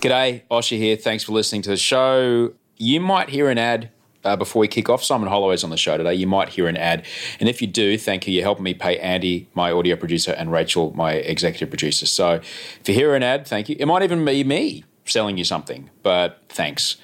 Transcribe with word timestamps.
G'day, 0.00 0.42
Osher 0.48 0.76
here. 0.76 0.96
Thanks 0.96 1.24
for 1.24 1.32
listening 1.32 1.62
to 1.62 1.70
the 1.70 1.76
show. 1.76 2.52
You 2.76 3.00
might 3.00 3.30
hear 3.30 3.50
an 3.50 3.58
ad 3.58 3.90
uh, 4.22 4.36
before 4.36 4.60
we 4.60 4.68
kick 4.68 4.88
off. 4.88 5.02
Simon 5.02 5.28
Holloway's 5.28 5.64
on 5.64 5.70
the 5.70 5.76
show 5.76 5.96
today. 5.96 6.14
You 6.14 6.28
might 6.28 6.50
hear 6.50 6.68
an 6.68 6.76
ad. 6.76 7.04
And 7.40 7.48
if 7.48 7.60
you 7.60 7.66
do, 7.66 7.98
thank 7.98 8.26
you. 8.28 8.32
You're 8.32 8.44
helping 8.44 8.62
me 8.62 8.74
pay 8.74 8.98
Andy, 9.00 9.48
my 9.54 9.72
audio 9.72 9.96
producer, 9.96 10.30
and 10.30 10.52
Rachel, 10.52 10.92
my 10.94 11.14
executive 11.14 11.68
producer. 11.68 12.06
So 12.06 12.34
if 12.34 12.82
you 12.88 12.94
hear 12.94 13.16
an 13.16 13.24
ad, 13.24 13.46
thank 13.48 13.68
you. 13.68 13.74
It 13.76 13.86
might 13.86 14.02
even 14.02 14.24
be 14.24 14.44
me 14.44 14.84
selling 15.04 15.36
you 15.36 15.42
something, 15.42 15.90
but 16.04 16.42
thanks. 16.48 16.96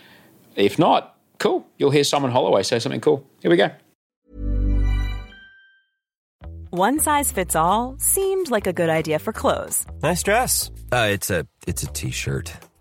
If 0.55 0.79
not, 0.79 1.19
cool. 1.41 1.67
You'll 1.79 1.91
hear 1.91 2.05
Simon 2.05 2.31
Holloway 2.31 2.63
say 2.63 2.79
something 2.79 3.01
cool. 3.01 3.27
Here 3.41 3.51
we 3.51 3.57
go. 3.57 3.71
One 6.71 7.01
size 7.01 7.33
fits 7.33 7.57
all 7.57 7.97
seemed 7.99 8.51
like 8.51 8.67
a 8.67 8.73
good 8.73 8.91
idea 8.91 9.21
for 9.21 9.33
clothes 9.33 9.87
Nice 10.03 10.23
dress. 10.23 10.71
Uh, 10.93 11.09
it's 11.11 11.31
a 11.31 11.47
it's 11.67 11.83
a 11.83 11.87
t-shirt. 11.87 12.53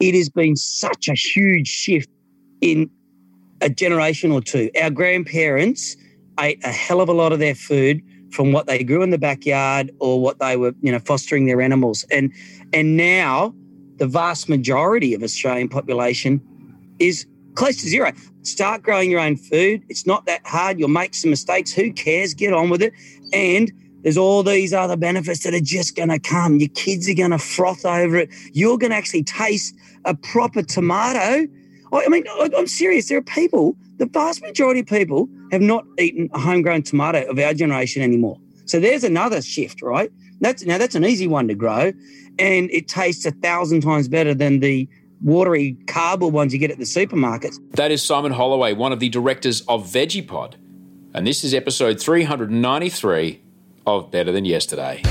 It 0.00 0.14
has 0.14 0.28
been 0.28 0.56
such 0.56 1.08
a 1.08 1.14
huge 1.14 1.68
shift 1.68 2.08
in 2.60 2.90
a 3.60 3.68
generation 3.68 4.32
or 4.32 4.40
two. 4.40 4.70
Our 4.80 4.90
grandparents 4.90 5.96
ate 6.40 6.62
a 6.64 6.72
hell 6.72 7.00
of 7.00 7.08
a 7.08 7.12
lot 7.12 7.32
of 7.32 7.38
their 7.38 7.54
food 7.54 8.02
from 8.32 8.52
what 8.52 8.66
they 8.66 8.82
grew 8.82 9.02
in 9.02 9.10
the 9.10 9.18
backyard 9.18 9.92
or 10.00 10.20
what 10.20 10.40
they 10.40 10.56
were, 10.56 10.74
you 10.80 10.90
know, 10.90 10.98
fostering 10.98 11.46
their 11.46 11.60
animals. 11.60 12.04
And 12.10 12.32
and 12.72 12.96
now 12.96 13.54
the 13.96 14.06
vast 14.06 14.48
majority 14.48 15.14
of 15.14 15.22
Australian 15.22 15.68
population 15.68 16.40
is 16.98 17.26
close 17.54 17.76
to 17.76 17.88
zero. 17.88 18.12
Start 18.42 18.82
growing 18.82 19.10
your 19.10 19.20
own 19.20 19.36
food. 19.36 19.84
It's 19.88 20.06
not 20.06 20.26
that 20.26 20.44
hard. 20.46 20.78
You'll 20.78 20.88
make 20.88 21.14
some 21.14 21.30
mistakes. 21.30 21.72
Who 21.72 21.92
cares? 21.92 22.34
Get 22.34 22.52
on 22.52 22.68
with 22.68 22.82
it. 22.82 22.92
And 23.32 23.72
there's 24.04 24.18
all 24.18 24.42
these 24.42 24.72
other 24.72 24.96
benefits 24.96 25.42
that 25.42 25.54
are 25.54 25.60
just 25.60 25.96
going 25.96 26.10
to 26.10 26.18
come. 26.18 26.58
Your 26.60 26.68
kids 26.68 27.08
are 27.08 27.14
going 27.14 27.32
to 27.32 27.38
froth 27.38 27.84
over 27.84 28.16
it. 28.16 28.30
You're 28.52 28.78
going 28.78 28.90
to 28.90 28.96
actually 28.96 29.24
taste 29.24 29.74
a 30.04 30.14
proper 30.14 30.62
tomato. 30.62 31.48
I 31.92 32.08
mean, 32.08 32.24
I'm 32.38 32.66
serious. 32.66 33.08
There 33.08 33.18
are 33.18 33.22
people, 33.22 33.76
the 33.96 34.06
vast 34.06 34.42
majority 34.42 34.80
of 34.80 34.86
people 34.86 35.28
have 35.52 35.62
not 35.62 35.86
eaten 35.98 36.28
a 36.34 36.38
homegrown 36.38 36.82
tomato 36.82 37.22
of 37.30 37.38
our 37.38 37.54
generation 37.54 38.02
anymore. 38.02 38.38
So 38.66 38.78
there's 38.78 39.04
another 39.04 39.40
shift, 39.40 39.80
right? 39.80 40.12
That's 40.40 40.64
now 40.64 40.76
that's 40.78 40.94
an 40.94 41.04
easy 41.04 41.28
one 41.28 41.48
to 41.48 41.54
grow, 41.54 41.92
and 42.38 42.70
it 42.70 42.88
tastes 42.88 43.24
a 43.24 43.30
thousand 43.30 43.82
times 43.82 44.08
better 44.08 44.34
than 44.34 44.60
the 44.60 44.88
watery 45.22 45.76
cardboard 45.86 46.34
ones 46.34 46.52
you 46.52 46.58
get 46.58 46.70
at 46.70 46.78
the 46.78 46.84
supermarkets. 46.84 47.56
That 47.72 47.90
is 47.90 48.02
Simon 48.02 48.32
Holloway, 48.32 48.74
one 48.74 48.92
of 48.92 49.00
the 49.00 49.08
directors 49.08 49.62
of 49.62 49.86
VeggiePod. 49.86 50.54
And 51.14 51.26
this 51.26 51.44
is 51.44 51.54
episode 51.54 52.00
393 52.00 53.40
of 53.86 54.10
Better 54.10 54.32
Than 54.32 54.44
Yesterday. 54.44 55.02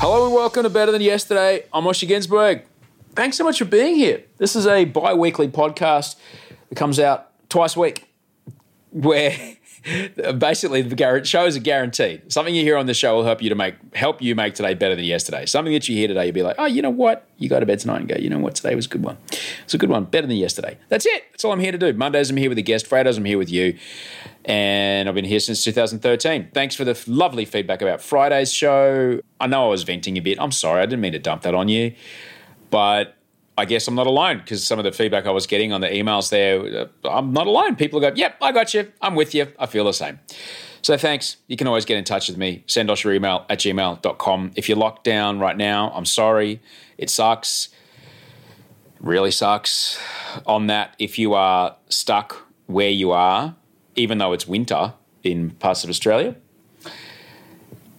Hello 0.00 0.26
and 0.26 0.34
welcome 0.34 0.62
to 0.62 0.70
Better 0.70 0.92
Than 0.92 1.02
Yesterday. 1.02 1.64
I'm 1.72 1.84
Osher 1.84 2.08
Günsberg. 2.08 2.62
Thanks 3.16 3.36
so 3.36 3.42
much 3.42 3.58
for 3.58 3.64
being 3.64 3.96
here. 3.96 4.22
This 4.36 4.54
is 4.54 4.64
a 4.64 4.84
bi 4.84 5.12
weekly 5.12 5.48
podcast 5.48 6.14
that 6.68 6.74
comes 6.74 6.98
out 7.00 7.30
twice 7.48 7.76
a 7.76 7.80
week 7.80 8.08
where 8.90 9.56
basically 10.38 10.82
the 10.82 11.24
shows 11.24 11.56
are 11.56 11.60
guaranteed. 11.60 12.32
Something 12.32 12.54
you 12.54 12.62
hear 12.62 12.76
on 12.76 12.86
the 12.86 12.94
show 12.94 13.16
will 13.16 13.24
help 13.24 13.42
you 13.42 13.48
to 13.48 13.54
make 13.54 13.74
help 13.94 14.20
you 14.20 14.34
make 14.34 14.54
today 14.54 14.74
better 14.74 14.96
than 14.96 15.04
yesterday. 15.04 15.46
Something 15.46 15.72
that 15.72 15.88
you 15.88 15.96
hear 15.96 16.08
today, 16.08 16.26
you'll 16.26 16.34
be 16.34 16.42
like, 16.42 16.56
oh, 16.58 16.66
you 16.66 16.82
know 16.82 16.90
what? 16.90 17.26
You 17.38 17.48
go 17.48 17.60
to 17.60 17.66
bed 17.66 17.78
tonight 17.78 18.00
and 18.00 18.08
go, 18.08 18.16
you 18.16 18.28
know 18.28 18.38
what? 18.38 18.54
Today 18.54 18.74
was 18.74 18.86
a 18.86 18.88
good 18.88 19.02
one. 19.02 19.16
It's 19.64 19.74
a 19.74 19.78
good 19.78 19.90
one, 19.90 20.04
better 20.04 20.26
than 20.26 20.36
yesterday. 20.36 20.78
That's 20.88 21.06
it. 21.06 21.24
That's 21.30 21.44
all 21.44 21.52
I'm 21.52 21.60
here 21.60 21.72
to 21.72 21.78
do. 21.78 21.92
Mondays 21.92 22.30
I'm 22.30 22.36
here 22.36 22.48
with 22.48 22.58
a 22.58 22.62
guest. 22.62 22.86
Fridays 22.86 23.16
I'm 23.16 23.24
here 23.24 23.38
with 23.38 23.50
you, 23.50 23.78
and 24.44 25.08
I've 25.08 25.14
been 25.14 25.24
here 25.24 25.40
since 25.40 25.62
2013. 25.64 26.50
Thanks 26.52 26.74
for 26.74 26.84
the 26.84 27.00
lovely 27.06 27.44
feedback 27.44 27.82
about 27.82 28.00
Friday's 28.00 28.52
show. 28.52 29.20
I 29.40 29.46
know 29.46 29.66
I 29.66 29.68
was 29.68 29.84
venting 29.84 30.16
a 30.18 30.20
bit. 30.20 30.40
I'm 30.40 30.52
sorry. 30.52 30.82
I 30.82 30.86
didn't 30.86 31.00
mean 31.00 31.12
to 31.12 31.18
dump 31.18 31.42
that 31.42 31.54
on 31.54 31.68
you, 31.68 31.94
but 32.70 33.17
I 33.58 33.64
guess 33.64 33.88
I'm 33.88 33.96
not 33.96 34.06
alone 34.06 34.38
because 34.38 34.64
some 34.64 34.78
of 34.78 34.84
the 34.84 34.92
feedback 34.92 35.26
I 35.26 35.32
was 35.32 35.48
getting 35.48 35.72
on 35.72 35.80
the 35.80 35.88
emails 35.88 36.30
there, 36.30 36.88
uh, 37.04 37.08
I'm 37.08 37.32
not 37.32 37.48
alone. 37.48 37.74
People 37.74 38.00
go, 38.00 38.12
yep, 38.14 38.36
I 38.40 38.52
got 38.52 38.72
you. 38.72 38.92
I'm 39.02 39.16
with 39.16 39.34
you. 39.34 39.48
I 39.58 39.66
feel 39.66 39.84
the 39.84 39.92
same. 39.92 40.20
So 40.80 40.96
thanks. 40.96 41.38
You 41.48 41.56
can 41.56 41.66
always 41.66 41.84
get 41.84 41.98
in 41.98 42.04
touch 42.04 42.28
with 42.28 42.38
me. 42.38 42.62
Send 42.68 42.88
us 42.88 43.02
your 43.02 43.12
email 43.12 43.44
at 43.50 43.58
gmail.com. 43.58 44.52
If 44.54 44.68
you're 44.68 44.78
locked 44.78 45.02
down 45.02 45.40
right 45.40 45.56
now, 45.56 45.90
I'm 45.92 46.04
sorry. 46.04 46.60
It 46.96 47.10
sucks. 47.10 47.70
Really 49.00 49.32
sucks. 49.32 49.98
On 50.46 50.68
that, 50.68 50.94
if 51.00 51.18
you 51.18 51.34
are 51.34 51.74
stuck 51.88 52.46
where 52.66 52.90
you 52.90 53.10
are, 53.10 53.56
even 53.96 54.18
though 54.18 54.32
it's 54.32 54.46
winter 54.46 54.94
in 55.24 55.50
parts 55.50 55.82
of 55.82 55.90
Australia, 55.90 56.36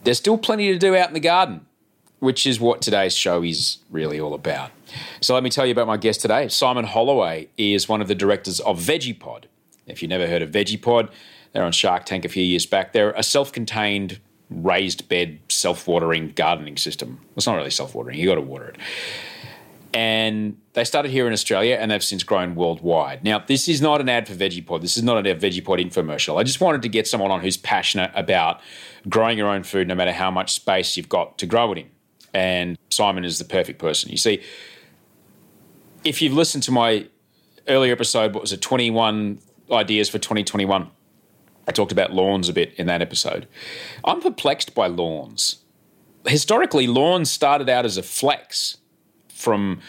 there's 0.05 0.17
still 0.17 0.37
plenty 0.37 0.71
to 0.71 0.79
do 0.79 0.95
out 0.95 1.09
in 1.09 1.13
the 1.13 1.19
garden 1.19 1.65
which 2.19 2.45
is 2.45 2.59
what 2.59 2.81
today's 2.81 3.15
show 3.15 3.43
is 3.43 3.77
really 3.89 4.19
all 4.19 4.33
about. 4.33 4.71
So 5.21 5.33
let 5.33 5.43
me 5.43 5.49
tell 5.49 5.65
you 5.65 5.71
about 5.71 5.87
my 5.87 5.97
guest 5.97 6.21
today. 6.21 6.47
Simon 6.47 6.85
Holloway 6.85 7.49
is 7.57 7.89
one 7.89 8.01
of 8.01 8.07
the 8.07 8.15
directors 8.15 8.59
of 8.61 8.79
VeggiePod. 8.79 9.45
If 9.87 10.01
you've 10.01 10.09
never 10.09 10.27
heard 10.27 10.41
of 10.41 10.51
VeggiePod, 10.51 11.09
they're 11.51 11.63
on 11.63 11.71
Shark 11.71 12.05
Tank 12.05 12.25
a 12.25 12.29
few 12.29 12.43
years 12.43 12.65
back. 12.65 12.93
They're 12.93 13.11
a 13.11 13.23
self-contained 13.23 14.19
raised 14.49 15.07
bed 15.09 15.39
self-watering 15.49 16.33
gardening 16.35 16.77
system. 16.77 17.19
Well, 17.21 17.33
it's 17.37 17.47
not 17.47 17.55
really 17.55 17.69
self-watering, 17.69 18.17
you 18.17 18.27
got 18.27 18.35
to 18.35 18.41
water 18.41 18.69
it. 18.69 18.77
And 19.91 20.57
they 20.73 20.83
started 20.83 21.11
here 21.11 21.25
in 21.25 21.33
Australia 21.33 21.75
and 21.79 21.89
they've 21.89 22.03
since 22.03 22.21
grown 22.21 22.53
worldwide. 22.53 23.23
Now, 23.23 23.39
this 23.39 23.67
is 23.67 23.81
not 23.81 24.01
an 24.01 24.09
ad 24.09 24.27
for 24.27 24.35
VeggiePod. 24.35 24.81
This 24.81 24.97
is 24.97 25.03
not 25.03 25.25
a 25.25 25.35
VeggiePod 25.35 25.83
infomercial. 25.83 26.39
I 26.39 26.43
just 26.43 26.61
wanted 26.61 26.83
to 26.83 26.89
get 26.89 27.07
someone 27.07 27.31
on 27.31 27.41
who's 27.41 27.57
passionate 27.57 28.11
about 28.13 28.61
growing 29.07 29.37
your 29.37 29.47
own 29.47 29.63
food 29.63 29.87
no 29.87 29.95
matter 29.95 30.11
how 30.11 30.29
much 30.29 30.53
space 30.53 30.95
you've 30.95 31.09
got 31.09 31.39
to 31.39 31.47
grow 31.47 31.71
it 31.71 31.79
in. 31.79 31.89
And 32.33 32.77
Simon 32.91 33.25
is 33.25 33.39
the 33.39 33.45
perfect 33.45 33.79
person. 33.79 34.11
You 34.11 34.17
see, 34.17 34.43
if 36.03 36.21
you've 36.21 36.33
listened 36.33 36.63
to 36.63 36.71
my 36.71 37.07
earlier 37.67 37.93
episode, 37.93 38.33
what 38.33 38.41
was 38.41 38.53
it, 38.53 38.61
21 38.61 39.39
ideas 39.71 40.09
for 40.09 40.17
2021? 40.17 40.89
I 41.67 41.71
talked 41.71 41.91
about 41.91 42.11
lawns 42.11 42.49
a 42.49 42.53
bit 42.53 42.73
in 42.75 42.87
that 42.87 43.01
episode. 43.01 43.47
I'm 44.03 44.21
perplexed 44.21 44.73
by 44.73 44.87
lawns. 44.87 45.57
historically, 46.25 46.87
lawns 46.87 47.31
started 47.31 47.69
out 47.69 47.85
as 47.85 47.97
a 47.97 48.03
flex 48.03 48.77
from 49.33 49.79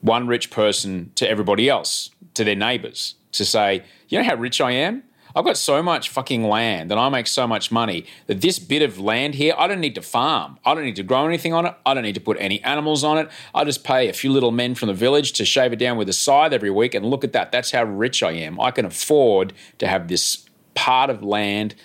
one 0.00 0.26
rich 0.26 0.50
person 0.50 1.10
to 1.14 1.28
everybody 1.28 1.68
else, 1.68 2.10
to 2.34 2.44
their 2.44 2.54
neighbors, 2.54 3.14
to 3.32 3.44
say, 3.44 3.84
you 4.08 4.18
know 4.18 4.24
how 4.24 4.34
rich 4.34 4.60
I 4.60 4.72
am? 4.72 5.02
I've 5.38 5.44
got 5.44 5.56
so 5.56 5.84
much 5.84 6.08
fucking 6.08 6.42
land 6.42 6.90
and 6.90 6.98
I 6.98 7.08
make 7.10 7.28
so 7.28 7.46
much 7.46 7.70
money 7.70 8.04
that 8.26 8.40
this 8.40 8.58
bit 8.58 8.82
of 8.82 8.98
land 8.98 9.36
here, 9.36 9.54
I 9.56 9.68
don't 9.68 9.78
need 9.78 9.94
to 9.94 10.02
farm. 10.02 10.58
I 10.64 10.74
don't 10.74 10.82
need 10.82 10.96
to 10.96 11.04
grow 11.04 11.28
anything 11.28 11.52
on 11.52 11.64
it. 11.64 11.76
I 11.86 11.94
don't 11.94 12.02
need 12.02 12.16
to 12.16 12.20
put 12.20 12.36
any 12.40 12.60
animals 12.64 13.04
on 13.04 13.18
it. 13.18 13.30
I 13.54 13.62
just 13.62 13.84
pay 13.84 14.08
a 14.08 14.12
few 14.12 14.32
little 14.32 14.50
men 14.50 14.74
from 14.74 14.88
the 14.88 14.94
village 14.94 15.34
to 15.34 15.44
shave 15.44 15.72
it 15.72 15.78
down 15.78 15.96
with 15.96 16.08
a 16.08 16.12
scythe 16.12 16.52
every 16.52 16.72
week. 16.72 16.92
And 16.92 17.06
look 17.06 17.22
at 17.22 17.32
that. 17.34 17.52
That's 17.52 17.70
how 17.70 17.84
rich 17.84 18.20
I 18.20 18.32
am. 18.32 18.60
I 18.60 18.72
can 18.72 18.84
afford 18.84 19.52
to 19.78 19.86
have 19.86 20.08
this 20.08 20.44
part 20.74 21.08
of 21.08 21.22
land 21.22 21.76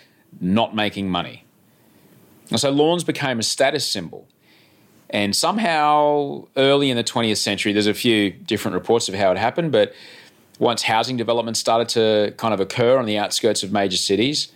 not 0.41 0.73
making 0.73 1.11
money. 1.11 1.45
And 2.49 2.59
so 2.59 2.71
lawns 2.71 3.03
became 3.03 3.37
a 3.37 3.43
status 3.43 3.87
symbol. 3.87 4.27
And 5.11 5.35
somehow, 5.35 6.47
early 6.57 6.89
in 6.89 6.97
the 6.97 7.03
20th 7.03 7.37
century, 7.37 7.71
there's 7.71 7.85
a 7.85 7.93
few 7.93 8.31
different 8.31 8.73
reports 8.73 9.07
of 9.09 9.13
how 9.13 9.31
it 9.31 9.37
happened, 9.37 9.71
but 9.71 9.93
once 10.63 10.83
housing 10.83 11.17
development 11.17 11.57
started 11.57 11.89
to 11.89 12.33
kind 12.37 12.53
of 12.53 12.59
occur 12.59 12.97
on 12.97 13.05
the 13.05 13.17
outskirts 13.17 13.61
of 13.61 13.71
major 13.71 13.97
cities, 13.97 14.51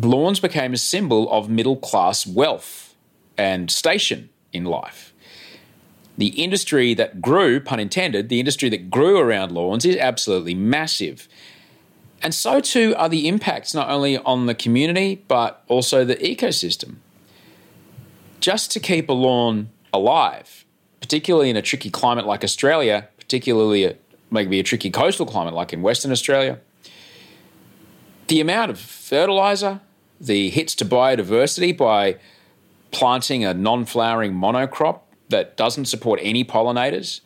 lawns 0.00 0.40
became 0.40 0.72
a 0.72 0.78
symbol 0.78 1.30
of 1.30 1.50
middle 1.50 1.76
class 1.76 2.26
wealth 2.26 2.94
and 3.36 3.70
station 3.70 4.30
in 4.52 4.64
life. 4.64 5.12
The 6.16 6.28
industry 6.28 6.94
that 6.94 7.20
grew, 7.20 7.60
pun 7.60 7.78
intended, 7.78 8.28
the 8.28 8.40
industry 8.40 8.68
that 8.70 8.90
grew 8.90 9.18
around 9.18 9.52
lawns 9.52 9.84
is 9.84 9.96
absolutely 9.96 10.54
massive. 10.54 11.28
And 12.22 12.34
so 12.34 12.60
too 12.60 12.94
are 12.96 13.08
the 13.08 13.28
impacts 13.28 13.74
not 13.74 13.88
only 13.88 14.18
on 14.18 14.46
the 14.46 14.54
community, 14.54 15.22
but 15.28 15.62
also 15.68 16.04
the 16.04 16.16
ecosystem. 16.16 16.96
Just 18.40 18.72
to 18.72 18.80
keep 18.80 19.08
a 19.08 19.12
lawn 19.12 19.70
alive, 19.92 20.64
particularly 21.00 21.50
in 21.50 21.56
a 21.56 21.62
tricky 21.62 21.90
climate 21.90 22.26
like 22.26 22.42
Australia, 22.42 23.08
particularly 23.18 23.96
maybe 24.30 24.60
a 24.60 24.62
tricky 24.62 24.90
coastal 24.90 25.26
climate 25.26 25.54
like 25.54 25.72
in 25.72 25.82
Western 25.82 26.12
Australia, 26.12 26.58
the 28.28 28.40
amount 28.40 28.70
of 28.70 28.78
fertilizer, 28.78 29.80
the 30.20 30.50
hits 30.50 30.74
to 30.76 30.84
biodiversity 30.84 31.76
by 31.76 32.16
planting 32.90 33.44
a 33.44 33.54
non 33.54 33.84
flowering 33.84 34.34
monocrop 34.34 35.00
that 35.28 35.56
doesn't 35.56 35.86
support 35.86 36.20
any 36.22 36.44
pollinators, 36.44 37.20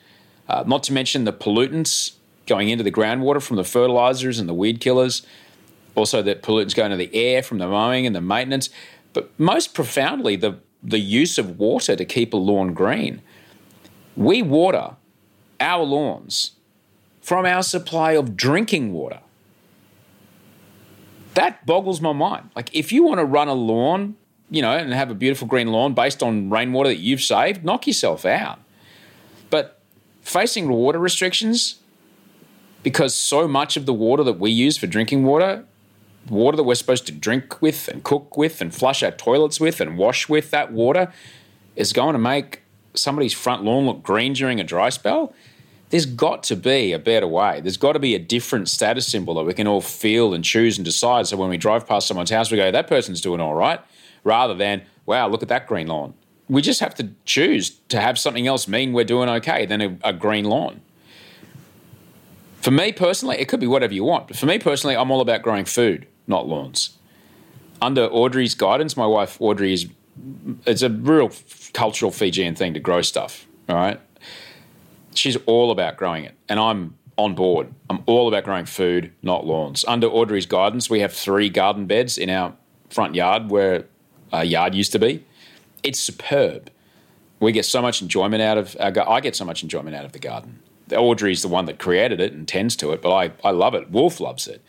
uh, 0.48 0.64
not 0.66 0.82
to 0.84 0.92
mention 0.92 1.24
the 1.24 1.32
pollutants 1.32 2.12
going 2.46 2.68
into 2.68 2.82
the 2.82 2.90
groundwater 2.90 3.40
from 3.40 3.56
the 3.56 3.64
fertilizers 3.64 4.38
and 4.38 4.48
the 4.48 4.54
weed 4.54 4.80
killers, 4.80 5.24
also 5.94 6.22
the 6.22 6.34
pollutants 6.34 6.74
going 6.74 6.90
to 6.90 6.96
the 6.96 7.14
air 7.14 7.42
from 7.42 7.58
the 7.58 7.66
mowing 7.66 8.06
and 8.06 8.14
the 8.14 8.20
maintenance, 8.20 8.70
but 9.12 9.30
most 9.38 9.74
profoundly, 9.74 10.36
the, 10.36 10.58
the 10.82 10.98
use 10.98 11.38
of 11.38 11.58
water 11.58 11.94
to 11.94 12.04
keep 12.04 12.32
a 12.32 12.36
lawn 12.36 12.74
green. 12.74 13.22
We 14.16 14.42
water 14.42 14.96
our 15.60 15.84
lawns 15.84 16.52
from 17.22 17.46
our 17.46 17.62
supply 17.62 18.12
of 18.12 18.36
drinking 18.36 18.92
water. 18.92 19.20
That 21.34 21.64
boggles 21.64 22.00
my 22.00 22.12
mind. 22.12 22.50
Like, 22.54 22.74
if 22.74 22.92
you 22.92 23.04
want 23.04 23.20
to 23.20 23.24
run 23.24 23.48
a 23.48 23.54
lawn, 23.54 24.16
you 24.50 24.60
know, 24.60 24.72
and 24.72 24.92
have 24.92 25.10
a 25.10 25.14
beautiful 25.14 25.46
green 25.46 25.68
lawn 25.68 25.94
based 25.94 26.22
on 26.22 26.50
rainwater 26.50 26.90
that 26.90 26.98
you've 26.98 27.22
saved, 27.22 27.64
knock 27.64 27.86
yourself 27.86 28.26
out. 28.26 28.58
But 29.48 29.80
facing 30.20 30.68
water 30.68 30.98
restrictions, 30.98 31.76
because 32.82 33.14
so 33.14 33.48
much 33.48 33.76
of 33.76 33.86
the 33.86 33.94
water 33.94 34.24
that 34.24 34.38
we 34.38 34.50
use 34.50 34.76
for 34.76 34.86
drinking 34.86 35.24
water, 35.24 35.64
water 36.28 36.56
that 36.56 36.64
we're 36.64 36.74
supposed 36.74 37.06
to 37.06 37.12
drink 37.12 37.62
with 37.62 37.88
and 37.88 38.02
cook 38.02 38.36
with 38.36 38.60
and 38.60 38.74
flush 38.74 39.02
our 39.02 39.12
toilets 39.12 39.58
with 39.58 39.80
and 39.80 39.96
wash 39.96 40.28
with, 40.28 40.50
that 40.50 40.72
water 40.72 41.12
is 41.76 41.92
going 41.92 42.12
to 42.12 42.18
make 42.18 42.62
somebody's 42.94 43.32
front 43.32 43.62
lawn 43.62 43.86
look 43.86 44.02
green 44.02 44.32
during 44.34 44.60
a 44.60 44.64
dry 44.64 44.90
spell 44.90 45.32
there's 45.92 46.06
got 46.06 46.42
to 46.44 46.56
be 46.56 46.94
a 46.94 46.98
better 46.98 47.26
way. 47.26 47.60
There's 47.60 47.76
got 47.76 47.92
to 47.92 47.98
be 47.98 48.14
a 48.14 48.18
different 48.18 48.70
status 48.70 49.06
symbol 49.06 49.34
that 49.34 49.44
we 49.44 49.52
can 49.52 49.66
all 49.66 49.82
feel 49.82 50.32
and 50.32 50.42
choose 50.42 50.78
and 50.78 50.86
decide. 50.86 51.26
So 51.26 51.36
when 51.36 51.50
we 51.50 51.58
drive 51.58 51.86
past 51.86 52.08
someone's 52.08 52.30
house, 52.30 52.50
we 52.50 52.56
go, 52.56 52.70
that 52.70 52.86
person's 52.86 53.20
doing 53.20 53.42
all 53.42 53.52
right, 53.52 53.78
rather 54.24 54.54
than, 54.54 54.80
wow, 55.04 55.28
look 55.28 55.42
at 55.42 55.50
that 55.50 55.66
green 55.66 55.88
lawn. 55.88 56.14
We 56.48 56.62
just 56.62 56.80
have 56.80 56.94
to 56.94 57.10
choose 57.26 57.78
to 57.90 58.00
have 58.00 58.18
something 58.18 58.46
else 58.46 58.66
mean 58.66 58.94
we're 58.94 59.04
doing 59.04 59.28
okay 59.28 59.66
than 59.66 59.82
a, 59.82 59.98
a 60.02 60.12
green 60.14 60.46
lawn. 60.46 60.80
For 62.62 62.70
me 62.70 62.92
personally, 62.92 63.36
it 63.36 63.48
could 63.48 63.60
be 63.60 63.66
whatever 63.66 63.92
you 63.92 64.04
want. 64.04 64.28
But 64.28 64.38
for 64.38 64.46
me 64.46 64.58
personally, 64.58 64.96
I'm 64.96 65.10
all 65.10 65.20
about 65.20 65.42
growing 65.42 65.66
food, 65.66 66.06
not 66.26 66.48
lawns. 66.48 66.96
Under 67.82 68.06
Audrey's 68.06 68.54
guidance, 68.54 68.96
my 68.96 69.06
wife 69.06 69.38
Audrey 69.42 69.74
is 69.74 69.88
it's 70.64 70.80
a 70.80 70.88
real 70.88 71.30
cultural 71.74 72.10
Fijian 72.10 72.54
thing 72.54 72.72
to 72.72 72.80
grow 72.80 73.02
stuff. 73.02 73.46
All 73.68 73.76
right 73.76 74.00
she's 75.14 75.36
all 75.46 75.70
about 75.70 75.96
growing 75.96 76.24
it, 76.24 76.34
and 76.48 76.58
I'm 76.58 76.96
on 77.16 77.34
board. 77.34 77.72
I'm 77.90 78.02
all 78.06 78.28
about 78.28 78.44
growing 78.44 78.64
food, 78.64 79.12
not 79.22 79.46
lawns. 79.46 79.84
Under 79.86 80.06
Audrey's 80.06 80.46
guidance, 80.46 80.88
we 80.88 81.00
have 81.00 81.12
three 81.12 81.48
garden 81.48 81.86
beds 81.86 82.18
in 82.18 82.30
our 82.30 82.54
front 82.90 83.14
yard 83.14 83.50
where 83.50 83.84
a 84.32 84.44
yard 84.44 84.74
used 84.74 84.92
to 84.92 84.98
be. 84.98 85.24
It's 85.82 86.00
superb. 86.00 86.70
We 87.40 87.52
get 87.52 87.64
so 87.64 87.82
much 87.82 88.00
enjoyment 88.00 88.42
out 88.42 88.58
of 88.58 88.76
our. 88.78 88.92
I 89.08 89.20
get 89.20 89.34
so 89.36 89.44
much 89.44 89.62
enjoyment 89.62 89.96
out 89.96 90.04
of 90.04 90.12
the 90.12 90.18
garden. 90.18 90.60
Audrey's 90.92 91.42
the 91.42 91.48
one 91.48 91.64
that 91.66 91.78
created 91.78 92.20
it 92.20 92.32
and 92.32 92.46
tends 92.46 92.76
to 92.76 92.92
it, 92.92 93.00
but 93.00 93.14
I, 93.14 93.32
I 93.42 93.50
love 93.50 93.74
it. 93.74 93.90
Wolf 93.90 94.20
loves 94.20 94.46
it. 94.46 94.62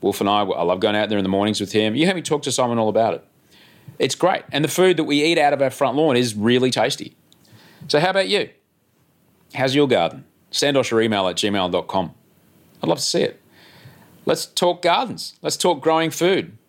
Wolf 0.00 0.20
and 0.20 0.28
I, 0.28 0.42
I 0.42 0.62
love 0.62 0.80
going 0.80 0.96
out 0.96 1.08
there 1.08 1.18
in 1.18 1.24
the 1.24 1.30
mornings 1.30 1.60
with 1.60 1.72
him. 1.72 1.94
You 1.94 2.06
heard 2.06 2.16
me 2.16 2.22
talk 2.22 2.42
to 2.42 2.52
Simon 2.52 2.78
all 2.78 2.88
about 2.88 3.14
it. 3.14 3.24
It's 3.98 4.14
great. 4.14 4.42
And 4.52 4.64
the 4.64 4.68
food 4.68 4.96
that 4.96 5.04
we 5.04 5.22
eat 5.22 5.38
out 5.38 5.52
of 5.52 5.60
our 5.60 5.70
front 5.70 5.96
lawn 5.96 6.16
is 6.16 6.34
really 6.34 6.70
tasty. 6.70 7.16
So, 7.88 8.00
how 8.00 8.10
about 8.10 8.28
you? 8.28 8.50
How's 9.54 9.74
your 9.74 9.88
garden? 9.88 10.24
Send 10.50 10.76
us 10.76 10.90
your 10.90 11.00
email 11.00 11.28
at 11.28 11.36
gmail.com. 11.36 12.14
I'd 12.82 12.88
love 12.88 12.98
to 12.98 13.04
see 13.04 13.22
it. 13.22 13.40
Let's 14.26 14.46
talk 14.46 14.82
gardens. 14.82 15.34
Let's 15.42 15.56
talk 15.56 15.80
growing 15.80 16.10
food. 16.10 16.56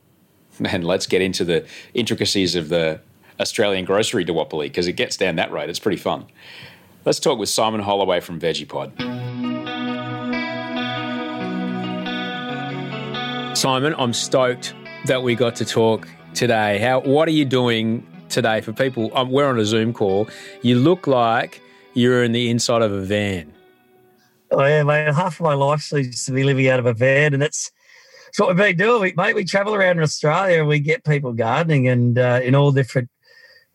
And 0.63 0.83
let's 0.83 1.07
get 1.07 1.23
into 1.23 1.43
the 1.43 1.65
intricacies 1.95 2.55
of 2.55 2.69
the 2.69 2.99
Australian 3.39 3.83
grocery 3.83 4.23
duopoly 4.23 4.65
because 4.65 4.85
it 4.85 4.93
gets 4.93 5.17
down 5.17 5.37
that 5.37 5.51
road. 5.51 5.69
It's 5.69 5.79
pretty 5.79 5.97
fun. 5.97 6.25
Let's 7.03 7.19
talk 7.19 7.39
with 7.39 7.49
Simon 7.49 7.81
Holloway 7.81 8.19
from 8.19 8.39
VeggiePod. 8.39 8.91
Simon, 13.57 13.95
I'm 13.97 14.13
stoked 14.13 14.75
that 15.05 15.23
we 15.23 15.33
got 15.33 15.55
to 15.55 15.65
talk 15.65 16.07
today. 16.35 16.77
How? 16.77 16.99
What 16.99 17.27
are 17.27 17.31
you 17.31 17.45
doing 17.45 18.05
today 18.29 18.61
for 18.61 18.73
people? 18.73 19.09
Um, 19.17 19.31
we're 19.31 19.47
on 19.47 19.57
a 19.57 19.65
Zoom 19.65 19.93
call. 19.93 20.29
You 20.61 20.75
look 20.75 21.07
like 21.07 21.63
you're 21.93 22.23
in 22.23 22.31
the 22.31 22.49
inside 22.49 22.81
of 22.81 22.91
a 22.91 23.01
van. 23.01 23.53
Oh 24.51 24.65
yeah, 24.65 24.83
mate. 24.83 25.13
Half 25.13 25.39
of 25.39 25.41
my 25.41 25.53
life 25.53 25.81
seems 25.81 26.25
to 26.25 26.31
be 26.31 26.43
living 26.43 26.67
out 26.67 26.79
of 26.79 26.85
a 26.85 26.93
van, 26.93 27.33
and 27.33 27.41
that's, 27.41 27.71
that's 28.25 28.39
what 28.39 28.49
we've 28.49 28.57
been 28.57 28.77
doing. 28.77 29.01
We, 29.01 29.13
mate, 29.15 29.35
we 29.35 29.45
travel 29.45 29.73
around 29.73 29.99
Australia 29.99 30.59
and 30.59 30.67
we 30.67 30.79
get 30.79 31.05
people 31.05 31.33
gardening 31.33 31.87
and 31.87 32.17
uh, 32.17 32.41
in 32.43 32.55
all 32.55 32.71
different 32.71 33.09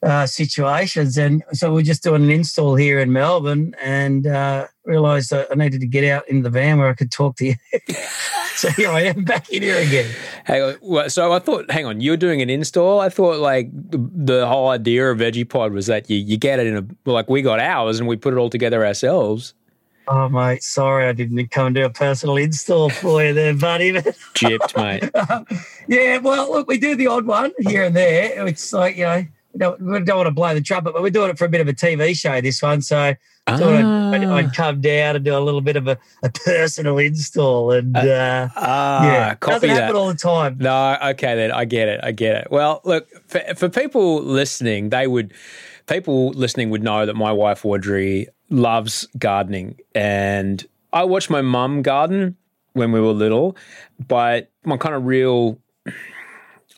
uh, 0.02 0.26
situations. 0.26 1.16
And 1.16 1.42
so 1.52 1.72
we're 1.72 1.82
just 1.82 2.02
doing 2.02 2.22
an 2.22 2.30
install 2.30 2.76
here 2.76 2.98
in 2.98 3.12
Melbourne 3.12 3.74
and 3.82 4.26
uh, 4.26 4.66
realised 4.84 5.32
I 5.32 5.46
needed 5.54 5.80
to 5.80 5.86
get 5.86 6.04
out 6.04 6.28
in 6.28 6.42
the 6.42 6.50
van 6.50 6.78
where 6.78 6.88
I 6.88 6.94
could 6.94 7.10
talk 7.10 7.36
to 7.36 7.46
you. 7.46 7.54
so 8.60 8.70
here 8.70 8.90
I 8.90 9.02
am 9.02 9.24
back 9.24 9.50
in 9.50 9.62
here 9.62 9.76
again. 9.76 10.10
Hang 10.44 10.62
on. 10.62 11.10
So 11.10 11.32
I 11.32 11.38
thought, 11.38 11.70
hang 11.70 11.84
on, 11.84 12.00
you're 12.00 12.16
doing 12.16 12.40
an 12.40 12.48
install. 12.48 13.00
I 13.00 13.10
thought 13.10 13.38
like 13.38 13.68
the 13.72 14.46
whole 14.46 14.68
idea 14.68 15.10
of 15.10 15.18
VeggiePod 15.18 15.72
was 15.72 15.86
that 15.86 16.08
you, 16.08 16.16
you 16.16 16.38
get 16.38 16.58
it 16.58 16.66
in 16.66 16.76
a 16.76 17.10
like 17.10 17.28
we 17.28 17.42
got 17.42 17.60
ours 17.60 17.98
and 17.98 18.08
we 18.08 18.16
put 18.16 18.32
it 18.32 18.38
all 18.38 18.48
together 18.48 18.86
ourselves. 18.86 19.52
Oh 20.08 20.28
mate, 20.28 20.62
sorry 20.62 21.06
I 21.06 21.12
didn't 21.12 21.48
come 21.50 21.66
and 21.66 21.74
do 21.74 21.84
a 21.84 21.90
personal 21.90 22.36
install 22.36 22.88
for 22.88 23.22
you 23.22 23.34
there, 23.34 23.54
buddy. 23.54 23.92
Gypped, 23.92 24.76
mate. 24.76 25.10
yeah, 25.88 26.18
well, 26.18 26.50
look, 26.50 26.68
we 26.68 26.78
do 26.78 26.94
the 26.94 27.08
odd 27.08 27.26
one 27.26 27.52
here 27.58 27.84
and 27.84 27.94
there. 27.94 28.46
It's 28.46 28.72
like 28.72 28.96
you 28.96 29.04
know, 29.04 29.26
don't, 29.56 29.80
we 29.80 30.00
don't 30.00 30.16
want 30.16 30.26
to 30.26 30.32
blow 30.32 30.54
the 30.54 30.60
trumpet, 30.60 30.92
but 30.92 31.02
we're 31.02 31.10
doing 31.10 31.30
it 31.30 31.38
for 31.38 31.44
a 31.44 31.48
bit 31.48 31.60
of 31.60 31.68
a 31.68 31.72
TV 31.72 32.16
show. 32.16 32.40
This 32.40 32.62
one, 32.62 32.82
so 32.82 33.14
Ah. 33.48 33.58
So 33.58 33.72
I'd, 33.72 34.24
I'd, 34.24 34.52
come 34.54 34.80
down 34.80 35.14
and 35.14 35.24
do 35.24 35.36
a 35.36 35.38
little 35.38 35.60
bit 35.60 35.76
of 35.76 35.86
a, 35.86 35.96
a 36.24 36.30
personal 36.30 36.98
install, 36.98 37.70
and 37.70 37.96
uh, 37.96 38.00
uh, 38.56 39.00
yeah, 39.04 39.34
copy 39.36 39.52
doesn't 39.52 39.68
happen 39.70 39.86
that. 39.86 39.94
all 39.94 40.08
the 40.08 40.14
time. 40.14 40.56
No, 40.58 40.96
okay, 41.10 41.36
then 41.36 41.52
I 41.52 41.64
get 41.64 41.88
it. 41.88 42.00
I 42.02 42.10
get 42.10 42.34
it. 42.34 42.48
Well, 42.50 42.80
look 42.84 43.08
for, 43.28 43.40
for 43.54 43.68
people 43.68 44.20
listening, 44.20 44.88
they 44.88 45.06
would 45.06 45.32
people 45.86 46.30
listening 46.30 46.70
would 46.70 46.82
know 46.82 47.06
that 47.06 47.14
my 47.14 47.30
wife 47.30 47.64
Audrey 47.64 48.26
loves 48.50 49.06
gardening, 49.16 49.78
and 49.94 50.66
I 50.92 51.04
watched 51.04 51.30
my 51.30 51.42
mum 51.42 51.82
garden 51.82 52.36
when 52.72 52.90
we 52.90 53.00
were 53.00 53.12
little, 53.12 53.56
but 54.08 54.50
my 54.64 54.76
kind 54.76 54.96
of 54.96 55.06
real 55.06 55.60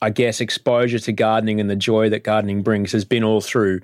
I 0.00 0.10
guess 0.10 0.40
exposure 0.40 0.98
to 0.98 1.12
gardening 1.12 1.60
and 1.60 1.68
the 1.68 1.76
joy 1.76 2.08
that 2.10 2.24
gardening 2.24 2.62
brings 2.62 2.92
has 2.92 3.04
been 3.04 3.24
all 3.24 3.40
through 3.40 3.80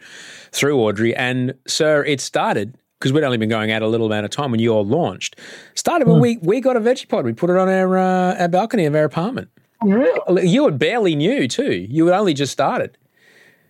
through 0.52 0.78
Audrey. 0.80 1.14
And 1.14 1.54
sir, 1.66 2.04
it 2.04 2.20
started 2.20 2.76
because 2.98 3.12
we'd 3.12 3.24
only 3.24 3.36
been 3.36 3.48
going 3.48 3.70
out 3.70 3.82
a 3.82 3.88
little 3.88 4.06
amount 4.06 4.24
of 4.24 4.30
time 4.30 4.50
when 4.50 4.60
you 4.60 4.70
all 4.70 4.84
launched. 4.84 5.38
Started 5.74 6.08
when 6.08 6.18
mm. 6.18 6.22
we 6.22 6.36
we 6.38 6.60
got 6.60 6.76
a 6.76 6.80
veggie 6.80 7.08
pod. 7.08 7.24
We 7.24 7.32
put 7.32 7.50
it 7.50 7.56
on 7.56 7.68
our 7.68 7.98
uh, 7.98 8.40
our 8.40 8.48
balcony 8.48 8.86
of 8.86 8.94
our 8.94 9.04
apartment. 9.04 9.48
Really? 9.82 10.48
You 10.48 10.64
had 10.64 10.78
barely 10.78 11.14
new 11.14 11.46
too. 11.48 11.86
You 11.90 12.06
had 12.06 12.18
only 12.18 12.34
just 12.34 12.52
started. 12.52 12.96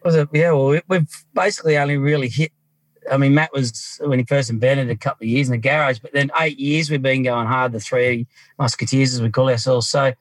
Was 0.05 0.15
it? 0.15 0.29
Yeah. 0.33 0.53
Well, 0.53 0.69
we- 0.69 0.83
we've 0.89 1.25
basically 1.35 1.77
only 1.79 1.97
really 1.97 2.29
hit. 2.29 2.53
I 3.11 3.17
mean, 3.17 3.35
Matt 3.35 3.53
was 3.53 4.01
when 4.03 4.19
he 4.19 4.25
first 4.25 4.49
invented 4.49 4.89
a 4.89 4.97
couple 4.97 5.25
of 5.25 5.29
years 5.29 5.49
in 5.49 5.53
the 5.53 5.59
garage, 5.59 5.99
but 5.99 6.13
then 6.13 6.31
eight 6.41 6.59
years 6.59 6.91
we've 6.91 7.03
been 7.03 7.23
going 7.23 7.47
hard. 7.47 7.73
The 7.73 7.81
three 7.81 8.27
musketeers, 8.59 9.15
as 9.15 9.21
we 9.21 9.31
call 9.31 9.51
ourselves. 9.51 9.89
So 9.89 10.15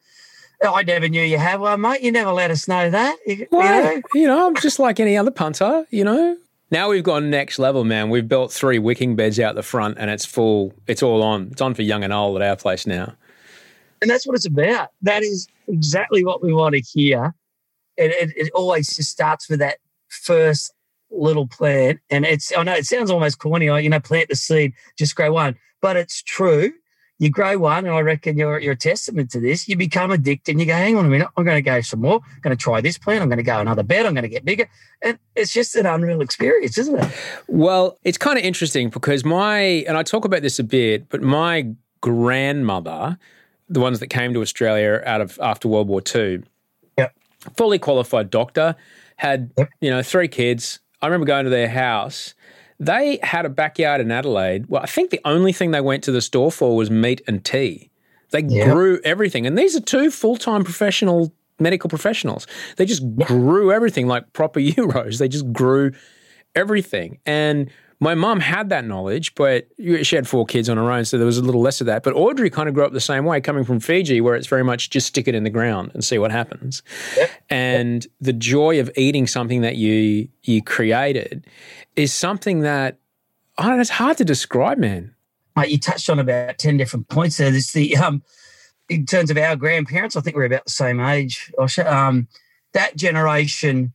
Oh, 0.63 0.73
I 0.73 0.83
never 0.83 1.09
knew 1.09 1.21
you 1.21 1.37
had 1.37 1.59
one, 1.59 1.81
mate. 1.81 2.01
You 2.01 2.11
never 2.11 2.31
let 2.31 2.49
us 2.49 2.67
know 2.67 2.89
that. 2.89 3.17
You, 3.27 3.35
you 3.35 3.47
know? 3.51 4.01
you 4.13 4.27
know, 4.27 4.47
I'm 4.47 4.55
just 4.55 4.79
like 4.79 4.99
any 4.99 5.17
other 5.17 5.31
punter, 5.31 5.85
you 5.89 6.03
know. 6.03 6.37
Now 6.71 6.89
we've 6.89 7.03
gone 7.03 7.29
next 7.29 7.59
level, 7.59 7.83
man. 7.83 8.09
We've 8.09 8.27
built 8.27 8.51
three 8.51 8.79
wicking 8.79 9.15
beds 9.15 9.39
out 9.39 9.55
the 9.55 9.61
front 9.61 9.97
and 9.99 10.09
it's 10.09 10.25
full, 10.25 10.73
it's 10.87 11.03
all 11.03 11.21
on. 11.21 11.49
It's 11.51 11.61
on 11.61 11.73
for 11.73 11.81
young 11.81 12.03
and 12.03 12.13
old 12.13 12.41
at 12.41 12.47
our 12.47 12.55
place 12.55 12.87
now. 12.87 13.13
and 14.01 14.09
that's 14.09 14.25
what 14.25 14.35
it's 14.35 14.45
about. 14.45 14.89
That 15.01 15.21
is 15.21 15.47
exactly 15.67 16.23
what 16.25 16.41
we 16.41 16.53
want 16.53 16.75
to 16.75 16.81
hear. 16.81 17.35
And 17.97 18.11
it, 18.11 18.31
it 18.35 18.51
always 18.53 18.95
just 18.95 19.11
starts 19.11 19.49
with 19.49 19.59
that 19.59 19.77
first 20.07 20.73
little 21.11 21.47
plant. 21.47 21.99
And 22.09 22.25
it's, 22.25 22.51
I 22.57 22.63
know 22.63 22.73
it 22.73 22.85
sounds 22.85 23.11
almost 23.11 23.37
corny, 23.37 23.65
you 23.65 23.89
know, 23.89 23.99
plant 23.99 24.29
the 24.29 24.35
seed, 24.35 24.73
just 24.97 25.15
grow 25.15 25.31
one, 25.33 25.55
but 25.81 25.95
it's 25.95 26.23
true. 26.23 26.73
You 27.19 27.29
grow 27.29 27.57
one, 27.59 27.85
and 27.85 27.93
I 27.93 28.01
reckon 28.01 28.37
you're, 28.37 28.59
you're 28.59 28.73
a 28.73 28.77
testament 28.77 29.29
to 29.31 29.39
this. 29.39 29.67
You 29.69 29.77
become 29.77 30.11
addicted 30.11 30.53
and 30.53 30.59
you 30.59 30.65
go, 30.65 30.73
hang 30.73 30.97
on 30.97 31.05
a 31.05 31.09
minute, 31.09 31.27
I'm 31.37 31.45
going 31.45 31.55
to 31.57 31.61
go 31.61 31.79
some 31.81 32.01
more. 32.01 32.15
I'm 32.15 32.39
going 32.41 32.57
to 32.57 32.61
try 32.61 32.81
this 32.81 32.97
plant. 32.97 33.21
I'm 33.21 33.29
going 33.29 33.37
to 33.37 33.43
go 33.43 33.59
another 33.59 33.83
bed. 33.83 34.05
I'm 34.05 34.13
going 34.13 34.23
to 34.23 34.29
get 34.29 34.43
bigger. 34.43 34.67
And 35.01 35.17
it's 35.35 35.53
just 35.53 35.75
an 35.75 35.85
unreal 35.85 36.21
experience, 36.21 36.77
isn't 36.77 36.99
it? 36.99 37.11
Well, 37.47 37.97
it's 38.03 38.17
kind 38.17 38.37
of 38.37 38.43
interesting 38.43 38.89
because 38.89 39.23
my, 39.23 39.59
and 39.87 39.95
I 39.95 40.03
talk 40.03 40.25
about 40.25 40.41
this 40.41 40.59
a 40.59 40.63
bit, 40.63 41.07
but 41.09 41.21
my 41.21 41.67
grandmother, 42.01 43.17
the 43.69 43.79
ones 43.79 43.99
that 43.99 44.07
came 44.07 44.33
to 44.33 44.41
Australia 44.41 45.01
out 45.05 45.21
of 45.21 45.39
after 45.41 45.67
World 45.67 45.87
War 45.87 46.01
II, 46.13 46.43
Yep. 46.97 47.13
fully 47.55 47.79
qualified 47.79 48.29
doctor, 48.29 48.75
had, 49.17 49.51
Yep. 49.57 49.69
you 49.81 49.89
know, 49.91 50.01
three 50.01 50.27
kids. 50.27 50.79
I 51.01 51.07
remember 51.07 51.25
going 51.25 51.43
to 51.45 51.49
their 51.49 51.69
house. 51.69 52.33
They 52.79 53.19
had 53.23 53.45
a 53.45 53.49
backyard 53.49 54.01
in 54.01 54.11
Adelaide. 54.11 54.65
Well, 54.67 54.81
I 54.81 54.87
think 54.87 55.09
the 55.11 55.21
only 55.25 55.53
thing 55.53 55.71
they 55.71 55.81
went 55.81 56.03
to 56.05 56.11
the 56.11 56.21
store 56.21 56.51
for 56.51 56.75
was 56.75 56.89
meat 56.89 57.21
and 57.27 57.43
tea. 57.43 57.89
They 58.31 58.41
Yep. 58.41 58.73
grew 58.73 58.99
everything. 59.03 59.45
And 59.45 59.57
these 59.57 59.75
are 59.75 59.79
two 59.81 60.09
full 60.09 60.37
time 60.37 60.63
professional 60.63 61.33
medical 61.59 61.89
professionals. 61.89 62.47
They 62.77 62.85
just 62.85 63.03
grew 63.15 63.71
everything 63.71 64.07
like 64.07 64.33
proper 64.33 64.59
Euros. 64.59 65.19
They 65.19 65.27
just 65.27 65.51
grew 65.53 65.91
everything. 66.55 67.19
And 67.25 67.69
my 68.03 68.15
mum 68.15 68.41
had 68.41 68.67
that 68.67 68.83
knowledge, 68.83 69.33
but 69.33 69.67
she 70.03 70.15
had 70.17 70.27
four 70.27 70.45
kids 70.45 70.67
on 70.67 70.75
her 70.75 70.91
own, 70.91 71.05
so 71.05 71.17
there 71.17 71.25
was 71.25 71.37
a 71.37 71.41
little 71.41 71.61
less 71.61 71.79
of 71.79 71.87
that. 71.87 72.03
But 72.03 72.13
Audrey 72.15 72.49
kind 72.49 72.67
of 72.67 72.75
grew 72.75 72.83
up 72.83 72.91
the 72.91 72.99
same 72.99 73.23
way, 73.23 73.39
coming 73.39 73.63
from 73.63 73.79
Fiji, 73.79 74.19
where 74.19 74.35
it's 74.35 74.47
very 74.47 74.63
much 74.63 74.89
just 74.89 75.07
stick 75.07 75.25
it 75.25 75.33
in 75.33 75.43
the 75.43 75.49
ground 75.49 75.91
and 75.93 76.03
see 76.03 76.17
what 76.17 76.29
happens. 76.29 76.83
And 77.49 78.05
the 78.19 78.33
joy 78.33 78.81
of 78.81 78.91
eating 78.97 79.25
something 79.25 79.61
that 79.61 79.77
you 79.77 80.27
you 80.43 80.61
created 80.61 81.47
is 81.95 82.13
something 82.13 82.59
that 82.59 82.99
I 83.57 83.63
don't 83.63 83.77
know, 83.77 83.81
it's 83.81 83.89
hard 83.89 84.17
to 84.17 84.25
describe, 84.25 84.77
man. 84.77 85.15
You 85.65 85.77
touched 85.77 86.09
on 86.09 86.19
about 86.19 86.57
10 86.57 86.75
different 86.75 87.07
points 87.07 87.37
there. 87.37 87.51
This 87.51 87.71
the 87.71 87.95
um 87.95 88.21
in 88.89 89.05
terms 89.05 89.31
of 89.31 89.37
our 89.37 89.55
grandparents, 89.55 90.17
I 90.17 90.21
think 90.21 90.35
we're 90.35 90.43
about 90.43 90.65
the 90.65 90.71
same 90.71 90.99
age. 90.99 91.53
Osher. 91.57 91.89
Um, 91.89 92.27
that 92.73 92.97
generation 92.97 93.93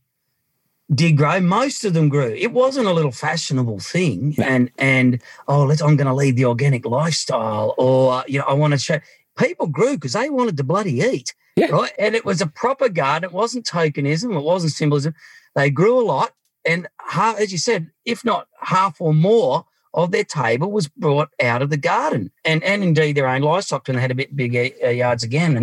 did 0.93 1.17
grow. 1.17 1.39
Most 1.39 1.85
of 1.85 1.93
them 1.93 2.09
grew. 2.09 2.33
It 2.33 2.51
wasn't 2.51 2.87
a 2.87 2.93
little 2.93 3.11
fashionable 3.11 3.79
thing. 3.79 4.35
And 4.39 4.71
and 4.77 5.21
oh, 5.47 5.63
let's 5.63 5.81
I'm 5.81 5.95
gonna 5.95 6.15
lead 6.15 6.35
the 6.35 6.45
organic 6.45 6.85
lifestyle, 6.85 7.75
or 7.77 8.23
you 8.27 8.39
know, 8.39 8.45
I 8.45 8.53
want 8.53 8.73
to 8.73 8.79
show 8.79 8.99
people 9.37 9.67
grew 9.67 9.95
because 9.95 10.13
they 10.13 10.29
wanted 10.29 10.57
to 10.57 10.63
bloody 10.63 10.99
eat. 10.99 11.33
Yeah. 11.55 11.67
Right. 11.67 11.91
And 11.99 12.15
it 12.15 12.25
was 12.25 12.41
a 12.41 12.47
proper 12.47 12.89
garden. 12.89 13.29
It 13.29 13.33
wasn't 13.33 13.65
tokenism, 13.65 14.35
it 14.35 14.43
wasn't 14.43 14.73
symbolism. 14.73 15.13
They 15.55 15.69
grew 15.69 15.99
a 15.99 16.05
lot. 16.05 16.31
And 16.65 16.87
half, 16.99 17.39
as 17.39 17.51
you 17.51 17.57
said, 17.57 17.89
if 18.05 18.23
not 18.25 18.47
half 18.59 18.99
or 18.99 19.13
more 19.13 19.65
of 19.93 20.11
their 20.11 20.23
table 20.23 20.71
was 20.71 20.87
brought 20.87 21.29
out 21.41 21.61
of 21.61 21.69
the 21.69 21.77
garden, 21.77 22.31
and 22.45 22.63
and 22.63 22.83
indeed 22.83 23.15
their 23.15 23.27
own 23.27 23.41
livestock, 23.41 23.87
and 23.87 23.97
they 23.97 24.01
had 24.01 24.11
a 24.11 24.15
bit 24.15 24.35
bigger 24.35 24.69
uh, 24.83 24.89
yards 24.89 25.23
again. 25.23 25.57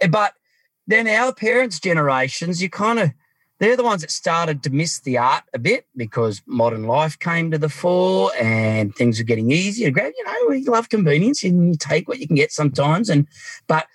And 0.00 0.10
but 0.10 0.34
then 0.86 1.08
our 1.08 1.32
parents' 1.32 1.80
generations, 1.80 2.62
you 2.62 2.68
kind 2.68 2.98
of 2.98 3.12
they're 3.64 3.76
the 3.76 3.82
ones 3.82 4.02
that 4.02 4.10
started 4.10 4.62
to 4.62 4.70
miss 4.70 5.00
the 5.00 5.16
art 5.16 5.44
a 5.54 5.58
bit 5.58 5.86
because 5.96 6.42
modern 6.46 6.84
life 6.84 7.18
came 7.18 7.50
to 7.50 7.56
the 7.56 7.70
fore 7.70 8.30
and 8.38 8.94
things 8.94 9.18
were 9.18 9.24
getting 9.24 9.50
easier 9.50 9.88
to 9.88 9.90
grab. 9.90 10.12
You 10.16 10.24
know, 10.24 10.46
we 10.50 10.64
love 10.64 10.90
convenience 10.90 11.42
and 11.42 11.68
you 11.68 11.74
take 11.78 12.06
what 12.06 12.18
you 12.18 12.26
can 12.26 12.36
get 12.36 12.52
sometimes. 12.52 13.08
And 13.08 13.26
but 13.66 13.86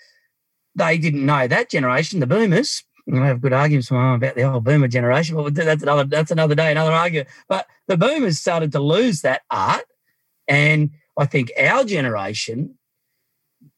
they 0.76 0.98
didn't 0.98 1.26
know 1.26 1.48
that 1.48 1.70
generation, 1.70 2.20
the 2.20 2.28
boomers. 2.28 2.84
I 3.14 3.28
have 3.28 3.42
good 3.42 3.54
arguments 3.54 3.92
mum 3.92 4.16
about 4.16 4.36
the 4.36 4.44
old 4.44 4.64
boomer 4.64 4.88
generation, 4.88 5.36
but 5.36 5.54
that's 5.54 5.84
another 5.84 6.04
that's 6.04 6.32
another 6.32 6.56
day, 6.56 6.72
another 6.72 6.92
argument. 6.92 7.30
But 7.48 7.68
the 7.88 7.98
boomers 7.98 8.40
started 8.40 8.72
to 8.72 8.80
lose 8.80 9.22
that 9.22 9.44
art, 9.52 9.86
and 10.48 10.92
I 11.18 11.26
think 11.26 11.52
our 11.60 11.84
generation, 11.86 12.78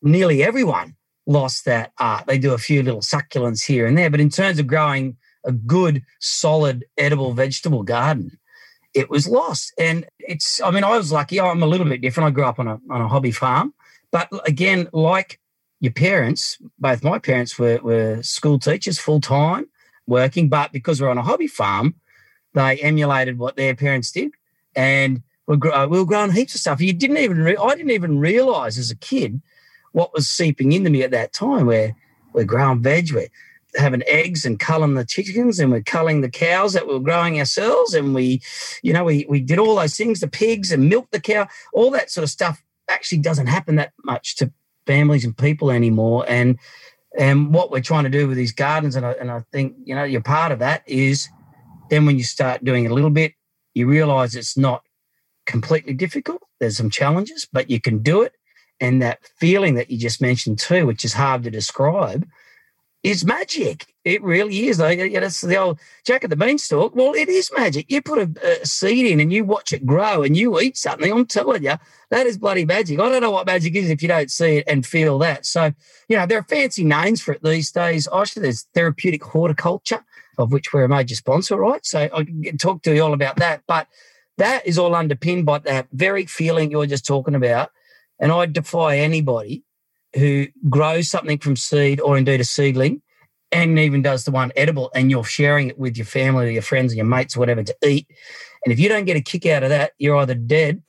nearly 0.02 0.44
everyone, 0.44 0.96
lost 1.26 1.66
that 1.66 1.92
art. 1.98 2.28
They 2.28 2.38
do 2.38 2.54
a 2.54 2.58
few 2.58 2.84
little 2.84 3.02
succulents 3.02 3.66
here 3.66 3.88
and 3.88 3.98
there, 3.98 4.10
but 4.10 4.20
in 4.20 4.30
terms 4.30 4.60
of 4.60 4.68
growing 4.68 5.18
a 5.44 5.52
good, 5.52 6.04
solid, 6.20 6.86
edible 6.98 7.34
vegetable 7.34 7.84
garden, 7.84 8.38
it 8.94 9.10
was 9.10 9.28
lost. 9.28 9.74
And 9.78 10.06
it's, 10.20 10.62
I 10.62 10.72
mean, 10.72 10.84
I 10.84 10.98
was 10.98 11.12
lucky. 11.12 11.40
I'm 11.40 11.64
a 11.64 11.68
little 11.68 11.88
bit 11.88 12.02
different. 12.02 12.28
I 12.28 12.32
grew 12.32 12.46
up 12.46 12.60
on 12.60 12.68
a 12.68 12.80
on 12.90 13.02
a 13.02 13.08
hobby 13.08 13.32
farm, 13.32 13.74
but 14.12 14.30
again, 14.46 14.90
like 14.94 15.40
your 15.80 15.94
parents, 15.94 16.58
both 16.78 17.04
my 17.04 17.18
parents 17.20 17.58
were 17.58 17.80
were 17.82 18.22
school 18.22 18.60
teachers 18.60 19.00
full 19.00 19.22
time, 19.22 19.68
working, 20.08 20.50
but 20.50 20.72
because 20.72 21.02
we're 21.02 21.10
on 21.10 21.18
a 21.18 21.24
hobby 21.24 21.48
farm, 21.48 21.96
they 22.54 22.78
emulated 22.80 23.38
what 23.38 23.56
their 23.56 23.76
parents 23.76 24.12
did, 24.12 24.32
and 24.76 25.24
we 25.48 25.58
were, 25.58 25.74
uh, 25.74 25.88
we 25.88 25.98
were 25.98 26.06
growing 26.06 26.32
heaps 26.32 26.56
of 26.56 26.62
stuff. 26.62 26.82
You 26.82 26.94
didn't 26.94 27.18
even, 27.18 27.40
re- 27.40 27.58
I 27.58 27.76
didn't 27.76 27.92
even 27.92 28.20
realize 28.20 28.78
as 28.78 28.92
a 28.92 28.96
kid 28.96 29.42
what 29.92 30.14
was 30.14 30.28
seeping 30.28 30.72
into 30.72 30.90
me 30.90 31.04
at 31.04 31.12
that 31.12 31.34
time. 31.34 31.66
Where 31.66 31.96
we're 32.34 32.44
growing 32.46 32.82
veg, 32.82 33.12
we're 33.12 33.28
having 33.76 34.04
eggs 34.08 34.46
and 34.46 34.60
culling 34.60 34.96
the 34.96 35.06
chickens, 35.06 35.60
and 35.60 35.72
we're 35.72 35.82
culling 35.82 36.22
the 36.22 36.30
cows 36.30 36.74
that 36.74 36.88
we 36.88 36.94
were 36.94 37.00
growing 37.00 37.40
ourselves, 37.40 37.94
and 37.94 38.14
we, 38.14 38.42
you 38.84 38.94
know, 38.94 39.04
we 39.04 39.26
we 39.30 39.40
did 39.40 39.60
all 39.60 39.76
those 39.76 39.96
things, 39.96 40.20
the 40.20 40.28
pigs 40.28 40.72
and 40.72 40.90
milk 40.90 41.08
the 41.12 41.20
cow, 41.20 41.48
all 41.74 41.92
that 41.92 42.12
sort 42.12 42.24
of 42.24 42.30
stuff. 42.30 42.62
Actually, 42.90 43.20
doesn't 43.20 43.48
happen 43.48 43.76
that 43.76 43.94
much 44.04 44.36
to 44.38 44.52
families 44.86 45.24
and 45.24 45.38
people 45.38 45.72
anymore, 45.72 46.26
and 46.28 46.58
and 47.18 47.54
what 47.54 47.72
we're 47.72 47.82
trying 47.82 48.04
to 48.04 48.10
do 48.10 48.28
with 48.28 48.38
these 48.38 48.54
gardens, 48.54 48.96
and 48.96 49.06
I, 49.06 49.12
and 49.14 49.32
I 49.32 49.42
think 49.52 49.76
you 49.84 49.96
know 49.96 50.04
you're 50.04 50.22
part 50.22 50.52
of 50.52 50.60
that 50.60 50.84
is 50.88 51.30
then 51.90 52.06
when 52.06 52.18
you 52.18 52.24
start 52.24 52.64
doing 52.64 52.88
a 52.88 52.94
little 52.94 53.10
bit, 53.10 53.34
you 53.74 53.86
realize 53.86 54.36
it's 54.36 54.58
not 54.58 54.84
completely 55.46 55.94
difficult. 55.94 56.42
There's 56.60 56.78
some 56.78 56.90
challenges, 56.90 57.48
but 57.52 57.70
you 57.70 57.82
can 57.82 58.00
do 58.00 58.22
it. 58.22 58.34
And 58.80 59.02
that 59.02 59.20
feeling 59.38 59.76
that 59.76 59.92
you 59.92 59.98
just 59.98 60.22
mentioned 60.22 60.58
too, 60.58 60.88
which 60.88 61.06
is 61.06 61.14
hard 61.14 61.44
to 61.44 61.52
describe, 61.52 62.26
is 63.04 63.26
magic. 63.26 63.94
It 64.04 64.22
really 64.24 64.68
is. 64.68 64.80
Like, 64.80 65.00
you 65.00 65.10
know, 65.10 65.26
it's 65.26 65.42
the 65.42 65.58
old 65.58 65.80
Jack 66.06 66.24
of 66.24 66.30
the 66.30 66.36
Beanstalk. 66.36 66.96
Well, 66.96 67.14
it 67.14 67.30
is 67.30 67.52
magic. 67.56 67.90
You 67.90 68.02
put 68.02 68.20
a, 68.20 68.62
a 68.62 68.66
seed 68.66 69.06
in 69.08 69.20
and 69.20 69.34
you 69.34 69.44
watch 69.44 69.74
it 69.74 69.86
grow 69.86 70.24
and 70.24 70.38
you 70.38 70.60
eat 70.60 70.78
something. 70.78 71.12
I'm 71.12 71.26
telling 71.26 71.64
you, 71.64 71.76
that 72.10 72.28
is 72.28 72.38
bloody 72.38 72.66
magic. 72.66 73.00
I 73.00 73.10
don't 73.10 73.22
know 73.22 73.32
what 73.32 73.48
magic 73.48 73.76
is 73.76 73.90
if 73.90 74.02
you 74.02 74.08
don't 74.08 74.30
see 74.30 74.58
it 74.58 74.66
and 74.68 74.86
feel 74.86 75.18
that. 75.20 75.46
So, 75.46 75.74
you 76.08 76.18
know, 76.18 76.26
there 76.26 76.40
are 76.40 76.44
fancy 76.44 76.84
names 76.84 77.22
for 77.22 77.34
it 77.34 77.44
these 77.44 77.72
days. 77.72 78.08
Actually, 78.14 78.44
there's 78.44 78.68
therapeutic 78.74 79.24
horticulture, 79.24 80.04
of 80.38 80.52
which 80.52 80.74
we're 80.74 80.84
a 80.84 80.90
major 80.90 81.16
sponsor, 81.16 81.58
right? 81.58 81.86
So 81.86 82.02
I 82.14 82.24
can 82.24 82.58
talk 82.58 82.84
to 82.84 82.94
you 82.94 83.04
all 83.04 83.14
about 83.14 83.38
that. 83.38 83.64
But 83.68 83.88
that 84.38 84.66
is 84.66 84.78
all 84.78 84.96
underpinned 84.96 85.46
by 85.46 85.60
that 85.60 85.88
very 85.92 86.26
feeling 86.26 86.72
you're 86.72 86.86
just 86.86 87.06
talking 87.06 87.36
about. 87.36 87.72
And 88.20 88.32
I 88.32 88.46
defy 88.46 88.98
anybody 88.98 89.64
who 90.16 90.48
grows 90.70 91.10
something 91.10 91.38
from 91.38 91.56
seed 91.56 92.00
or 92.02 92.18
indeed 92.18 92.42
a 92.42 92.44
seedling 92.44 93.02
and 93.52 93.78
even 93.80 94.02
does 94.02 94.24
the 94.26 94.32
one 94.32 94.52
edible 94.56 94.92
and 94.96 95.10
you're 95.12 95.24
sharing 95.24 95.70
it 95.70 95.78
with 95.80 95.98
your 95.98 96.06
family 96.06 96.48
or 96.48 96.50
your 96.50 96.62
friends 96.62 96.92
and 96.92 96.98
your 96.98 97.06
mates 97.06 97.36
or 97.36 97.40
whatever 97.40 97.64
to 97.64 97.76
eat. 97.86 98.08
And 98.66 98.72
if 98.74 98.80
you 98.80 98.88
don't 98.90 99.06
get 99.06 99.18
a 99.18 99.22
kick 99.22 99.46
out 99.46 99.64
of 99.64 99.70
that, 99.70 99.92
you're 99.98 100.16
either 100.18 100.36
dead 100.36 100.82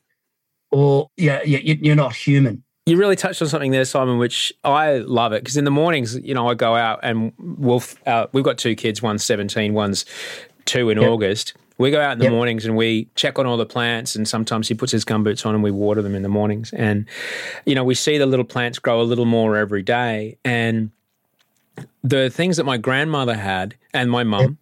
or 0.70 1.10
yeah, 1.16 1.42
you- 1.42 1.58
you- 1.62 1.78
you're 1.82 1.96
not 1.96 2.14
human. 2.14 2.62
You 2.86 2.96
really 2.96 3.14
touched 3.16 3.40
on 3.42 3.48
something 3.48 3.70
there, 3.70 3.84
Simon, 3.84 4.18
which 4.18 4.52
I 4.64 4.98
love 4.98 5.32
it 5.32 5.42
because 5.44 5.56
in 5.56 5.64
the 5.64 5.70
mornings, 5.70 6.16
you 6.18 6.34
know, 6.34 6.48
I 6.48 6.54
go 6.54 6.74
out 6.74 6.98
and 7.02 7.32
we'll, 7.38 7.82
uh, 8.06 8.26
we've 8.32 8.42
got 8.44 8.58
two 8.58 8.74
kids, 8.74 9.00
one's 9.02 9.22
17, 9.24 9.72
one's 9.72 10.04
two 10.64 10.90
in 10.90 10.98
Yep. 11.00 11.08
August. 11.10 11.54
We 11.82 11.90
go 11.90 12.00
out 12.00 12.12
in 12.12 12.18
the 12.18 12.24
Yep. 12.24 12.32
mornings 12.32 12.64
and 12.64 12.76
we 12.76 13.08
check 13.14 13.38
on 13.38 13.46
all 13.46 13.56
the 13.56 13.66
plants, 13.66 14.14
and 14.16 14.26
sometimes 14.26 14.68
he 14.68 14.74
puts 14.74 14.92
his 14.92 15.04
gumboots 15.04 15.44
on 15.44 15.54
and 15.54 15.62
we 15.62 15.70
water 15.70 16.00
them 16.00 16.14
in 16.14 16.22
the 16.22 16.28
mornings. 16.28 16.72
And, 16.72 17.06
you 17.66 17.74
know, 17.74 17.84
we 17.84 17.94
see 17.94 18.18
the 18.18 18.26
little 18.26 18.44
plants 18.44 18.78
grow 18.78 19.00
a 19.00 19.04
little 19.04 19.24
more 19.26 19.56
every 19.56 19.82
day. 19.82 20.38
And 20.44 20.90
the 22.04 22.30
things 22.30 22.56
that 22.56 22.64
my 22.64 22.76
grandmother 22.76 23.34
had 23.34 23.74
and 23.92 24.10
my 24.10 24.24
mum 24.24 24.58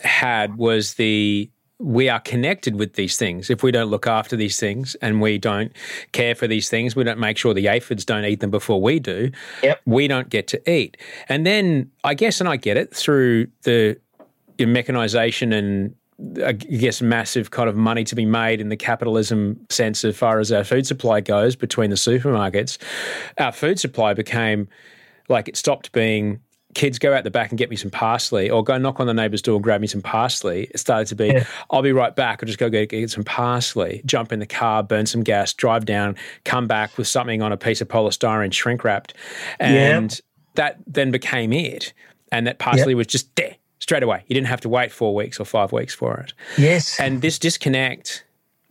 had 0.00 0.56
was 0.56 0.94
the 0.94 1.48
we 1.78 2.08
are 2.08 2.20
connected 2.20 2.76
with 2.76 2.92
these 2.92 3.16
things. 3.16 3.50
If 3.50 3.64
we 3.64 3.72
don't 3.72 3.88
look 3.90 4.06
after 4.06 4.36
these 4.36 4.60
things 4.60 4.94
and 5.02 5.20
we 5.20 5.36
don't 5.36 5.72
care 6.12 6.36
for 6.36 6.46
these 6.46 6.68
things, 6.70 6.94
we 6.94 7.02
don't 7.02 7.18
make 7.18 7.36
sure 7.36 7.54
the 7.54 7.66
aphids 7.66 8.04
don't 8.04 8.24
eat 8.24 8.38
them 8.38 8.52
before 8.52 8.80
we 8.80 9.00
do, 9.00 9.32
Yep. 9.64 9.80
we 9.84 10.06
don't 10.06 10.28
get 10.28 10.46
to 10.48 10.70
eat. 10.70 10.96
And 11.28 11.44
then 11.44 11.90
I 12.04 12.14
guess, 12.14 12.38
and 12.40 12.48
I 12.48 12.54
get 12.56 12.76
it 12.76 12.94
through 12.94 13.48
the 13.62 13.96
mechanization 14.60 15.52
and 15.52 15.94
I 16.44 16.52
guess 16.52 17.02
massive 17.02 17.50
kind 17.50 17.68
of 17.68 17.76
money 17.76 18.04
to 18.04 18.14
be 18.14 18.24
made 18.24 18.60
in 18.60 18.68
the 18.68 18.76
capitalism 18.76 19.58
sense 19.70 20.04
as 20.04 20.16
far 20.16 20.38
as 20.38 20.52
our 20.52 20.64
food 20.64 20.86
supply 20.86 21.20
goes 21.20 21.56
between 21.56 21.90
the 21.90 21.96
supermarkets, 21.96 22.78
our 23.38 23.52
food 23.52 23.78
supply 23.80 24.14
became 24.14 24.68
like 25.28 25.48
it 25.48 25.56
stopped 25.56 25.92
being 25.92 26.40
kids 26.74 26.98
go 26.98 27.14
out 27.14 27.24
the 27.24 27.30
back 27.30 27.50
and 27.50 27.58
get 27.58 27.68
me 27.68 27.76
some 27.76 27.90
parsley 27.90 28.48
or 28.48 28.64
go 28.64 28.78
knock 28.78 28.98
on 28.98 29.06
the 29.06 29.14
neighbour's 29.14 29.42
door 29.42 29.56
and 29.56 29.64
grab 29.64 29.80
me 29.80 29.86
some 29.86 30.00
parsley. 30.00 30.68
It 30.70 30.78
started 30.78 31.06
to 31.08 31.14
be, 31.14 31.26
yeah. 31.26 31.44
I'll 31.70 31.82
be 31.82 31.92
right 31.92 32.14
back. 32.14 32.42
I'll 32.42 32.46
just 32.46 32.58
go 32.58 32.70
get, 32.70 32.88
get, 32.88 33.10
some 33.10 33.24
parsley, 33.24 34.02
jump 34.06 34.32
in 34.32 34.38
the 34.38 34.46
car, 34.46 34.82
burn 34.82 35.06
some 35.06 35.22
gas, 35.22 35.52
drive 35.52 35.84
down, 35.84 36.16
come 36.44 36.66
back 36.66 36.96
with 36.96 37.06
something 37.06 37.42
on 37.42 37.52
a 37.52 37.56
piece 37.56 37.80
of 37.80 37.88
polystyrene 37.88 38.52
shrink 38.52 38.84
wrapped. 38.84 39.14
And 39.60 40.12
yeah. 40.12 40.18
that 40.54 40.76
then 40.86 41.10
became 41.10 41.52
it. 41.52 41.92
And 42.30 42.46
that 42.46 42.58
parsley 42.58 42.94
was 42.94 43.06
just 43.06 43.34
there 43.36 43.56
straight 43.82 44.04
away. 44.04 44.22
You 44.28 44.34
didn't 44.34 44.46
have 44.46 44.60
to 44.60 44.68
wait 44.68 44.92
four 44.92 45.12
weeks 45.12 45.40
or 45.40 45.44
five 45.44 45.72
weeks 45.72 45.92
for 45.92 46.16
it. 46.18 46.32
Yes. 46.56 47.00
And 47.00 47.20
this 47.20 47.36
disconnect, 47.36 48.24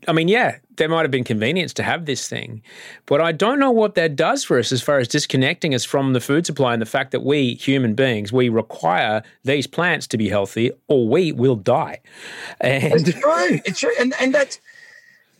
I 0.07 0.13
mean, 0.13 0.29
yeah, 0.29 0.57
there 0.77 0.87
might 0.87 1.01
have 1.01 1.11
been 1.11 1.25
convenience 1.25 1.73
to 1.73 1.83
have 1.83 2.05
this 2.05 2.29
thing, 2.29 2.61
but 3.07 3.19
I 3.19 3.33
don't 3.33 3.59
know 3.59 3.71
what 3.71 3.95
that 3.95 4.15
does 4.15 4.45
for 4.45 4.57
us 4.57 4.71
as 4.71 4.81
far 4.81 4.99
as 4.99 5.09
disconnecting 5.09 5.75
us 5.75 5.83
from 5.83 6.13
the 6.13 6.21
food 6.21 6.45
supply 6.45 6.71
and 6.71 6.81
the 6.81 6.85
fact 6.85 7.11
that 7.11 7.23
we 7.23 7.55
human 7.55 7.93
beings 7.93 8.31
we 8.31 8.47
require 8.47 9.21
these 9.43 9.67
plants 9.67 10.07
to 10.07 10.17
be 10.17 10.29
healthy, 10.29 10.71
or 10.87 11.05
we 11.05 11.33
will 11.33 11.57
die. 11.57 11.99
And 12.61 13.05
it's 13.05 13.19
true. 13.19 13.59
It's 13.65 13.79
true, 13.79 13.93
and 13.99 14.13
and 14.19 14.33
that's. 14.33 14.59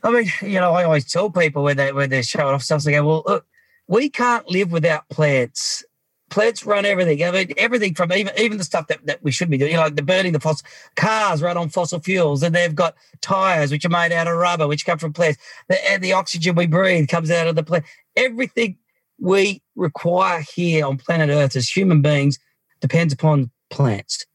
I 0.04 0.10
mean, 0.10 0.26
you 0.42 0.60
know, 0.60 0.74
I 0.74 0.84
always 0.84 1.10
tell 1.10 1.30
people 1.30 1.64
when 1.64 1.78
they 1.78 1.94
when 1.94 2.10
they're 2.10 2.24
showing 2.24 2.54
off 2.54 2.64
stuff, 2.64 2.84
they 2.84 2.92
go, 2.92 3.08
"Well, 3.08 3.24
look, 3.26 3.46
we 3.88 4.10
can't 4.10 4.50
live 4.50 4.72
without 4.72 5.08
plants." 5.10 5.86
Plants 6.32 6.66
run 6.66 6.86
everything. 6.86 7.24
I 7.24 7.30
mean, 7.30 7.52
everything 7.58 7.94
from 7.94 8.12
even 8.14 8.34
even 8.38 8.58
the 8.58 8.64
stuff 8.64 8.88
that, 8.88 9.06
that 9.06 9.22
we 9.22 9.32
should 9.32 9.50
be 9.50 9.58
doing, 9.58 9.72
you 9.72 9.78
know, 9.78 9.84
like 9.84 9.96
the 9.96 10.02
burning 10.02 10.32
the 10.32 10.40
fossil 10.40 10.66
cars 10.96 11.42
run 11.42 11.58
on 11.58 11.70
fossil 11.70 12.00
fuels, 12.00 12.42
and 12.42 12.56
they've 12.56 12.74
got 12.74 12.96
tires 13.22 13.70
which 13.70 13.86
are 13.86 13.90
made 13.90 14.12
out 14.12 14.28
of 14.28 14.38
rubber, 14.38 14.68
which 14.68 14.86
come 14.86 14.98
from 14.98 15.14
plants. 15.14 15.38
The, 15.68 15.92
and 15.92 16.02
the 16.02 16.14
oxygen 16.14 16.56
we 16.56 16.66
breathe 16.66 17.10
comes 17.10 17.30
out 17.30 17.48
of 17.48 17.56
the 17.56 17.64
plant. 17.64 17.86
Everything 18.16 18.78
we 19.20 19.62
require 19.76 20.42
here 20.56 20.86
on 20.86 20.98
planet 20.98 21.30
Earth 21.30 21.56
as 21.56 21.70
human 21.70 22.02
beings 22.02 22.40
depends 22.80 23.14
upon 23.14 23.52
plants. 23.70 24.26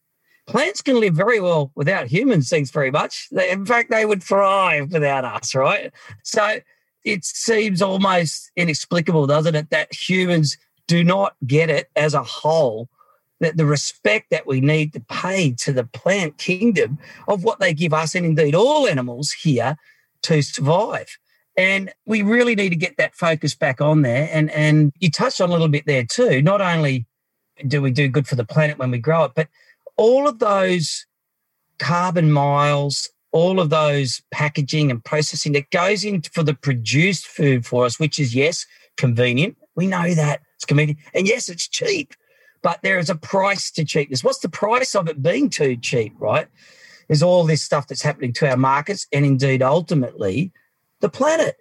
Plants 0.47 0.81
can 0.81 1.01
live 1.01 1.15
very 1.15 1.41
well 1.41 1.73
without 1.75 2.07
humans, 2.07 2.49
thanks 2.49 2.71
very 2.71 2.91
much. 2.93 3.29
They, 3.33 3.51
in 3.51 3.67
fact, 3.67 3.91
they 3.91 4.07
would 4.07 4.23
thrive 4.23 4.93
without 4.93 5.25
us, 5.25 5.55
right? 5.57 5.93
So 6.23 6.61
it 7.05 7.25
seems 7.25 7.83
almost 7.83 8.53
inexplicable, 8.55 9.27
doesn't 9.27 9.55
it, 9.55 9.71
that 9.71 9.93
humans 9.93 10.57
do 10.87 11.05
not 11.05 11.35
get 11.47 11.71
it 11.71 11.91
as 11.97 12.15
a 12.15 12.23
whole 12.23 12.89
that 13.41 13.57
the 13.57 13.67
respect 13.67 14.31
that 14.31 14.47
we 14.47 14.61
need 14.61 14.93
to 14.95 15.01
pay 15.01 15.53
to 15.53 15.73
the 15.73 15.85
plant 15.85 16.39
kingdom 16.39 16.99
of 17.29 17.45
what 17.45 17.61
they 17.61 17.75
give 17.75 17.93
us 17.93 18.15
and 18.15 18.25
indeed 18.25 18.55
all 18.55 18.87
animals 18.87 19.33
here 19.33 19.77
to 20.23 20.43
survive. 20.43 21.19
And 21.57 21.93
we 22.07 22.23
really 22.23 22.55
need 22.55 22.71
to 22.71 22.77
get 22.77 22.97
that 22.97 23.15
focus 23.15 23.55
back 23.55 23.81
on 23.81 24.03
there. 24.03 24.29
And 24.33 24.51
and 24.51 24.93
you 24.99 25.11
touched 25.11 25.41
on 25.41 25.49
a 25.49 25.53
little 25.53 25.69
bit 25.69 25.87
there 25.87 26.05
too. 26.05 26.43
Not 26.43 26.61
only 26.61 27.07
do 27.67 27.81
we 27.81 27.91
do 27.91 28.09
good 28.09 28.29
for 28.29 28.37
the 28.37 28.45
planet 28.45 28.79
when 28.79 28.91
we 28.91 28.99
grow 28.99 29.25
it, 29.25 29.33
but 29.35 29.49
all 29.97 30.29
of 30.29 30.39
those 30.39 31.07
carbon 31.79 32.31
miles, 32.31 33.09
all 33.33 33.61
of 33.61 33.71
those 33.71 34.23
packaging 34.31 34.91
and 34.91 35.03
processing 35.05 35.53
that 35.53 35.71
goes 35.71 36.05
in 36.05 36.23
for 36.23 36.43
the 36.43 36.55
produced 36.55 37.27
food 37.27 37.65
for 37.65 37.85
us, 37.85 37.99
which 37.99 38.19
is 38.19 38.35
yes, 38.35 38.67
convenient. 38.97 39.57
We 39.75 39.87
know 39.87 40.15
that. 40.15 40.41
It's 40.57 40.65
convenient. 40.65 40.99
And 41.15 41.27
yes, 41.27 41.49
it's 41.49 41.69
cheap, 41.69 42.15
but 42.63 42.81
there 42.83 42.99
is 42.99 43.11
a 43.11 43.15
price 43.15 43.71
to 43.73 43.85
cheapness. 43.85 44.25
What's 44.25 44.41
the 44.41 44.49
price 44.49 44.95
of 44.95 45.09
it 45.09 45.23
being 45.23 45.51
too 45.51 45.77
cheap, 45.77 46.15
right? 46.19 46.49
There's 47.09 47.23
all 47.23 47.45
this 47.45 47.63
stuff 47.63 47.87
that's 47.87 48.03
happening 48.03 48.33
to 48.35 48.51
our 48.51 48.57
markets 48.57 49.07
and 49.13 49.25
indeed 49.25 49.63
ultimately 49.63 50.53
the 51.01 51.09
planet. 51.09 51.57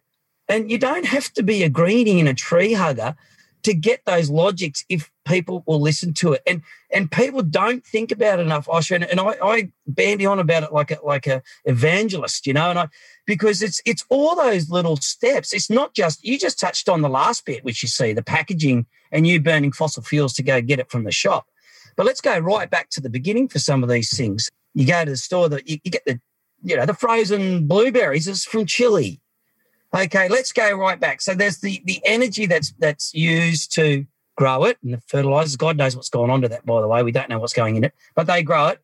And 0.47 0.71
you 0.71 0.77
don't 0.77 1.05
have 1.05 1.31
to 1.33 1.43
be 1.43 1.63
a 1.63 1.69
greenie 1.69 2.19
and 2.19 2.29
a 2.29 2.33
tree 2.33 2.73
hugger 2.73 3.15
to 3.63 3.73
get 3.73 4.05
those 4.05 4.29
logics 4.29 4.85
if 4.89 5.11
people 5.25 5.63
will 5.65 5.81
listen 5.81 6.13
to 6.13 6.33
it. 6.33 6.43
And 6.45 6.61
and 6.91 7.11
people 7.11 7.41
don't 7.41 7.83
think 7.83 8.11
about 8.11 8.39
enough, 8.39 8.67
Osher. 8.67 8.95
And, 8.95 9.03
and 9.05 9.19
I, 9.19 9.35
I 9.41 9.71
bandy 9.87 10.25
on 10.25 10.37
about 10.37 10.63
it 10.63 10.71
like 10.71 10.91
a 10.91 10.99
like 11.03 11.25
a 11.25 11.41
evangelist, 11.65 12.45
you 12.45 12.53
know, 12.53 12.69
and 12.69 12.77
I 12.77 12.87
because 13.25 13.61
it's 13.61 13.81
it's 13.85 14.05
all 14.09 14.35
those 14.35 14.69
little 14.69 14.97
steps. 14.97 15.53
It's 15.53 15.69
not 15.69 15.93
just 15.93 16.23
you 16.23 16.37
just 16.37 16.59
touched 16.59 16.89
on 16.89 17.01
the 17.01 17.09
last 17.09 17.45
bit, 17.45 17.63
which 17.63 17.83
you 17.83 17.89
see, 17.89 18.13
the 18.13 18.23
packaging 18.23 18.85
and 19.11 19.25
you 19.27 19.39
burning 19.39 19.71
fossil 19.71 20.03
fuels 20.03 20.33
to 20.33 20.43
go 20.43 20.61
get 20.61 20.79
it 20.79 20.89
from 20.89 21.03
the 21.03 21.11
shop. 21.11 21.47
But 21.95 22.05
let's 22.05 22.21
go 22.21 22.37
right 22.37 22.69
back 22.69 22.89
to 22.91 23.01
the 23.01 23.09
beginning 23.09 23.47
for 23.47 23.59
some 23.59 23.83
of 23.83 23.89
these 23.89 24.15
things. 24.15 24.49
You 24.73 24.85
go 24.85 25.05
to 25.05 25.11
the 25.11 25.17
store 25.17 25.47
that 25.49 25.67
you, 25.67 25.79
you 25.83 25.91
get 25.91 26.05
the 26.05 26.19
you 26.63 26.75
know 26.75 26.85
the 26.85 26.93
frozen 26.93 27.67
blueberries 27.67 28.27
is 28.27 28.45
from 28.45 28.65
Chile 28.65 29.21
Okay, 29.95 30.27
let's 30.27 30.51
go 30.51 30.73
right 30.73 30.99
back. 30.99 31.21
So 31.21 31.33
there's 31.33 31.59
the 31.59 31.81
the 31.85 32.01
energy 32.03 32.45
that's 32.45 32.73
that's 32.79 33.13
used 33.13 33.73
to 33.75 34.05
grow 34.35 34.65
it 34.65 34.77
and 34.83 34.93
the 34.93 35.01
fertilizers. 35.07 35.55
God 35.55 35.77
knows 35.77 35.95
what's 35.95 36.09
going 36.09 36.29
on 36.29 36.41
to 36.41 36.49
that, 36.49 36.65
by 36.65 36.81
the 36.81 36.87
way. 36.87 37.01
We 37.01 37.13
don't 37.13 37.29
know 37.29 37.39
what's 37.39 37.53
going 37.53 37.77
in 37.77 37.85
it, 37.85 37.93
but 38.13 38.27
they 38.27 38.43
grow 38.43 38.67
it. 38.67 38.81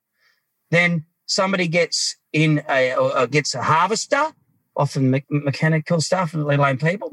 Then 0.69 1.05
somebody 1.25 1.67
gets 1.67 2.15
in 2.33 2.61
a 2.69 3.27
gets 3.29 3.55
a 3.55 3.61
harvester, 3.61 4.33
often 4.75 5.11
me- 5.11 5.25
mechanical 5.29 6.01
stuff, 6.01 6.33
let 6.33 6.59
alone 6.59 6.77
people. 6.77 7.11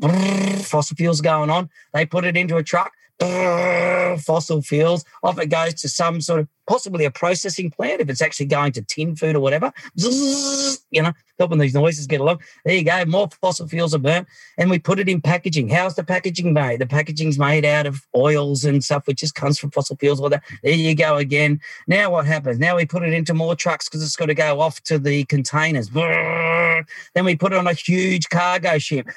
Fossil 0.62 0.96
fuels 0.96 1.20
going 1.20 1.50
on. 1.50 1.70
They 1.92 2.06
put 2.06 2.24
it 2.24 2.36
into 2.36 2.56
a 2.56 2.62
truck. 2.62 2.92
Uh, 3.20 4.16
fossil 4.18 4.62
fuels. 4.62 5.04
Off 5.22 5.38
it 5.38 5.46
goes 5.46 5.74
to 5.74 5.88
some 5.88 6.20
sort 6.20 6.40
of 6.40 6.48
possibly 6.68 7.04
a 7.04 7.10
processing 7.10 7.70
plant 7.70 8.00
if 8.00 8.08
it's 8.10 8.22
actually 8.22 8.46
going 8.46 8.70
to 8.70 8.82
tin 8.82 9.16
food 9.16 9.34
or 9.34 9.40
whatever. 9.40 9.72
You 9.96 11.02
know, 11.02 11.12
helping 11.38 11.58
these 11.58 11.74
noises 11.74 12.06
get 12.06 12.20
along. 12.20 12.40
There 12.64 12.74
you 12.74 12.84
go. 12.84 13.04
More 13.06 13.28
fossil 13.40 13.66
fuels 13.66 13.94
are 13.94 13.98
burnt, 13.98 14.28
and 14.56 14.70
we 14.70 14.78
put 14.78 14.98
it 14.98 15.08
in 15.08 15.20
packaging. 15.20 15.68
How's 15.68 15.96
the 15.96 16.04
packaging 16.04 16.52
made? 16.52 16.80
The 16.80 16.86
packaging's 16.86 17.38
made 17.38 17.64
out 17.64 17.86
of 17.86 18.06
oils 18.14 18.64
and 18.64 18.84
stuff, 18.84 19.06
which 19.06 19.18
just 19.20 19.34
comes 19.34 19.58
from 19.58 19.70
fossil 19.70 19.96
fuels. 19.96 20.20
Or 20.20 20.30
that. 20.30 20.44
There 20.62 20.72
you 20.72 20.94
go 20.94 21.16
again. 21.16 21.60
Now 21.86 22.10
what 22.12 22.26
happens? 22.26 22.58
Now 22.58 22.76
we 22.76 22.86
put 22.86 23.02
it 23.02 23.12
into 23.12 23.34
more 23.34 23.56
trucks 23.56 23.88
because 23.88 24.02
it's 24.02 24.16
got 24.16 24.26
to 24.26 24.34
go 24.34 24.60
off 24.60 24.80
to 24.84 24.98
the 24.98 25.24
containers. 25.24 25.88
Then 25.90 27.24
we 27.24 27.34
put 27.34 27.52
it 27.52 27.58
on 27.58 27.66
a 27.66 27.72
huge 27.72 28.28
cargo 28.28 28.78
ship. 28.78 29.08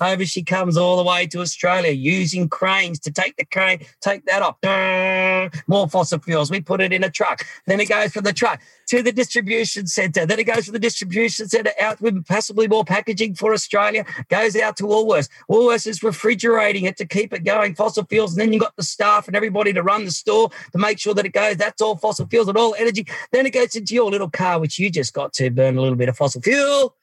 Over 0.00 0.24
she 0.24 0.42
comes 0.42 0.76
all 0.76 0.96
the 0.96 1.04
way 1.04 1.26
to 1.28 1.40
Australia 1.40 1.92
using 1.92 2.48
cranes 2.48 2.98
to 3.00 3.12
take 3.12 3.36
the 3.36 3.44
crane, 3.44 3.80
take 4.00 4.24
that 4.26 4.42
off. 4.42 4.56
More 5.66 5.88
fossil 5.88 6.18
fuels. 6.18 6.50
We 6.50 6.60
put 6.60 6.80
it 6.80 6.92
in 6.92 7.04
a 7.04 7.10
truck. 7.10 7.46
Then 7.66 7.80
it 7.80 7.88
goes 7.88 8.12
from 8.12 8.24
the 8.24 8.32
truck 8.32 8.60
to 8.86 9.02
the 9.02 9.12
distribution 9.12 9.86
centre. 9.86 10.26
Then 10.26 10.38
it 10.38 10.44
goes 10.44 10.66
from 10.66 10.72
the 10.72 10.78
distribution 10.78 11.48
centre 11.48 11.72
out 11.80 12.00
with 12.00 12.26
possibly 12.26 12.68
more 12.68 12.84
packaging 12.84 13.34
for 13.34 13.52
Australia. 13.52 14.04
Goes 14.28 14.56
out 14.56 14.76
to 14.78 14.84
Woolworths. 14.84 15.28
Woolworths 15.48 15.86
is 15.86 16.02
refrigerating 16.02 16.84
it 16.84 16.96
to 16.98 17.06
keep 17.06 17.32
it 17.32 17.44
going, 17.44 17.74
fossil 17.74 18.04
fuels. 18.04 18.32
And 18.32 18.40
then 18.40 18.52
you've 18.52 18.62
got 18.62 18.76
the 18.76 18.82
staff 18.82 19.26
and 19.26 19.36
everybody 19.36 19.72
to 19.72 19.82
run 19.82 20.04
the 20.04 20.10
store 20.10 20.50
to 20.72 20.78
make 20.78 20.98
sure 20.98 21.14
that 21.14 21.24
it 21.24 21.32
goes. 21.32 21.56
That's 21.56 21.80
all 21.80 21.96
fossil 21.96 22.26
fuels 22.26 22.48
and 22.48 22.58
all 22.58 22.74
energy. 22.78 23.06
Then 23.32 23.46
it 23.46 23.50
goes 23.50 23.74
into 23.74 23.94
your 23.94 24.10
little 24.10 24.30
car, 24.30 24.58
which 24.58 24.78
you 24.78 24.90
just 24.90 25.14
got 25.14 25.32
to 25.34 25.50
burn 25.50 25.76
a 25.76 25.80
little 25.80 25.96
bit 25.96 26.08
of 26.08 26.16
fossil 26.16 26.42
fuel 26.42 26.94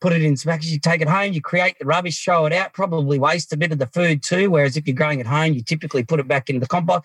put 0.00 0.12
it 0.12 0.22
in 0.22 0.36
some 0.36 0.50
package, 0.50 0.68
you 0.68 0.78
take 0.78 1.00
it 1.00 1.08
home, 1.08 1.32
you 1.32 1.42
create 1.42 1.78
the 1.78 1.84
rubbish, 1.84 2.24
throw 2.24 2.46
it 2.46 2.52
out, 2.52 2.72
probably 2.72 3.18
waste 3.18 3.52
a 3.52 3.56
bit 3.56 3.72
of 3.72 3.78
the 3.78 3.86
food 3.86 4.22
too. 4.22 4.50
Whereas 4.50 4.76
if 4.76 4.86
you're 4.86 4.96
growing 4.96 5.20
at 5.20 5.26
home, 5.26 5.52
you 5.52 5.62
typically 5.62 6.02
put 6.02 6.20
it 6.20 6.28
back 6.28 6.48
into 6.48 6.60
the 6.60 6.66
compost. 6.66 7.04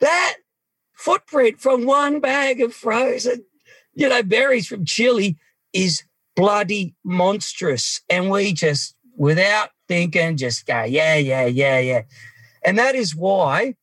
That 0.00 0.36
footprint 0.94 1.60
from 1.60 1.86
one 1.86 2.20
bag 2.20 2.60
of 2.60 2.74
frozen, 2.74 3.44
you 3.94 4.08
know, 4.08 4.22
berries 4.22 4.66
from 4.66 4.84
Chile 4.84 5.36
is 5.72 6.02
bloody 6.36 6.94
monstrous. 7.04 8.00
And 8.08 8.30
we 8.30 8.52
just, 8.52 8.94
without 9.16 9.70
thinking, 9.88 10.36
just 10.36 10.66
go, 10.66 10.84
yeah, 10.84 11.16
yeah, 11.16 11.46
yeah, 11.46 11.78
yeah. 11.78 12.02
And 12.64 12.78
that 12.78 12.94
is 12.94 13.14
why 13.14 13.74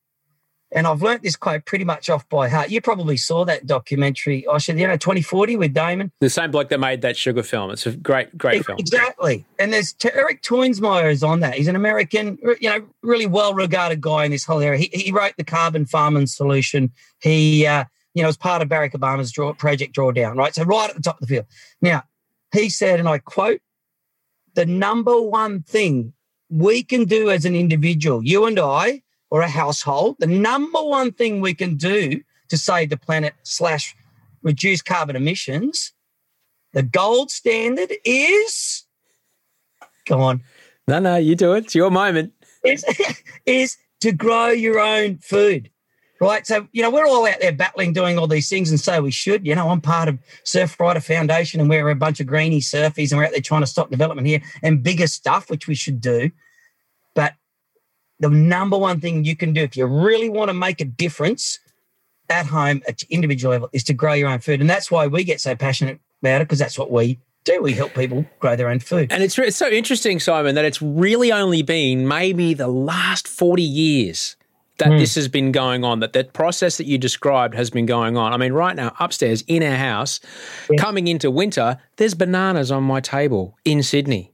and 0.71 0.85
I've 0.85 1.01
learnt 1.01 1.23
this 1.23 1.35
quote 1.35 1.65
pretty 1.65 1.85
much 1.85 2.09
off 2.09 2.27
by 2.29 2.49
heart. 2.49 2.69
You 2.69 2.81
probably 2.81 3.17
saw 3.17 3.45
that 3.45 3.65
documentary, 3.65 4.45
Osher, 4.49 4.77
you 4.77 4.87
know, 4.87 4.97
2040 4.97 5.55
with 5.55 5.73
Damon. 5.73 6.11
The 6.19 6.29
same 6.29 6.51
bloke 6.51 6.69
that 6.69 6.79
made 6.79 7.01
that 7.01 7.15
sugar 7.15 7.43
film. 7.43 7.71
It's 7.71 7.85
a 7.85 7.91
great, 7.91 8.37
great 8.37 8.65
film. 8.65 8.77
Exactly. 8.77 9.45
And 9.59 9.71
there's 9.71 9.95
Eric 10.13 10.41
Toensmeier 10.41 11.09
is 11.11 11.23
on 11.23 11.39
that. 11.39 11.55
He's 11.55 11.67
an 11.67 11.75
American, 11.75 12.37
you 12.59 12.69
know, 12.69 12.85
really 13.01 13.27
well 13.27 13.53
regarded 13.53 14.01
guy 14.01 14.25
in 14.25 14.31
this 14.31 14.43
whole 14.43 14.59
area. 14.59 14.79
He, 14.79 14.89
he 14.91 15.11
wrote 15.11 15.33
the 15.37 15.45
carbon 15.45 15.85
farming 15.85 16.27
solution. 16.27 16.91
He, 17.21 17.65
uh, 17.65 17.85
you 18.13 18.21
know, 18.21 18.27
was 18.27 18.37
part 18.37 18.61
of 18.61 18.67
Barack 18.67 18.91
Obama's 18.91 19.31
draw, 19.31 19.53
project 19.53 19.95
drawdown, 19.95 20.35
right? 20.35 20.53
So 20.53 20.63
right 20.63 20.89
at 20.89 20.95
the 20.95 21.01
top 21.01 21.21
of 21.21 21.27
the 21.27 21.35
field. 21.35 21.45
Now, 21.81 22.03
he 22.51 22.69
said, 22.69 22.99
and 22.99 23.07
I 23.07 23.19
quote, 23.19 23.61
the 24.55 24.65
number 24.65 25.21
one 25.21 25.61
thing 25.61 26.13
we 26.49 26.83
can 26.83 27.05
do 27.05 27.29
as 27.29 27.45
an 27.45 27.55
individual, 27.55 28.23
you 28.23 28.45
and 28.45 28.59
I, 28.59 29.03
or 29.29 29.41
a 29.41 29.49
household, 29.49 30.15
the 30.19 30.27
number 30.27 30.81
one 30.81 31.11
thing 31.11 31.41
we 31.41 31.53
can 31.53 31.75
do 31.75 32.21
to 32.49 32.57
save 32.57 32.89
the 32.89 32.97
planet 32.97 33.33
slash 33.43 33.95
reduce 34.41 34.81
carbon 34.81 35.15
emissions, 35.15 35.93
the 36.73 36.83
gold 36.83 37.31
standard 37.31 37.91
is 38.05 38.85
go 40.05 40.21
on. 40.21 40.41
No, 40.87 40.99
no, 40.99 41.17
you 41.17 41.35
do 41.35 41.53
it. 41.53 41.65
It's 41.65 41.75
your 41.75 41.91
moment. 41.91 42.33
Is, 42.63 42.85
is 43.45 43.77
to 44.01 44.11
grow 44.11 44.47
your 44.49 44.79
own 44.79 45.17
food. 45.17 45.69
right? 46.21 46.47
So, 46.47 46.67
you 46.71 46.81
know, 46.81 46.89
we're 46.89 47.07
all 47.07 47.27
out 47.27 47.39
there 47.41 47.51
battling, 47.51 47.93
doing 47.93 48.17
all 48.17 48.27
these 48.27 48.49
things, 48.49 48.69
and 48.69 48.79
so 48.79 49.01
we 49.01 49.11
should. 49.11 49.45
You 49.45 49.55
know, 49.55 49.69
I'm 49.69 49.81
part 49.81 50.07
of 50.07 50.17
Surfrider 50.45 51.03
Foundation, 51.03 51.59
and 51.59 51.69
we're 51.69 51.89
a 51.89 51.95
bunch 51.95 52.19
of 52.19 52.27
greeny 52.27 52.61
surfies, 52.61 53.11
and 53.11 53.19
we're 53.19 53.25
out 53.25 53.31
there 53.31 53.41
trying 53.41 53.61
to 53.61 53.67
stop 53.67 53.89
development 53.89 54.27
here 54.27 54.41
and 54.63 54.81
bigger 54.81 55.07
stuff, 55.07 55.49
which 55.49 55.67
we 55.67 55.75
should 55.75 55.99
do. 55.99 56.31
The 58.19 58.29
number 58.29 58.77
one 58.77 58.99
thing 58.99 59.25
you 59.25 59.35
can 59.35 59.53
do 59.53 59.61
if 59.61 59.77
you 59.77 59.85
really 59.85 60.29
want 60.29 60.49
to 60.49 60.53
make 60.53 60.81
a 60.81 60.85
difference 60.85 61.59
at 62.29 62.47
home 62.47 62.81
at 62.87 63.03
individual 63.03 63.51
level 63.51 63.69
is 63.73 63.83
to 63.85 63.93
grow 63.93 64.13
your 64.13 64.29
own 64.29 64.39
food. 64.39 64.59
And 64.61 64.69
that's 64.69 64.91
why 64.91 65.07
we 65.07 65.23
get 65.23 65.39
so 65.39 65.55
passionate 65.55 65.99
about 66.21 66.41
it, 66.41 66.45
because 66.45 66.59
that's 66.59 66.77
what 66.77 66.91
we 66.91 67.19
do. 67.43 67.61
We 67.61 67.73
help 67.73 67.93
people 67.93 68.25
grow 68.39 68.55
their 68.55 68.69
own 68.69 68.79
food. 68.79 69.11
And 69.11 69.23
it's, 69.23 69.37
it's 69.37 69.57
so 69.57 69.69
interesting, 69.69 70.19
Simon, 70.19 70.55
that 70.55 70.65
it's 70.65 70.81
really 70.81 71.31
only 71.31 71.61
been 71.61 72.07
maybe 72.07 72.53
the 72.53 72.67
last 72.67 73.27
40 73.27 73.61
years 73.63 74.35
that 74.77 74.89
mm. 74.89 74.99
this 74.99 75.15
has 75.15 75.27
been 75.27 75.51
going 75.51 75.83
on, 75.83 75.99
that 76.01 76.13
that 76.13 76.33
process 76.33 76.77
that 76.77 76.85
you 76.85 76.97
described 76.97 77.55
has 77.55 77.69
been 77.69 77.85
going 77.85 78.15
on. 78.15 78.33
I 78.33 78.37
mean, 78.37 78.53
right 78.53 78.75
now, 78.75 78.93
upstairs 78.99 79.43
in 79.47 79.63
our 79.63 79.75
house, 79.75 80.19
yeah. 80.69 80.77
coming 80.77 81.07
into 81.07 81.31
winter, 81.31 81.77
there's 81.95 82.13
bananas 82.13 82.71
on 82.71 82.83
my 82.83 82.99
table 82.99 83.57
in 83.65 83.81
Sydney. 83.81 84.33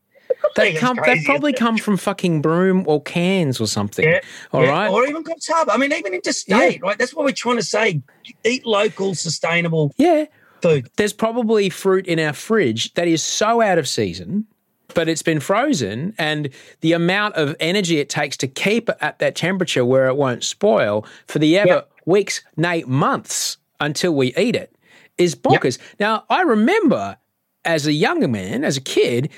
They 0.55 0.73
come. 0.73 0.99
They 1.05 1.23
probably 1.23 1.53
come 1.53 1.77
from 1.77 1.97
fucking 1.97 2.41
Broome 2.41 2.83
or 2.87 3.01
Cairns 3.01 3.59
or 3.59 3.67
something. 3.67 4.05
Yeah, 4.05 4.19
All 4.51 4.63
yeah. 4.63 4.69
right, 4.69 4.91
or 4.91 5.05
even 5.05 5.23
got 5.23 5.37
Coffs 5.39 5.65
I 5.69 5.77
mean, 5.77 5.91
even 5.91 6.13
interstate. 6.13 6.75
Yeah. 6.75 6.79
Right. 6.81 6.97
That's 6.97 7.13
what 7.13 7.25
we're 7.25 7.31
trying 7.31 7.57
to 7.57 7.63
say. 7.63 8.01
Eat 8.43 8.65
local, 8.65 9.15
sustainable. 9.15 9.93
Yeah. 9.97 10.25
Food. 10.61 10.89
There's 10.95 11.13
probably 11.13 11.69
fruit 11.69 12.07
in 12.07 12.19
our 12.19 12.33
fridge 12.33 12.93
that 12.93 13.07
is 13.07 13.21
so 13.21 13.61
out 13.61 13.77
of 13.77 13.87
season 13.87 14.47
but 14.93 15.09
it's 15.09 15.21
been 15.21 15.39
frozen 15.39 16.13
and 16.17 16.49
the 16.81 16.93
amount 16.93 17.35
of 17.35 17.55
energy 17.59 17.99
it 17.99 18.09
takes 18.09 18.37
to 18.37 18.47
keep 18.47 18.89
it 18.89 18.97
at 19.01 19.19
that 19.19 19.35
temperature 19.35 19.83
where 19.83 20.07
it 20.07 20.15
won't 20.15 20.43
spoil 20.43 21.05
for 21.27 21.39
the 21.39 21.57
ever 21.57 21.67
yep. 21.67 21.91
weeks, 22.05 22.43
nay, 22.57 22.83
months 22.85 23.57
until 23.79 24.15
we 24.15 24.35
eat 24.35 24.55
it 24.55 24.75
is 25.17 25.35
bonkers. 25.35 25.79
Yep. 25.79 25.99
Now, 25.99 26.23
I 26.29 26.41
remember 26.41 27.17
as 27.65 27.87
a 27.87 27.93
younger 27.93 28.27
man, 28.27 28.63
as 28.63 28.77
a 28.77 28.81
kid, 28.81 29.29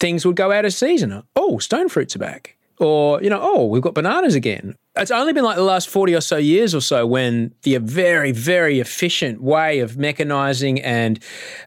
things 0.00 0.26
would 0.26 0.36
go 0.36 0.52
out 0.52 0.64
of 0.64 0.72
season. 0.72 1.22
Oh, 1.34 1.58
stone 1.58 1.88
fruits 1.88 2.16
are 2.16 2.20
back. 2.20 2.56
Or, 2.78 3.22
you 3.22 3.30
know, 3.30 3.40
oh, 3.40 3.66
we've 3.66 3.82
got 3.82 3.94
bananas 3.94 4.34
again 4.34 4.76
it's 4.96 5.10
only 5.10 5.32
been 5.32 5.44
like 5.44 5.56
the 5.56 5.62
last 5.62 5.88
40 5.88 6.14
or 6.14 6.20
so 6.20 6.36
years 6.36 6.74
or 6.74 6.80
so 6.80 7.06
when 7.06 7.52
the 7.62 7.76
very, 7.76 8.32
very 8.32 8.80
efficient 8.80 9.42
way 9.42 9.80
of 9.80 9.92
mechanizing 9.92 10.80
and 10.82 11.18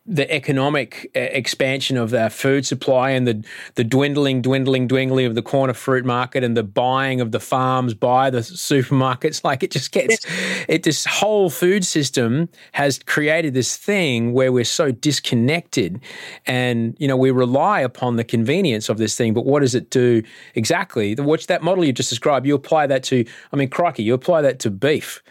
the 0.06 0.32
economic 0.34 1.12
uh, 1.16 1.20
expansion 1.20 1.96
of 1.96 2.14
our 2.14 2.30
food 2.30 2.66
supply 2.66 3.12
and 3.12 3.28
the, 3.28 3.46
the 3.76 3.84
dwindling, 3.84 4.42
dwindling, 4.42 4.88
dwindling 4.88 5.28
of 5.28 5.36
the 5.36 5.44
corner 5.44 5.74
fruit 5.74 6.06
market 6.06 6.44
and 6.44 6.58
the 6.58 6.64
buying 6.64 7.22
of 7.22 7.32
the 7.32 7.40
farms 7.40 7.94
by 7.94 8.32
the 8.32 8.40
supermarkets, 8.40 9.44
like 9.44 9.62
it 9.62 9.72
just 9.72 9.92
gets, 9.92 10.26
it, 10.68 10.84
this 10.84 11.06
whole 11.06 11.52
food 11.52 11.86
system 11.86 12.50
has 12.72 13.00
created 13.06 13.54
this 13.54 13.78
thing 13.78 14.34
where 14.34 14.52
we're 14.52 14.64
so 14.64 14.92
disconnected 14.92 16.00
and, 16.48 16.96
you 17.00 17.08
know, 17.08 17.18
we 17.18 17.30
rely 17.30 17.82
upon 17.82 18.16
the 18.16 18.24
convenience 18.24 18.90
of 18.90 18.98
this 18.98 19.16
thing, 19.16 19.34
but 19.34 19.46
what 19.46 19.60
does 19.60 19.76
it 19.76 19.92
do 19.92 20.24
exactly? 20.56 21.14
The, 21.14 21.22
watch 21.22 21.46
that 21.48 21.62
model 21.62 21.86
you 21.86 21.94
just 21.94 22.10
described, 22.10 22.48
you 22.48 22.56
apply 22.56 22.88
that 22.88 23.04
to 23.04 23.19
I 23.52 23.56
mean, 23.56 23.70
crikey, 23.70 24.04
you 24.04 24.14
apply 24.14 24.42
that 24.42 24.60
to 24.60 24.70
beef. 24.70 25.22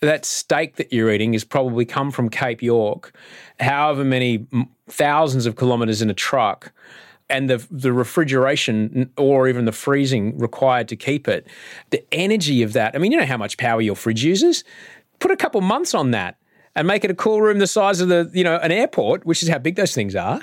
That 0.00 0.24
steak 0.24 0.76
that 0.76 0.92
you're 0.92 1.10
eating 1.10 1.32
has 1.32 1.44
probably 1.44 1.84
come 1.84 2.10
from 2.12 2.28
Cape 2.28 2.62
York, 2.62 3.12
however 3.58 4.04
many 4.04 4.46
thousands 4.88 5.44
of 5.44 5.56
kilometres 5.56 6.00
in 6.00 6.08
a 6.08 6.14
truck, 6.14 6.72
and 7.28 7.50
the 7.50 7.66
the 7.70 7.92
refrigeration 7.92 9.10
or 9.16 9.48
even 9.48 9.64
the 9.64 9.72
freezing 9.72 10.38
required 10.38 10.88
to 10.88 10.96
keep 10.96 11.26
it. 11.26 11.46
The 11.90 12.02
energy 12.12 12.62
of 12.62 12.74
that. 12.74 12.94
I 12.94 12.98
mean, 12.98 13.10
you 13.10 13.18
know 13.18 13.26
how 13.26 13.36
much 13.36 13.56
power 13.58 13.80
your 13.80 13.96
fridge 13.96 14.22
uses. 14.22 14.62
Put 15.18 15.32
a 15.32 15.36
couple 15.36 15.60
months 15.60 15.94
on 15.94 16.12
that 16.12 16.36
and 16.76 16.86
make 16.86 17.04
it 17.04 17.10
a 17.10 17.14
cool 17.14 17.42
room 17.42 17.58
the 17.58 17.66
size 17.66 18.00
of 18.00 18.08
the 18.08 18.30
you 18.32 18.44
know 18.44 18.56
an 18.58 18.70
airport, 18.70 19.26
which 19.26 19.42
is 19.42 19.48
how 19.48 19.58
big 19.58 19.74
those 19.74 19.94
things 19.94 20.14
are. 20.14 20.40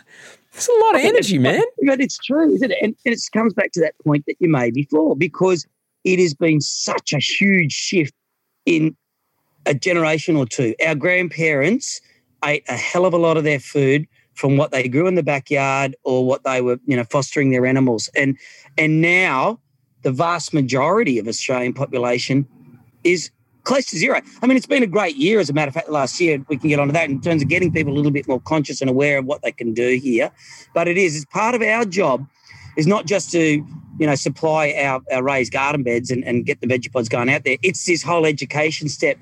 It's 0.54 0.68
a 0.70 0.86
lot 0.86 0.96
of 0.96 1.02
energy, 1.02 1.38
man. 1.38 1.64
But 1.86 2.00
it's 2.00 2.18
true, 2.18 2.54
isn't 2.54 2.72
it? 2.72 2.78
And, 2.82 2.96
and 3.06 3.14
it 3.14 3.22
comes 3.34 3.54
back 3.54 3.72
to 3.74 3.82
that 3.82 3.94
point 4.06 4.26
that 4.28 4.36
you 4.40 4.50
made 4.50 4.74
before, 4.74 5.16
because 5.16 5.66
it 6.06 6.20
has 6.20 6.34
been 6.34 6.62
such 6.62 7.12
a 7.12 7.18
huge 7.18 7.74
shift 7.74 8.14
in 8.66 8.96
a 9.66 9.74
generation 9.74 10.36
or 10.36 10.46
two. 10.46 10.76
Our 10.86 10.96
grandparents 10.96 12.00
ate 12.46 12.64
a 12.70 12.78
hell 12.78 13.06
of 13.06 13.14
a 13.14 13.18
lot 13.18 13.36
of 13.36 13.44
their 13.44 13.60
food 13.60 14.08
from 14.36 14.56
what 14.56 14.72
they 14.72 14.88
grew 14.88 15.08
in 15.08 15.16
the 15.16 15.24
backyard 15.24 15.96
or 16.04 16.26
what 16.26 16.44
they 16.44 16.62
were, 16.62 16.78
you 16.86 16.96
know, 16.96 17.04
fostering 17.06 17.50
their 17.50 17.66
animals. 17.66 18.10
And 18.16 18.38
and 18.78 19.02
now 19.02 19.60
the 20.04 20.12
vast 20.12 20.54
majority 20.54 21.18
of 21.18 21.28
Australian 21.28 21.74
population 21.74 22.48
is 23.04 23.32
close 23.64 23.86
to 23.88 23.98
zero. 23.98 24.22
I 24.44 24.46
mean, 24.48 24.58
it's 24.58 24.68
been 24.68 24.84
a 24.84 24.88
great 24.88 25.16
year, 25.16 25.40
as 25.40 25.50
a 25.50 25.54
matter 25.54 25.70
of 25.70 25.74
fact, 25.74 25.90
last 25.90 26.22
year. 26.22 26.46
We 26.48 26.58
can 26.58 26.70
get 26.70 26.80
onto 26.80 26.94
that 26.94 27.10
in 27.10 27.20
terms 27.20 27.42
of 27.42 27.48
getting 27.50 27.72
people 27.74 27.92
a 27.94 27.96
little 27.96 28.12
bit 28.12 28.28
more 28.28 28.40
conscious 28.40 28.82
and 28.82 28.90
aware 28.90 29.18
of 29.18 29.26
what 29.26 29.42
they 29.42 29.52
can 29.52 29.74
do 29.74 29.98
here. 29.98 30.32
But 30.76 30.88
it 30.88 31.00
is, 31.00 31.16
it's 31.16 31.26
part 31.26 31.56
of 31.56 31.64
our 31.64 31.84
job 31.86 32.28
is 32.78 32.86
not 32.86 33.08
just 33.08 33.32
to 33.32 33.66
you 34.00 34.08
know 34.08 34.16
supply 34.16 34.74
our, 34.74 35.02
our 35.12 35.24
raised 35.24 35.52
garden 35.52 35.84
beds 35.84 36.12
and, 36.12 36.24
and 36.24 36.46
get 36.46 36.62
the 36.62 36.68
veggie 36.68 36.92
pods 36.92 37.10
going 37.10 37.30
out 37.30 37.44
there. 37.44 37.58
It's 37.62 37.86
this 37.86 38.04
whole 38.04 38.26
education 38.26 38.90
step 38.90 39.18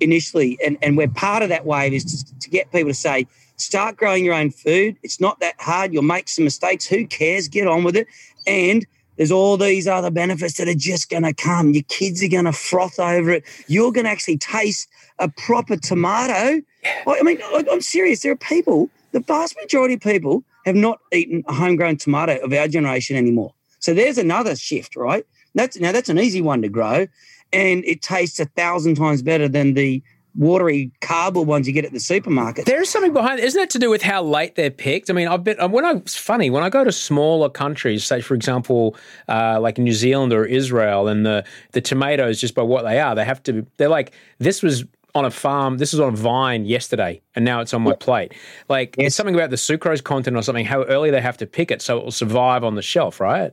initially, 0.00 0.58
and 0.64 0.78
and 0.82 0.96
we're 0.96 1.08
part 1.08 1.42
of 1.42 1.48
that 1.48 1.66
wave 1.66 1.92
is 1.92 2.04
to, 2.04 2.38
to 2.38 2.50
get 2.50 2.70
people 2.72 2.90
to 2.90 2.94
say 2.94 3.26
start 3.56 3.96
growing 3.96 4.24
your 4.24 4.34
own 4.34 4.50
food. 4.50 4.96
It's 5.02 5.20
not 5.20 5.40
that 5.40 5.54
hard. 5.58 5.92
You'll 5.92 6.02
make 6.02 6.28
some 6.28 6.44
mistakes. 6.44 6.86
Who 6.86 7.06
cares? 7.06 7.48
Get 7.48 7.66
on 7.66 7.84
with 7.84 7.96
it. 7.96 8.06
And 8.46 8.86
there's 9.16 9.30
all 9.30 9.56
these 9.56 9.86
other 9.86 10.10
benefits 10.10 10.56
that 10.58 10.68
are 10.68 10.74
just 10.74 11.08
going 11.08 11.22
to 11.22 11.32
come. 11.32 11.72
Your 11.72 11.84
kids 11.84 12.22
are 12.22 12.28
going 12.28 12.46
to 12.46 12.52
froth 12.52 12.98
over 12.98 13.30
it. 13.30 13.44
You're 13.68 13.92
going 13.92 14.04
to 14.04 14.10
actually 14.10 14.38
taste 14.38 14.88
a 15.18 15.28
proper 15.28 15.76
tomato. 15.76 16.60
I 17.06 17.22
mean, 17.22 17.38
I'm 17.70 17.80
serious. 17.80 18.22
There 18.22 18.32
are 18.32 18.36
people, 18.36 18.90
the 19.12 19.20
vast 19.20 19.56
majority 19.60 19.94
of 19.94 20.00
people 20.00 20.42
have 20.66 20.74
not 20.74 20.98
eaten 21.12 21.44
a 21.46 21.52
homegrown 21.54 21.98
tomato 21.98 22.38
of 22.38 22.52
our 22.52 22.66
generation 22.66 23.16
anymore. 23.16 23.54
So 23.84 23.92
there's 23.92 24.16
another 24.16 24.56
shift, 24.56 24.96
right? 24.96 25.26
That's 25.54 25.78
now 25.78 25.92
that's 25.92 26.08
an 26.08 26.18
easy 26.18 26.40
one 26.40 26.62
to 26.62 26.70
grow, 26.70 27.06
and 27.52 27.84
it 27.84 28.00
tastes 28.00 28.40
a 28.40 28.46
thousand 28.46 28.94
times 28.94 29.20
better 29.20 29.46
than 29.46 29.74
the 29.74 30.02
watery 30.34 30.90
cardboard 31.02 31.46
ones 31.46 31.66
you 31.66 31.74
get 31.74 31.84
at 31.84 31.92
the 31.92 32.00
supermarket. 32.00 32.64
There's 32.64 32.88
something 32.88 33.12
behind 33.12 33.40
Isn't 33.40 33.60
it 33.60 33.68
to 33.70 33.78
do 33.78 33.90
with 33.90 34.00
how 34.00 34.22
late 34.22 34.54
they're 34.54 34.70
picked? 34.70 35.10
I 35.10 35.12
mean, 35.12 35.28
I've 35.28 35.44
been, 35.44 35.58
when 35.70 35.84
I, 35.84 35.92
it's 35.92 36.16
funny, 36.16 36.48
when 36.48 36.64
I 36.64 36.70
go 36.70 36.82
to 36.82 36.90
smaller 36.90 37.50
countries, 37.50 38.04
say, 38.04 38.22
for 38.22 38.34
example, 38.34 38.96
uh, 39.28 39.60
like 39.60 39.76
New 39.76 39.92
Zealand 39.92 40.32
or 40.32 40.46
Israel, 40.46 41.06
and 41.06 41.24
the, 41.24 41.44
the 41.72 41.80
tomatoes, 41.82 42.40
just 42.40 42.54
by 42.54 42.62
what 42.62 42.82
they 42.82 42.98
are, 42.98 43.14
they 43.14 43.24
have 43.24 43.42
to, 43.44 43.66
they're 43.76 43.88
like, 43.88 44.12
this 44.38 44.62
was 44.62 44.84
on 45.14 45.24
a 45.24 45.30
farm. 45.30 45.78
This 45.78 45.92
was 45.92 46.00
on 46.00 46.14
a 46.14 46.16
vine 46.16 46.64
yesterday, 46.64 47.20
and 47.36 47.44
now 47.44 47.60
it's 47.60 47.72
on 47.72 47.82
my 47.82 47.94
plate. 47.94 48.32
Like 48.68 48.96
it's 48.98 49.14
something 49.14 49.34
about 49.34 49.50
the 49.50 49.56
sucrose 49.56 50.02
content 50.02 50.36
or 50.36 50.42
something. 50.42 50.64
How 50.64 50.82
early 50.84 51.10
they 51.10 51.20
have 51.20 51.36
to 51.36 51.46
pick 51.46 51.70
it 51.70 51.80
so 51.80 51.98
it 51.98 52.04
will 52.04 52.10
survive 52.10 52.64
on 52.64 52.74
the 52.74 52.82
shelf, 52.82 53.20
right? 53.20 53.52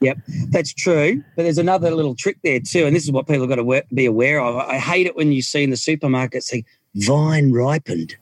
Yep, 0.00 0.18
that's 0.50 0.72
true. 0.72 1.22
But 1.36 1.42
there's 1.42 1.58
another 1.58 1.90
little 1.90 2.14
trick 2.14 2.38
there 2.44 2.60
too, 2.60 2.86
and 2.86 2.94
this 2.94 3.04
is 3.04 3.10
what 3.10 3.26
people 3.26 3.40
have 3.40 3.48
got 3.48 3.56
to 3.56 3.84
be 3.92 4.06
aware 4.06 4.40
of. 4.40 4.56
I 4.56 4.78
hate 4.78 5.06
it 5.06 5.16
when 5.16 5.32
you 5.32 5.42
see 5.42 5.64
in 5.64 5.70
the 5.70 5.76
supermarket 5.76 6.44
say 6.44 6.64
vine 6.94 7.52
ripened. 7.52 8.16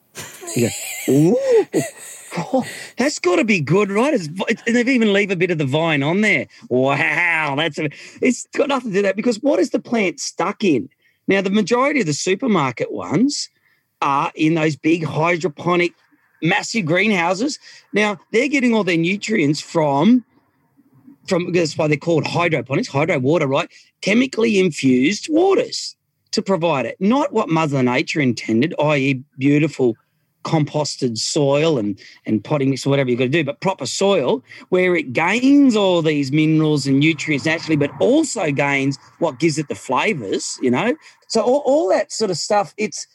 You 0.55 0.71
go, 1.07 1.13
ooh. 1.13 1.83
Oh, 2.39 2.67
that's 2.99 3.19
got 3.19 3.37
to 3.37 3.45
be 3.45 3.61
good, 3.61 3.91
right? 3.91 4.13
It's, 4.13 4.29
and 4.67 4.77
they've 4.77 4.89
even 4.89 5.13
leave 5.13 5.31
a 5.31 5.37
bit 5.37 5.51
of 5.51 5.59
the 5.59 5.65
vine 5.65 6.03
on 6.03 6.21
there. 6.21 6.47
Wow, 6.69 7.55
that's 7.57 7.79
a, 7.79 7.89
it's 8.21 8.47
got 8.55 8.69
nothing 8.69 8.91
to 8.91 8.97
do 8.97 9.03
that 9.03 9.17
because 9.17 9.43
what 9.43 9.59
is 9.59 9.71
the 9.71 9.79
plant 9.79 10.21
stuck 10.21 10.63
in? 10.63 10.89
Now, 11.29 11.41
the 11.41 11.51
majority 11.51 12.01
of 12.01 12.07
the 12.07 12.13
supermarket 12.13 12.93
ones 12.93 13.49
are 14.03 14.33
in 14.35 14.55
those 14.55 14.77
big 14.77 15.05
hydroponic, 15.05 15.93
massive 16.43 16.85
greenhouses. 16.85 17.59
Now, 17.93 18.19
they're 18.33 18.49
getting 18.49 18.75
all 18.75 18.85
their 18.85 18.99
nutrients 18.99 19.61
from, 19.61 20.25
from 21.29 21.53
that's 21.53 21.77
why 21.77 21.89
they're 21.89 21.97
called 21.97 22.27
hydroponics, 22.27 22.89
hydro 22.89 23.19
water, 23.19 23.47
right? 23.47 23.71
Chemically 24.01 24.59
infused 24.59 25.29
waters 25.31 25.97
to 26.33 26.43
provide 26.43 26.87
it, 26.87 26.97
not 27.01 27.33
what 27.33 27.49
Mother 27.49 27.83
Nature 27.83 28.21
intended, 28.21 28.75
i.e., 28.79 29.23
beautiful 29.39 29.97
composted 30.47 31.19
soil 31.19 31.77
and, 31.77 31.99
and 32.25 32.43
potting 32.45 32.71
mix 32.71 32.87
or 32.87 32.91
whatever 32.91 33.11
you've 33.11 33.19
got 33.19 33.25
to 33.25 33.31
do, 33.31 33.43
but 33.43 33.61
proper 33.61 33.85
soil 33.85 34.45
where 34.69 34.95
it 34.95 35.13
gains 35.13 35.75
all 35.75 36.03
these 36.03 36.31
minerals 36.31 36.87
and 36.87 37.01
nutrients 37.01 37.45
naturally, 37.45 37.77
but 37.77 37.91
also 38.01 38.53
gains 38.53 38.97
what 39.19 39.41
gives 39.41 39.59
it 39.59 39.67
the 39.69 39.75
flavors, 39.75 40.57
you 40.63 40.71
know? 40.71 40.95
So 41.27 41.43
all, 41.43 41.63
all 41.67 41.89
that 41.89 42.13
sort 42.13 42.31
of 42.31 42.37
stuff, 42.37 42.75
it's 42.77 43.09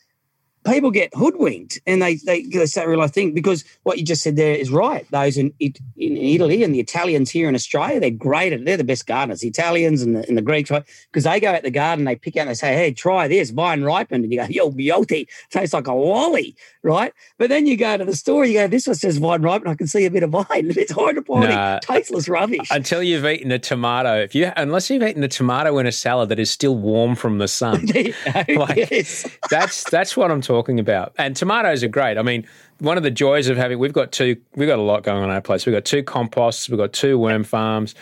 people 0.65 0.91
get 0.91 1.13
hoodwinked 1.15 1.80
and 1.88 2.02
they 2.02 2.15
they, 2.15 2.43
they 2.43 2.65
say 2.65 2.86
real 2.86 3.06
thing 3.08 3.34
because 3.34 3.63
what 3.84 3.97
you 3.97 4.06
just 4.06 4.21
said 4.21 4.36
there 4.36 4.56
is 4.56 4.69
right. 4.69 5.10
Those 5.12 5.38
in 5.38 5.54
in 5.60 5.78
Italy 5.97 6.63
and 6.63 6.74
the 6.74 6.80
Italians 6.80 7.32
here 7.32 7.50
in 7.50 7.56
Australia, 7.56 8.00
they're 8.00 8.12
great 8.12 8.54
at 8.54 8.63
they're 8.65 8.78
the 8.78 8.84
best 8.84 9.08
gardeners. 9.08 9.41
The 9.41 9.47
Italians 9.47 10.02
and 10.02 10.15
the, 10.15 10.28
and 10.28 10.38
the 10.38 10.41
Greeks, 10.41 10.69
right? 10.69 10.84
Because 11.12 11.24
they 11.24 11.39
go 11.39 11.52
out 11.52 11.63
the 11.63 11.71
garden, 11.71 12.06
they 12.06 12.15
pick 12.15 12.38
out 12.38 12.41
and 12.41 12.50
they 12.52 12.56
say, 12.56 12.74
"Hey, 12.74 12.91
try 12.91 13.28
this 13.28 13.50
vine 13.50 13.84
ripened," 13.84 14.24
and 14.24 14.32
you 14.32 14.39
go, 14.39 14.47
"Yo, 14.50 14.69
beauty, 14.69 15.28
tastes 15.50 15.74
like 15.74 15.88
a 15.88 15.93
lolly," 15.93 16.56
right? 16.84 17.13
But 17.38 17.50
then 17.50 17.65
you 17.65 17.78
go 17.78 17.97
to 17.97 18.06
the 18.06 18.15
store, 18.15 18.45
you 18.45 18.54
go, 18.54 18.67
"This 18.67 18.88
one 18.88 18.95
says 18.95 19.17
vine 19.17 19.41
ripened. 19.41 19.69
I 19.69 19.76
can 19.76 19.88
see 19.88 20.06
a 20.06 20.12
bit 20.12 20.24
of 20.24 20.30
vine. 20.32 20.45
It's 20.82 20.91
hydroponic, 20.91 21.50
nah, 21.50 21.80
tasteless 21.80 22.30
rubbish." 22.30 22.67
Until 22.71 23.04
you've 23.04 23.26
eaten 23.26 23.52
a 23.52 23.60
tomato, 23.60 24.21
if 24.21 24.36
you 24.36 24.52
unless 24.58 24.89
you've 24.89 25.04
eaten 25.04 25.24
a 25.24 25.28
tomato 25.28 25.78
in 25.80 25.88
a 25.88 25.91
salad 25.91 26.30
that 26.30 26.39
is 26.39 26.50
still 26.50 26.76
warm 26.76 27.15
from 27.15 27.38
the 27.38 27.47
sun, 27.47 27.86
like, 27.95 28.15
yes. 28.91 29.28
that's 29.50 29.89
that's 29.89 30.15
what 30.15 30.32
I'm 30.32 30.41
talking 30.41 30.50
about. 30.79 31.13
And 31.17 31.35
tomatoes 31.35 31.83
are 31.83 31.87
great. 31.87 32.17
I 32.17 32.21
mean, 32.21 32.47
one 32.82 32.98
of 32.98 33.04
the 33.04 33.12
joys 33.12 33.48
of 33.48 33.58
having 33.58 33.78
we've 33.78 33.94
got 33.94 34.12
two 34.12 34.36
we've 34.56 34.67
got 34.67 34.80
a 34.80 34.82
lot 34.82 35.04
going 35.04 35.20
on 35.20 35.30
in 35.30 35.36
our 35.36 35.41
place. 35.41 35.67
We've 35.67 35.74
got 35.74 35.86
two 35.86 36.02
composts, 36.02 36.67
we've 36.67 36.80
got 36.80 36.94
two 36.94 37.20
worm 37.20 37.44
farms. 37.44 37.94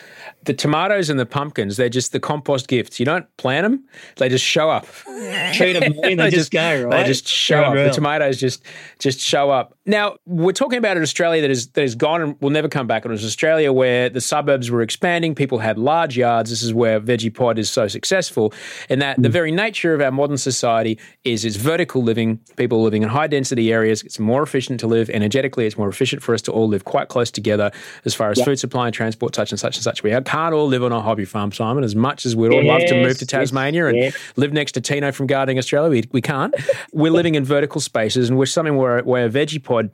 The 0.46 0.54
tomatoes 0.54 1.10
and 1.10 1.20
the 1.20 1.26
pumpkins, 1.26 1.76
they're 1.76 1.89
just 1.89 2.13
the 2.13 2.20
compost 2.20 2.70
gifts. 2.70 2.98
You 2.98 3.06
don't 3.06 3.26
plant 3.36 3.65
them, 3.65 3.84
they 4.15 4.30
just 4.30 4.46
show 4.46 4.70
up. 4.70 4.88
Treat 5.54 5.74
them 5.74 5.94
they, 6.02 6.15
they 6.15 6.30
just 6.30 6.52
go, 6.52 6.84
right? 6.84 7.02
They 7.02 7.08
just 7.08 7.28
show 7.28 7.62
up. 7.62 7.74
The 7.74 7.89
tomatoes 7.89 8.39
just 8.39 8.63
just 9.00 9.20
show 9.20 9.52
up. 9.52 9.76
Now, 9.86 10.15
we're 10.26 10.54
talking 10.54 10.78
about 10.78 10.96
an 10.96 11.04
Australia 11.04 11.42
that 11.42 11.52
is 11.52 11.68
that 11.72 11.84
is 11.84 11.96
gone 11.96 12.22
and 12.22 12.42
will 12.42 12.50
never 12.50 12.70
come 12.70 12.88
back. 12.88 13.04
It 13.04 13.10
was 13.10 13.26
Australia 13.26 13.74
where 13.74 14.08
the 14.08 14.22
suburbs 14.22 14.72
were 14.72 14.82
expanding, 14.82 15.36
people 15.36 15.60
had 15.60 15.78
large 15.78 16.18
yards. 16.18 16.52
This 16.52 16.63
is 16.63 16.74
where 16.74 17.02
Veggie 17.02 17.34
Pod 17.34 17.60
is 17.60 17.70
so 17.70 17.89
successful. 17.89 18.54
And 18.88 19.02
that 19.02 19.18
mm. 19.18 19.24
the 19.24 19.30
very 19.30 19.52
nature 19.52 19.94
of 19.94 20.00
our 20.00 20.12
modern 20.12 20.38
society 20.38 20.98
is 21.26 21.44
it's 21.44 21.58
vertical 21.58 22.02
living, 22.02 22.39
people 22.56 22.82
living 22.82 23.04
in 23.04 23.10
high 23.10 23.28
density 23.28 23.74
areas. 23.74 24.04
It's 24.04 24.20
more 24.20 24.42
efficient 24.42 24.68
efficient 24.69 24.79
to 24.82 24.88
live 24.88 25.10
energetically. 25.10 25.65
It's 25.65 25.77
more 25.77 25.89
efficient 25.89 26.21
for 26.21 26.34
us 26.34 26.41
to 26.43 26.51
all 26.51 26.67
live 26.67 26.86
quite 26.86 27.08
close 27.08 27.32
together 27.32 27.71
as 28.05 28.13
far 28.13 28.29
as 28.29 28.38
yep. 28.38 28.45
food 28.45 28.60
supply 28.60 28.88
and 28.88 28.93
transport, 28.93 29.36
such 29.36 29.51
and 29.51 29.60
such 29.60 29.77
and 29.77 29.84
such. 29.84 30.03
We 30.03 30.12
can't 30.12 30.53
all 30.53 30.67
live 30.67 30.84
on 30.84 30.91
a 30.91 31.01
hobby 31.01 31.25
farm, 31.25 31.51
Simon, 31.51 31.84
as 31.84 31.95
much 31.95 32.25
as 32.25 32.36
we'd 32.36 32.53
all 32.53 32.63
yes, 32.63 32.82
love 32.82 32.89
to 32.89 33.03
move 33.03 33.17
to 33.17 33.25
Tasmania 33.25 33.86
yes, 33.86 33.89
and 33.89 33.97
yes. 33.97 34.17
live 34.36 34.53
next 34.53 34.73
to 34.73 34.82
Tino 34.82 35.12
from 35.12 35.27
Gardening 35.27 35.58
Australia. 35.58 35.89
We, 35.89 36.03
we 36.12 36.21
can't. 36.21 36.53
we're 36.93 37.12
living 37.12 37.36
in 37.36 37.43
vertical 37.43 37.82
spaces, 37.82 38.29
and 38.29 38.38
we're 38.38 38.45
something 38.45 38.77
where, 38.77 39.01
where 39.01 39.25
a 39.25 39.29
veggie 39.29 39.63
pod 39.63 39.89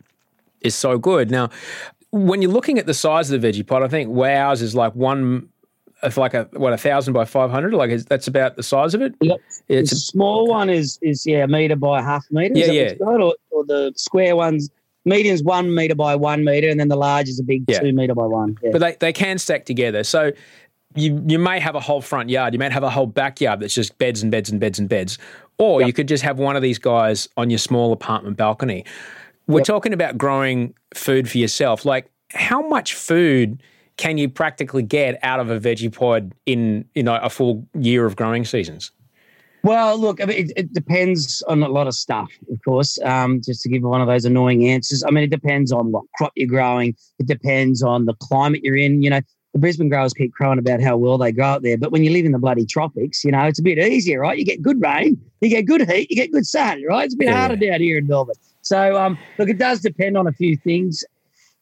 is 0.61 0.75
so 0.75 0.97
good. 0.97 1.31
Now, 1.31 1.49
when 2.11 2.41
you're 2.41 2.51
looking 2.51 2.79
at 2.79 2.85
the 2.85 2.93
size 2.93 3.31
of 3.31 3.41
the 3.41 3.47
veggie 3.47 3.65
pod, 3.65 3.83
I 3.83 3.87
think 3.87 4.15
ours 4.17 4.61
is 4.61 4.75
like 4.75 4.93
one 4.95 5.49
it's 6.05 6.17
like 6.17 6.33
a 6.33 6.47
what 6.53 6.73
a 6.73 6.77
thousand 6.77 7.13
by 7.13 7.25
five 7.25 7.51
hundred. 7.51 7.73
Like 7.73 7.91
that's 8.05 8.27
about 8.27 8.55
the 8.55 8.63
size 8.63 8.93
of 8.93 9.01
it. 9.01 9.15
Yep. 9.21 9.39
It's 9.67 9.91
the 9.91 9.95
a 9.95 9.99
small 9.99 10.47
one 10.47 10.69
is 10.69 10.99
is 11.01 11.25
yeah 11.25 11.43
a 11.43 11.47
meter 11.47 11.75
by 11.75 12.01
half 12.01 12.25
meter. 12.31 12.53
Yeah, 12.55 12.71
yeah. 12.71 12.93
Or, 12.99 13.35
or, 13.51 13.65
the 13.65 13.93
square 13.95 14.35
ones. 14.35 14.69
Medium's 15.07 15.43
one 15.43 15.75
meter 15.75 15.93
by 15.93 16.15
one 16.15 16.43
meter, 16.43 16.67
and 16.67 16.79
then 16.79 16.87
the 16.87 16.95
large 16.95 17.27
is 17.27 17.39
a 17.39 17.43
big 17.43 17.63
yeah. 17.67 17.79
two 17.79 17.93
meter 17.93 18.15
by 18.15 18.25
one. 18.25 18.57
Yeah. 18.63 18.71
But 18.71 18.79
they, 18.79 18.97
they 18.99 19.13
can 19.13 19.37
stack 19.37 19.65
together. 19.65 20.03
So 20.03 20.31
you 20.95 21.23
you 21.27 21.37
may 21.37 21.59
have 21.59 21.75
a 21.75 21.79
whole 21.79 22.01
front 22.01 22.29
yard. 22.29 22.53
You 22.53 22.59
may 22.59 22.69
have 22.69 22.83
a 22.83 22.89
whole 22.89 23.05
backyard 23.05 23.59
that's 23.59 23.73
just 23.73 23.97
beds 23.97 24.23
and 24.23 24.31
beds 24.31 24.49
and 24.49 24.59
beds 24.59 24.79
and 24.79 24.89
beds. 24.89 25.17
Or 25.57 25.81
yep. 25.81 25.87
you 25.87 25.93
could 25.93 26.07
just 26.07 26.23
have 26.23 26.39
one 26.39 26.55
of 26.55 26.61
these 26.61 26.79
guys 26.79 27.29
on 27.37 27.49
your 27.49 27.59
small 27.59 27.93
apartment 27.93 28.37
balcony. 28.37 28.83
We're 29.47 29.59
yep. 29.59 29.67
talking 29.67 29.93
about 29.93 30.17
growing 30.17 30.73
food 30.93 31.29
for 31.29 31.37
yourself. 31.37 31.85
Like 31.85 32.09
how 32.31 32.67
much 32.67 32.93
food 32.93 33.61
can 33.97 34.17
you 34.17 34.29
practically 34.29 34.83
get 34.83 35.17
out 35.23 35.39
of 35.39 35.49
a 35.49 35.59
veggie 35.59 35.93
pod 35.93 36.33
in 36.45 36.85
you 36.95 37.03
know 37.03 37.15
a 37.15 37.29
full 37.29 37.67
year 37.79 38.05
of 38.05 38.15
growing 38.15 38.45
seasons? 38.45 38.91
Well, 39.63 39.97
look, 39.97 40.21
I 40.21 40.25
mean, 40.25 40.37
it, 40.37 40.51
it 40.55 40.73
depends 40.73 41.41
on 41.47 41.63
a 41.63 41.69
lot 41.69 41.87
of 41.87 41.95
stuff, 41.95 42.31
of 42.51 42.59
course. 42.63 42.99
Um, 43.03 43.41
just 43.41 43.63
to 43.63 43.69
give 43.69 43.81
one 43.81 43.99
of 43.99 44.07
those 44.07 44.23
annoying 44.23 44.67
answers, 44.67 45.03
I 45.03 45.09
mean, 45.09 45.23
it 45.23 45.31
depends 45.31 45.71
on 45.71 45.91
what 45.91 46.03
crop 46.17 46.33
you're 46.35 46.47
growing. 46.47 46.95
It 47.17 47.25
depends 47.25 47.81
on 47.81 48.05
the 48.05 48.13
climate 48.13 48.61
you're 48.63 48.77
in. 48.77 49.01
You 49.01 49.09
know, 49.09 49.21
the 49.53 49.59
Brisbane 49.59 49.89
growers 49.89 50.13
keep 50.13 50.33
crowing 50.33 50.59
about 50.59 50.83
how 50.83 50.97
well 50.97 51.17
they 51.17 51.31
grow 51.31 51.47
up 51.47 51.63
there, 51.63 51.77
but 51.77 51.91
when 51.91 52.03
you 52.03 52.11
live 52.11 52.25
in 52.25 52.33
the 52.33 52.37
bloody 52.37 52.65
tropics, 52.65 53.23
you 53.23 53.31
know, 53.31 53.45
it's 53.45 53.57
a 53.57 53.63
bit 53.63 53.79
easier, 53.79 54.19
right? 54.19 54.37
You 54.37 54.43
get 54.43 54.61
good 54.61 54.79
rain, 54.81 55.19
you 55.39 55.49
get 55.49 55.63
good 55.63 55.89
heat, 55.89 56.11
you 56.11 56.15
get 56.17 56.31
good 56.31 56.45
sun, 56.45 56.83
right? 56.87 57.05
It's 57.05 57.15
a 57.15 57.17
bit 57.17 57.29
yeah. 57.29 57.39
harder 57.39 57.55
down 57.55 57.79
here 57.79 57.97
in 57.97 58.05
Melbourne. 58.05 58.35
So, 58.61 58.97
um, 58.97 59.17
look, 59.39 59.47
it 59.47 59.57
does 59.57 59.79
depend 59.79 60.17
on 60.17 60.27
a 60.27 60.33
few 60.33 60.57
things. 60.57 61.05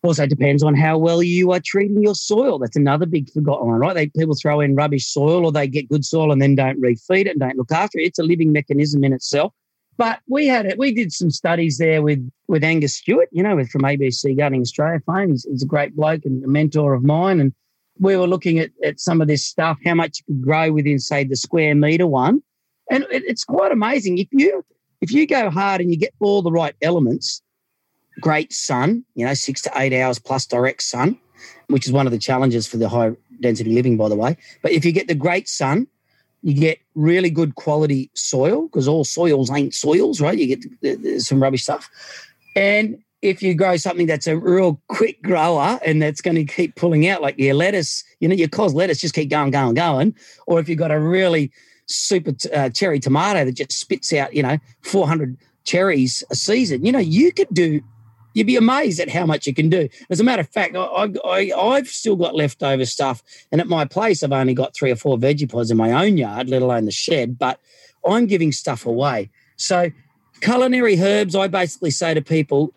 Also 0.04 0.28
depends 0.28 0.64
on 0.64 0.76
how 0.76 0.98
well 0.98 1.24
you 1.24 1.52
are 1.54 1.62
treating 1.64 2.02
your 2.04 2.16
soil. 2.16 2.60
That's 2.60 2.76
another 2.76 3.06
big 3.06 3.32
forgotten 3.32 3.70
one, 3.70 3.80
right? 3.80 3.94
They 3.94 4.08
people 4.08 4.36
throw 4.36 4.60
in 4.60 4.76
rubbish 4.76 5.08
soil 5.08 5.46
or 5.46 5.52
they 5.52 5.68
get 5.68 5.88
good 5.88 6.04
soil 6.04 6.32
and 6.32 6.42
then 6.42 6.56
don't 6.56 6.82
refeed 6.82 7.26
it 7.26 7.30
and 7.30 7.40
don't 7.40 7.58
look 7.58 7.72
after 7.72 8.00
it. 8.00 8.08
It's 8.08 8.20
a 8.20 8.24
living 8.24 8.52
mechanism 8.52 9.04
in 9.04 9.14
itself. 9.14 9.54
But 9.96 10.20
we 10.28 10.48
had 10.48 10.66
it. 10.66 10.78
We 10.78 10.94
did 10.94 11.14
some 11.14 11.32
studies 11.32 11.78
there 11.78 12.02
with 12.02 12.28
with 12.48 12.64
Angus 12.64 12.96
Stewart, 12.96 13.30
you 13.32 13.44
know, 13.44 13.64
from 13.66 13.84
ABC 13.84 14.36
Gardening 14.38 14.62
Australia 14.62 15.00
fame. 15.06 15.30
He's, 15.30 15.46
he's 15.50 15.64
a 15.64 15.68
great 15.68 15.96
bloke 15.96 16.26
and 16.26 16.44
a 16.44 16.48
mentor 16.48 16.94
of 16.94 17.04
mine. 17.04 17.40
And 17.40 17.54
we 18.00 18.18
were 18.18 18.28
looking 18.28 18.60
at, 18.60 18.72
at 18.84 19.00
some 19.00 19.22
of 19.22 19.28
this 19.28 19.46
stuff, 19.46 19.78
how 19.86 19.94
much 19.94 20.20
you 20.20 20.34
could 20.34 20.44
grow 20.44 20.72
within, 20.72 21.00
say, 21.00 21.24
the 21.24 21.36
square 21.36 21.76
meter 21.76 22.08
one. 22.08 22.42
And 22.90 23.04
it, 23.12 23.24
it's 23.26 23.44
quite 23.44 23.72
amazing. 23.72 24.18
If 24.18 24.28
you 24.32 24.66
if 25.00 25.12
you 25.12 25.28
go 25.28 25.50
hard 25.50 25.80
and 25.80 25.92
you 25.92 25.98
get 25.98 26.14
all 26.20 26.42
the 26.42 26.52
right 26.52 26.76
elements, 26.82 27.42
great 28.20 28.54
sun, 28.54 29.04
you 29.16 29.26
know, 29.26 29.34
six 29.34 29.62
to 29.62 29.72
eight 29.76 29.94
hours 29.94 30.20
plus 30.20 30.46
direct 30.46 30.84
sun, 30.84 31.18
which 31.68 31.86
is 31.86 31.92
one 31.92 32.06
of 32.06 32.12
the 32.12 32.20
challenges 32.20 32.68
for 32.68 32.78
the 32.78 32.90
high 32.90 33.12
density 33.40 33.74
living, 33.74 33.98
by 33.98 34.10
the 34.10 34.16
way. 34.16 34.38
But 34.62 34.72
if 34.72 34.86
you 34.86 34.92
get 34.92 35.08
the 35.08 35.16
great 35.16 35.48
sun, 35.48 35.88
you 36.42 36.54
get 36.54 36.80
really 36.96 37.30
good 37.30 37.56
quality 37.56 38.12
soil 38.14 38.64
because 38.64 38.88
all 38.88 39.06
soils 39.06 39.50
ain't 39.50 39.74
soils, 39.74 40.20
right? 40.20 40.38
You 40.38 40.58
get 40.58 41.22
some 41.22 41.42
rubbish 41.42 41.64
stuff. 41.64 41.90
And 42.56 43.02
if 43.22 43.42
you 43.42 43.56
grow 43.56 43.78
something 43.78 44.06
that's 44.06 44.28
a 44.28 44.38
real 44.38 44.82
quick 44.90 45.22
grower 45.24 45.80
and 45.86 46.02
that's 46.02 46.20
going 46.20 46.36
to 46.36 46.44
keep 46.44 46.76
pulling 46.76 47.08
out, 47.08 47.22
like 47.22 47.38
your 47.40 47.54
lettuce, 47.54 48.04
you 48.20 48.28
know, 48.28 48.36
your 48.36 48.50
cos 48.50 48.74
lettuce 48.74 49.00
just 49.00 49.16
keep 49.16 49.30
going, 49.30 49.52
going, 49.52 49.74
going. 49.74 50.14
Or 50.46 50.60
if 50.60 50.68
you've 50.68 50.78
got 50.78 50.92
a 50.92 51.00
really 51.00 51.50
super 51.86 52.34
t- 52.34 52.52
uh, 52.52 52.70
cherry 52.70 53.00
tomato 53.00 53.46
that 53.46 53.54
just 53.54 53.72
spits 53.72 54.12
out, 54.12 54.34
you 54.34 54.44
know, 54.44 54.58
400 54.82 55.38
cherries 55.64 56.22
a 56.30 56.36
season, 56.36 56.86
you 56.86 56.92
know, 56.92 57.00
you 57.00 57.32
could 57.32 57.48
do 57.54 57.82
you'd 58.34 58.48
be 58.48 58.56
amazed 58.56 59.00
at 59.00 59.10
how 59.10 59.26
much 59.26 59.48
you 59.48 59.54
can 59.54 59.70
do. 59.70 59.88
As 60.10 60.20
a 60.20 60.24
matter 60.24 60.42
of 60.42 60.50
fact, 60.50 60.76
I, 60.76 61.10
I, 61.26 61.52
I've 61.58 61.88
still 61.88 62.16
got 62.16 62.36
leftover 62.36 62.86
stuff. 62.86 63.24
And 63.52 63.62
at 63.62 63.68
my 63.68 63.86
place, 63.86 64.24
I've 64.24 64.32
only 64.32 64.54
got 64.54 64.76
three 64.76 64.92
or 64.92 64.96
four 64.96 65.18
veggie 65.18 65.52
pods 65.52 65.72
in 65.72 65.78
my 65.78 65.92
own 65.92 66.18
yard, 66.18 66.50
let 66.50 66.62
alone 66.62 66.86
the 66.86 66.92
shed, 66.92 67.38
but 67.38 67.60
I'm 68.06 68.26
giving 68.26 68.52
stuff 68.52 68.86
away. 68.86 69.30
So, 69.56 69.92
culinary 70.42 71.00
herbs, 71.00 71.36
I 71.36 71.48
basically 71.48 71.92
say 71.92 72.14
to 72.14 72.22
people 72.22 72.74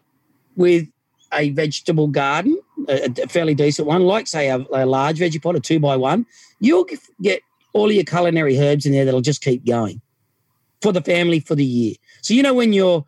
with 0.57 0.89
a 1.33 1.51
vegetable 1.51 2.07
garden, 2.07 2.61
a, 2.89 3.11
a 3.23 3.29
fairly 3.29 3.55
decent 3.55 3.89
one, 3.89 4.03
like, 4.03 4.27
say, 4.27 4.49
a, 4.49 4.65
a 4.73 4.87
large 4.87 5.19
veggie 5.19 5.43
pod, 5.43 5.57
a 5.57 5.61
two 5.61 5.81
by 5.81 5.97
one, 5.97 6.27
you'll 6.61 6.87
get 7.21 7.41
all 7.73 7.91
your 7.91 8.05
culinary 8.05 8.59
herbs 8.59 8.87
in 8.87 8.93
there 8.93 9.05
that'll 9.05 9.21
just 9.21 9.43
keep 9.43 9.67
going 9.67 10.01
for 10.81 10.93
the 10.93 11.03
family 11.03 11.41
for 11.41 11.55
the 11.55 11.65
year. 11.65 11.95
So, 12.23 12.35
you 12.35 12.43
know, 12.43 12.55
when 12.55 12.73
you're 12.73 13.05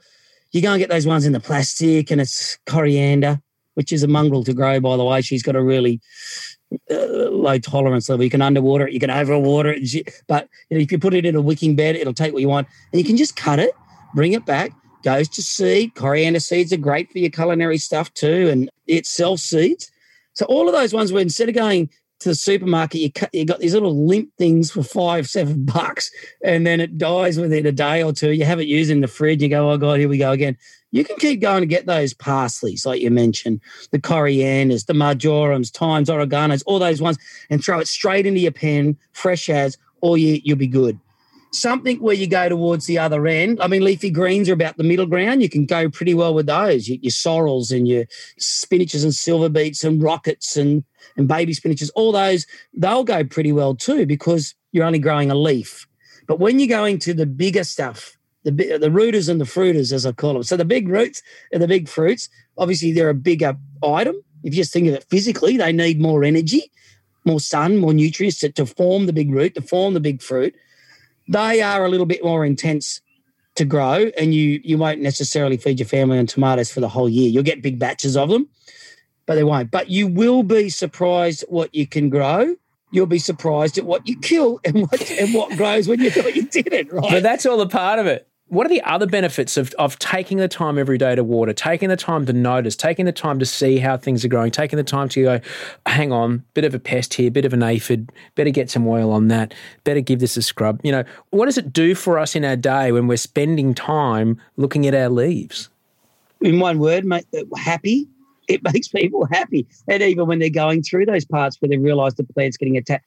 you 0.53 0.63
go 0.63 0.73
and 0.73 0.79
get 0.79 0.89
those 0.89 1.07
ones 1.07 1.27
in 1.27 1.33
the 1.33 1.41
plastic, 1.41 2.11
and 2.11 2.21
it's 2.21 2.59
coriander, 2.67 3.41
which 3.75 3.93
is 3.93 4.03
a 4.03 4.09
mongrel 4.09 4.45
to 4.45 4.55
grow, 4.55 4.81
by 4.81 4.97
the 4.97 5.05
way. 5.05 5.21
She's 5.21 5.43
got 5.43 5.57
a 5.57 5.63
really 5.63 6.01
uh, 6.91 7.31
low 7.31 7.59
tolerance 7.59 8.09
level. 8.09 8.25
You 8.25 8.31
can 8.31 8.43
underwater 8.43 8.87
it, 8.87 8.93
you 8.93 9.01
can 9.01 9.11
overwater 9.11 9.75
it, 9.77 10.15
but 10.27 10.49
you 10.71 10.77
know, 10.77 10.83
if 10.83 10.93
you 10.93 10.99
put 10.99 11.15
it 11.15 11.27
in 11.27 11.35
a 11.35 11.41
wicking 11.41 11.77
bed, 11.77 11.97
it'll 11.97 12.15
take 12.15 12.33
what 12.33 12.43
you 12.43 12.49
want, 12.49 12.69
and 12.93 13.01
you 13.01 13.07
can 13.07 13.17
just 13.17 13.37
cut 13.37 13.59
it, 13.59 13.73
bring 14.15 14.33
it 14.33 14.47
back. 14.47 14.73
Goes 15.05 15.29
to 15.29 15.43
seed. 15.43 15.95
Coriander 15.95 16.41
seeds 16.41 16.73
are 16.73 16.77
great 16.77 17.09
for 17.13 17.19
your 17.19 17.31
culinary 17.31 17.79
stuff 17.79 18.13
too, 18.15 18.49
and 18.49 18.69
it 18.89 19.07
self 19.07 19.39
seeds. 19.39 19.93
So 20.33 20.45
all 20.47 20.67
of 20.67 20.75
those 20.75 20.93
ones 20.93 21.13
where 21.13 21.23
instead 21.23 21.49
of 21.49 21.55
going 21.55 21.89
to 22.21 22.31
the 22.31 22.35
supermarket, 22.35 23.01
you 23.01 23.13
cut, 23.13 23.33
you 23.33 23.45
got 23.45 23.61
these 23.61 23.75
little 23.75 24.07
limp 24.07 24.31
things 24.37 24.71
for 24.71 24.83
five, 24.83 25.29
seven 25.29 25.65
bucks, 25.67 26.11
and 26.43 26.67
then 26.67 26.81
it 26.81 26.99
dies 26.99 27.39
within 27.39 27.67
a 27.67 27.73
day 27.73 28.03
or 28.03 28.13
two. 28.13 28.33
You 28.33 28.45
have 28.45 28.61
it 28.61 28.67
used 28.67 28.91
in 28.91 29.01
the 29.01 29.09
fridge. 29.09 29.43
You 29.43 29.49
go, 29.49 29.71
oh 29.71 29.79
god, 29.79 30.01
here 30.01 30.09
we 30.09 30.19
go 30.19 30.33
again. 30.33 30.57
You 30.91 31.05
can 31.05 31.17
keep 31.17 31.41
going 31.41 31.61
to 31.61 31.67
get 31.67 31.85
those 31.85 32.15
parsleys, 32.15 32.87
like 32.87 33.03
you 33.03 33.11
mentioned, 33.11 33.61
the 33.91 33.99
corianders, 33.99 34.87
the 34.87 34.95
marjorams, 34.95 35.71
thymes, 35.71 36.09
oreganos, 36.09 36.63
all 36.65 36.79
those 36.79 37.03
ones, 37.03 37.19
and 37.51 37.63
throw 37.63 37.79
it 37.79 37.89
straight 37.89 38.25
into 38.25 38.41
your 38.41 38.53
pen, 38.53 38.97
fresh 39.13 39.51
as, 39.51 39.77
or 40.01 40.17
you, 40.17 40.41
you'll 40.43 40.57
be 40.57 40.67
good 40.67 40.99
something 41.53 41.99
where 41.99 42.15
you 42.15 42.27
go 42.27 42.49
towards 42.49 42.87
the 42.87 42.99
other 42.99 43.27
end. 43.27 43.61
I 43.61 43.69
mean, 43.69 43.83
leafy 43.83 44.11
greens 44.11 44.49
are 44.49 44.55
about 44.55 44.77
the 44.77 44.85
middle 44.85 45.07
ground. 45.07 45.43
You 45.43 45.49
can 45.49 45.67
go 45.67 45.89
pretty 45.89 46.15
well 46.15 46.35
with 46.35 46.47
those. 46.47 46.89
Your, 46.89 46.99
your 47.01 47.11
sorrels 47.11 47.71
and 47.71 47.89
your 47.89 48.05
spinaches 48.39 49.03
and 49.03 49.15
silver 49.15 49.49
beets 49.49 49.85
and 49.85 50.03
rockets 50.03 50.57
and, 50.57 50.85
and 51.19 51.29
baby 51.29 51.55
spinaches, 51.55 51.91
all 51.95 52.13
those, 52.13 52.47
they'll 52.73 53.05
go 53.05 53.23
pretty 53.25 53.53
well 53.53 53.75
too 53.75 54.07
because 54.07 54.55
you're 54.73 54.87
only 54.87 54.99
growing 54.99 55.31
a 55.31 55.35
leaf. 55.35 55.87
But 56.27 56.39
when 56.39 56.59
you're 56.59 56.69
going 56.69 56.99
to 57.01 57.13
the 57.13 57.27
bigger 57.27 57.65
stuff, 57.65 58.17
the, 58.45 58.79
the 58.79 58.91
rooters 58.91 59.29
and 59.29 59.39
the 59.39 59.45
fruiters, 59.45 59.93
as 59.93 60.07
I 60.07 60.13
call 60.13 60.33
them. 60.33 60.43
So 60.43 60.57
the 60.57 60.65
big 60.65 60.89
roots 60.89 61.23
and 61.53 61.63
the 61.63 61.69
big 61.69 61.89
fruits, 61.89 62.31
obviously 62.57 62.93
they're 62.93 63.11
a 63.11 63.15
bigger 63.15 63.57
item. 63.83 64.17
If 64.43 64.55
you 64.55 64.63
just 64.63 64.73
think 64.73 64.89
of 64.89 64.95
it 64.95 65.05
physically, 65.11 65.59
they 65.59 65.73
need 65.73 66.01
more 66.01 66.25
energy, 66.25 66.71
more 67.27 67.41
sun, 67.41 67.77
more 67.77 67.93
nutrients 67.93 68.39
to, 68.39 68.51
to 68.53 68.65
form 68.65 69.05
the 69.05 69.13
big 69.13 69.31
root, 69.31 69.57
to 69.57 69.61
form 69.61 69.93
the 69.93 70.01
big 70.01 70.23
fruit 70.23 70.55
they 71.29 71.61
are 71.61 71.85
a 71.85 71.89
little 71.89 72.07
bit 72.07 72.25
more 72.25 72.45
intense 72.45 73.01
to 73.57 73.65
grow, 73.65 74.11
and 74.17 74.35
you 74.35 74.61
you 74.65 74.79
won't 74.79 75.01
necessarily 75.01 75.57
feed 75.57 75.79
your 75.79 75.89
family 75.89 76.19
on 76.19 76.27
tomatoes 76.27 76.71
for 76.71 76.81
the 76.81 76.89
whole 76.89 77.09
year. 77.09 77.29
You'll 77.29 77.43
get 77.43 77.63
big 77.63 77.79
batches 77.79 78.17
of 78.17 78.31
them, 78.31 78.49
but 79.29 79.35
they 79.35 79.45
won't. 79.45 79.71
But 79.71 79.91
you 79.91 80.09
will 80.09 80.43
be 80.43 80.71
surprised 80.71 81.45
what 81.49 81.73
you 81.75 81.87
can 81.87 82.09
grow. 82.09 82.57
You'll 82.91 83.07
be 83.07 83.19
surprised 83.19 83.77
at 83.77 83.85
what 83.85 84.09
you 84.09 84.19
kill 84.19 84.59
and 84.65 84.81
what 84.81 85.11
and 85.11 85.35
what 85.35 85.55
grows 85.57 85.87
when 85.87 86.01
you 86.01 86.11
thought 86.15 86.35
you 86.35 86.45
didn't. 86.45 86.91
Right? 86.91 87.11
But 87.11 87.23
that's 87.23 87.45
all 87.45 87.61
a 87.61 87.69
part 87.69 87.99
of 87.99 88.07
it. 88.07 88.27
What 88.47 88.65
are 88.65 88.71
the 88.71 88.81
other 88.81 89.07
benefits 89.07 89.59
of, 89.59 89.75
of 89.79 89.99
taking 89.99 90.39
the 90.39 90.49
time 90.49 90.79
every 90.79 90.97
day 90.97 91.15
to 91.15 91.23
water, 91.23 91.53
taking 91.53 91.91
the 91.91 91.97
time 91.97 92.25
to 92.25 92.33
notice, 92.33 92.75
taking 92.75 93.05
the 93.05 93.13
time 93.13 93.39
to 93.41 93.45
see 93.45 93.77
how 93.77 93.99
things 93.99 94.25
are 94.25 94.29
growing, 94.29 94.51
taking 94.51 94.79
the 94.79 94.83
time 94.83 95.11
to 95.11 95.23
go, 95.23 95.41
hang 95.85 96.11
on, 96.11 96.43
bit 96.55 96.65
of 96.65 96.75
a 96.75 96.79
pest 96.79 97.13
here, 97.13 97.31
bit 97.31 97.45
of 97.45 97.53
an 97.53 97.63
aphid, 97.63 98.11
better 98.35 98.49
get 98.49 98.71
some 98.71 98.89
oil 98.89 99.13
on 99.13 99.29
that, 99.29 99.53
better 99.85 100.01
give 100.01 100.21
this 100.21 100.39
a 100.39 100.43
scrub. 100.43 100.81
You 100.83 100.93
know, 100.93 101.05
what 101.29 101.45
does 101.45 101.59
it 101.59 101.75
do 101.75 101.95
for 101.95 102.19
us 102.19 102.35
in 102.35 102.43
our 102.47 102.57
day 102.57 102.91
when 102.91 103.07
we're 103.07 103.19
spending 103.19 103.75
time 103.75 104.41
looking 104.57 104.87
at 104.87 104.95
our 104.95 105.11
leaves? 105.11 105.69
In 106.41 106.59
one 106.59 106.79
word, 106.79 107.05
mate, 107.05 107.27
happy. 107.55 108.09
It 108.49 108.63
makes 108.73 108.89
people 108.89 109.27
happy. 109.31 109.67
And 109.89 110.03
even 110.03 110.27
when 110.27 110.39
they're 110.39 110.51
going 110.51 110.83
through 110.83 111.07
those 111.07 111.25
parts 111.25 111.57
where 111.61 111.69
they 111.69 111.77
realise 111.77 112.15
the 112.15 112.25
plant's 112.25 112.57
getting 112.57 112.77
attacked, 112.77 113.05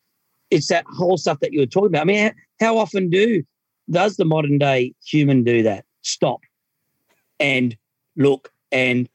it's 0.49 0.67
that 0.67 0.85
whole 0.87 1.17
stuff 1.17 1.39
that 1.39 1.53
you 1.53 1.59
were 1.59 1.65
talking 1.65 1.87
about. 1.87 2.01
I 2.01 2.05
mean, 2.05 2.31
how 2.59 2.77
often 2.77 3.09
do 3.09 3.43
does 3.89 4.17
the 4.17 4.25
modern 4.25 4.57
day 4.57 4.93
human 5.03 5.43
do 5.43 5.63
that? 5.63 5.85
Stop 6.01 6.41
and 7.39 7.75
look 8.15 8.51
and 8.71 9.09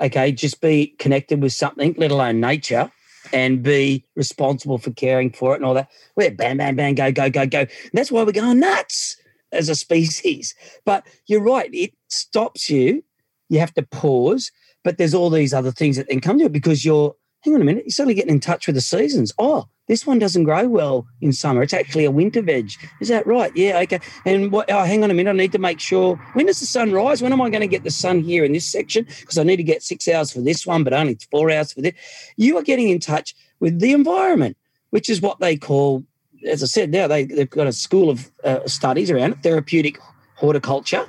okay, 0.00 0.32
just 0.32 0.60
be 0.60 0.88
connected 0.98 1.40
with 1.40 1.52
something, 1.52 1.94
let 1.96 2.10
alone 2.10 2.40
nature, 2.40 2.90
and 3.32 3.62
be 3.62 4.04
responsible 4.14 4.78
for 4.78 4.90
caring 4.92 5.32
for 5.32 5.52
it 5.52 5.56
and 5.56 5.64
all 5.64 5.74
that. 5.74 5.88
We're 6.16 6.30
bam, 6.30 6.58
bam, 6.58 6.76
bam, 6.76 6.94
go, 6.94 7.10
go, 7.10 7.30
go, 7.30 7.46
go. 7.46 7.60
And 7.60 7.90
that's 7.94 8.12
why 8.12 8.22
we're 8.22 8.32
going 8.32 8.60
nuts 8.60 9.16
as 9.52 9.68
a 9.68 9.74
species. 9.74 10.54
But 10.84 11.06
you're 11.26 11.42
right, 11.42 11.70
it 11.72 11.94
stops 12.08 12.68
you. 12.68 13.02
You 13.48 13.60
have 13.60 13.74
to 13.74 13.82
pause, 13.82 14.50
but 14.86 14.98
there's 14.98 15.14
all 15.14 15.30
these 15.30 15.52
other 15.52 15.72
things 15.72 15.96
that 15.96 16.08
then 16.08 16.20
come 16.20 16.38
to 16.38 16.44
it 16.44 16.52
because 16.52 16.84
you're, 16.84 17.12
hang 17.40 17.56
on 17.56 17.60
a 17.60 17.64
minute, 17.64 17.82
you're 17.86 17.90
suddenly 17.90 18.14
getting 18.14 18.30
in 18.30 18.38
touch 18.38 18.68
with 18.68 18.76
the 18.76 18.80
seasons. 18.80 19.32
Oh, 19.36 19.66
this 19.88 20.06
one 20.06 20.20
doesn't 20.20 20.44
grow 20.44 20.68
well 20.68 21.08
in 21.20 21.32
summer. 21.32 21.60
It's 21.60 21.74
actually 21.74 22.04
a 22.04 22.10
winter 22.12 22.40
veg. 22.40 22.70
Is 23.00 23.08
that 23.08 23.26
right? 23.26 23.50
Yeah, 23.56 23.80
okay. 23.80 23.98
And 24.24 24.52
what, 24.52 24.70
oh, 24.70 24.84
hang 24.84 25.02
on 25.02 25.10
a 25.10 25.14
minute. 25.14 25.30
I 25.30 25.32
need 25.32 25.50
to 25.50 25.58
make 25.58 25.80
sure 25.80 26.14
when 26.34 26.46
does 26.46 26.60
the 26.60 26.66
sun 26.66 26.92
rise? 26.92 27.20
When 27.20 27.32
am 27.32 27.42
I 27.42 27.50
going 27.50 27.62
to 27.62 27.66
get 27.66 27.82
the 27.82 27.90
sun 27.90 28.20
here 28.20 28.44
in 28.44 28.52
this 28.52 28.64
section? 28.64 29.08
Because 29.18 29.38
I 29.38 29.42
need 29.42 29.56
to 29.56 29.64
get 29.64 29.82
six 29.82 30.06
hours 30.06 30.30
for 30.30 30.40
this 30.40 30.64
one, 30.64 30.84
but 30.84 30.92
only 30.92 31.18
four 31.32 31.50
hours 31.50 31.72
for 31.72 31.80
this. 31.80 31.94
You 32.36 32.56
are 32.56 32.62
getting 32.62 32.88
in 32.88 33.00
touch 33.00 33.34
with 33.58 33.80
the 33.80 33.90
environment, 33.90 34.56
which 34.90 35.10
is 35.10 35.20
what 35.20 35.40
they 35.40 35.56
call, 35.56 36.04
as 36.46 36.62
I 36.62 36.66
said, 36.66 36.92
now 36.92 37.08
they, 37.08 37.24
they've 37.24 37.50
got 37.50 37.66
a 37.66 37.72
school 37.72 38.08
of 38.08 38.30
uh, 38.44 38.64
studies 38.68 39.10
around 39.10 39.32
it, 39.32 39.42
therapeutic 39.42 39.98
horticulture. 40.36 41.04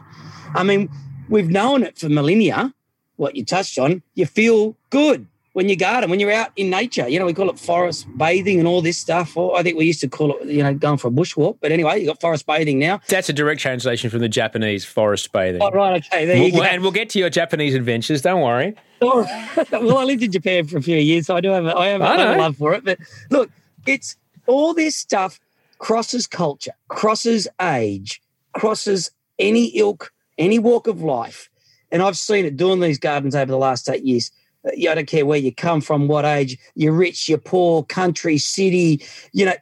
I 0.55 0.63
mean, 0.63 0.89
we've 1.29 1.51
known 1.51 1.83
it 1.83 1.99
for 1.99 2.09
millennia. 2.09 2.73
What 3.17 3.35
you 3.35 3.43
touched 3.45 3.77
on, 3.77 4.01
you 4.15 4.25
feel 4.25 4.75
good 4.89 5.27
when 5.53 5.69
you 5.69 5.75
garden, 5.75 6.09
when 6.11 6.19
you're 6.19 6.31
out 6.31 6.51
in 6.55 6.69
nature. 6.69 7.07
You 7.09 7.17
know, 7.19 7.25
we 7.25 7.33
call 7.33 7.49
it 7.49 7.57
forest 7.59 8.05
bathing 8.15 8.59
and 8.59 8.67
all 8.67 8.81
this 8.83 8.97
stuff. 8.97 9.35
Or 9.35 9.57
I 9.57 9.63
think 9.63 9.75
we 9.77 9.85
used 9.85 10.01
to 10.01 10.07
call 10.07 10.37
it, 10.37 10.47
you 10.47 10.61
know, 10.61 10.73
going 10.75 10.97
for 10.99 11.07
a 11.07 11.11
bushwalk. 11.11 11.57
But 11.59 11.71
anyway, 11.71 11.99
you 11.99 12.05
got 12.05 12.21
forest 12.21 12.45
bathing 12.45 12.77
now. 12.77 13.01
That's 13.07 13.27
a 13.29 13.33
direct 13.33 13.59
translation 13.59 14.09
from 14.11 14.19
the 14.19 14.29
Japanese 14.29 14.85
forest 14.85 15.31
bathing. 15.33 15.61
Oh, 15.63 15.71
right. 15.71 16.05
Okay. 16.05 16.25
There 16.25 16.37
you 16.37 16.53
We'll- 16.53 16.61
go. 16.61 16.67
and 16.67 16.81
we'll 16.83 16.91
get 16.91 17.09
to 17.09 17.19
your 17.19 17.31
Japanese 17.31 17.73
adventures. 17.73 18.21
Don't 18.21 18.41
worry. 18.41 18.75
Oh, 19.01 19.21
well, 19.71 19.97
I 19.97 20.03
lived 20.03 20.21
in 20.23 20.31
Japan 20.31 20.67
for 20.67 20.77
a 20.77 20.81
few 20.81 20.97
years, 20.97 21.25
so 21.27 21.35
I 21.35 21.41
do 21.41 21.49
have 21.49 21.65
a, 21.65 21.75
I 21.75 21.87
have, 21.87 22.01
I 22.01 22.05
I 22.15 22.17
have 22.19 22.37
a 22.37 22.39
love 22.39 22.57
for 22.57 22.73
it. 22.75 22.83
But 22.83 22.99
look, 23.31 23.49
it's 23.87 24.15
all 24.45 24.73
this 24.75 24.95
stuff 24.95 25.39
crosses 25.79 26.25
culture, 26.27 26.73
crosses 26.87 27.47
age, 27.61 28.21
crosses 28.53 29.09
any 29.39 29.67
ilk, 29.77 30.11
any 30.37 30.59
walk 30.59 30.85
of 30.87 31.01
life. 31.01 31.49
And 31.91 32.01
I've 32.01 32.17
seen 32.17 32.45
it 32.45 32.57
doing 32.57 32.79
these 32.79 32.99
gardens 32.99 33.35
over 33.35 33.51
the 33.51 33.57
last 33.57 33.89
eight 33.89 34.03
years. 34.03 34.31
Uh, 34.65 34.71
I 34.89 34.95
don't 34.95 35.07
care 35.07 35.25
where 35.25 35.39
you 35.39 35.53
come 35.53 35.81
from, 35.81 36.07
what 36.07 36.25
age, 36.25 36.57
you're 36.75 36.93
rich, 36.93 37.29
you're 37.29 37.37
poor, 37.37 37.83
country, 37.83 38.37
city, 38.37 39.03
you 39.33 39.45
know, 39.45 39.55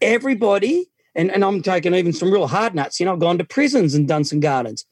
everybody. 0.00 0.88
And, 1.14 1.30
and 1.30 1.44
I'm 1.44 1.62
taking 1.62 1.94
even 1.94 2.12
some 2.12 2.32
real 2.32 2.46
hard 2.46 2.74
nuts. 2.74 2.98
You 2.98 3.06
know, 3.06 3.12
I've 3.12 3.20
gone 3.20 3.38
to 3.38 3.44
prisons 3.44 3.94
and 3.94 4.08
done 4.08 4.24
some 4.24 4.40
gardens. 4.40 4.86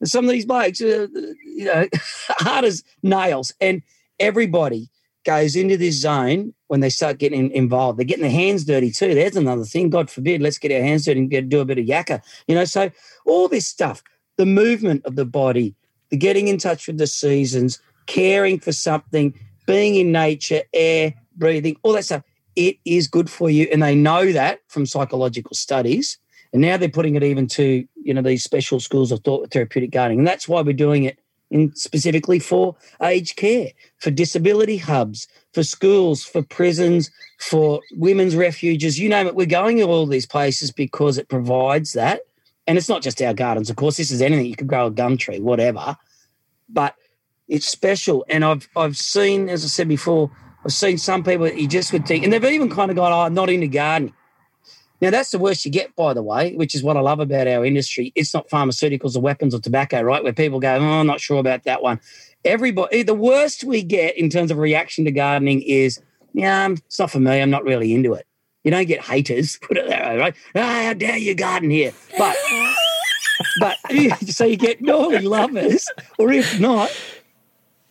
And 0.00 0.08
some 0.08 0.24
of 0.24 0.30
these 0.30 0.46
blokes, 0.46 0.80
are, 0.80 1.06
you 1.06 1.64
know, 1.64 1.88
hard 2.28 2.64
as 2.64 2.84
nails. 3.02 3.52
And 3.60 3.82
everybody 4.20 4.88
goes 5.24 5.56
into 5.56 5.76
this 5.76 5.96
zone 5.96 6.54
when 6.68 6.80
they 6.80 6.90
start 6.90 7.18
getting 7.18 7.50
involved. 7.50 7.98
They're 7.98 8.04
getting 8.04 8.22
their 8.22 8.30
hands 8.30 8.64
dirty 8.64 8.90
too. 8.90 9.14
There's 9.14 9.36
another 9.36 9.64
thing. 9.64 9.90
God 9.90 10.10
forbid, 10.10 10.42
let's 10.42 10.58
get 10.58 10.72
our 10.72 10.82
hands 10.82 11.06
dirty 11.06 11.20
and 11.20 11.30
get, 11.30 11.48
do 11.48 11.60
a 11.60 11.64
bit 11.64 11.78
of 11.78 11.86
yakka. 11.86 12.22
You 12.46 12.54
know, 12.54 12.64
so 12.64 12.90
all 13.24 13.48
this 13.48 13.66
stuff, 13.66 14.02
the 14.36 14.46
movement 14.46 15.04
of 15.04 15.16
the 15.16 15.24
body, 15.24 15.74
the 16.14 16.18
getting 16.18 16.46
in 16.46 16.58
touch 16.58 16.86
with 16.86 16.98
the 16.98 17.08
seasons, 17.08 17.80
caring 18.06 18.60
for 18.60 18.70
something, 18.70 19.34
being 19.66 19.96
in 19.96 20.12
nature, 20.12 20.62
air, 20.72 21.14
breathing, 21.36 21.76
all 21.82 21.92
that 21.94 22.04
stuff. 22.04 22.22
It 22.54 22.76
is 22.84 23.08
good 23.08 23.28
for 23.28 23.50
you. 23.50 23.68
And 23.72 23.82
they 23.82 23.96
know 23.96 24.30
that 24.32 24.60
from 24.68 24.86
psychological 24.86 25.54
studies. 25.56 26.18
And 26.52 26.62
now 26.62 26.76
they're 26.76 26.88
putting 26.88 27.16
it 27.16 27.24
even 27.24 27.48
to, 27.48 27.84
you 27.96 28.14
know, 28.14 28.22
these 28.22 28.44
special 28.44 28.78
schools 28.78 29.10
of 29.10 29.24
thought 29.24 29.50
therapeutic 29.50 29.90
gardening. 29.90 30.20
And 30.20 30.28
that's 30.28 30.46
why 30.46 30.60
we're 30.60 30.72
doing 30.72 31.02
it 31.02 31.18
in 31.50 31.74
specifically 31.74 32.38
for 32.38 32.76
aged 33.02 33.34
care, 33.34 33.70
for 33.98 34.12
disability 34.12 34.76
hubs, 34.76 35.26
for 35.52 35.64
schools, 35.64 36.22
for 36.22 36.42
prisons, 36.42 37.10
for 37.40 37.80
women's 37.96 38.36
refuges, 38.36 39.00
you 39.00 39.08
name 39.08 39.26
it. 39.26 39.34
We're 39.34 39.46
going 39.46 39.78
to 39.78 39.84
all 39.84 40.06
these 40.06 40.26
places 40.26 40.70
because 40.70 41.18
it 41.18 41.28
provides 41.28 41.92
that. 41.94 42.20
And 42.66 42.78
it's 42.78 42.88
not 42.88 43.02
just 43.02 43.20
our 43.20 43.34
gardens, 43.34 43.68
of 43.70 43.76
course. 43.76 43.96
This 43.96 44.10
is 44.10 44.22
anything. 44.22 44.46
You 44.46 44.56
could 44.56 44.68
grow 44.68 44.86
a 44.86 44.90
gum 44.90 45.16
tree, 45.16 45.40
whatever. 45.40 45.96
But 46.68 46.94
it's 47.48 47.66
special. 47.66 48.24
And 48.28 48.44
I've 48.44 48.68
I've 48.76 48.96
seen, 48.96 49.48
as 49.48 49.64
I 49.64 49.68
said 49.68 49.88
before, 49.88 50.30
I've 50.64 50.72
seen 50.72 50.96
some 50.96 51.22
people 51.22 51.44
that 51.44 51.58
you 51.58 51.68
just 51.68 51.92
would 51.92 52.06
think, 52.06 52.24
and 52.24 52.32
they've 52.32 52.44
even 52.44 52.70
kind 52.70 52.90
of 52.90 52.96
gone, 52.96 53.12
oh, 53.12 53.20
I'm 53.20 53.34
not 53.34 53.50
into 53.50 53.68
gardening. 53.68 54.14
Now 55.00 55.10
that's 55.10 55.30
the 55.30 55.38
worst 55.38 55.66
you 55.66 55.70
get, 55.70 55.94
by 55.96 56.14
the 56.14 56.22
way, 56.22 56.54
which 56.54 56.74
is 56.74 56.82
what 56.82 56.96
I 56.96 57.00
love 57.00 57.20
about 57.20 57.46
our 57.46 57.64
industry. 57.64 58.12
It's 58.14 58.32
not 58.32 58.48
pharmaceuticals 58.48 59.16
or 59.16 59.20
weapons 59.20 59.54
or 59.54 59.60
tobacco, 59.60 60.00
right? 60.00 60.24
Where 60.24 60.32
people 60.32 60.60
go, 60.60 60.76
oh, 60.76 61.00
I'm 61.00 61.06
not 61.06 61.20
sure 61.20 61.38
about 61.38 61.64
that 61.64 61.82
one. 61.82 62.00
Everybody, 62.44 63.02
the 63.02 63.14
worst 63.14 63.64
we 63.64 63.82
get 63.82 64.16
in 64.16 64.30
terms 64.30 64.50
of 64.50 64.56
reaction 64.56 65.04
to 65.04 65.10
gardening 65.10 65.60
is, 65.62 66.00
yeah, 66.32 66.70
it's 66.70 66.98
not 66.98 67.10
for 67.10 67.20
me. 67.20 67.42
I'm 67.42 67.50
not 67.50 67.64
really 67.64 67.92
into 67.92 68.14
it. 68.14 68.26
You 68.64 68.70
don't 68.70 68.88
get 68.88 69.02
haters, 69.02 69.58
put 69.62 69.76
it 69.76 69.86
that 69.88 70.06
way, 70.06 70.18
right? 70.18 70.34
Ah, 70.56 70.82
how 70.86 70.94
dare 70.94 71.18
you 71.18 71.34
garden 71.34 71.70
here? 71.70 71.92
But, 72.18 72.36
but 73.60 73.76
so 74.26 74.44
you 74.44 74.56
get 74.56 74.80
normally 74.80 75.20
lovers, 75.20 75.88
or 76.18 76.32
if 76.32 76.58
not, 76.58 76.90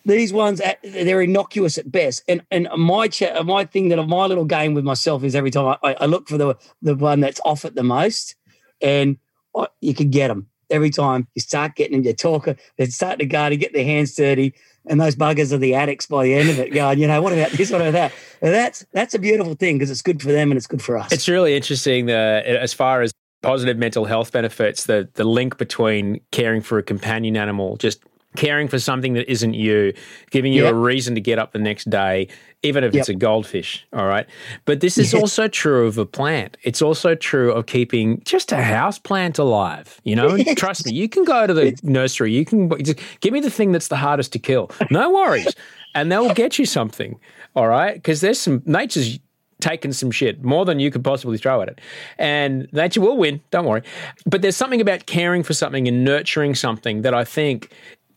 these 0.06 0.34
ones 0.34 0.60
uh, 0.60 0.74
they're 0.84 1.22
innocuous 1.22 1.78
at 1.78 1.92
best. 1.92 2.24
And 2.28 2.42
and 2.52 2.68
my 2.78 3.08
chat, 3.08 3.46
my 3.46 3.66
thing 3.66 3.90
that 3.90 4.04
my 4.04 4.26
little 4.26 4.46
game 4.46 4.74
with 4.74 4.84
myself 4.84 5.24
is 5.24 5.36
every 5.36 5.52
time 5.52 5.78
I, 5.84 5.96
I 6.00 6.06
look 6.06 6.28
for 6.28 6.38
the 6.38 6.56
the 6.82 6.96
one 6.96 7.20
that's 7.22 7.40
off 7.46 7.66
it 7.66 7.76
the 7.76 7.84
most, 7.84 8.36
and 8.82 9.18
I, 9.56 9.68
you 9.80 9.94
can 9.94 10.10
get 10.10 10.28
them 10.28 10.48
every 10.70 10.90
time. 10.90 11.28
You 11.36 11.42
start 11.42 11.76
getting 11.76 11.98
them, 11.98 12.06
you 12.06 12.14
talk, 12.14 12.48
they 12.78 12.86
start 12.88 13.20
to 13.20 13.26
garden, 13.26 13.60
get 13.60 13.74
their 13.74 13.86
hands 13.86 14.16
dirty, 14.16 14.54
and 14.86 15.00
those 15.00 15.16
buggers 15.16 15.52
are 15.52 15.58
the 15.58 15.76
addicts 15.76 16.06
by 16.06 16.24
the 16.24 16.34
end 16.34 16.50
of 16.50 16.60
it. 16.60 16.74
Going, 16.74 17.00
you 17.00 17.08
know, 17.08 17.22
what 17.22 17.34
about 17.34 17.52
this? 17.52 17.72
What 17.72 17.82
about 17.82 17.94
that? 17.94 18.14
And 18.42 18.54
that's 18.54 18.86
that's 18.92 19.14
a 19.14 19.20
beautiful 19.20 19.56
thing 19.56 19.78
because 19.78 19.90
it's 19.90 20.02
good 20.02 20.22
for 20.22 20.32
them 20.32 20.52
and 20.52 20.58
it's 20.58 20.68
good 20.68 20.82
for 20.82 20.98
us. 20.98 21.12
It's 21.12 21.28
really 21.28 21.56
interesting 21.56 22.08
the, 22.08 22.44
as 22.46 22.74
far 22.74 23.02
as 23.02 23.14
positive 23.42 23.78
mental 23.78 24.06
health 24.06 24.32
benefits, 24.32 24.86
the, 24.86 25.08
the 25.14 25.24
link 25.24 25.58
between 25.58 26.20
caring 26.32 26.62
for 26.62 26.80
a 26.80 26.84
companion 26.84 27.38
animal, 27.38 27.78
just 27.78 28.04
caring 28.36 28.68
for 28.68 28.80
something 28.80 29.14
that 29.14 29.30
isn't 29.32 29.54
you, 29.54 29.94
giving 30.32 30.54
you 30.54 30.64
Yep. 30.64 30.74
a 30.74 30.76
reason 30.76 31.16
to 31.16 31.22
get 31.22 31.40
up 31.40 31.52
the 31.52 31.60
next 31.60 31.90
day, 31.90 32.28
even 32.64 32.84
if 32.84 32.96
it's 32.96 33.10
a 33.10 33.14
goldfish. 33.14 33.86
All 33.94 34.06
right. 34.08 34.26
But 34.66 34.80
this 34.80 34.98
is 34.98 35.14
also 35.14 35.48
true 35.48 35.86
of 35.88 35.98
a 35.98 36.06
plant. 36.06 36.58
It's 36.64 36.82
also 36.82 37.16
true 37.16 37.52
of 37.52 37.66
keeping 37.66 38.22
just 38.26 38.52
a 38.52 38.62
house 38.62 38.98
plant 39.00 39.38
alive. 39.40 40.00
You 40.04 40.16
know, 40.16 40.38
trust 40.56 40.86
me, 40.86 40.94
you 40.94 41.10
can 41.10 41.24
go 41.26 41.46
to 41.48 41.54
the 41.54 41.78
nursery, 41.84 42.32
you 42.34 42.46
can 42.46 42.70
just 42.84 43.00
give 43.22 43.34
me 43.34 43.40
the 43.40 43.50
thing 43.52 43.72
that's 43.72 43.88
the 43.90 43.98
hardest 43.98 44.32
to 44.34 44.40
kill. 44.40 44.72
No 44.92 45.12
worries. 45.12 45.54
and 45.96 46.12
they'll 46.12 46.34
get 46.34 46.58
you 46.58 46.66
something. 46.66 47.20
All 47.56 47.68
right. 47.68 47.94
Because 47.94 48.22
there's 48.22 48.40
some 48.40 48.64
nature's 48.66 49.20
taken 49.62 49.94
some 49.94 50.12
shit 50.12 50.44
more 50.44 50.66
than 50.66 50.80
you 50.80 50.92
could 50.92 51.04
possibly 51.06 51.38
throw 51.38 51.62
at 51.62 51.70
it. 51.70 51.80
And 52.18 52.68
nature 52.74 53.00
will 53.00 53.16
win, 53.16 53.40
don't 53.52 53.66
worry. 53.66 53.82
But 54.26 54.42
there's 54.42 54.58
something 54.58 54.82
about 54.82 55.06
caring 55.06 55.42
for 55.44 55.54
something 55.54 55.88
and 55.88 56.04
nurturing 56.04 56.54
something 56.56 57.04
that 57.04 57.14
I 57.14 57.24
think 57.24 57.72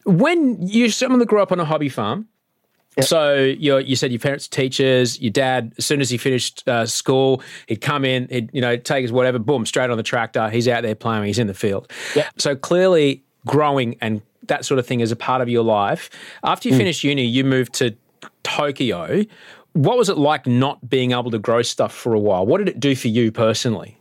when 0.06 0.56
you're 0.60 0.90
someone 0.90 1.18
that 1.18 1.26
grew 1.26 1.42
up 1.42 1.52
on 1.52 1.60
a 1.60 1.64
hobby 1.64 1.88
farm, 1.88 2.28
so 3.02 3.34
you 3.34 3.76
you 3.78 3.96
said 3.96 4.10
your 4.10 4.20
parents 4.20 4.46
are 4.46 4.50
teachers. 4.50 5.20
Your 5.20 5.32
dad, 5.32 5.74
as 5.76 5.84
soon 5.84 6.00
as 6.00 6.08
he 6.08 6.16
finished 6.16 6.66
uh, 6.66 6.86
school, 6.86 7.42
he'd 7.66 7.80
come 7.82 8.04
in, 8.04 8.26
he'd 8.30 8.50
you 8.54 8.60
know 8.60 8.76
take 8.76 9.02
his 9.02 9.12
whatever, 9.12 9.38
boom, 9.38 9.66
straight 9.66 9.90
on 9.90 9.96
the 9.96 10.02
tractor. 10.02 10.48
He's 10.48 10.66
out 10.68 10.82
there 10.82 10.94
plowing. 10.94 11.26
He's 11.26 11.38
in 11.38 11.46
the 11.46 11.54
field. 11.54 11.92
So 12.38 12.56
clearly, 12.56 13.22
growing 13.46 13.96
and 14.00 14.22
that 14.44 14.64
sort 14.64 14.78
of 14.78 14.86
thing 14.86 15.00
is 15.00 15.10
a 15.12 15.16
part 15.16 15.42
of 15.42 15.48
your 15.48 15.64
life. 15.64 16.08
After 16.44 16.68
you 16.68 16.76
finished 16.76 17.04
uni, 17.04 17.24
you 17.24 17.44
moved 17.44 17.74
to 17.74 17.96
Tokyo. 18.44 19.24
What 19.72 19.98
was 19.98 20.08
it 20.08 20.16
like 20.16 20.46
not 20.46 20.88
being 20.88 21.12
able 21.12 21.30
to 21.32 21.38
grow 21.38 21.62
stuff 21.62 21.92
for 21.92 22.14
a 22.14 22.18
while? 22.18 22.46
What 22.46 22.58
did 22.58 22.68
it 22.68 22.80
do 22.80 22.94
for 22.94 23.08
you 23.08 23.30
personally? 23.30 23.98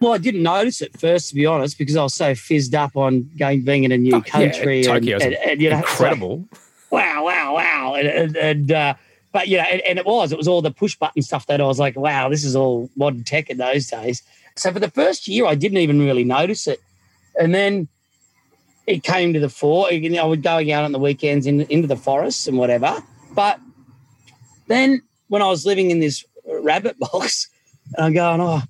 Well, 0.00 0.14
I 0.14 0.18
didn't 0.18 0.42
notice 0.42 0.80
it 0.80 0.98
first, 0.98 1.28
to 1.28 1.34
be 1.34 1.44
honest, 1.44 1.76
because 1.76 1.94
I 1.94 2.02
was 2.02 2.14
so 2.14 2.34
fizzed 2.34 2.74
up 2.74 2.96
on 2.96 3.30
going 3.38 3.62
being 3.62 3.84
in 3.84 3.92
a 3.92 3.98
new 3.98 4.14
Oh, 4.14 4.16
yeah, 4.16 4.22
country. 4.50 4.84
And, 4.86 5.08
and, 5.08 5.34
and, 5.34 5.60
you 5.60 5.68
know, 5.68 5.76
incredible. 5.76 6.48
wow, 6.90 7.24
wow, 7.24 7.54
wow. 7.54 7.94
And, 7.94 8.34
and, 8.36 8.72
uh, 8.72 8.94
but 9.32 9.48
you 9.48 9.58
know, 9.58 9.64
and, 9.64 9.80
and 9.82 9.98
it 9.98 10.06
was, 10.06 10.32
it 10.32 10.38
was 10.38 10.48
all 10.48 10.62
the 10.62 10.70
push 10.70 10.96
button 10.96 11.20
stuff 11.22 11.46
that 11.46 11.60
I 11.60 11.64
was 11.64 11.78
like, 11.78 11.96
wow, 11.96 12.30
this 12.30 12.44
is 12.44 12.56
all 12.56 12.90
modern 12.96 13.24
tech 13.24 13.50
in 13.50 13.58
those 13.58 13.86
days. 13.88 14.22
So 14.56 14.72
for 14.72 14.80
the 14.80 14.90
first 14.90 15.28
year, 15.28 15.44
I 15.46 15.54
didn't 15.54 15.78
even 15.78 16.00
really 16.00 16.24
notice 16.24 16.66
it. 16.66 16.80
And 17.38 17.54
then 17.54 17.86
it 18.86 19.02
came 19.04 19.32
to 19.34 19.40
the 19.40 19.48
fore. 19.50 19.92
You 19.92 20.08
know, 20.10 20.22
I 20.22 20.26
would 20.26 20.42
going 20.42 20.72
out 20.72 20.84
on 20.84 20.92
the 20.92 20.98
weekends 20.98 21.46
in, 21.46 21.60
into 21.62 21.86
the 21.86 21.96
forests 21.96 22.46
and 22.48 22.56
whatever. 22.58 22.96
But 23.34 23.60
then 24.66 25.02
when 25.28 25.42
I 25.42 25.46
was 25.46 25.64
living 25.66 25.90
in 25.90 26.00
this 26.00 26.24
rabbit 26.48 26.98
box, 27.12 27.48
and 27.96 28.06
I'm 28.06 28.14
going, 28.14 28.40
oh, 28.40 28.62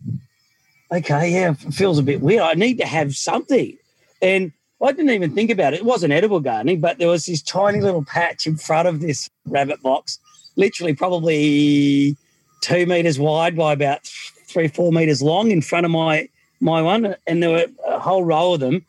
okay, 0.92 1.32
yeah, 1.32 1.52
it 1.52 1.74
feels 1.74 1.98
a 1.98 2.02
bit 2.02 2.20
weird. 2.20 2.42
I 2.42 2.54
need 2.54 2.78
to 2.78 2.86
have 2.86 3.14
something. 3.14 3.76
And 4.22 4.52
I 4.82 4.92
didn't 4.92 5.10
even 5.10 5.34
think 5.34 5.50
about 5.50 5.74
it. 5.74 5.80
It 5.80 5.84
wasn't 5.84 6.12
edible 6.12 6.40
gardening, 6.40 6.80
but 6.80 6.98
there 6.98 7.08
was 7.08 7.26
this 7.26 7.42
tiny 7.42 7.80
little 7.80 8.04
patch 8.04 8.46
in 8.46 8.56
front 8.56 8.88
of 8.88 9.00
this 9.00 9.28
rabbit 9.46 9.82
box, 9.82 10.18
literally 10.56 10.94
probably 10.94 12.16
two 12.62 12.86
meters 12.86 13.18
wide 13.18 13.56
by 13.56 13.72
about 13.72 14.06
three, 14.46 14.68
four 14.68 14.90
meters 14.92 15.22
long 15.22 15.50
in 15.50 15.62
front 15.62 15.84
of 15.84 15.92
my 15.92 16.28
my 16.60 16.82
one. 16.82 17.14
And 17.26 17.42
there 17.42 17.50
were 17.50 17.66
a 17.86 17.98
whole 17.98 18.24
row 18.24 18.54
of 18.54 18.60
them. 18.60 18.84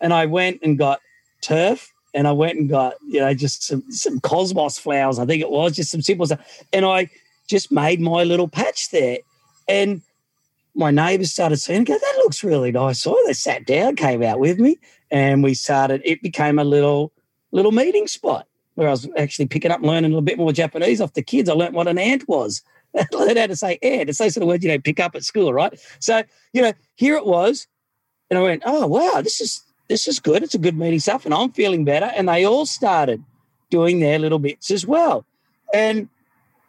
And 0.00 0.12
I 0.12 0.26
went 0.26 0.60
and 0.62 0.76
got 0.78 1.00
turf 1.40 1.92
and 2.14 2.26
I 2.26 2.32
went 2.32 2.58
and 2.58 2.68
got, 2.68 2.94
you 3.06 3.20
know, 3.20 3.32
just 3.32 3.62
some, 3.62 3.82
some 3.90 4.20
cosmos 4.20 4.78
flowers, 4.78 5.18
I 5.18 5.26
think 5.26 5.40
it 5.40 5.50
was, 5.50 5.76
just 5.76 5.90
some 5.90 6.02
simple 6.02 6.26
stuff. 6.26 6.40
And 6.72 6.84
I 6.84 7.08
just 7.48 7.70
made 7.70 8.00
my 8.00 8.24
little 8.24 8.48
patch 8.48 8.90
there. 8.90 9.18
And 9.68 10.02
my 10.74 10.90
neighbours 10.90 11.32
started 11.32 11.58
seeing 11.58 11.84
go, 11.84 11.94
that 11.94 12.14
looks 12.18 12.42
really 12.42 12.72
nice. 12.72 13.00
So 13.00 13.16
they 13.26 13.32
sat 13.32 13.66
down, 13.66 13.96
came 13.96 14.22
out 14.22 14.40
with 14.40 14.58
me, 14.58 14.78
and 15.10 15.42
we 15.42 15.54
started, 15.54 16.00
it 16.04 16.22
became 16.22 16.58
a 16.58 16.64
little 16.64 17.12
little 17.50 17.72
meeting 17.72 18.06
spot 18.06 18.46
where 18.74 18.88
I 18.88 18.92
was 18.92 19.08
actually 19.18 19.46
picking 19.46 19.70
up, 19.70 19.82
learning 19.82 20.06
a 20.06 20.08
little 20.08 20.22
bit 20.22 20.38
more 20.38 20.52
Japanese 20.52 21.00
off 21.00 21.12
the 21.12 21.22
kids. 21.22 21.50
I 21.50 21.52
learned 21.52 21.74
what 21.74 21.88
an 21.88 21.98
ant 21.98 22.26
was. 22.26 22.62
I 22.96 23.06
learned 23.12 23.38
how 23.38 23.46
to 23.46 23.56
say 23.56 23.78
ant. 23.82 24.08
It's 24.08 24.18
those 24.18 24.34
sort 24.34 24.42
of 24.42 24.48
words 24.48 24.64
you 24.64 24.70
don't 24.70 24.84
pick 24.84 25.00
up 25.00 25.14
at 25.14 25.24
school, 25.24 25.52
right? 25.52 25.78
So, 25.98 26.22
you 26.54 26.62
know, 26.62 26.72
here 26.94 27.16
it 27.16 27.26
was. 27.26 27.66
And 28.30 28.38
I 28.38 28.42
went, 28.42 28.62
oh 28.64 28.86
wow, 28.86 29.20
this 29.22 29.40
is 29.40 29.62
this 29.88 30.08
is 30.08 30.20
good. 30.20 30.42
It's 30.42 30.54
a 30.54 30.58
good 30.58 30.76
meeting 30.76 31.00
stuff. 31.00 31.26
And 31.26 31.34
I'm 31.34 31.52
feeling 31.52 31.84
better. 31.84 32.10
And 32.16 32.28
they 32.28 32.46
all 32.46 32.64
started 32.64 33.22
doing 33.68 34.00
their 34.00 34.18
little 34.18 34.38
bits 34.38 34.70
as 34.70 34.86
well. 34.86 35.26
And 35.74 36.08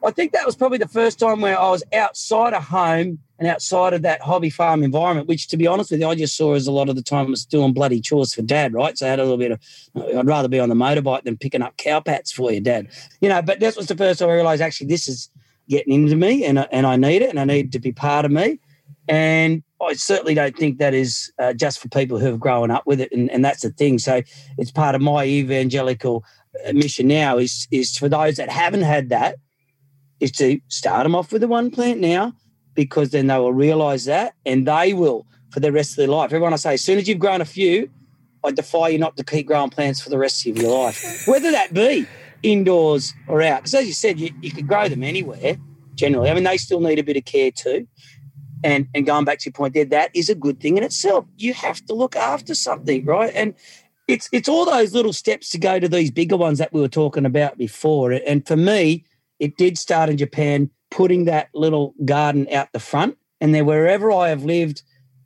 I 0.05 0.11
think 0.11 0.33
that 0.33 0.45
was 0.45 0.55
probably 0.57 0.77
the 0.77 0.87
first 0.87 1.19
time 1.19 1.39
where 1.39 1.57
I 1.57 1.69
was 1.69 1.83
outside 1.93 2.53
of 2.53 2.63
home 2.65 3.19
and 3.43 3.51
outside 3.51 3.93
of 3.93 4.03
that 4.03 4.21
hobby 4.21 4.49
farm 4.49 4.83
environment, 4.83 5.27
which 5.27 5.49
to 5.49 5.57
be 5.57 5.67
honest 5.67 5.91
with 5.91 5.99
you, 5.99 6.07
I 6.07 6.15
just 6.15 6.37
saw 6.37 6.53
as 6.53 6.65
a 6.65 6.71
lot 6.71 6.87
of 6.87 6.95
the 6.95 7.01
time 7.01 7.29
was 7.29 7.43
doing 7.43 7.73
bloody 7.73 7.99
chores 7.99 8.33
for 8.33 8.41
dad, 8.41 8.73
right? 8.73 8.97
So 8.97 9.05
I 9.05 9.09
had 9.09 9.19
a 9.19 9.23
little 9.23 9.37
bit 9.37 9.51
of, 9.51 9.59
I'd 10.17 10.25
rather 10.25 10.47
be 10.47 10.61
on 10.61 10.69
the 10.69 10.75
motorbike 10.75 11.23
than 11.23 11.35
picking 11.35 11.61
up 11.61 11.75
cow 11.75 11.99
pats 11.99 12.31
for 12.31 12.53
you, 12.53 12.61
dad. 12.61 12.87
You 13.19 13.27
know, 13.27 13.41
but 13.41 13.59
that 13.59 13.75
was 13.75 13.87
the 13.87 13.97
first 13.97 14.21
time 14.21 14.29
I 14.29 14.33
realized 14.35 14.61
actually 14.61 14.87
this 14.87 15.09
is 15.09 15.29
getting 15.67 15.91
into 15.91 16.15
me 16.15 16.45
and, 16.45 16.65
and 16.71 16.87
I 16.87 16.95
need 16.95 17.21
it 17.21 17.31
and 17.31 17.37
I 17.37 17.43
need 17.43 17.73
to 17.73 17.79
be 17.79 17.91
part 17.91 18.23
of 18.23 18.31
me. 18.31 18.59
And 19.09 19.61
I 19.85 19.91
certainly 19.95 20.35
don't 20.35 20.55
think 20.55 20.77
that 20.77 20.93
is 20.93 21.29
uh, 21.37 21.51
just 21.51 21.79
for 21.79 21.89
people 21.89 22.19
who 22.19 22.27
have 22.27 22.39
grown 22.39 22.71
up 22.71 22.87
with 22.87 23.01
it. 23.01 23.11
And, 23.11 23.29
and 23.29 23.43
that's 23.43 23.63
the 23.63 23.71
thing. 23.71 23.99
So 23.99 24.21
it's 24.57 24.71
part 24.71 24.95
of 24.95 25.01
my 25.01 25.25
evangelical 25.25 26.23
uh, 26.65 26.71
mission 26.71 27.07
now 27.07 27.39
is, 27.39 27.67
is 27.71 27.97
for 27.97 28.07
those 28.07 28.37
that 28.37 28.47
haven't 28.47 28.83
had 28.83 29.09
that, 29.09 29.35
is 30.21 30.31
to 30.31 30.61
start 30.69 31.03
them 31.03 31.13
off 31.13 31.33
with 31.33 31.41
the 31.41 31.49
one 31.49 31.71
plant 31.71 31.99
now 31.99 32.33
because 32.73 33.11
then 33.11 33.27
they 33.27 33.37
will 33.37 33.53
realize 33.53 34.05
that 34.05 34.33
and 34.45 34.67
they 34.67 34.93
will 34.93 35.25
for 35.51 35.59
the 35.59 35.71
rest 35.71 35.91
of 35.91 35.97
their 35.97 36.07
life. 36.07 36.33
Everyone 36.33 36.53
I 36.53 36.57
say, 36.57 36.73
as 36.73 36.83
soon 36.83 36.97
as 36.97 37.07
you've 37.07 37.19
grown 37.19 37.41
a 37.41 37.45
few, 37.45 37.89
I 38.43 38.51
defy 38.51 38.89
you 38.89 38.97
not 38.97 39.15
to 39.17 39.23
keep 39.23 39.47
growing 39.47 39.69
plants 39.69 40.01
for 40.01 40.09
the 40.09 40.17
rest 40.17 40.45
of 40.45 40.57
your 40.57 40.85
life, 40.85 41.23
whether 41.27 41.51
that 41.51 41.73
be 41.73 42.07
indoors 42.41 43.13
or 43.27 43.41
out. 43.41 43.61
Because 43.61 43.75
as 43.75 43.87
you 43.87 43.93
said, 43.93 44.19
you, 44.19 44.31
you 44.41 44.51
could 44.51 44.67
grow 44.67 44.87
them 44.87 45.03
anywhere 45.03 45.57
generally. 45.95 46.29
I 46.29 46.33
mean, 46.33 46.43
they 46.43 46.57
still 46.57 46.79
need 46.79 46.99
a 46.99 47.03
bit 47.03 47.17
of 47.17 47.25
care 47.25 47.51
too. 47.51 47.87
And, 48.63 48.87
and 48.93 49.05
going 49.05 49.25
back 49.25 49.39
to 49.39 49.45
your 49.49 49.53
point 49.53 49.73
there, 49.73 49.85
that 49.85 50.11
is 50.15 50.29
a 50.29 50.35
good 50.35 50.59
thing 50.59 50.77
in 50.77 50.83
itself. 50.83 51.25
You 51.37 51.53
have 51.53 51.85
to 51.85 51.93
look 51.93 52.15
after 52.15 52.55
something, 52.55 53.05
right? 53.05 53.31
And 53.35 53.53
it's 54.07 54.29
it's 54.31 54.49
all 54.49 54.65
those 54.65 54.93
little 54.93 55.13
steps 55.13 55.49
to 55.51 55.57
go 55.57 55.79
to 55.79 55.87
these 55.87 56.11
bigger 56.11 56.37
ones 56.37 56.59
that 56.59 56.73
we 56.73 56.81
were 56.81 56.89
talking 56.89 57.25
about 57.25 57.57
before. 57.57 58.11
And 58.11 58.45
for 58.45 58.57
me, 58.57 59.05
it 59.39 59.57
did 59.57 59.77
start 59.77 60.09
in 60.09 60.17
Japan, 60.17 60.69
putting 60.93 61.25
that 61.25 61.49
little 61.53 61.95
garden 62.05 62.47
out 62.51 62.71
the 62.71 62.79
front. 62.79 63.17
And 63.41 63.53
then 63.53 63.65
wherever 63.65 64.11
I 64.11 64.29
have 64.29 64.43
lived 64.43 64.83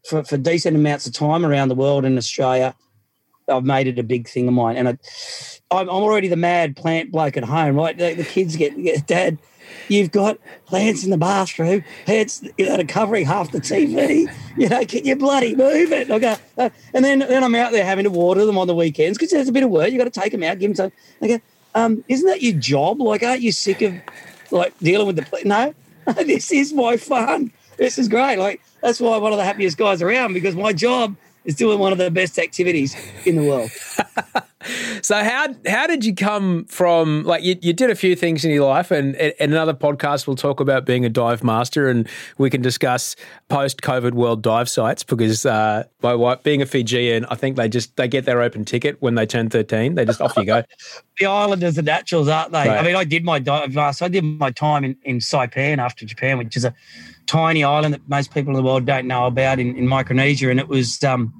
for, 0.07 0.23
for 0.23 0.37
decent 0.37 0.77
amounts 0.77 1.05
of 1.05 1.13
time 1.13 1.45
around 1.45 1.67
the 1.67 1.75
world 1.75 2.05
in 2.05 2.17
Australia, 2.17 2.73
I've 3.49 3.65
made 3.65 3.87
it 3.87 3.99
a 3.99 4.03
big 4.03 4.29
thing 4.29 4.47
of 4.47 4.53
mine. 4.53 4.77
And 4.77 4.87
I, 4.87 4.97
I'm, 5.71 5.89
already 5.89 6.29
the 6.29 6.37
mad 6.37 6.77
plant 6.77 7.11
bloke 7.11 7.35
at 7.35 7.43
home, 7.43 7.75
right? 7.75 7.97
The, 7.97 8.13
the 8.13 8.23
kids 8.23 8.55
get, 8.55 8.81
get, 8.81 9.05
Dad, 9.07 9.37
you've 9.89 10.11
got 10.11 10.37
plants 10.65 11.03
in 11.03 11.09
the 11.09 11.17
bathroom, 11.17 11.83
plants 12.05 12.43
you 12.57 12.69
know, 12.69 12.81
covering 12.85 13.25
half 13.25 13.51
the 13.51 13.59
TV. 13.59 14.33
You 14.57 14.69
know, 14.69 14.85
can 14.85 15.05
you 15.05 15.15
bloody 15.17 15.53
move 15.53 15.91
it? 15.91 16.09
I 16.09 16.19
go, 16.19 16.35
uh, 16.57 16.69
and 16.93 17.03
then, 17.03 17.19
then 17.19 17.43
I'm 17.43 17.55
out 17.55 17.73
there 17.73 17.85
having 17.85 18.05
to 18.05 18.09
water 18.09 18.45
them 18.45 18.57
on 18.57 18.67
the 18.67 18.75
weekends 18.75 19.17
because 19.17 19.31
there's 19.31 19.49
a 19.49 19.51
bit 19.51 19.63
of 19.63 19.69
work. 19.69 19.91
you 19.91 19.97
got 19.97 20.11
to 20.11 20.19
take 20.19 20.31
them 20.31 20.43
out, 20.43 20.59
give 20.59 20.69
them 20.69 20.75
some. 20.75 20.91
I 21.21 21.27
go, 21.27 21.41
um, 21.75 22.03
isn't 22.07 22.27
that 22.27 22.41
your 22.41 22.53
job? 22.53 23.01
Like, 23.01 23.21
aren't 23.21 23.41
you 23.41 23.51
sick 23.51 23.81
of 23.81 23.93
like 24.51 24.77
dealing 24.79 25.07
with 25.07 25.15
the 25.15 25.23
pla-" 25.23 25.39
no? 25.45 25.73
this 26.23 26.51
is 26.51 26.73
my 26.73 26.97
fun. 26.97 27.51
This 27.77 27.97
is 27.97 28.07
great. 28.07 28.37
Like 28.37 28.61
that's 28.81 28.99
why 28.99 29.15
I'm 29.15 29.21
one 29.21 29.33
of 29.33 29.37
the 29.37 29.45
happiest 29.45 29.77
guys 29.77 30.01
around 30.01 30.33
because 30.33 30.55
my 30.55 30.73
job 30.73 31.15
is 31.47 31.55
doing 31.55 31.79
one 31.79 31.91
of 31.91 31.97
the 31.97 32.11
best 32.11 32.37
activities 32.37 32.95
in 33.25 33.37
the 33.37 33.43
world. 33.43 33.71
So 35.01 35.23
how 35.23 35.47
how 35.67 35.87
did 35.87 36.03
you 36.03 36.13
come 36.13 36.65
from 36.65 37.23
like 37.23 37.43
you, 37.43 37.55
you 37.61 37.73
did 37.73 37.89
a 37.89 37.95
few 37.95 38.15
things 38.15 38.43
in 38.43 38.51
your 38.51 38.67
life 38.67 38.91
and 38.91 39.15
in 39.15 39.51
another 39.51 39.73
podcast 39.73 40.27
we'll 40.27 40.35
talk 40.35 40.59
about 40.59 40.85
being 40.85 41.05
a 41.05 41.09
dive 41.09 41.43
master 41.43 41.87
and 41.87 42.09
we 42.37 42.49
can 42.49 42.61
discuss 42.61 43.15
post 43.47 43.81
COVID 43.81 44.13
world 44.13 44.41
dive 44.41 44.67
sites 44.67 45.03
because 45.03 45.45
uh, 45.45 45.83
my 46.01 46.15
wife 46.15 46.43
being 46.43 46.61
a 46.61 46.65
Fijian 46.65 47.25
I 47.25 47.35
think 47.35 47.55
they 47.55 47.69
just 47.69 47.95
they 47.95 48.07
get 48.07 48.25
their 48.25 48.41
open 48.41 48.65
ticket 48.65 48.97
when 48.99 49.15
they 49.15 49.25
turn 49.25 49.49
thirteen 49.49 49.95
they 49.95 50.03
just 50.03 50.19
off 50.19 50.35
you 50.35 50.45
go 50.45 50.63
the 51.19 51.25
islanders 51.25 51.77
are 51.77 51.83
naturals, 51.83 52.27
aren't 52.27 52.51
they? 52.51 52.67
Right. 52.67 52.77
I 52.77 52.83
mean, 52.83 52.95
I 52.95 53.03
did 53.03 53.23
my 53.23 53.39
dive 53.39 53.73
master. 53.73 54.05
I 54.05 54.07
did 54.07 54.23
my 54.23 54.51
time 54.51 54.83
in, 54.83 54.95
in 55.03 55.17
Saipan 55.19 55.79
after 55.79 56.05
Japan, 56.05 56.37
which 56.37 56.55
is 56.55 56.65
a 56.65 56.73
tiny 57.27 57.63
island 57.63 57.93
that 57.93 58.07
most 58.09 58.33
people 58.33 58.49
in 58.51 58.55
the 58.55 58.63
world 58.63 58.85
don't 58.85 59.05
know 59.07 59.25
about 59.27 59.59
in, 59.59 59.75
in 59.75 59.87
Micronesia. 59.87 60.49
And 60.49 60.59
it 60.59 60.67
was, 60.67 61.03
um, 61.03 61.33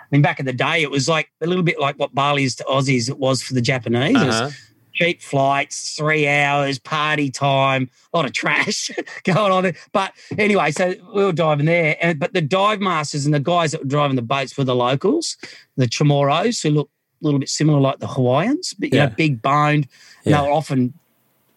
I 0.00 0.04
mean, 0.10 0.22
back 0.22 0.40
in 0.40 0.46
the 0.46 0.52
day, 0.52 0.82
it 0.82 0.90
was 0.90 1.08
like 1.08 1.30
a 1.42 1.46
little 1.46 1.64
bit 1.64 1.78
like 1.80 1.98
what 1.98 2.14
Bali 2.14 2.44
is 2.44 2.54
to 2.56 2.64
Aussies, 2.64 3.08
it 3.10 3.18
was 3.18 3.42
for 3.42 3.54
the 3.54 3.60
Japanese. 3.60 4.16
Uh-huh. 4.16 4.50
cheap 4.92 5.20
flights, 5.20 5.96
three 5.96 6.28
hours, 6.28 6.78
party 6.78 7.28
time, 7.28 7.90
a 8.12 8.16
lot 8.16 8.24
of 8.24 8.32
trash 8.32 8.90
going 9.24 9.50
on 9.52 9.64
there. 9.64 9.74
But 9.92 10.12
anyway, 10.38 10.70
so 10.70 10.94
we 11.12 11.24
were 11.24 11.32
diving 11.32 11.66
there. 11.66 11.96
And, 12.00 12.18
but 12.20 12.32
the 12.32 12.40
dive 12.40 12.80
masters 12.80 13.24
and 13.26 13.34
the 13.34 13.40
guys 13.40 13.72
that 13.72 13.80
were 13.82 13.88
driving 13.88 14.14
the 14.14 14.22
boats 14.22 14.56
were 14.56 14.62
the 14.62 14.76
locals, 14.76 15.36
the 15.76 15.86
Chamorros, 15.86 16.62
who 16.62 16.70
look 16.70 16.90
a 17.20 17.24
little 17.24 17.40
bit 17.40 17.48
similar 17.48 17.80
like 17.80 17.98
the 17.98 18.06
Hawaiians, 18.06 18.72
but 18.74 18.92
you 18.92 18.98
Yeah. 18.98 19.06
know, 19.06 19.14
big 19.16 19.42
boned. 19.42 19.88
Yeah. 20.24 20.40
They 20.42 20.46
were 20.46 20.52
often 20.54 20.94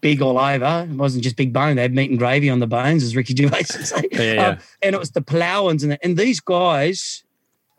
big 0.01 0.21
all 0.21 0.37
over. 0.37 0.87
It 0.89 0.95
wasn't 0.95 1.23
just 1.23 1.35
big 1.35 1.53
bone. 1.53 1.75
They 1.75 1.81
had 1.81 1.93
meat 1.93 2.09
and 2.09 2.19
gravy 2.19 2.49
on 2.49 2.59
the 2.59 2.67
bones, 2.67 3.03
as 3.03 3.15
Ricky 3.15 3.35
Gervais 3.37 3.65
would 3.73 3.87
say. 3.87 4.07
Yeah, 4.11 4.33
yeah. 4.33 4.47
Um, 4.47 4.57
and 4.81 4.95
it 4.95 4.99
was 4.99 5.11
the 5.11 5.21
Palauans 5.21 5.83
and, 5.83 5.93
the, 5.93 5.99
and 6.03 6.17
these 6.17 6.39
guys, 6.39 7.23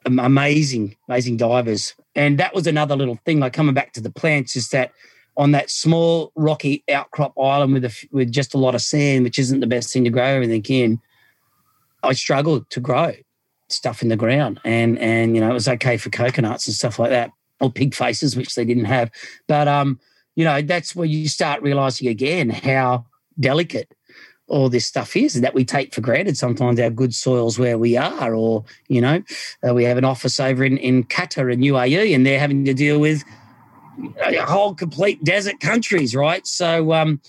am- 0.06 0.18
amazing, 0.18 0.96
amazing 1.08 1.36
divers. 1.36 1.94
And 2.14 2.38
that 2.38 2.54
was 2.54 2.66
another 2.66 2.96
little 2.96 3.18
thing. 3.24 3.40
Like 3.40 3.52
coming 3.52 3.74
back 3.74 3.92
to 3.94 4.00
the 4.00 4.10
plants, 4.10 4.56
is 4.56 4.70
that 4.70 4.92
on 5.36 5.52
that 5.52 5.70
small 5.70 6.32
rocky 6.34 6.82
outcrop 6.90 7.32
island 7.38 7.72
with 7.72 7.84
a, 7.84 8.06
with 8.10 8.32
just 8.32 8.54
a 8.54 8.58
lot 8.58 8.74
of 8.74 8.82
sand, 8.82 9.24
which 9.24 9.38
isn't 9.38 9.60
the 9.60 9.66
best 9.66 9.92
thing 9.92 10.04
to 10.04 10.10
grow 10.10 10.24
everything 10.24 10.64
in, 10.64 11.00
I 12.02 12.12
struggled 12.12 12.68
to 12.70 12.80
grow 12.80 13.12
stuff 13.68 14.02
in 14.02 14.08
the 14.08 14.16
ground. 14.16 14.60
And 14.64 14.98
and 14.98 15.34
you 15.34 15.40
know, 15.40 15.50
it 15.50 15.54
was 15.54 15.68
okay 15.68 15.96
for 15.96 16.10
coconuts 16.10 16.66
and 16.66 16.74
stuff 16.74 16.98
like 16.98 17.10
that, 17.10 17.30
or 17.60 17.70
pig 17.70 17.94
faces, 17.94 18.36
which 18.36 18.54
they 18.54 18.64
didn't 18.64 18.86
have. 18.86 19.10
But 19.46 19.68
um, 19.68 20.00
you 20.38 20.44
know, 20.44 20.62
that's 20.62 20.94
where 20.94 21.04
you 21.04 21.26
start 21.26 21.62
realizing 21.62 22.06
again 22.06 22.48
how 22.48 23.04
delicate 23.40 23.92
all 24.46 24.68
this 24.68 24.86
stuff 24.86 25.16
is 25.16 25.40
that 25.40 25.52
we 25.52 25.64
take 25.64 25.92
for 25.92 26.00
granted 26.00 26.36
sometimes 26.36 26.78
our 26.78 26.90
good 26.90 27.12
soils 27.12 27.58
where 27.58 27.76
we 27.76 27.96
are 27.96 28.34
or 28.34 28.64
you 28.86 29.00
know 29.00 29.22
uh, 29.68 29.74
we 29.74 29.84
have 29.84 29.98
an 29.98 30.04
office 30.04 30.40
over 30.40 30.64
in, 30.64 30.78
in 30.78 31.04
Qatar 31.04 31.52
and 31.52 31.62
UAE 31.62 32.14
and 32.14 32.24
they're 32.24 32.38
having 32.38 32.64
to 32.64 32.72
deal 32.72 32.98
with 33.00 33.24
a 34.24 34.36
whole 34.46 34.74
complete 34.74 35.22
desert 35.24 35.58
countries 35.58 36.14
right? 36.14 36.46
So 36.46 36.92
um, 36.92 37.20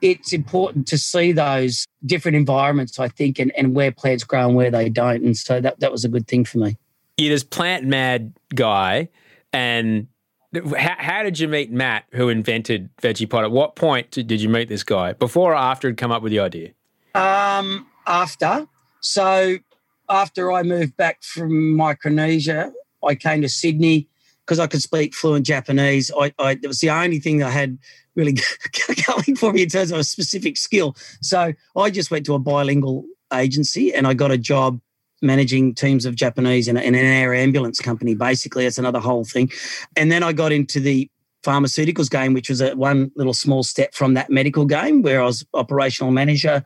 it's 0.00 0.32
important 0.32 0.88
to 0.88 0.98
see 0.98 1.32
those 1.32 1.86
different 2.06 2.36
environments 2.36 2.98
I 2.98 3.08
think 3.08 3.38
and, 3.38 3.52
and 3.54 3.74
where 3.74 3.92
plants 3.92 4.24
grow 4.24 4.46
and 4.46 4.56
where 4.56 4.70
they 4.70 4.88
don't. 4.88 5.22
And 5.22 5.36
so 5.36 5.60
that, 5.60 5.78
that 5.80 5.92
was 5.92 6.06
a 6.06 6.08
good 6.08 6.26
thing 6.26 6.46
for 6.46 6.56
me. 6.58 6.78
You're 7.18 7.34
this 7.34 7.44
plant 7.44 7.84
mad 7.84 8.32
guy 8.54 9.10
and 9.52 10.08
how, 10.76 10.96
how 10.98 11.22
did 11.22 11.38
you 11.38 11.48
meet 11.48 11.70
Matt, 11.70 12.04
who 12.12 12.28
invented 12.28 12.90
Vegepod? 12.96 13.44
At 13.44 13.50
what 13.50 13.76
point 13.76 14.10
did 14.10 14.40
you 14.40 14.48
meet 14.48 14.68
this 14.68 14.82
guy? 14.82 15.12
Before 15.12 15.52
or 15.52 15.56
after 15.56 15.88
he'd 15.88 15.96
come 15.96 16.12
up 16.12 16.22
with 16.22 16.32
the 16.32 16.40
idea? 16.40 16.70
Um, 17.14 17.86
after. 18.06 18.66
So 19.00 19.58
after 20.08 20.52
I 20.52 20.62
moved 20.62 20.96
back 20.96 21.22
from 21.22 21.76
Micronesia, 21.76 22.72
I 23.04 23.14
came 23.14 23.42
to 23.42 23.48
Sydney 23.48 24.08
because 24.44 24.58
I 24.58 24.66
could 24.66 24.82
speak 24.82 25.14
fluent 25.14 25.46
Japanese. 25.46 26.10
I, 26.18 26.32
I 26.38 26.52
it 26.52 26.66
was 26.66 26.80
the 26.80 26.90
only 26.90 27.18
thing 27.18 27.42
I 27.42 27.50
had 27.50 27.78
really 28.14 28.36
going 29.06 29.36
for 29.36 29.52
me 29.52 29.62
in 29.62 29.68
terms 29.68 29.90
of 29.90 29.98
a 29.98 30.04
specific 30.04 30.56
skill. 30.56 30.96
So 31.20 31.52
I 31.76 31.90
just 31.90 32.10
went 32.10 32.26
to 32.26 32.34
a 32.34 32.38
bilingual 32.38 33.04
agency 33.32 33.92
and 33.92 34.06
I 34.06 34.14
got 34.14 34.30
a 34.30 34.38
job 34.38 34.80
managing 35.22 35.74
teams 35.74 36.04
of 36.04 36.14
Japanese 36.14 36.68
in, 36.68 36.76
in 36.76 36.94
an 36.94 37.04
air 37.04 37.34
ambulance 37.34 37.80
company. 37.80 38.14
Basically, 38.14 38.66
it's 38.66 38.78
another 38.78 39.00
whole 39.00 39.24
thing. 39.24 39.50
And 39.96 40.12
then 40.12 40.22
I 40.22 40.32
got 40.32 40.52
into 40.52 40.80
the 40.80 41.10
pharmaceuticals 41.42 42.10
game, 42.10 42.34
which 42.34 42.48
was 42.48 42.60
a 42.60 42.74
one 42.74 43.10
little 43.16 43.34
small 43.34 43.62
step 43.62 43.94
from 43.94 44.14
that 44.14 44.30
medical 44.30 44.66
game 44.66 45.02
where 45.02 45.22
I 45.22 45.26
was 45.26 45.46
operational 45.54 46.12
manager. 46.12 46.64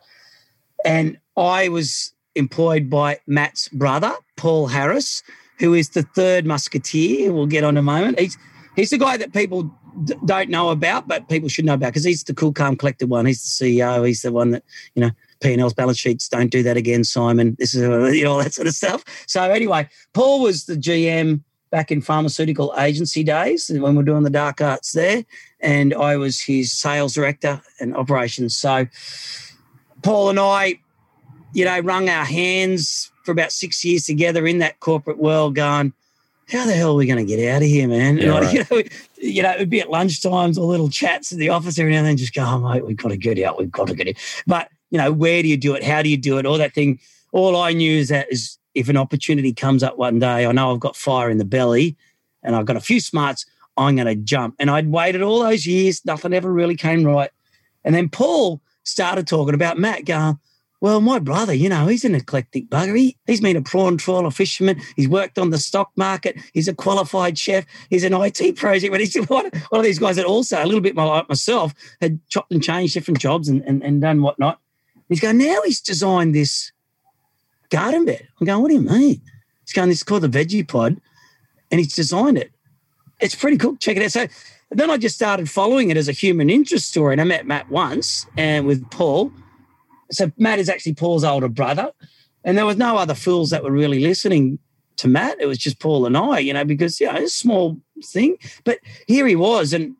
And 0.83 1.17
I 1.37 1.69
was 1.69 2.13
employed 2.35 2.89
by 2.89 3.19
Matt's 3.27 3.67
brother, 3.69 4.13
Paul 4.37 4.67
Harris, 4.67 5.21
who 5.59 5.73
is 5.73 5.89
the 5.89 6.03
third 6.03 6.45
musketeer. 6.45 7.31
We'll 7.31 7.45
get 7.45 7.63
on 7.63 7.75
in 7.75 7.77
a 7.77 7.83
moment. 7.83 8.19
He's 8.19 8.37
he's 8.75 8.89
the 8.89 8.97
guy 8.97 9.17
that 9.17 9.33
people 9.33 9.71
d- 10.03 10.15
don't 10.25 10.49
know 10.49 10.69
about, 10.69 11.07
but 11.07 11.29
people 11.29 11.49
should 11.49 11.65
know 11.65 11.75
about 11.75 11.87
because 11.87 12.03
he's 12.03 12.23
the 12.23 12.33
cool, 12.33 12.53
calm, 12.53 12.75
collected 12.75 13.09
one. 13.09 13.25
He's 13.25 13.43
the 13.43 13.65
CEO. 13.65 14.05
He's 14.05 14.21
the 14.21 14.31
one 14.31 14.51
that 14.51 14.63
you 14.95 15.01
know. 15.01 15.11
P&L's 15.41 15.73
balance 15.73 15.97
sheets 15.97 16.29
don't 16.29 16.51
do 16.51 16.63
that 16.63 16.77
again, 16.77 17.03
Simon. 17.03 17.55
This 17.59 17.73
is 17.73 17.81
you 18.15 18.23
know 18.23 18.33
all 18.33 18.43
that 18.43 18.53
sort 18.53 18.67
of 18.67 18.73
stuff. 18.73 19.03
So 19.27 19.41
anyway, 19.43 19.89
Paul 20.13 20.41
was 20.41 20.65
the 20.65 20.75
GM 20.75 21.41
back 21.71 21.91
in 21.91 22.01
pharmaceutical 22.01 22.73
agency 22.77 23.23
days 23.23 23.69
when 23.73 23.95
we 23.95 24.01
are 24.01 24.05
doing 24.05 24.23
the 24.23 24.29
dark 24.29 24.61
arts 24.61 24.91
there, 24.91 25.23
and 25.59 25.93
I 25.93 26.17
was 26.17 26.41
his 26.41 26.71
sales 26.71 27.13
director 27.13 27.61
and 27.79 27.95
operations. 27.95 28.55
So 28.55 28.87
Paul 30.03 30.29
and 30.29 30.39
I, 30.39 30.79
you 31.53 31.65
know, 31.65 31.79
wrung 31.79 32.09
our 32.09 32.25
hands 32.25 33.11
for 33.23 33.31
about 33.31 33.51
six 33.51 33.83
years 33.83 34.05
together 34.05 34.45
in 34.47 34.59
that 34.59 34.79
corporate 34.79 35.17
world, 35.17 35.55
going, 35.55 35.93
how 36.51 36.65
the 36.65 36.73
hell 36.73 36.91
are 36.91 36.95
we 36.95 37.05
going 37.05 37.25
to 37.25 37.35
get 37.35 37.53
out 37.53 37.61
of 37.61 37.67
here, 37.67 37.87
man? 37.87 38.17
Yeah, 38.17 38.33
like, 38.39 38.43
right. 38.43 38.53
you, 38.53 38.65
know, 38.69 38.83
you 39.17 39.43
know, 39.43 39.51
it'd 39.53 39.69
be 39.69 39.81
at 39.81 39.87
lunchtimes 39.87 40.57
or 40.57 40.65
little 40.65 40.89
chats 40.89 41.31
in 41.31 41.39
the 41.39 41.49
office 41.49 41.79
every 41.79 41.93
now 41.93 41.99
and 41.99 42.07
then, 42.07 42.17
just 42.17 42.33
go, 42.33 42.43
oh, 42.43 42.59
mate, 42.59 42.85
we've 42.85 42.97
got 42.97 43.09
to 43.09 43.17
get 43.17 43.39
out, 43.39 43.57
we've 43.57 43.71
got 43.71 43.87
to 43.87 43.95
get 43.95 44.09
out. 44.09 44.15
But, 44.45 44.69
you 44.91 44.97
know, 44.97 45.11
where 45.11 45.41
do 45.41 45.47
you 45.47 45.57
do 45.57 45.73
it? 45.73 45.83
How 45.83 46.01
do 46.01 46.09
you 46.09 46.17
do 46.17 46.37
it? 46.37 46.45
All 46.45 46.57
that 46.57 46.73
thing. 46.73 46.99
All 47.31 47.55
I 47.55 47.73
knew 47.73 47.97
is 47.97 48.09
that 48.09 48.31
is 48.31 48.57
if 48.75 48.89
an 48.89 48.97
opportunity 48.97 49.53
comes 49.53 49.83
up 49.83 49.97
one 49.97 50.19
day, 50.19 50.45
I 50.45 50.51
know 50.51 50.73
I've 50.73 50.79
got 50.79 50.95
fire 50.95 51.29
in 51.29 51.37
the 51.37 51.45
belly 51.45 51.95
and 52.43 52.55
I've 52.55 52.65
got 52.65 52.77
a 52.77 52.81
few 52.81 52.99
smarts, 52.99 53.45
I'm 53.77 53.95
going 53.95 54.07
to 54.07 54.15
jump. 54.15 54.55
And 54.59 54.69
I'd 54.69 54.91
waited 54.91 55.21
all 55.21 55.39
those 55.39 55.65
years, 55.65 56.05
nothing 56.05 56.33
ever 56.33 56.51
really 56.51 56.75
came 56.75 57.03
right. 57.03 57.31
And 57.83 57.95
then 57.95 58.09
Paul 58.09 58.61
started 58.83 59.27
talking 59.27 59.55
about 59.55 59.77
Matt, 59.77 60.05
going, 60.05 60.39
well, 60.81 60.99
my 60.99 61.19
brother, 61.19 61.53
you 61.53 61.69
know, 61.69 61.85
he's 61.85 62.03
an 62.03 62.15
eclectic 62.15 62.67
bugger. 62.69 62.97
He, 62.97 63.15
he's 63.27 63.39
been 63.39 63.55
a 63.55 63.61
prawn 63.61 63.97
trawler 63.97 64.31
fisherman. 64.31 64.81
He's 64.95 65.07
worked 65.07 65.37
on 65.37 65.51
the 65.51 65.59
stock 65.59 65.91
market. 65.95 66.37
He's 66.53 66.67
a 66.67 66.73
qualified 66.73 67.37
chef. 67.37 67.65
He's 67.91 68.03
an 68.03 68.13
IT 68.13 68.55
project. 68.55 68.91
But 68.91 68.99
he's 68.99 69.15
one, 69.15 69.51
one 69.69 69.79
of 69.79 69.83
these 69.83 69.99
guys 69.99 70.15
that 70.15 70.25
also, 70.25 70.61
a 70.61 70.65
little 70.65 70.81
bit 70.81 70.95
like 70.95 71.29
myself, 71.29 71.73
had 72.01 72.19
chopped 72.29 72.51
and 72.51 72.63
changed 72.63 72.95
different 72.95 73.19
jobs 73.19 73.47
and, 73.47 73.61
and, 73.61 73.83
and 73.83 74.01
done 74.01 74.23
whatnot. 74.23 74.59
He's 75.11 75.19
going, 75.19 75.37
now 75.37 75.61
he's 75.65 75.81
designed 75.81 76.33
this 76.33 76.71
garden 77.69 78.05
bed. 78.05 78.29
I'm 78.39 78.47
going, 78.47 78.61
what 78.61 78.69
do 78.69 78.75
you 78.75 78.81
mean? 78.81 79.21
He's 79.65 79.73
going, 79.73 79.89
this 79.89 79.97
is 79.97 80.03
called 80.03 80.23
the 80.23 80.29
Vegepod, 80.29 81.01
and 81.69 81.79
he's 81.79 81.93
designed 81.93 82.37
it. 82.37 82.51
It's 83.19 83.35
pretty 83.35 83.57
cool. 83.57 83.75
Check 83.75 83.97
it 83.97 84.03
out. 84.03 84.11
So 84.11 84.27
then 84.71 84.89
I 84.89 84.95
just 84.95 85.15
started 85.15 85.49
following 85.49 85.89
it 85.89 85.97
as 85.97 86.07
a 86.07 86.13
human 86.13 86.49
interest 86.49 86.87
story. 86.87 87.13
And 87.13 87.19
I 87.19 87.25
met 87.25 87.45
Matt 87.45 87.69
once 87.69 88.25
and 88.37 88.65
with 88.65 88.89
Paul. 88.89 89.33
So 90.11 90.31
Matt 90.37 90.59
is 90.59 90.69
actually 90.69 90.93
Paul's 90.93 91.25
older 91.25 91.49
brother. 91.49 91.91
And 92.45 92.57
there 92.57 92.65
was 92.65 92.77
no 92.77 92.95
other 92.95 93.13
fools 93.13 93.49
that 93.49 93.65
were 93.65 93.71
really 93.71 93.99
listening 93.99 94.59
to 94.95 95.09
Matt. 95.09 95.41
It 95.41 95.45
was 95.45 95.57
just 95.57 95.79
Paul 95.79 96.05
and 96.05 96.15
I, 96.15 96.39
you 96.39 96.53
know, 96.53 96.63
because, 96.63 97.01
you 97.01 97.07
know, 97.11 97.19
it's 97.19 97.35
a 97.35 97.37
small 97.37 97.77
thing. 98.01 98.37
But 98.63 98.79
here 99.07 99.27
he 99.27 99.35
was 99.35 99.73
and 99.73 99.95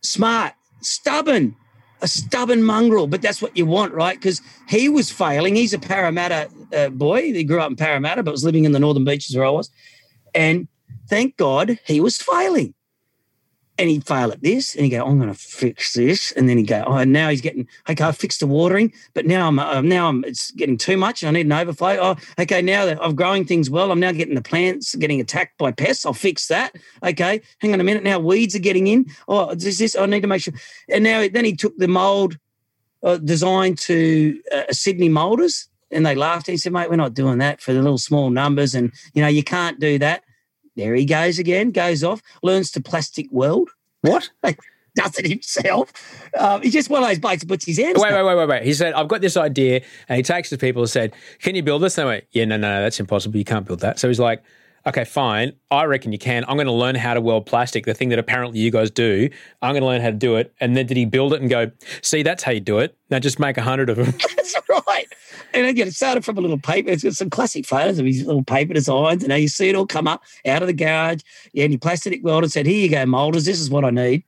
smart, 0.00 0.54
stubborn, 0.80 1.56
a 2.00 2.08
stubborn 2.08 2.62
mongrel. 2.62 3.06
But 3.06 3.22
that's 3.22 3.42
what 3.42 3.56
you 3.56 3.66
want, 3.66 3.92
right? 3.92 4.16
Because 4.16 4.40
he 4.68 4.88
was 4.88 5.10
failing. 5.10 5.54
He's 5.54 5.72
a 5.72 5.78
Parramatta 5.78 6.50
uh, 6.76 6.88
boy. 6.90 7.32
He 7.32 7.44
grew 7.44 7.60
up 7.60 7.70
in 7.70 7.76
Parramatta, 7.76 8.22
but 8.22 8.32
was 8.32 8.44
living 8.44 8.64
in 8.64 8.72
the 8.72 8.78
Northern 8.78 9.04
Beaches 9.04 9.36
where 9.36 9.46
I 9.46 9.50
was. 9.50 9.70
And 10.34 10.68
thank 11.08 11.36
God 11.36 11.78
he 11.86 12.00
was 12.00 12.18
failing 12.18 12.74
and 13.78 13.88
he'd 13.88 14.06
fail 14.06 14.32
at 14.32 14.42
this, 14.42 14.74
and 14.74 14.84
he'd 14.84 14.90
go, 14.90 15.06
"I'm 15.06 15.18
going 15.18 15.32
to 15.32 15.38
fix 15.38 15.92
this," 15.92 16.32
and 16.32 16.48
then 16.48 16.58
he'd 16.58 16.66
go, 16.66 16.82
"Oh, 16.86 17.04
now 17.04 17.30
he's 17.30 17.40
getting 17.40 17.68
okay. 17.88 18.04
I 18.04 18.12
fixed 18.12 18.40
the 18.40 18.46
watering, 18.46 18.92
but 19.14 19.24
now 19.24 19.46
I'm 19.46 19.58
uh, 19.58 19.80
now 19.80 20.08
I'm 20.08 20.24
it's 20.24 20.50
getting 20.50 20.76
too 20.76 20.96
much. 20.96 21.22
and 21.22 21.28
I 21.28 21.32
need 21.32 21.46
an 21.46 21.52
overflow. 21.52 21.96
Oh, 22.00 22.16
okay, 22.40 22.60
now 22.60 22.86
that 22.86 22.98
I'm 23.00 23.14
growing 23.14 23.44
things 23.44 23.70
well, 23.70 23.92
I'm 23.92 24.00
now 24.00 24.12
getting 24.12 24.34
the 24.34 24.42
plants 24.42 24.94
getting 24.96 25.20
attacked 25.20 25.56
by 25.58 25.70
pests. 25.70 26.04
I'll 26.04 26.12
fix 26.12 26.48
that. 26.48 26.74
Okay, 27.02 27.40
hang 27.58 27.72
on 27.72 27.80
a 27.80 27.84
minute. 27.84 28.02
Now 28.02 28.18
weeds 28.18 28.54
are 28.54 28.60
getting 28.60 28.88
in. 28.88 29.06
Oh, 29.28 29.50
is 29.50 29.78
this? 29.78 29.96
I 29.96 30.06
need 30.06 30.22
to 30.22 30.26
make 30.26 30.42
sure. 30.42 30.54
And 30.88 31.04
now 31.04 31.26
then 31.28 31.44
he 31.44 31.54
took 31.54 31.76
the 31.78 31.88
mold 31.88 32.36
uh, 33.02 33.18
design 33.18 33.76
to 33.76 34.40
uh, 34.52 34.64
Sydney 34.72 35.08
Moulders, 35.08 35.68
and 35.90 36.04
they 36.04 36.14
laughed. 36.16 36.48
He 36.48 36.56
said, 36.56 36.72
"Mate, 36.72 36.90
we're 36.90 36.96
not 36.96 37.14
doing 37.14 37.38
that 37.38 37.60
for 37.60 37.72
the 37.72 37.80
little 37.80 37.98
small 37.98 38.30
numbers, 38.30 38.74
and 38.74 38.92
you 39.14 39.22
know 39.22 39.28
you 39.28 39.44
can't 39.44 39.78
do 39.78 39.98
that." 40.00 40.24
There 40.78 40.94
he 40.94 41.04
goes 41.04 41.40
again, 41.40 41.72
goes 41.72 42.04
off, 42.04 42.22
learns 42.42 42.70
to 42.70 42.80
plastic 42.80 43.26
weld. 43.32 43.68
What? 44.02 44.30
Does 44.94 45.18
it 45.18 45.26
himself. 45.26 45.92
Um, 46.38 46.62
he's 46.62 46.72
just 46.72 46.88
one 46.88 47.02
of 47.02 47.08
those 47.08 47.18
blokes 47.18 47.40
that 47.40 47.48
puts 47.48 47.64
his 47.66 47.78
hands 47.78 47.98
Wait, 48.00 48.12
up. 48.12 48.16
wait, 48.16 48.24
wait, 48.24 48.36
wait, 48.36 48.48
wait. 48.48 48.62
He 48.62 48.72
said, 48.72 48.94
I've 48.94 49.08
got 49.08 49.20
this 49.20 49.36
idea. 49.36 49.82
And 50.08 50.16
he 50.16 50.22
takes 50.22 50.50
the 50.50 50.56
people 50.56 50.82
and 50.82 50.90
said, 50.90 51.14
Can 51.40 51.56
you 51.56 51.62
build 51.64 51.82
this? 51.82 51.98
And 51.98 52.06
they 52.06 52.08
went, 52.12 52.24
Yeah, 52.30 52.44
no, 52.44 52.56
no, 52.56 52.76
no, 52.76 52.82
that's 52.82 52.98
impossible. 53.00 53.36
You 53.36 53.44
can't 53.44 53.66
build 53.66 53.80
that. 53.80 53.98
So 53.98 54.06
he's 54.06 54.20
like, 54.20 54.42
Okay, 54.86 55.04
fine. 55.04 55.52
I 55.70 55.84
reckon 55.84 56.12
you 56.12 56.18
can. 56.18 56.44
I'm 56.48 56.56
going 56.56 56.66
to 56.66 56.72
learn 56.72 56.94
how 56.94 57.14
to 57.14 57.20
weld 57.20 57.46
plastic, 57.46 57.84
the 57.84 57.94
thing 57.94 58.08
that 58.10 58.18
apparently 58.18 58.58
you 58.58 58.70
guys 58.70 58.90
do. 58.90 59.28
I'm 59.60 59.72
going 59.72 59.82
to 59.82 59.86
learn 59.86 60.00
how 60.00 60.10
to 60.10 60.16
do 60.16 60.36
it. 60.36 60.54
And 60.60 60.76
then 60.76 60.86
did 60.86 60.96
he 60.96 61.04
build 61.04 61.32
it 61.34 61.40
and 61.40 61.50
go, 61.50 61.70
See, 62.02 62.22
that's 62.22 62.42
how 62.42 62.52
you 62.52 62.60
do 62.60 62.78
it. 62.78 62.96
Now 63.10 63.18
just 63.18 63.38
make 63.38 63.58
a 63.58 63.62
hundred 63.62 63.90
of 63.90 63.96
them. 63.96 64.06
That's 64.36 64.54
right. 64.68 65.06
And 65.54 65.66
again, 65.66 65.88
it 65.88 65.94
started 65.94 66.24
from 66.24 66.38
a 66.38 66.40
little 66.40 66.58
paper. 66.58 66.90
It's 66.90 67.02
got 67.02 67.14
some 67.14 67.30
classic 67.30 67.66
photos 67.66 67.98
of 67.98 68.06
his 68.06 68.24
little 68.24 68.44
paper 68.44 68.74
designs. 68.74 69.22
And 69.22 69.30
now 69.30 69.36
you 69.36 69.48
see 69.48 69.68
it 69.68 69.74
all 69.74 69.86
come 69.86 70.06
up 70.06 70.22
out 70.46 70.62
of 70.62 70.68
the 70.68 70.74
garage. 70.74 71.20
Yeah, 71.52 71.64
and 71.64 71.72
he 71.72 71.78
plastic 71.78 72.22
welded 72.22 72.52
said, 72.52 72.66
Here 72.66 72.82
you 72.84 72.90
go, 72.90 73.04
molders. 73.06 73.44
This 73.44 73.60
is 73.60 73.70
what 73.70 73.84
I 73.84 73.90
need. 73.90 74.24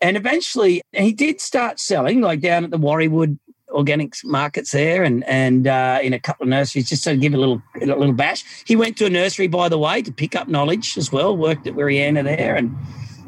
And 0.00 0.16
eventually 0.16 0.82
he 0.92 1.12
did 1.12 1.40
start 1.40 1.80
selling, 1.80 2.20
like 2.20 2.40
down 2.40 2.64
at 2.64 2.70
the 2.70 2.78
Warriewood 2.78 3.38
organics 3.74 4.24
markets 4.24 4.70
there 4.70 5.02
and 5.02 5.24
and 5.24 5.66
uh, 5.66 5.98
in 6.02 6.12
a 6.12 6.18
couple 6.18 6.44
of 6.44 6.48
nurseries 6.48 6.88
just 6.88 7.04
to 7.04 7.16
give 7.16 7.34
a 7.34 7.36
little 7.36 7.62
a 7.80 7.86
little 7.86 8.12
bash. 8.12 8.44
He 8.64 8.76
went 8.76 8.96
to 8.98 9.06
a 9.06 9.10
nursery, 9.10 9.48
by 9.48 9.68
the 9.68 9.78
way, 9.78 10.02
to 10.02 10.12
pick 10.12 10.36
up 10.36 10.48
knowledge 10.48 10.96
as 10.96 11.12
well. 11.12 11.36
Worked 11.36 11.66
at 11.66 11.74
Wiriana 11.74 12.22
there, 12.22 12.54
and 12.54 12.74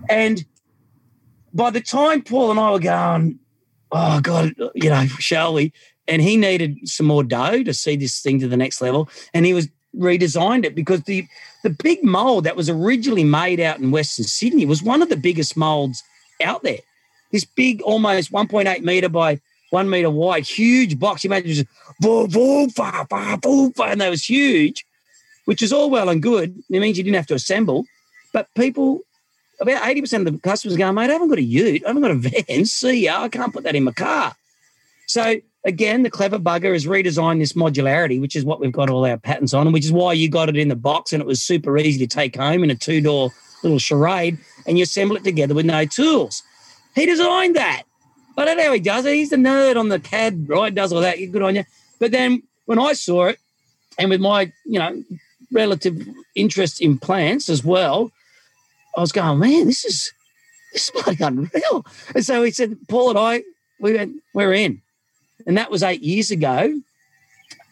and 0.09 0.45
by 1.53 1.71
the 1.71 1.81
time 1.81 2.23
Paul 2.23 2.51
and 2.51 2.61
I 2.61 2.71
were 2.71 2.79
going, 2.79 3.39
oh 3.93 4.21
God, 4.21 4.55
you 4.75 4.91
know, 4.91 5.07
shall 5.19 5.55
we? 5.55 5.73
And 6.09 6.23
he 6.23 6.37
needed 6.37 6.89
some 6.89 7.07
more 7.07 7.25
dough 7.25 7.65
to 7.65 7.75
see 7.75 7.97
this 7.97 8.21
thing 8.21 8.39
to 8.41 8.49
the 8.49 8.57
next 8.57 8.81
level, 8.81 9.09
and 9.35 9.45
he 9.45 9.53
was 9.53 9.69
redesigned 9.97 10.65
it 10.65 10.75
because 10.75 11.03
the 11.03 11.27
the 11.63 11.71
big 11.71 12.05
mold 12.05 12.45
that 12.45 12.57
was 12.57 12.71
originally 12.71 13.25
made 13.25 13.59
out 13.59 13.81
in 13.81 13.91
Western 13.91 14.25
Sydney 14.25 14.67
was 14.67 14.83
one 14.83 15.03
of 15.03 15.09
the 15.09 15.17
biggest 15.17 15.57
molds 15.57 16.03
out 16.43 16.63
there. 16.63 16.79
This 17.33 17.45
big, 17.45 17.83
almost 17.83 18.31
1.8 18.31 18.83
meter 18.83 19.09
by 19.09 19.41
one 19.71 19.91
meter 19.91 20.11
wide, 20.11 20.47
huge 20.47 20.99
box. 20.99 21.25
You 21.25 21.29
imagine 21.29 21.53
just 21.53 21.67
boom, 22.01 22.29
boom, 22.29 22.71
fa, 22.71 23.07
fa, 23.09 23.39
boom, 23.41 23.73
fa, 23.73 23.85
and 23.85 24.01
that 24.01 24.11
was 24.11 24.29
huge, 24.29 24.87
which 25.45 25.63
is 25.63 25.73
all 25.73 25.91
well 25.91 26.09
and 26.09 26.23
good. 26.23 26.57
It 26.71 26.81
means 26.81 26.99
you 26.99 27.05
didn't 27.05 27.17
have 27.17 27.27
to 27.29 27.35
assemble, 27.35 27.85
but 28.33 28.53
people, 28.55 29.01
about 29.61 29.83
80% 29.83 30.27
of 30.27 30.33
the 30.33 30.39
customers 30.39 30.77
going, 30.77 30.95
mate, 30.95 31.11
I 31.11 31.15
haven't 31.15 31.29
got 31.29 31.39
a 31.39 31.43
ute, 31.43 31.85
I 31.85 31.89
haven't 31.89 32.03
got 32.03 32.11
a 32.11 32.15
van. 32.15 32.65
See 32.67 33.05
ya, 33.05 33.23
I 33.23 33.29
can't 33.29 33.53
put 33.53 33.65
that 33.65 33.75
in 33.75 33.85
my 33.85 33.93
car. 33.93 34.35
So 35.07 35.37
again, 35.65 36.03
the 36.03 36.11
clever 36.11 36.39
bugger 36.39 36.73
has 36.73 36.87
redesigned 36.87 37.41
this 37.41 37.53
modularity, 37.53 38.21
which 38.21 38.37
is 38.37 38.45
what 38.45 38.61
we've 38.61 38.73
got 38.73 38.91
all 38.91 39.05
our 39.05 39.17
patents 39.17 39.55
on, 39.55 39.67
and 39.67 39.75
which 39.75 39.85
is 39.85 39.93
why 39.93 40.13
you 40.13 40.29
got 40.29 40.49
it 40.49 40.57
in 40.57 40.69
the 40.69 40.77
box 40.77 41.13
and 41.13 41.21
it 41.21 41.27
was 41.27 41.43
super 41.43 41.77
easy 41.79 41.99
to 41.99 42.07
take 42.07 42.37
home 42.37 42.65
in 42.65 42.71
a 42.71 42.75
two 42.75 43.01
door 43.01 43.33
little 43.63 43.79
Charade, 43.79 44.39
and 44.67 44.79
you 44.79 44.85
assemble 44.85 45.17
it 45.17 45.25
together 45.25 45.55
with 45.55 45.67
no 45.67 45.85
tools. 45.85 46.43
He 46.95 47.07
designed 47.07 47.57
that. 47.57 47.83
I 48.37 48.45
don't 48.45 48.57
know 48.57 48.65
how 48.65 48.73
he 48.73 48.81
does 48.81 49.07
it. 49.07 49.15
He's 49.15 49.31
the 49.31 49.37
nerd 49.37 49.77
on 49.77 49.89
the 49.89 49.99
CAD, 49.99 50.49
right? 50.49 50.75
Does 50.75 50.93
all 50.93 51.01
that. 51.01 51.17
Good 51.17 51.43
on 51.43 51.57
you. 51.57 51.65
But 51.99 52.13
then 52.13 52.43
when 52.67 52.79
I 52.79 52.93
saw 52.93 53.27
it, 53.27 53.39
and 53.99 54.11
with 54.11 54.21
my, 54.21 54.53
you 54.65 54.79
know, 54.79 55.03
relative 55.53 56.07
interest 56.35 56.83
in 56.83 56.99
plants 56.99 57.49
as 57.49 57.65
well, 57.65 58.11
I 58.97 59.01
was 59.01 59.13
going, 59.13 59.39
man, 59.39 59.67
this 59.67 59.85
is 59.85 60.13
this 60.73 60.91
is 60.91 61.03
bloody 61.03 61.23
unreal. 61.23 61.87
And 62.15 62.25
so 62.25 62.43
he 62.43 62.51
said, 62.51 62.77
Paul 62.89 63.11
and 63.11 63.19
I, 63.19 63.43
we 63.81 63.95
went, 63.95 64.17
we're 64.35 64.53
in. 64.53 64.83
And 65.47 65.57
that 65.57 65.71
was 65.71 65.83
eight 65.83 66.03
years 66.03 66.31
ago. 66.31 66.81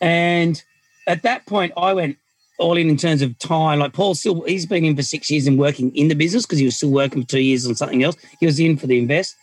And 0.00 0.62
at 1.06 1.22
that 1.22 1.44
point, 1.46 1.72
I 1.76 1.92
went 1.92 2.16
all 2.58 2.76
in 2.76 2.88
in 2.88 2.96
terms 2.96 3.20
of 3.20 3.38
time. 3.38 3.80
Like 3.80 3.92
Paul 3.92 4.14
still, 4.14 4.42
he's 4.42 4.66
been 4.66 4.84
in 4.84 4.96
for 4.96 5.02
six 5.02 5.30
years 5.30 5.46
and 5.46 5.58
working 5.58 5.94
in 5.94 6.08
the 6.08 6.14
business 6.14 6.46
because 6.46 6.58
he 6.58 6.64
was 6.64 6.76
still 6.76 6.90
working 6.90 7.22
for 7.22 7.28
two 7.28 7.40
years 7.40 7.66
on 7.66 7.74
something 7.74 8.02
else. 8.02 8.16
He 8.40 8.46
was 8.46 8.60
in 8.60 8.76
for 8.76 8.86
the 8.86 8.98
invest. 8.98 9.36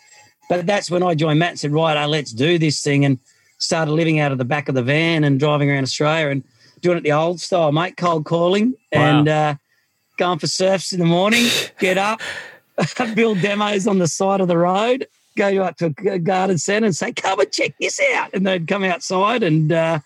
But 0.52 0.66
that's 0.66 0.92
when 0.92 1.02
I 1.02 1.16
joined 1.16 1.40
Matt 1.40 1.52
and 1.52 1.60
said, 1.62 1.72
right, 1.72 1.96
uh, 1.96 2.10
let's 2.10 2.34
do 2.34 2.58
this 2.58 2.84
thing 2.84 3.06
and 3.06 3.20
started 3.58 3.90
living 3.94 4.20
out 4.20 4.34
of 4.34 4.38
the 4.38 4.44
back 4.44 4.68
of 4.68 4.76
the 4.76 4.84
van 4.84 5.24
and 5.24 5.40
driving 5.40 5.72
around 5.72 5.84
Australia. 5.84 6.28
And 6.28 6.44
doing 6.82 6.98
it 6.98 7.04
the 7.04 7.14
old 7.14 7.40
style, 7.40 7.72
mate, 7.72 7.96
cold 7.96 8.26
calling 8.26 8.76
Wow. 8.92 9.20
and 9.20 9.28
uh, 9.30 9.56
going 10.18 10.40
for 10.40 10.48
surfs 10.48 10.92
in 10.92 11.00
the 11.00 11.06
morning, 11.06 11.46
get 11.80 11.98
up, 11.98 12.20
build 13.16 13.40
demos 13.40 13.88
on 13.88 14.00
the 14.00 14.10
side 14.10 14.42
of 14.42 14.50
the 14.50 14.58
road, 14.58 15.08
go 15.38 15.64
up 15.64 15.78
to 15.78 15.96
a 16.12 16.20
garden 16.20 16.58
centre 16.58 16.86
and 16.86 16.98
say, 16.98 17.14
come 17.14 17.40
and 17.40 17.50
check 17.50 17.74
this 17.80 18.02
out. 18.14 18.32
And 18.34 18.46
they'd 18.46 18.68
come 18.68 18.84
outside 18.84 19.44
and 19.44 19.72
uh, 19.72 20.00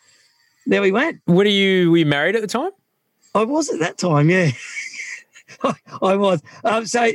there 0.68 0.84
we 0.84 0.92
went. 0.92 1.22
What 1.26 1.48
are 1.48 1.50
you? 1.50 1.90
Were 1.90 1.98
you 1.98 2.06
married 2.06 2.36
at 2.36 2.44
the 2.44 2.48
time? 2.48 2.70
I 3.34 3.46
was 3.46 3.72
at 3.72 3.80
that 3.80 3.98
time, 3.98 4.30
yeah. 4.30 4.52
I, 5.64 5.74
I 6.04 6.16
was. 6.16 6.44
Um, 6.64 6.86
so, 6.86 7.10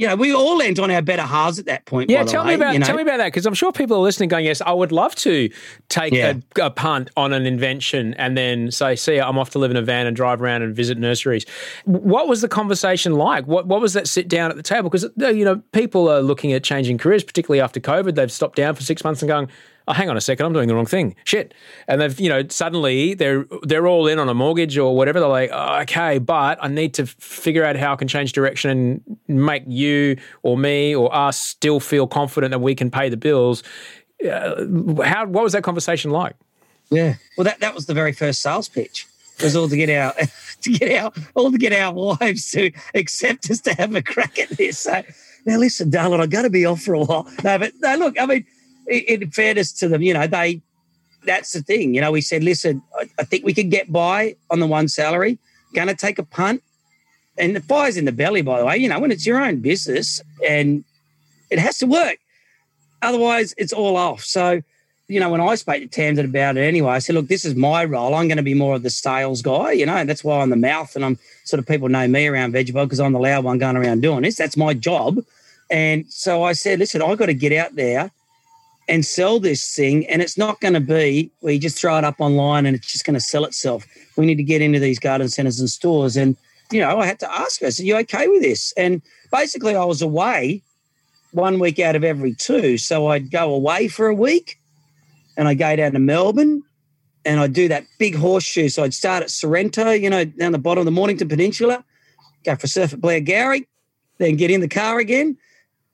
you 0.00 0.06
know, 0.06 0.16
we 0.16 0.32
all 0.32 0.56
lent 0.56 0.78
on 0.78 0.90
our 0.90 1.02
better 1.02 1.20
halves 1.20 1.58
at 1.58 1.66
that 1.66 1.84
point. 1.84 2.08
Yeah, 2.08 2.24
tell 2.24 2.42
way, 2.42 2.52
me 2.52 2.54
about 2.54 2.72
you 2.72 2.78
know. 2.78 2.86
tell 2.86 2.96
me 2.96 3.02
about 3.02 3.18
that 3.18 3.26
because 3.26 3.44
I'm 3.44 3.52
sure 3.52 3.70
people 3.70 3.98
are 3.98 4.00
listening, 4.00 4.30
going, 4.30 4.46
"Yes, 4.46 4.62
I 4.62 4.72
would 4.72 4.92
love 4.92 5.14
to 5.16 5.50
take 5.90 6.14
Yeah. 6.14 6.36
a, 6.56 6.62
a 6.64 6.70
punt 6.70 7.10
on 7.18 7.34
an 7.34 7.44
invention 7.44 8.14
and 8.14 8.34
then 8.34 8.70
say, 8.70 8.96
see, 8.96 9.20
I'm 9.20 9.36
off 9.36 9.50
to 9.50 9.58
live 9.58 9.70
in 9.70 9.76
a 9.76 9.82
van 9.82 10.06
and 10.06 10.16
drive 10.16 10.40
around 10.40 10.62
and 10.62 10.74
visit 10.74 10.96
nurseries." 10.96 11.44
What 11.84 12.28
was 12.28 12.40
the 12.40 12.48
conversation 12.48 13.12
like? 13.12 13.46
What 13.46 13.66
what 13.66 13.82
was 13.82 13.92
that 13.92 14.08
sit 14.08 14.26
down 14.26 14.50
at 14.50 14.56
the 14.56 14.62
table? 14.62 14.88
Because 14.88 15.06
you 15.18 15.44
know, 15.44 15.62
people 15.72 16.08
are 16.08 16.22
looking 16.22 16.54
at 16.54 16.64
changing 16.64 16.96
careers, 16.96 17.22
particularly 17.22 17.60
after 17.60 17.78
COVID. 17.78 18.14
They've 18.14 18.32
stopped 18.32 18.56
down 18.56 18.74
for 18.74 18.82
six 18.82 19.04
months 19.04 19.20
and 19.20 19.28
going. 19.28 19.50
Oh, 19.90 19.92
hang 19.92 20.08
on 20.08 20.16
a 20.16 20.20
second, 20.20 20.46
I'm 20.46 20.52
doing 20.52 20.68
the 20.68 20.74
wrong 20.76 20.86
thing. 20.86 21.16
Shit. 21.24 21.52
And 21.88 22.00
they've, 22.00 22.20
you 22.20 22.28
know, 22.28 22.46
suddenly 22.48 23.14
they're 23.14 23.44
they're 23.62 23.88
all 23.88 24.06
in 24.06 24.20
on 24.20 24.28
a 24.28 24.34
mortgage 24.34 24.78
or 24.78 24.94
whatever. 24.94 25.18
They're 25.18 25.28
like, 25.28 25.50
oh, 25.52 25.80
okay, 25.80 26.18
but 26.18 26.58
I 26.62 26.68
need 26.68 26.94
to 26.94 27.06
figure 27.06 27.64
out 27.64 27.74
how 27.74 27.94
I 27.94 27.96
can 27.96 28.06
change 28.06 28.32
direction 28.32 28.70
and 28.70 29.18
make 29.26 29.64
you 29.66 30.16
or 30.44 30.56
me 30.56 30.94
or 30.94 31.12
us 31.12 31.40
still 31.40 31.80
feel 31.80 32.06
confident 32.06 32.52
that 32.52 32.60
we 32.60 32.76
can 32.76 32.88
pay 32.88 33.08
the 33.08 33.16
bills. 33.16 33.64
Uh, 34.24 34.64
how 35.02 35.26
what 35.26 35.42
was 35.42 35.54
that 35.54 35.64
conversation 35.64 36.12
like? 36.12 36.36
Yeah. 36.90 37.14
Well, 37.36 37.44
that, 37.46 37.58
that 37.58 37.74
was 37.74 37.86
the 37.86 37.94
very 37.94 38.12
first 38.12 38.42
sales 38.42 38.68
pitch. 38.68 39.08
It 39.38 39.42
was 39.42 39.56
all 39.56 39.68
to 39.68 39.76
get 39.76 39.90
our 39.90 40.14
to 40.60 40.70
get 40.70 41.02
our 41.02 41.10
all 41.34 41.50
to 41.50 41.58
get 41.58 41.72
our 41.72 41.92
wives 41.92 42.52
to 42.52 42.70
accept 42.94 43.50
us 43.50 43.60
to 43.62 43.74
have 43.74 43.92
a 43.96 44.02
crack 44.02 44.38
at 44.38 44.50
this. 44.50 44.78
So 44.78 45.02
now 45.46 45.56
listen, 45.58 45.90
darling, 45.90 46.20
I've 46.20 46.30
got 46.30 46.42
to 46.42 46.50
be 46.50 46.64
off 46.64 46.82
for 46.82 46.94
a 46.94 47.00
while. 47.00 47.28
No, 47.42 47.58
but 47.58 47.72
no, 47.80 47.96
look, 47.96 48.20
I 48.20 48.26
mean, 48.26 48.46
in, 48.90 49.30
fairness 49.30 49.72
to 49.74 49.88
them, 49.88 50.02
you 50.02 50.14
know, 50.14 50.26
they 50.26 50.60
that's 51.24 51.52
the 51.52 51.62
thing. 51.62 51.94
You 51.94 52.00
know, 52.00 52.12
we 52.12 52.20
said, 52.20 52.42
listen, 52.42 52.82
I, 52.98 53.08
I 53.18 53.24
think 53.24 53.44
we 53.44 53.54
could 53.54 53.70
get 53.70 53.92
by 53.92 54.36
on 54.50 54.60
the 54.60 54.66
one 54.66 54.88
salary. 54.88 55.38
Gonna 55.74 55.94
take 55.94 56.18
a 56.18 56.24
punt. 56.24 56.62
And 57.38 57.56
the 57.56 57.60
fire's 57.60 57.96
in 57.96 58.04
the 58.04 58.12
belly, 58.12 58.42
by 58.42 58.58
the 58.58 58.66
way, 58.66 58.76
you 58.76 58.88
know, 58.88 58.98
when 58.98 59.10
it's 59.10 59.24
your 59.24 59.42
own 59.42 59.60
business 59.60 60.20
and 60.46 60.84
it 61.48 61.58
has 61.58 61.78
to 61.78 61.86
work. 61.86 62.18
Otherwise, 63.02 63.54
it's 63.56 63.72
all 63.72 63.96
off. 63.96 64.22
So, 64.22 64.60
you 65.08 65.18
know, 65.20 65.30
when 65.30 65.40
I 65.40 65.54
spoke 65.54 65.80
to 65.80 65.86
Tamsin 65.86 66.26
about 66.26 66.58
it 66.58 66.62
anyway, 66.62 66.92
I 66.92 66.98
said, 66.98 67.14
look, 67.14 67.28
this 67.28 67.44
is 67.44 67.54
my 67.54 67.84
role. 67.84 68.14
I'm 68.14 68.28
going 68.28 68.36
to 68.36 68.42
be 68.42 68.52
more 68.52 68.76
of 68.76 68.82
the 68.82 68.90
sales 68.90 69.40
guy, 69.40 69.72
you 69.72 69.86
know, 69.86 69.96
and 69.96 70.08
that's 70.08 70.22
why 70.22 70.40
I'm 70.40 70.50
the 70.50 70.56
mouth 70.56 70.94
and 70.94 71.04
I'm 71.04 71.18
sort 71.44 71.58
of 71.58 71.66
people 71.66 71.88
know 71.88 72.06
me 72.06 72.26
around 72.26 72.52
Veggie 72.52 72.74
because 72.74 73.00
I'm 73.00 73.12
the 73.12 73.18
loud 73.18 73.44
one 73.44 73.58
going 73.58 73.76
around 73.76 74.02
doing 74.02 74.22
this. 74.22 74.36
That's 74.36 74.56
my 74.56 74.74
job. 74.74 75.18
And 75.70 76.04
so 76.12 76.42
I 76.42 76.52
said, 76.52 76.78
listen, 76.78 77.00
I've 77.00 77.18
got 77.18 77.26
to 77.26 77.34
get 77.34 77.52
out 77.52 77.74
there 77.74 78.10
and 78.90 79.06
sell 79.06 79.38
this 79.38 79.72
thing. 79.74 80.06
And 80.08 80.20
it's 80.20 80.36
not 80.36 80.60
going 80.60 80.74
to 80.74 80.80
be 80.80 81.30
where 81.40 81.54
you 81.54 81.60
just 81.60 81.78
throw 81.78 81.96
it 81.96 82.04
up 82.04 82.16
online 82.18 82.66
and 82.66 82.76
it's 82.76 82.92
just 82.92 83.04
going 83.04 83.14
to 83.14 83.20
sell 83.20 83.44
itself. 83.44 83.86
We 84.16 84.26
need 84.26 84.34
to 84.34 84.42
get 84.42 84.60
into 84.60 84.80
these 84.80 84.98
garden 84.98 85.28
centers 85.28 85.60
and 85.60 85.70
stores. 85.70 86.16
And, 86.16 86.36
you 86.72 86.80
know, 86.80 86.98
I 86.98 87.06
had 87.06 87.20
to 87.20 87.32
ask 87.32 87.60
her, 87.60 87.70
said, 87.70 87.86
you 87.86 87.96
okay 87.98 88.26
with 88.26 88.42
this? 88.42 88.74
And 88.76 89.00
basically, 89.30 89.76
I 89.76 89.84
was 89.84 90.02
away 90.02 90.62
one 91.30 91.60
week 91.60 91.78
out 91.78 91.94
of 91.94 92.02
every 92.02 92.34
two. 92.34 92.76
So 92.78 93.06
I'd 93.06 93.30
go 93.30 93.54
away 93.54 93.86
for 93.86 94.08
a 94.08 94.14
week 94.14 94.58
and 95.36 95.46
I'd 95.46 95.58
go 95.58 95.76
down 95.76 95.92
to 95.92 96.00
Melbourne 96.00 96.64
and 97.24 97.38
I'd 97.38 97.52
do 97.52 97.68
that 97.68 97.84
big 98.00 98.16
horseshoe. 98.16 98.68
So 98.68 98.82
I'd 98.82 98.92
start 98.92 99.22
at 99.22 99.30
Sorrento, 99.30 99.92
you 99.92 100.10
know, 100.10 100.24
down 100.24 100.50
the 100.50 100.58
bottom 100.58 100.80
of 100.80 100.84
the 100.86 100.90
Mornington 100.90 101.28
Peninsula, 101.28 101.84
go 102.44 102.56
for 102.56 102.64
a 102.64 102.68
surf 102.68 102.92
at 102.92 103.00
Blairgowrie, 103.00 103.66
then 104.18 104.34
get 104.34 104.50
in 104.50 104.60
the 104.60 104.68
car 104.68 104.98
again 104.98 105.38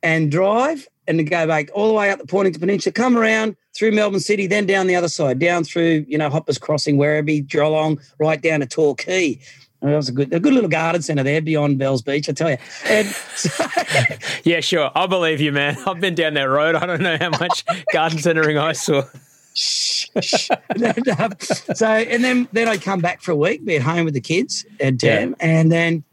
and 0.02 0.30
drive 0.30 0.88
and 1.08 1.18
then 1.18 1.26
go 1.26 1.46
back 1.46 1.68
all 1.74 1.88
the 1.88 1.94
way 1.94 2.10
up 2.10 2.18
the 2.18 2.26
Mornington 2.32 2.60
Peninsula, 2.60 2.92
come 2.92 3.16
around 3.16 3.56
through 3.74 3.92
Melbourne 3.92 4.20
City, 4.20 4.46
then 4.46 4.66
down 4.66 4.86
the 4.86 4.96
other 4.96 5.08
side, 5.08 5.38
down 5.38 5.64
through, 5.64 6.04
you 6.08 6.18
know, 6.18 6.28
Hoppers 6.30 6.58
Crossing, 6.58 6.96
Werribee, 6.98 7.46
Geelong, 7.46 8.00
right 8.18 8.40
down 8.40 8.60
to 8.60 8.66
Torquay. 8.66 9.38
And 9.82 9.92
that 9.92 9.96
was 9.96 10.08
a 10.08 10.12
good, 10.12 10.32
a 10.32 10.40
good 10.40 10.54
little 10.54 10.70
garden 10.70 11.02
centre 11.02 11.22
there 11.22 11.42
beyond 11.42 11.78
Bells 11.78 12.00
Beach, 12.02 12.28
I 12.28 12.32
tell 12.32 12.50
you. 12.50 12.56
And 12.86 13.06
so, 13.36 13.64
Yeah, 14.44 14.60
sure. 14.60 14.90
I 14.94 15.06
believe 15.06 15.40
you, 15.40 15.52
man. 15.52 15.76
I've 15.86 16.00
been 16.00 16.14
down 16.14 16.34
that 16.34 16.44
road. 16.44 16.74
I 16.74 16.86
don't 16.86 17.02
know 17.02 17.18
how 17.20 17.30
much 17.30 17.64
garden 17.92 18.18
centering 18.18 18.56
I 18.58 18.72
saw. 18.72 19.02
And, 20.14 20.24
so 21.74 21.86
and 21.86 22.22
then 22.24 22.48
then 22.52 22.68
I'd 22.68 22.82
come 22.82 23.00
back 23.00 23.22
for 23.22 23.32
a 23.32 23.36
week, 23.36 23.64
be 23.64 23.76
at 23.76 23.82
home 23.82 24.04
with 24.04 24.14
the 24.14 24.20
kids 24.20 24.64
and 24.80 25.02
Yeah. 25.02 25.32
And 25.40 25.70
then 25.72 26.04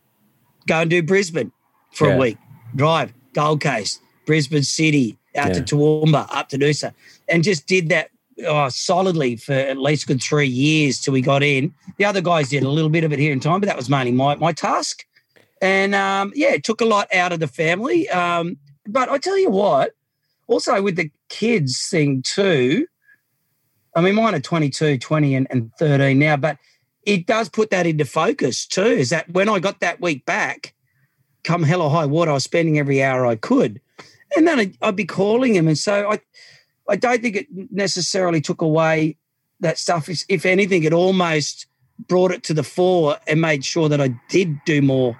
go 0.67 0.81
and 0.81 0.89
do 0.89 1.03
Brisbane 1.03 1.51
for 1.93 2.07
Yeah. 2.07 2.15
a 2.15 2.19
week. 2.19 2.37
Drive 2.75 3.13
Gold 3.33 3.61
Coast, 3.61 4.01
Brisbane 4.25 4.63
City, 4.63 5.17
out 5.35 5.49
Yeah. 5.49 5.61
to 5.61 5.75
Toowoomba, 5.75 6.27
up 6.31 6.49
to 6.49 6.57
Noosa, 6.57 6.93
and 7.27 7.43
just 7.43 7.67
did 7.67 7.89
that 7.89 8.09
oh, 8.45 8.69
solidly 8.69 9.35
for 9.35 9.53
at 9.53 9.77
least 9.77 10.03
a 10.03 10.07
good 10.07 10.21
three 10.21 10.47
years 10.47 10.99
till 10.99 11.13
we 11.13 11.21
got 11.21 11.43
in. 11.43 11.73
The 11.97 12.05
other 12.05 12.21
guys 12.21 12.49
did 12.49 12.63
a 12.63 12.69
little 12.69 12.89
bit 12.89 13.03
of 13.03 13.13
it 13.13 13.19
here 13.19 13.33
in 13.33 13.39
time, 13.39 13.59
but 13.59 13.67
that 13.67 13.77
was 13.77 13.89
mainly 13.89 14.11
my 14.11 14.35
my 14.35 14.51
task. 14.53 15.05
And 15.61 15.95
um, 15.95 16.33
yeah, 16.35 16.51
it 16.51 16.63
took 16.63 16.81
a 16.81 16.85
lot 16.85 17.13
out 17.13 17.31
of 17.31 17.39
the 17.39 17.47
family. 17.47 18.09
Um, 18.09 18.57
but 18.85 19.09
I 19.09 19.17
tell 19.17 19.37
you 19.37 19.49
what, 19.49 19.93
also 20.47 20.81
with 20.81 20.97
the 20.97 21.09
kids 21.29 21.87
thing 21.89 22.21
too, 22.21 22.85
I 23.95 24.01
mean, 24.01 24.15
mine 24.15 24.35
are 24.35 24.39
22, 24.39 24.97
20, 24.97 25.35
and, 25.35 25.47
and 25.49 25.71
13 25.79 26.19
now, 26.19 26.35
but 26.35 26.57
it 27.03 27.27
does 27.27 27.47
put 27.47 27.69
that 27.69 27.85
into 27.85 28.05
focus 28.05 28.65
too. 28.65 28.83
Is 28.83 29.09
that 29.11 29.29
when 29.31 29.47
I 29.47 29.59
got 29.59 29.79
that 29.81 30.01
week 30.01 30.25
back, 30.25 30.73
come 31.43 31.63
hell 31.63 31.81
or 31.81 31.89
high 31.89 32.05
water, 32.05 32.31
I 32.31 32.35
was 32.35 32.43
spending 32.43 32.79
every 32.79 33.03
hour 33.03 33.25
I 33.25 33.35
could. 33.35 33.79
And 34.35 34.47
then 34.47 34.59
I'd, 34.59 34.77
I'd 34.81 34.95
be 34.95 35.05
calling 35.05 35.55
him. 35.55 35.67
And 35.67 35.77
so 35.77 36.11
I, 36.11 36.19
I 36.89 36.95
don't 36.95 37.21
think 37.21 37.35
it 37.35 37.47
necessarily 37.71 38.41
took 38.41 38.61
away 38.61 39.17
that 39.59 39.77
stuff. 39.77 40.09
If- 40.29 40.45
anything, 40.45 40.83
it 40.83 40.93
almost 40.93 41.67
brought 42.07 42.31
it 42.31 42.43
to 42.43 42.53
the 42.53 42.63
fore 42.63 43.17
and 43.27 43.39
made 43.39 43.63
sure 43.63 43.87
that 43.89 44.01
I 44.01 44.09
did 44.29 44.57
do 44.65 44.81
more. 44.81 45.17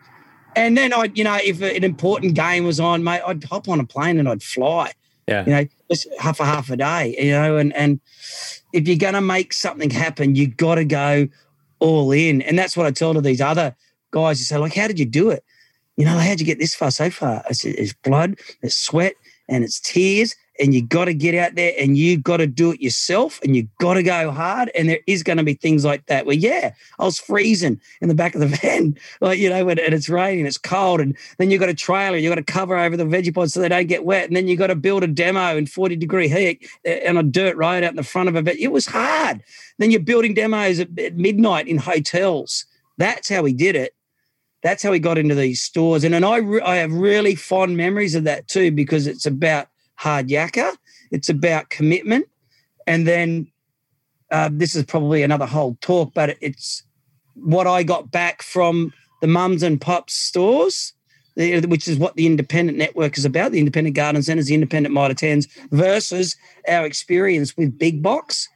And 0.56 0.78
then 0.78 0.94
I, 0.94 1.10
you 1.14 1.24
know, 1.24 1.38
if 1.44 1.62
an 1.62 1.84
important 1.84 2.36
game 2.36 2.66
was 2.66 2.80
on, 2.80 3.04
mate, 3.04 3.22
I'd 3.26 3.44
hop 3.44 3.70
on 3.70 3.80
a 3.80 3.86
plane 3.86 4.20
and 4.20 4.28
I'd 4.30 4.44
fly 4.44 4.92
Yeah. 5.28 5.46
you 5.46 5.52
know, 5.52 5.66
just 5.90 6.08
half 6.20 6.40
a 6.40 6.46
half 6.46 6.70
a 6.70 6.78
day, 6.78 7.16
you 7.20 7.32
know, 7.32 7.58
and 7.58 7.74
and 7.76 8.00
if 8.72 8.88
you're 8.88 8.98
gonna 8.98 9.22
make 9.22 9.54
something 9.54 9.90
happen, 9.90 10.36
you 10.36 10.48
gotta 10.48 10.86
go 10.86 11.28
all 11.80 12.12
in. 12.12 12.42
And 12.42 12.58
that's 12.58 12.76
what 12.78 12.86
I 12.86 12.92
tell 12.92 13.14
to 13.14 13.22
these 13.22 13.42
other 13.42 13.76
guys 14.12 14.40
who 14.40 14.44
say, 14.46 14.58
like, 14.58 14.76
how 14.76 14.88
did 14.88 15.00
you 15.00 15.06
do 15.06 15.30
it? 15.30 15.44
You 15.98 16.06
know, 16.06 16.18
how'd 16.18 16.40
you 16.40 16.46
get 16.46 16.60
this 16.60 16.74
far 16.74 16.92
so 16.92 17.10
far? 17.10 17.44
I 17.48 17.54
said, 17.54 17.76
it's 17.78 17.94
blood, 17.94 18.40
it's 18.62 18.76
sweat, 18.76 19.14
and 19.48 19.64
it's 19.64 19.80
tears, 19.80 20.36
and 20.60 20.74
you 20.74 20.84
gotta 20.84 21.14
get 21.14 21.36
out 21.36 21.56
there 21.56 21.74
and 21.80 21.98
you 21.98 22.18
gotta 22.18 22.46
do 22.46 22.72
it 22.72 22.82
yourself 22.82 23.40
and 23.44 23.56
you 23.56 23.68
gotta 23.80 24.04
go 24.04 24.32
hard. 24.32 24.70
And 24.76 24.88
there 24.88 25.00
is 25.08 25.24
gonna 25.24 25.44
be 25.44 25.56
things 25.56 25.84
like 25.84 26.06
that 26.08 26.26
where, 26.26 26.36
yeah, 26.36 26.74
I 27.00 27.06
was 27.06 27.20
freezing 27.20 27.82
in 28.02 28.08
the 28.08 28.16
back 28.16 28.36
of 28.36 28.42
the 28.42 28.48
van, 28.62 28.98
like, 29.22 29.40
you 29.40 29.50
know, 29.50 29.66
when, 29.66 29.80
and 29.80 29.94
it's 29.94 30.10
raining, 30.10 30.46
it's 30.46 30.58
cold, 30.58 31.02
and 31.02 31.18
then 31.38 31.50
you 31.50 31.58
got 31.58 31.70
a 31.70 31.74
trailer, 31.74 32.18
you 32.18 32.30
got 32.30 32.36
to 32.36 32.44
cover 32.44 32.78
over 32.78 32.96
the 32.96 33.06
Vegepods 33.06 33.52
so 33.52 33.60
they 33.60 33.70
don't 33.70 33.88
get 33.88 34.06
wet, 34.06 34.28
and 34.28 34.36
then 34.36 34.48
you 34.48 34.56
got 34.56 34.68
to 34.68 34.76
build 34.76 35.04
a 35.04 35.08
demo 35.08 35.58
in 35.58 35.66
40 35.66 35.96
degree 35.96 36.28
heat 36.28 36.68
uh, 36.88 37.10
on 37.10 37.18
a 37.18 37.24
dirt 37.24 37.56
road 37.56 37.84
out 37.84 37.92
in 37.92 37.96
the 37.96 38.04
front 38.04 38.30
of 38.30 38.36
it. 38.36 38.60
It 38.60 38.72
was 38.72 38.86
hard. 38.86 39.44
Then 39.80 39.92
you're 39.92 40.00
building 40.00 40.34
demos 40.34 40.80
at, 40.80 40.98
at 41.00 41.16
midnight 41.18 41.68
in 41.68 41.78
hotels. 41.78 42.66
That's 42.98 43.30
how 43.30 43.42
we 43.42 43.54
did 43.54 43.76
it. 43.76 43.96
That's 44.64 44.82
how 44.82 44.92
we 44.92 45.00
got 45.00 45.18
into 45.18 45.36
these 45.36 45.62
stores. 45.62 46.04
And, 46.04 46.16
and 46.16 46.24
I, 46.26 46.38
re- 46.38 46.62
I 46.62 46.78
have 46.78 46.94
really 46.94 47.36
fond 47.36 47.76
memories 47.76 48.16
of 48.16 48.24
that 48.24 48.48
too, 48.48 48.72
because 48.72 49.08
it's 49.08 49.26
about 49.26 49.68
hard 49.96 50.30
yakka, 50.30 50.76
it's 51.12 51.30
about 51.30 51.70
commitment. 51.70 52.28
And 52.88 53.06
then 53.06 53.48
uh, 54.32 54.50
this 54.52 54.76
is 54.76 54.84
probably 54.84 55.22
another 55.22 55.46
whole 55.46 55.78
talk, 55.82 56.14
but 56.14 56.38
it's 56.42 56.84
what 57.36 57.68
I 57.68 57.84
got 57.84 58.10
back 58.10 58.42
from 58.42 58.94
the 59.22 59.28
mums 59.28 59.64
and 59.64 59.80
pops 59.80 60.14
stores, 60.14 60.94
which 61.36 61.88
is 61.88 61.98
what 61.98 62.16
the 62.16 62.26
independent 62.26 62.78
network 62.78 63.18
is 63.18 63.26
about, 63.26 63.52
the 63.52 63.60
independent 63.60 63.96
garden 63.96 64.24
centers, 64.24 64.48
the 64.48 64.54
independent 64.54 64.94
Mitre 64.94 65.14
10s 65.14 65.48
versus 65.72 66.36
our 66.68 66.86
experience 66.86 67.56
with 67.58 67.78
Big 67.78 68.02
Box. 68.02 68.50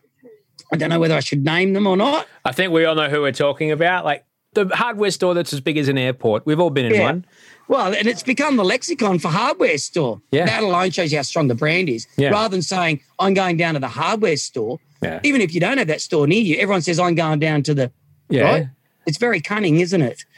I 0.72 0.78
don't 0.78 0.90
know 0.90 1.00
whether 1.00 1.16
I 1.16 1.22
should 1.22 1.46
name 1.46 1.74
them 1.74 1.88
or 1.88 1.96
not. 1.96 2.28
I 2.44 2.52
think 2.52 2.74
we 2.74 2.86
all 2.86 2.96
know 2.96 3.10
who 3.10 3.22
we're 3.22 3.32
talking 3.32 3.72
about. 3.72 4.04
Like 4.04 4.26
the 4.66 4.76
hardware 4.76 5.12
store 5.12 5.34
that's 5.34 5.54
as 5.54 5.62
big 5.62 5.78
as 5.78 5.88
an 5.88 5.98
airport. 5.98 6.46
We've 6.46 6.60
all 6.60 6.70
been 6.70 6.86
in 6.86 6.94
Yeah. 6.96 7.04
one. 7.04 7.26
Well, 7.68 7.94
and 7.94 8.08
it's 8.08 8.24
become 8.24 8.56
the 8.56 8.64
lexicon 8.64 9.20
for 9.20 9.28
hardware 9.28 9.78
store. 9.78 10.22
Yeah. 10.32 10.46
That 10.46 10.64
alone 10.64 10.92
shows 10.92 11.12
you 11.12 11.18
how 11.18 11.22
strong 11.24 11.48
the 11.48 11.56
brand 11.56 11.90
is. 11.90 12.08
Yeah. 12.18 12.30
Rather 12.30 12.50
than 12.50 12.62
saying, 12.62 13.02
I'm 13.20 13.34
going 13.34 13.58
down 13.58 13.74
to 13.76 13.80
the 13.80 13.88
hardware 13.90 14.38
store, 14.38 14.80
Yeah. 15.04 15.20
even 15.24 15.42
if 15.42 15.54
you 15.54 15.60
don't 15.60 15.78
have 15.78 15.88
that 15.88 16.02
store 16.02 16.28
near 16.28 16.42
you, 16.42 16.56
everyone 16.58 16.82
says, 16.82 16.98
I'm 17.00 17.16
going 17.16 17.40
down 17.40 17.64
to 17.64 17.74
the. 17.74 17.92
Yeah. 18.30 18.42
Right? 18.44 18.68
It's 19.06 19.18
very 19.18 19.42
cunning, 19.42 19.80
isn't 19.80 20.02
it? 20.02 20.24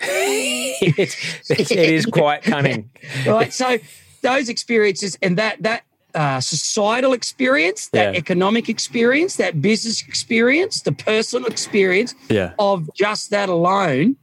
it's, 0.81 1.49
it 1.49 1.71
is 1.71 2.05
quite 2.05 2.43
cunning. 2.43 2.89
right? 3.27 3.53
So 3.53 3.77
those 4.21 4.49
experiences 4.49 5.17
and 5.21 5.37
that 5.37 5.61
that 5.63 5.83
uh, 6.15 6.39
societal 6.39 7.13
experience, 7.13 7.87
that 7.89 8.13
Yeah. 8.13 8.19
economic 8.19 8.67
experience, 8.69 9.35
that 9.35 9.61
business 9.61 10.01
experience, 10.07 10.81
the 10.81 10.91
personal 10.91 11.47
experience 11.47 12.15
Yeah. 12.29 12.53
of 12.57 12.89
just 12.95 13.29
that 13.29 13.49
alone 13.49 14.15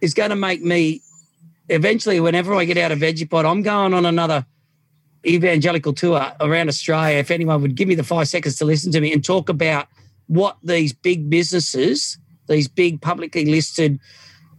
is 0.00 0.12
going 0.14 0.30
to 0.30 0.36
make 0.36 0.62
me 0.62 1.00
eventually, 1.68 2.20
whenever 2.20 2.54
I 2.54 2.64
get 2.66 2.76
out 2.76 2.92
of 2.92 2.98
Vegepod, 2.98 3.44
I'm 3.50 3.62
going 3.62 3.94
on 3.94 4.04
another 4.04 4.44
evangelical 5.26 5.92
tour 5.92 6.32
around 6.40 6.68
Australia. 6.68 7.16
If 7.18 7.30
anyone 7.30 7.62
would 7.62 7.76
give 7.76 7.88
me 7.88 7.94
the 7.94 8.04
five 8.04 8.28
seconds 8.28 8.56
to 8.56 8.64
listen 8.64 8.92
to 8.92 9.00
me 9.00 9.12
and 9.12 9.24
talk 9.24 9.48
about 9.48 9.86
what 10.26 10.56
these 10.62 10.92
big 10.92 11.30
businesses, 11.30 12.18
these 12.48 12.68
big 12.68 13.00
publicly 13.00 13.44
listed, 13.46 13.98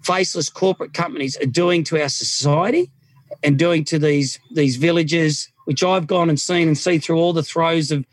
faceless 0.01 0.49
corporate 0.49 0.93
companies 0.93 1.37
are 1.37 1.45
doing 1.45 1.83
to 1.85 2.01
our 2.01 2.09
society 2.09 2.89
and 3.43 3.59
doing 3.59 3.83
to 3.85 3.99
these 3.99 4.39
these 4.55 4.77
villages, 4.77 5.49
which 5.65 5.83
I've 5.83 6.07
gone 6.07 6.29
and 6.29 6.39
seen 6.39 6.67
and 6.67 6.77
see 6.77 6.97
through 6.99 7.17
all 7.17 7.33
the 7.33 7.43
throes 7.43 7.91
of 7.91 8.05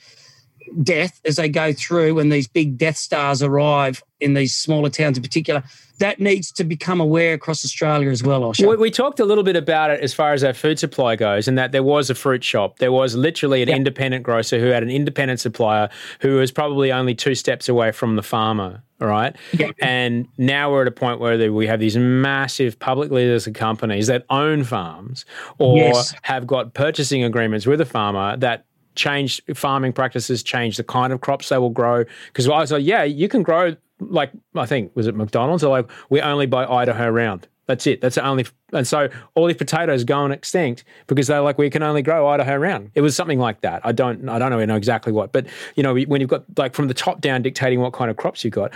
death 0.83 1.21
as 1.25 1.37
they 1.37 1.49
go 1.49 1.73
through 1.73 2.15
when 2.15 2.29
these 2.29 2.47
big 2.49 2.79
death 2.79 2.97
stars 2.97 3.43
arrive 3.43 4.03
in 4.21 4.35
these 4.35 4.55
smaller 4.55 4.91
towns 4.91 5.17
in 5.17 5.23
particular. 5.23 5.63
That 5.99 6.19
needs 6.19 6.51
to 6.53 6.65
become 6.65 6.99
aware 7.01 7.35
across 7.35 7.65
Australia 7.65 8.09
as 8.11 8.23
well, 8.23 8.41
Osher. 8.43 8.69
We, 8.69 8.77
we 8.77 8.91
talked 8.91 9.21
a 9.21 9.25
little 9.25 9.45
bit 9.45 9.57
about 9.57 9.91
it 9.91 10.01
as 10.01 10.15
far 10.15 10.33
as 10.33 10.43
our 10.43 10.55
food 10.55 10.79
supply 10.79 11.15
goes, 11.17 11.47
and 11.47 11.59
that 11.59 11.73
there 11.73 11.83
was 11.83 12.09
a 12.09 12.15
fruit 12.15 12.43
shop. 12.43 12.79
There 12.79 12.93
was 12.93 13.15
literally 13.15 13.63
an 13.63 13.69
independent 13.69 14.23
grocer 14.23 14.59
who 14.59 14.67
had 14.67 14.83
an 14.83 14.91
independent 14.91 15.41
supplier 15.41 15.91
who 16.21 16.37
was 16.37 16.51
probably 16.51 16.91
only 16.91 17.15
two 17.15 17.35
steps 17.35 17.69
away 17.69 17.93
from 17.93 18.17
the 18.17 18.23
farmer. 18.23 18.83
All 19.01 19.09
right. 19.09 19.35
And 19.81 20.27
now 20.37 20.71
we're 20.71 20.83
at 20.83 20.89
a 20.89 20.91
point 20.91 21.21
where 21.21 21.51
we 21.53 21.67
have 21.67 21.81
these 21.81 21.97
massive 21.97 22.79
publicly 22.79 23.27
listed 23.27 23.55
companies 23.55 24.07
that 24.09 24.27
own 24.29 24.63
farms 24.65 25.25
or 25.59 25.79
Yes. 25.79 26.15
have 26.23 26.47
got 26.47 26.75
purchasing 26.75 27.25
agreements 27.25 27.67
with 27.67 27.81
a 27.81 27.87
farmer 27.87 28.37
that 28.39 28.67
change 29.01 29.42
farming 29.55 29.92
practices, 29.92 30.42
change 30.42 30.76
the 30.76 30.84
kind 30.84 31.12
of 31.12 31.20
crops 31.20 31.48
they 31.48 31.59
will 31.59 31.70
grow. 31.70 32.05
Because 32.26 32.46
I 32.48 32.59
was 32.59 32.70
like, 32.70 32.84
yeah, 32.84 33.03
you 33.03 33.28
can 33.28 33.42
grow 33.42 33.74
like 34.01 34.30
I 34.55 34.66
think 34.66 34.94
was 34.94 35.07
it 35.07 35.14
McDonald's 35.14 35.64
or 35.64 35.70
like 35.70 35.90
we 36.09 36.20
only 36.20 36.46
buy 36.46 36.64
Idaho 36.64 37.09
round. 37.09 37.48
That's 37.66 37.86
it. 37.86 38.01
That's 38.01 38.16
the 38.16 38.26
only. 38.26 38.46
And 38.72 38.86
so 38.86 39.09
all 39.34 39.46
these 39.46 39.57
potatoes 39.57 40.03
going 40.03 40.32
extinct 40.32 40.84
because 41.07 41.28
they're 41.28 41.40
like 41.40 41.57
we 41.57 41.70
can 41.70 41.82
only 41.82 42.03
grow 42.03 42.26
Idaho 42.28 42.57
round. 42.57 42.90
It 42.94 43.01
was 43.01 43.14
something 43.14 43.38
like 43.38 43.61
that. 43.61 43.80
I 43.84 43.92
don't. 43.92 44.28
I 44.28 44.38
don't 44.38 44.51
know, 44.51 44.64
know 44.64 44.76
exactly 44.76 45.12
what, 45.12 45.32
but 45.32 45.46
you 45.76 45.82
know 45.82 45.94
when 45.94 46.20
you've 46.20 46.30
got 46.30 46.44
like 46.59 46.74
from 46.74 46.88
the 46.88 46.94
top 46.94 47.20
down 47.20 47.42
dictating 47.42 47.80
what 47.80 47.92
kind 47.92 48.11
of 48.11 48.16
crops 48.16 48.44
you've 48.44 48.55
got. 48.55 48.72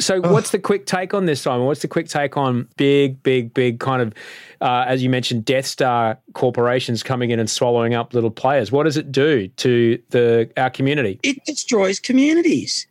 So, 0.00 0.20
what's 0.20 0.50
the 0.50 0.58
quick 0.58 0.86
take 0.86 1.12
on 1.12 1.26
this, 1.26 1.42
Simon? 1.42 1.66
What's 1.66 1.82
the 1.82 1.88
quick 1.88 2.08
take 2.08 2.36
on 2.36 2.66
big, 2.76 3.22
big, 3.22 3.52
big 3.52 3.78
kind 3.78 4.00
of, 4.00 4.14
uh, 4.60 4.84
as 4.88 5.02
you 5.02 5.10
mentioned, 5.10 5.44
Death 5.44 5.66
Star 5.66 6.18
corporations 6.32 7.02
coming 7.02 7.30
in 7.30 7.38
and 7.38 7.48
swallowing 7.48 7.94
up 7.94 8.14
little 8.14 8.30
players? 8.30 8.72
What 8.72 8.84
does 8.84 8.96
it 8.96 9.12
do 9.12 9.48
to 9.48 10.02
the 10.10 10.50
our 10.56 10.70
community? 10.70 11.20
it 11.22 11.44
destroys 11.44 12.00
communities. 12.00 12.86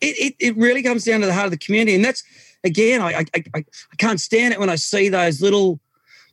It, 0.00 0.16
it, 0.18 0.36
it 0.38 0.56
really 0.56 0.82
comes 0.82 1.04
down 1.04 1.20
to 1.20 1.26
the 1.26 1.34
heart 1.34 1.46
of 1.46 1.50
the 1.50 1.58
community. 1.58 1.94
And 1.94 2.04
that's, 2.04 2.22
again, 2.64 3.00
I, 3.00 3.12
I, 3.12 3.24
I, 3.34 3.64
I 3.64 3.96
can't 3.96 4.20
stand 4.20 4.52
it 4.52 4.60
when 4.60 4.70
I 4.70 4.76
see 4.76 5.08
those 5.08 5.40
little, 5.40 5.80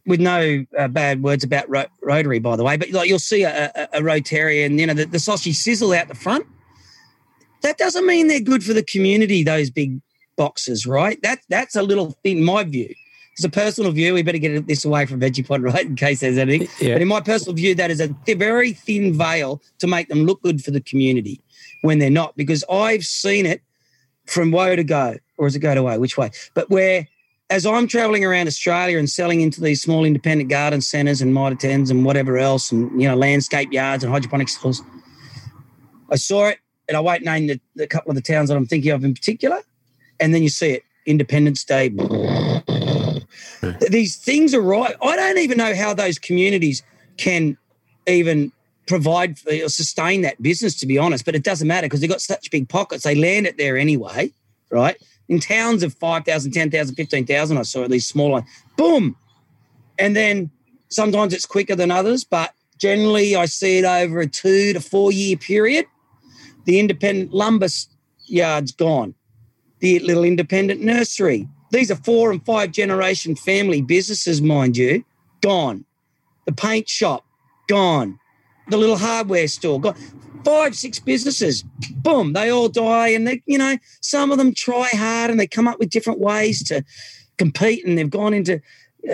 with 0.06 0.20
no 0.20 0.66
uh, 0.78 0.90
bad 0.90 1.24
words 1.24 1.44
about 1.44 1.70
ro- 1.70 1.86
Rotary, 2.02 2.40
by 2.40 2.56
the 2.56 2.64
way, 2.64 2.78
but 2.78 2.92
like 2.92 3.08
you'll 3.08 3.20
see 3.20 3.44
a, 3.44 3.72
a, 3.74 4.00
a 4.00 4.02
Rotarian, 4.02 4.78
you 4.78 4.86
know, 4.86 4.94
the, 4.94 5.06
the 5.06 5.20
sausage 5.20 5.56
sizzle 5.56 5.94
out 5.94 6.10
the 6.10 6.16
front. 6.16 6.46
That 7.64 7.78
doesn't 7.78 8.06
mean 8.06 8.28
they're 8.28 8.40
good 8.40 8.64
for 8.64 8.74
the 8.74 8.84
community, 8.84 9.44
those 9.44 9.70
big 9.70 10.02
boxes, 10.36 10.86
right? 10.86 11.20
That, 11.24 11.40
that's 11.50 11.76
a 11.76 11.82
little 11.82 12.18
in 12.24 12.44
my 12.44 12.64
view. 12.64 12.94
It's 13.34 13.44
a 13.44 13.50
personal 13.50 13.92
view. 13.92 14.14
We 14.14 14.22
better 14.22 14.38
get 14.38 14.68
this 14.68 14.86
away 14.86 15.06
from 15.06 15.20
Vegepod, 15.20 15.64
right? 15.74 15.86
In 15.86 15.96
case 15.96 16.20
there's 16.20 16.38
anything. 16.38 16.68
Yeah. 16.80 16.96
But 16.96 17.02
in 17.02 17.08
my 17.08 17.22
personal 17.22 17.56
view, 17.56 17.74
that 17.76 17.90
is 17.90 18.00
a 18.00 18.10
th- 18.26 18.38
very 18.38 18.74
thin 18.74 19.14
veil 19.18 19.62
to 19.80 19.88
make 19.88 20.08
them 20.10 20.26
look 20.26 20.42
good 20.44 20.64
for 20.64 20.72
the 20.72 20.82
community 20.82 21.42
when 21.82 22.00
they're 22.00 22.10
not, 22.10 22.38
because 22.38 22.64
I've 22.70 23.04
seen 23.04 23.46
it 23.46 23.62
from 24.26 24.52
woe 24.52 24.76
to 24.76 24.84
go, 24.84 25.18
or 25.38 25.48
is 25.48 25.56
it 25.56 25.60
go 25.60 25.74
to 25.74 25.84
woe? 25.84 26.00
Which 26.00 26.18
way? 26.18 26.32
But 26.54 26.70
where, 26.70 27.08
as 27.50 27.66
I'm 27.66 27.88
traveling 27.88 28.24
around 28.24 28.48
Australia 28.48 28.98
and 28.98 29.10
selling 29.10 29.42
into 29.42 29.62
these 29.62 29.82
small 29.82 30.06
independent 30.06 30.50
garden 30.50 30.82
centres 30.82 31.22
and 31.22 31.34
mitre 31.34 31.56
tens 31.56 31.90
and 31.90 32.06
whatever 32.06 32.38
else, 32.38 32.72
and 32.72 33.02
you 33.02 33.08
know 33.08 33.16
landscape 33.16 33.72
yards 33.74 34.04
and 34.04 34.14
hydroponic 34.14 34.48
stores, 34.48 34.82
I 36.10 36.16
saw 36.16 36.48
it, 36.48 36.60
and 36.88 36.98
I 36.98 37.00
won't 37.00 37.24
name 37.24 37.48
the, 37.48 37.60
the 37.76 37.88
couple 37.88 38.12
of 38.12 38.16
the 38.16 38.22
towns 38.22 38.50
that 38.50 38.56
I'm 38.56 38.68
thinking 38.68 38.92
of 38.92 39.04
in 39.04 39.14
particular, 39.14 39.60
and 40.20 40.34
then 40.34 40.44
you 40.44 40.50
see 40.50 40.72
it, 40.72 40.84
Independence 41.06 41.64
Day. 41.64 41.90
These 43.90 44.16
things 44.18 44.54
are 44.54 44.62
right. 44.62 44.96
I 45.02 45.16
don't 45.16 45.38
even 45.38 45.58
know 45.58 45.76
how 45.76 45.94
those 45.94 46.20
communities 46.20 46.84
can 47.18 47.58
even 48.08 48.52
provide 48.88 49.38
or 49.48 49.70
sustain 49.70 50.22
that 50.22 50.42
business, 50.42 50.76
to 50.80 50.86
be 50.86 50.98
honest. 50.98 51.26
But 51.26 51.36
it 51.36 51.44
doesn't 51.44 51.68
matter 51.68 51.86
because 51.86 52.02
they've 52.02 52.10
got 52.10 52.22
such 52.22 52.52
big 52.52 52.68
pockets. 52.70 53.04
They 53.04 53.16
land 53.16 53.48
it 53.48 53.58
there 53.58 53.78
anyway, 53.78 54.32
right? 54.70 54.98
In 55.30 55.40
towns 55.40 55.84
of 55.84 55.94
5,000, 55.94 56.52
10,000, 56.52 56.96
15,000, 56.96 57.58
I 57.58 57.62
saw 57.62 57.84
at 57.84 57.90
least 57.90 58.10
smaller, 58.10 58.44
boom. 58.76 59.16
And 59.98 60.16
then 60.16 60.52
sometimes 60.90 61.34
it's 61.34 61.46
quicker 61.46 61.76
than 61.76 61.92
others, 61.92 62.24
but 62.24 62.54
generally 62.78 63.36
I 63.36 63.46
see 63.46 63.80
it 63.80 63.86
over 63.86 64.20
a 64.20 64.28
two 64.28 64.74
to 64.74 64.82
four 64.82 65.12
year 65.12 65.38
period. 65.38 65.86
The 66.66 66.80
independent 66.80 67.34
lumber 67.34 67.68
yard's 68.26 68.72
gone. 68.72 69.16
The 69.80 70.00
little 70.00 70.24
independent 70.24 70.82
nursery. 70.82 71.48
These 71.72 71.92
are 71.92 71.96
four 71.96 72.32
and 72.32 72.46
five 72.46 72.72
generation 72.72 73.36
family 73.36 73.82
businesses, 73.82 74.42
mind 74.42 74.78
you, 74.78 75.04
gone. 75.42 75.86
The 76.46 76.54
paint 76.54 76.88
shop, 76.88 77.26
gone. 77.68 78.20
The 78.70 78.78
little 78.78 78.98
hardware 78.98 79.48
store, 79.48 79.82
gone. 79.82 79.96
Five, 80.46 80.76
six 80.76 81.00
businesses, 81.00 81.64
boom, 81.96 82.34
they 82.34 82.50
all 82.50 82.68
die. 82.68 83.10
And 83.10 83.26
they, 83.26 83.42
you 83.46 83.58
know, 83.58 83.78
some 84.02 84.32
of 84.32 84.38
them 84.38 84.54
try 84.54 84.90
hard 84.94 85.32
and 85.32 85.40
they 85.40 85.48
come 85.48 85.68
up 85.68 85.80
with 85.80 85.90
different 85.90 86.20
ways 86.20 86.64
to 86.66 86.84
compete 87.38 87.86
and 87.86 87.98
they've 87.98 88.10
gone 88.10 88.34
into 88.34 88.62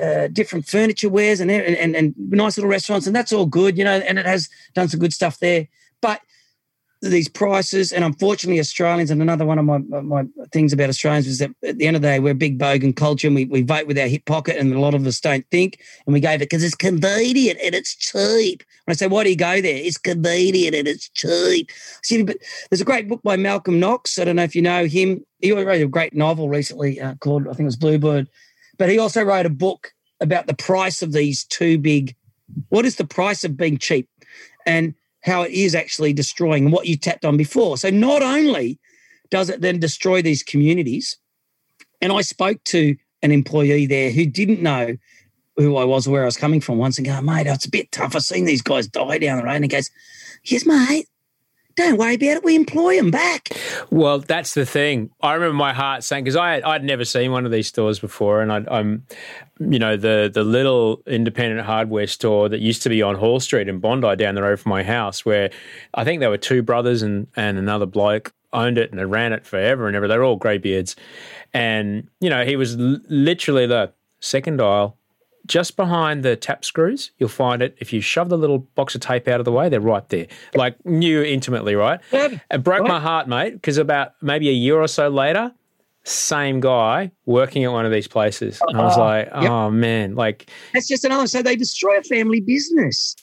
uh, 0.02 0.28
different 0.28 0.68
furniture 0.68 1.10
wares 1.10 1.39
and, 1.39 1.50
and, 1.50 1.76
and, 1.76 1.95
and 1.95 2.14
nice 2.18 2.58
little 2.58 2.70
restaurants. 2.70 3.08
And 3.08 3.16
that's 3.16 3.32
all 3.32 3.45
good, 3.45 3.78
you 3.78 3.84
know, 3.84 4.00
and 4.00 4.20
it 4.20 4.26
has 4.26 4.50
done 4.74 4.88
some 4.88 5.00
good 5.00 5.14
stuff 5.14 5.39
there. 5.39 5.68
But 6.02 6.22
these 7.02 7.30
prices, 7.30 7.93
and 7.93 8.04
unfortunately, 8.04 8.60
Australians, 8.60 9.10
and 9.10 9.22
another 9.22 9.45
one 9.45 9.58
of 9.58 9.66
my 9.66 9.78
my 9.78 10.26
things 10.52 10.74
about 10.74 10.89
Australians 10.89 11.28
is 11.28 11.38
that 11.39 11.52
at 11.64 11.78
the 11.78 11.88
end 11.88 11.95
of 11.95 12.02
the 12.02 12.10
day, 12.10 12.20
we're 12.20 12.32
a 12.32 12.36
big 12.36 12.60
bogan 12.60 12.93
culture 12.93 13.28
and 13.28 13.36
we, 13.36 13.45
we 13.45 13.62
vote 13.62 13.88
with 13.88 13.97
our 13.97 14.08
hip 14.08 14.26
pocket, 14.26 14.58
and 14.58 14.74
a 14.74 14.80
lot 14.80 14.93
of 14.93 15.08
us 15.08 15.20
don't 15.22 15.45
think, 15.50 15.80
and 16.06 16.14
we 16.14 16.20
go 16.20 16.30
there 16.30 16.39
because 16.39 16.64
it's 16.64 16.76
convenient 16.76 17.58
and 17.64 17.74
it's 17.74 17.95
cheap. 17.95 18.64
When 18.86 18.91
I 18.91 18.95
say, 18.95 19.08
why 19.08 19.24
do 19.24 19.30
you 19.30 19.38
go 19.38 19.62
there? 19.62 19.78
It's 19.78 19.97
convenient 19.97 20.76
and 20.76 20.88
it's 20.88 21.08
cheap. 21.10 21.72
See, 22.04 22.22
but 22.24 22.38
there's 22.70 22.82
a 22.82 22.86
great 22.86 23.08
book 23.08 23.22
by 23.24 23.38
Malcolm 23.38 23.80
Knox. 23.80 24.20
I 24.20 24.26
don't 24.26 24.36
know 24.36 24.43
if 24.43 24.56
you 24.56 24.62
know 24.62 24.86
him. 24.86 25.26
He 25.39 25.54
wrote 25.54 25.82
a 25.82 25.88
great 25.88 26.14
novel 26.14 26.50
recently 26.50 27.00
uh, 27.00 27.16
called, 27.16 27.43
I 27.43 27.52
think 27.52 27.62
it 27.62 27.66
was 27.66 27.78
Bluebird, 27.78 28.28
but 28.78 28.89
he 28.89 29.00
also 29.00 29.24
wrote 29.24 29.45
a 29.45 29.50
book 29.50 29.93
about 30.20 30.47
the 30.47 30.54
price 30.54 31.02
of 31.02 31.14
these 31.14 31.45
two 31.45 31.78
big. 31.78 32.14
What 32.68 32.86
is 32.86 32.97
the 32.97 33.06
price 33.06 33.45
of 33.45 33.56
being 33.56 33.78
cheap? 33.78 34.10
And 34.66 34.95
how 35.22 35.43
it 35.43 35.51
is 35.51 35.76
actually 35.76 36.13
destroying 36.13 36.72
what 36.72 36.88
you 36.88 36.97
tapped 36.97 37.26
on 37.26 37.38
before. 37.38 37.78
So 37.78 37.89
not 37.89 38.22
only 38.22 38.80
does 39.30 39.49
it 39.49 39.61
then 39.61 39.80
destroy 39.80 40.22
these 40.22 40.43
communities, 40.43 41.17
and 42.01 42.11
I 42.11 42.22
spoke 42.22 42.63
to 42.65 42.95
an 43.22 43.32
employee 43.32 43.86
there 43.86 44.11
who 44.11 44.26
didn't 44.26 44.61
know 44.61 44.95
who 45.57 45.76
I 45.76 45.84
was, 45.84 46.07
where 46.07 46.22
I 46.22 46.26
was 46.26 46.38
coming 46.38 46.61
from 46.61 46.78
once, 46.78 46.97
and 46.97 47.05
go, 47.05 47.20
mate, 47.22 47.47
it's 47.47 47.65
a 47.65 47.70
bit 47.70 47.91
tough. 47.91 48.15
I've 48.15 48.24
seen 48.24 48.45
these 48.45 48.61
guys 48.61 48.88
die 48.88 49.17
down 49.17 49.39
the 49.39 49.43
road. 49.43 49.55
And 49.55 49.65
he 49.65 49.67
goes, 49.67 49.91
yes, 50.45 50.65
mate, 50.65 51.07
don't 51.80 51.97
worry 51.97 52.15
about 52.15 52.38
it. 52.38 52.43
We 52.43 52.55
employ 52.55 52.97
them 52.97 53.09
back. 53.09 53.49
Well, 53.89 54.19
that's 54.19 54.53
the 54.53 54.65
thing. 54.65 55.11
I 55.21 55.34
remember 55.34 55.53
my 55.53 55.73
heart 55.73 56.03
saying 56.03 56.25
because 56.25 56.36
I 56.36 56.61
I'd 56.61 56.84
never 56.84 57.05
seen 57.05 57.32
one 57.32 57.45
of 57.45 57.51
these 57.51 57.67
stores 57.67 57.99
before, 57.99 58.41
and 58.41 58.51
I, 58.51 58.63
I'm, 58.69 59.05
you 59.59 59.80
know, 59.80 59.95
the 59.95 60.30
the 60.34 60.43
little 60.43 61.01
independent 61.07 61.65
hardware 61.65 62.07
store 62.07 62.49
that 62.49 62.59
used 62.59 62.84
to 62.84 62.89
be 62.89 63.01
on 63.01 63.15
Hall 63.15 63.39
Street 63.39 63.69
in 63.69 63.80
Bondi 63.80 64.15
down 64.17 64.36
the 64.36 64.43
road 64.43 64.59
from 64.59 64.71
my 64.71 64.84
house, 64.84 65.25
where 65.25 65.51
I 65.93 66.03
think 66.03 66.19
there 66.19 66.30
were 66.30 66.38
two 66.38 66.61
brothers 66.61 67.01
and 67.01 67.27
and 67.36 67.57
another 67.57 67.86
bloke 67.86 68.34
owned 68.51 68.77
it 68.77 68.91
and 68.91 69.11
ran 69.11 69.32
it 69.32 69.45
forever 69.45 69.88
and 69.88 69.95
ever. 69.95 70.07
They're 70.07 70.23
all 70.23 70.36
greybeards, 70.36 70.97
and 71.53 72.09
you 72.19 72.30
know 72.30 72.43
he 72.43 72.57
was 72.57 72.77
l- 72.77 72.99
literally 73.07 73.67
the 73.67 73.93
second 74.19 74.61
aisle. 74.61 74.99
Just 75.50 75.76
behind 75.76 76.24
the 76.24 76.36
tap 76.36 76.64
screws, 76.64 77.12
you'll 77.18 77.28
find 77.28 77.62
it. 77.64 77.76
If 77.80 77.91
you 77.91 78.02
shove 78.02 78.30
the 78.30 78.38
little 78.38 78.60
box 78.60 78.93
of 78.95 79.02
tape 79.02 79.28
out 79.28 79.41
of 79.41 79.45
the 79.45 79.52
way, 79.52 79.68
they're 79.68 79.82
right 79.82 80.08
there. 80.10 80.28
Like 80.56 80.84
knew 80.86 81.24
intimately, 81.24 81.74
right? 81.76 82.00
Yeah. 82.14 82.38
It 82.52 82.64
broke 82.64 82.88
my 82.88 83.00
heart, 83.00 83.28
mate, 83.28 83.54
because 83.56 83.78
about 83.80 84.14
maybe 84.22 84.47
a 84.47 84.54
year 84.54 84.80
or 84.80 84.88
so 84.88 85.10
later, 85.10 85.52
same 86.04 86.60
guy 86.60 87.12
working 87.26 87.64
at 87.64 87.72
one 87.72 87.86
of 87.86 87.91
these 87.91 88.08
places. 88.08 88.62
And 88.68 88.78
I 88.80 88.84
was 88.84 88.93
Uh-huh. 88.93 89.04
like, 89.04 89.26
Yep. 89.41 89.52
oh 89.52 89.72
man, 89.72 90.16
like, 90.16 90.50
That's 90.74 90.88
just 90.88 91.04
another. 91.04 91.26
So 91.28 91.41
they 91.41 91.56
destroy 91.56 91.97
a 91.97 92.04
family 92.04 92.39
business. 92.41 93.16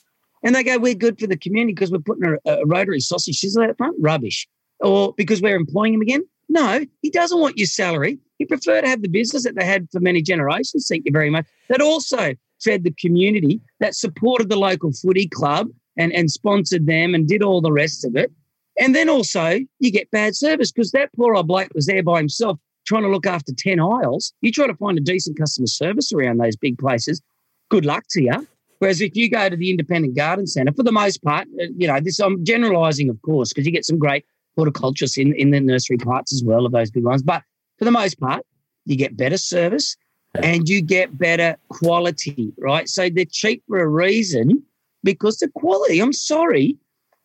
And 0.43 0.53
they 0.53 0.63
go, 0.63 0.77
we're 0.77 0.93
good 0.95 1.17
for 1.19 1.27
the 1.27 1.37
community 1.37 1.73
because 1.73 1.91
we're 1.91 1.99
putting 1.99 2.37
a, 2.45 2.51
a 2.51 2.65
rotary 2.65 2.99
sausage 2.99 3.39
sizzle 3.39 3.63
out 3.63 3.75
front. 3.77 3.95
Rubbish. 3.99 4.47
Or 4.81 5.13
because 5.17 5.41
we're 5.41 5.55
employing 5.55 5.93
him 5.95 6.01
again. 6.01 6.21
No, 6.49 6.85
he 7.01 7.09
doesn't 7.09 7.39
want 7.39 7.57
your 7.57 7.67
salary. 7.67 8.19
He 8.37 8.45
prefer 8.45 8.81
to 8.81 8.87
have 8.87 9.01
the 9.01 9.09
business 9.09 9.43
that 9.43 9.55
they 9.55 9.65
had 9.65 9.87
for 9.91 9.99
many 9.99 10.21
generations. 10.21 10.87
Thank 10.89 11.03
you 11.05 11.11
very 11.11 11.29
much. 11.29 11.45
That 11.69 11.81
also 11.81 12.33
fed 12.63 12.83
the 12.83 12.93
community, 12.99 13.61
that 13.79 13.95
supported 13.95 14.49
the 14.49 14.55
local 14.55 14.91
footy 14.91 15.27
club 15.27 15.69
and, 15.97 16.13
and 16.13 16.31
sponsored 16.31 16.85
them 16.87 17.13
and 17.13 17.27
did 17.27 17.43
all 17.43 17.61
the 17.61 17.71
rest 17.71 18.05
of 18.05 18.15
it. 18.15 18.31
And 18.79 18.95
then 18.95 19.09
also 19.09 19.59
you 19.79 19.91
get 19.91 20.11
bad 20.11 20.35
service 20.35 20.71
because 20.71 20.91
that 20.91 21.09
poor 21.15 21.35
old 21.35 21.47
bloke 21.47 21.73
was 21.73 21.87
there 21.87 22.03
by 22.03 22.19
himself 22.19 22.59
trying 22.85 23.03
to 23.03 23.09
look 23.09 23.25
after 23.25 23.51
10 23.55 23.79
aisles. 23.79 24.33
You 24.41 24.51
try 24.51 24.67
to 24.67 24.75
find 24.75 24.97
a 24.97 25.01
decent 25.01 25.37
customer 25.37 25.67
service 25.67 26.13
around 26.13 26.37
those 26.37 26.55
big 26.55 26.77
places. 26.77 27.21
Good 27.69 27.85
luck 27.85 28.05
to 28.11 28.23
you. 28.23 28.47
Whereas 28.79 29.01
if 29.01 29.15
you 29.15 29.29
go 29.29 29.49
to 29.49 29.55
the 29.55 29.71
independent 29.71 30.15
garden 30.15 30.45
centre, 30.45 30.71
for 30.71 30.83
the 30.83 30.91
most 30.91 31.23
part, 31.23 31.47
uh, 31.59 31.65
you 31.75 31.87
know, 31.87 31.99
this 31.99 32.19
I'm 32.19 32.45
generalising, 32.45 33.09
of 33.09 33.21
course, 33.23 33.51
because 33.51 33.65
you 33.65 33.71
get 33.71 33.85
some 33.85 33.97
great 33.97 34.23
horticulturists 34.57 35.17
in, 35.17 35.33
in 35.35 35.51
the 35.51 35.61
nursery 35.61 35.97
parts 35.97 36.33
as 36.33 36.43
well 36.43 36.65
of 36.65 36.73
those 36.73 36.91
big 36.91 37.05
ones. 37.05 37.23
But 37.23 37.43
for 37.77 37.85
the 37.85 37.91
most 37.91 38.19
part, 38.19 38.45
you 38.85 38.95
get 38.95 39.15
better 39.15 39.37
service 39.37 39.95
and 40.35 40.67
you 40.67 40.81
get 40.81 41.17
better 41.17 41.57
quality, 41.69 42.51
right? 42.57 42.89
So 42.89 43.09
they're 43.09 43.25
cheap 43.29 43.63
for 43.67 43.79
a 43.79 43.87
reason 43.87 44.63
because 45.03 45.37
the 45.37 45.49
quality, 45.55 45.99
I'm 45.99 46.13
sorry, 46.13 46.77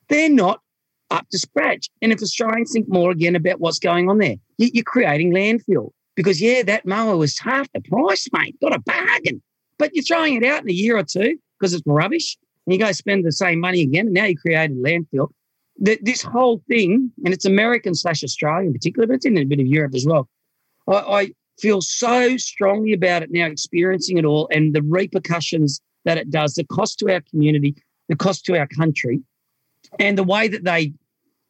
they're 0.08 0.28
not 0.28 0.60
up 1.10 1.26
to 1.30 1.38
scratch. 1.38 1.88
And 2.00 2.12
if 2.12 2.22
Australians 2.22 2.72
think 2.72 2.88
more 2.88 3.10
again 3.10 3.36
about 3.36 3.60
what's 3.60 3.78
going 3.78 4.08
on 4.08 4.18
there, 4.18 4.36
you're 4.58 4.84
creating 4.84 5.32
landfill 5.32 5.90
because, 6.16 6.40
yeah, 6.40 6.62
that 6.62 6.86
mower 6.86 7.16
was 7.16 7.38
half 7.38 7.70
the 7.72 7.80
price, 7.80 8.26
mate. 8.32 8.56
Got 8.60 8.74
a 8.74 8.80
bargain. 8.80 9.42
But 9.78 9.94
you're 9.94 10.04
throwing 10.04 10.34
it 10.34 10.44
out 10.44 10.62
in 10.62 10.70
a 10.70 10.74
year 10.74 10.96
or 10.96 11.02
two 11.02 11.38
because 11.58 11.72
it's 11.74 11.82
rubbish. 11.86 12.36
And 12.66 12.74
you 12.74 12.78
go 12.78 12.92
spend 12.92 13.24
the 13.24 13.32
same 13.32 13.60
money 13.60 13.82
again. 13.82 14.06
And 14.06 14.14
now 14.14 14.26
you 14.26 14.36
created 14.36 14.76
landfill. 14.76 15.28
That 15.78 16.04
this 16.04 16.22
whole 16.22 16.62
thing, 16.68 17.10
and 17.24 17.32
it's 17.34 17.44
American 17.44 17.94
slash 17.94 18.22
Australian 18.22 18.68
in 18.68 18.72
particular, 18.72 19.06
but 19.06 19.14
it's 19.14 19.26
in 19.26 19.38
a 19.38 19.44
bit 19.44 19.60
of 19.60 19.66
Europe 19.66 19.94
as 19.94 20.06
well. 20.06 20.28
I, 20.86 20.94
I 20.94 21.30
feel 21.58 21.80
so 21.80 22.36
strongly 22.36 22.92
about 22.92 23.22
it 23.22 23.30
now, 23.30 23.46
experiencing 23.46 24.18
it 24.18 24.24
all 24.24 24.48
and 24.52 24.74
the 24.74 24.82
repercussions 24.82 25.80
that 26.04 26.18
it 26.18 26.30
does, 26.30 26.54
the 26.54 26.64
cost 26.64 26.98
to 26.98 27.12
our 27.12 27.20
community, 27.30 27.74
the 28.08 28.16
cost 28.16 28.44
to 28.46 28.58
our 28.58 28.66
country, 28.66 29.20
and 29.98 30.18
the 30.18 30.24
way 30.24 30.48
that 30.48 30.64
they 30.64 30.92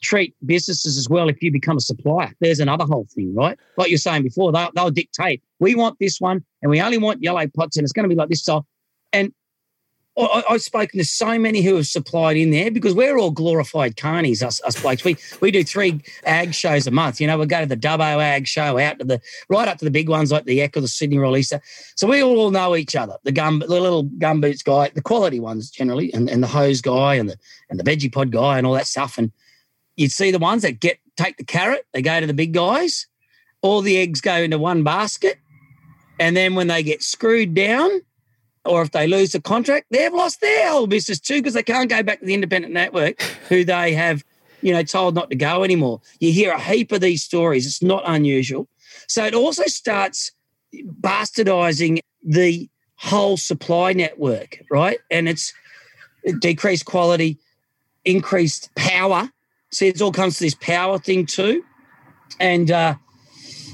treat 0.03 0.35
businesses 0.45 0.99
as 0.99 1.09
well 1.09 1.29
if 1.29 1.41
you 1.43 1.51
become 1.51 1.77
a 1.77 1.81
supplier. 1.81 2.33
There's 2.41 2.61
another 2.61 2.85
whole 2.85 3.07
thing, 3.15 3.35
right? 3.35 3.59
Like 3.77 3.89
you're 3.89 3.99
saying 3.99 4.25
before, 4.25 4.53
they'll, 4.53 4.71
they'll 4.75 4.91
dictate, 4.91 5.43
we 5.61 5.75
want 5.75 5.99
this 6.01 6.21
one 6.21 6.45
and 6.61 6.71
we 6.71 6.81
only 6.81 6.99
want 6.99 7.23
yellow 7.23 7.47
pots 7.57 7.77
and 7.77 7.85
it's 7.85 7.93
going 7.93 8.05
to 8.05 8.09
be 8.09 8.17
like 8.17 8.29
this 8.29 8.41
style. 8.41 8.67
And 9.13 9.33
I, 10.19 10.45
have 10.51 10.63
spoken 10.63 10.99
to 10.99 11.07
so 11.07 11.39
many 11.39 11.63
who 11.63 11.77
have 11.77 11.87
supplied 11.87 12.37
in 12.37 12.51
there 12.51 12.71
because 12.71 12.95
we're 12.95 13.17
all 13.17 13.31
glorified 13.31 13.97
carnies, 13.97 14.43
us, 14.43 14.61
us 14.63 14.81
blokes. 14.81 15.05
We 15.05 15.17
we 15.41 15.51
do 15.51 15.65
three 15.65 16.03
ag 16.25 16.53
shows 16.53 16.87
a 16.87 16.91
month. 16.91 17.19
You 17.19 17.27
know, 17.27 17.39
we 17.39 17.47
go 17.47 17.61
to 17.61 17.67
the 17.67 17.79
Dubbo 17.79 18.21
ag 18.21 18.47
show, 18.47 18.79
out 18.79 18.99
to 18.99 19.07
the 19.07 19.21
right 19.49 19.67
up 19.67 19.79
to 19.79 19.87
the 19.87 19.91
big 19.91 20.11
ones 20.11 20.31
like 20.31 20.45
the 20.45 20.59
Ekka 20.59 20.77
or 20.77 20.81
the 20.83 20.89
Sydney 20.89 21.17
Royal 21.17 21.39
Easter. 21.39 21.63
So 21.97 22.07
we 22.07 22.23
all 22.23 22.51
know 22.51 22.77
each 22.77 22.95
other. 22.95 23.17
The 23.25 23.33
gum, 23.33 23.61
the 23.61 23.69
little 23.69 24.03
gum 24.03 24.43
boots 24.43 24.63
guy, 24.63 24.91
the 24.91 25.01
quality 25.01 25.41
ones 25.41 25.71
generally, 25.71 26.13
and, 26.13 26.29
and 26.29 26.43
the 26.43 26.49
hose 26.49 26.83
guy 26.83 27.15
and 27.15 27.31
the 27.31 27.37
and 27.71 27.81
the 27.81 27.85
Vegepod 27.85 28.31
guy 28.31 28.59
and 28.59 28.67
all 28.67 28.75
that 28.75 28.87
stuff. 28.87 29.17
And 29.17 29.33
you'd 29.97 30.13
see 30.13 30.31
the 30.31 30.39
ones 30.39 30.61
that 30.61 30.79
get 30.79 30.99
take 31.17 31.39
the 31.39 31.45
carrot, 31.45 31.87
they 31.95 32.03
go 32.03 32.21
to 32.21 32.27
the 32.27 32.35
big 32.35 32.53
guys. 32.53 33.07
All 33.63 33.81
the 33.81 33.97
eggs 33.97 34.21
go 34.21 34.35
into 34.35 34.59
one 34.59 34.83
basket, 34.83 35.39
and 36.21 36.37
then 36.37 36.55
when 36.55 36.67
they 36.67 36.83
get 36.83 37.03
screwed 37.03 37.55
down 37.55 38.03
or 38.65 38.83
if 38.83 38.91
they 38.93 39.07
lose 39.07 39.33
the 39.33 39.41
contract, 39.41 39.87
they've 39.91 40.13
lost 40.13 40.41
their 40.41 40.71
whole 40.71 40.87
business 40.87 41.19
too 41.19 41.37
because 41.37 41.55
they 41.55 41.63
can't 41.63 41.91
go 41.91 42.03
back 42.03 42.21
to 42.21 42.27
the 42.27 42.35
independent 42.35 42.73
network 42.73 43.21
who 43.49 43.65
they 43.65 43.93
have, 43.93 44.25
you 44.61 44.73
know, 44.73 44.83
told 44.83 45.15
not 45.15 45.31
to 45.31 45.37
go 45.37 45.65
anymore. 45.65 46.01
You 46.21 46.33
hear 46.33 46.53
a 46.53 46.61
heap 46.61 46.93
of 46.93 47.01
these 47.01 47.23
stories. 47.23 47.67
It's 47.67 47.83
not 47.83 48.03
unusual. 48.07 48.69
So 49.09 49.25
it 49.25 49.35
also 49.35 49.65
starts 49.67 50.33
bastardizing 51.01 51.99
the 52.23 52.69
whole 52.97 53.37
supply 53.37 53.93
network, 53.93 54.63
right? 54.71 54.99
And 55.11 55.29
it's 55.29 55.53
decreased 56.39 56.85
quality, 56.85 57.39
increased 58.05 58.71
power. 58.77 59.29
See, 59.73 59.89
it 59.89 60.01
all 60.01 60.13
comes 60.13 60.39
to 60.39 60.45
this 60.45 60.55
power 60.55 60.99
thing 60.99 61.27
too. 61.27 61.65
And, 62.39 62.71
uh, 62.71 62.95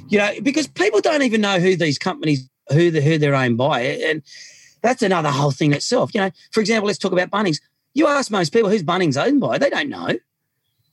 you 0.08 0.18
know, 0.18 0.32
because 0.42 0.66
people 0.66 1.00
don't 1.00 1.22
even 1.22 1.42
know 1.42 1.60
who 1.60 1.76
these 1.76 1.98
companies, 1.98 2.48
who, 2.70 2.90
the, 2.90 3.02
who 3.02 3.18
they're 3.18 3.34
owned 3.34 3.58
by. 3.58 3.80
And, 3.80 4.22
that's 4.82 5.02
another 5.02 5.30
whole 5.30 5.50
thing 5.50 5.72
itself. 5.72 6.14
You 6.14 6.22
know, 6.22 6.30
for 6.52 6.60
example, 6.60 6.86
let's 6.86 6.98
talk 6.98 7.12
about 7.12 7.30
Bunnings. 7.30 7.60
You 7.94 8.06
ask 8.06 8.30
most 8.30 8.52
people 8.52 8.70
who's 8.70 8.82
Bunnings 8.82 9.22
owned 9.22 9.40
by, 9.40 9.58
they 9.58 9.70
don't 9.70 9.88
know. 9.88 10.14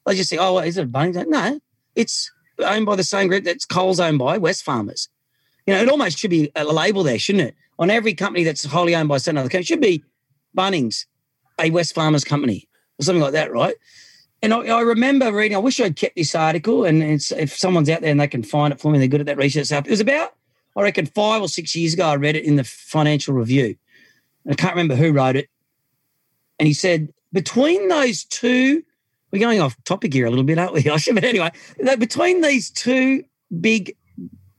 They 0.06 0.16
just 0.16 0.30
say, 0.30 0.38
oh, 0.38 0.56
well, 0.56 0.64
is 0.64 0.78
it 0.78 0.92
Bunnings? 0.92 1.28
No, 1.28 1.60
it's 1.96 2.32
owned 2.60 2.86
by 2.86 2.96
the 2.96 3.04
same 3.04 3.28
group 3.28 3.44
that's 3.44 3.66
Coles 3.66 4.00
owned 4.00 4.20
by, 4.20 4.40
Wesfarmers. 4.40 5.08
You 5.66 5.74
know, 5.74 5.82
it 5.82 5.90
almost 5.90 6.20
should 6.20 6.30
be 6.30 6.52
a 6.56 6.64
label 6.64 7.04
there, 7.04 7.20
shouldn't 7.20 7.50
it? 7.50 7.56
On 7.78 7.90
every 7.90 8.14
company 8.14 8.44
that's 8.44 8.64
wholly 8.66 8.96
owned 8.96 9.10
by 9.10 9.18
some 9.18 9.38
other 9.38 9.50
company, 9.50 9.64
should 9.64 9.82
be 9.82 10.04
Bunnings, 10.56 11.06
a 11.60 11.70
Wesfarmers 11.72 12.26
company, 12.26 12.68
or 13.00 13.04
something 13.04 13.22
like 13.22 13.34
that, 13.34 13.52
right? 13.52 13.76
And 14.42 14.54
I, 14.54 14.60
I, 14.60 14.82
remember 14.82 15.34
reading, 15.34 15.56
I 15.56 15.60
wish 15.60 15.82
I'd 15.82 15.96
kept 15.96 16.16
this 16.16 16.36
article, 16.36 16.86
and 16.86 17.02
if 17.02 17.58
someone's 17.58 17.90
out 17.90 18.02
there 18.02 18.12
and 18.12 18.20
they 18.20 18.28
can 18.28 18.44
find 18.44 18.72
it 18.72 18.80
for 18.80 18.92
me, 18.92 19.00
they're 19.00 19.08
good 19.08 19.22
at 19.22 19.26
that 19.26 19.38
research 19.38 19.66
stuff. 19.68 19.86
It 19.86 19.92
was 19.92 20.00
about 20.00 20.36
I 20.76 20.82
reckon 20.82 21.06
five 21.06 21.42
or 21.42 21.48
six 21.48 21.76
years 21.76 21.94
ago, 21.94 22.06
I 22.06 22.16
read 22.16 22.36
it 22.36 22.44
in 22.44 22.56
the 22.56 22.64
Financial 22.64 23.34
Review. 23.34 23.76
I 24.50 24.56
can't 24.56 24.74
remember 24.74 24.96
who 24.96 25.12
wrote 25.12 25.36
it. 25.36 25.50
And 26.60 26.68
he 26.68 26.74
said, 26.74 27.14
between 27.34 27.88
those 27.88 28.24
two, 28.26 28.84
we're 29.32 29.40
going 29.40 29.62
off 29.62 29.76
topic 29.84 30.14
here 30.14 30.26
a 30.26 30.30
little 30.30 30.44
bit, 30.44 30.58
aren't 30.58 30.74
we? 30.74 30.84
But 31.14 31.24
anyway, 31.24 31.52
between 31.98 32.42
these 32.42 32.70
two 32.70 33.24
big 33.60 33.96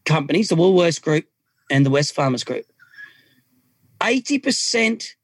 companies, 0.04 0.48
the 0.48 0.56
Woolworths 0.56 1.00
Group 1.00 1.26
and 1.70 1.84
the 1.84 1.90
Wesfarmers 1.90 2.44
Group, 2.44 2.66
80% 4.00 5.14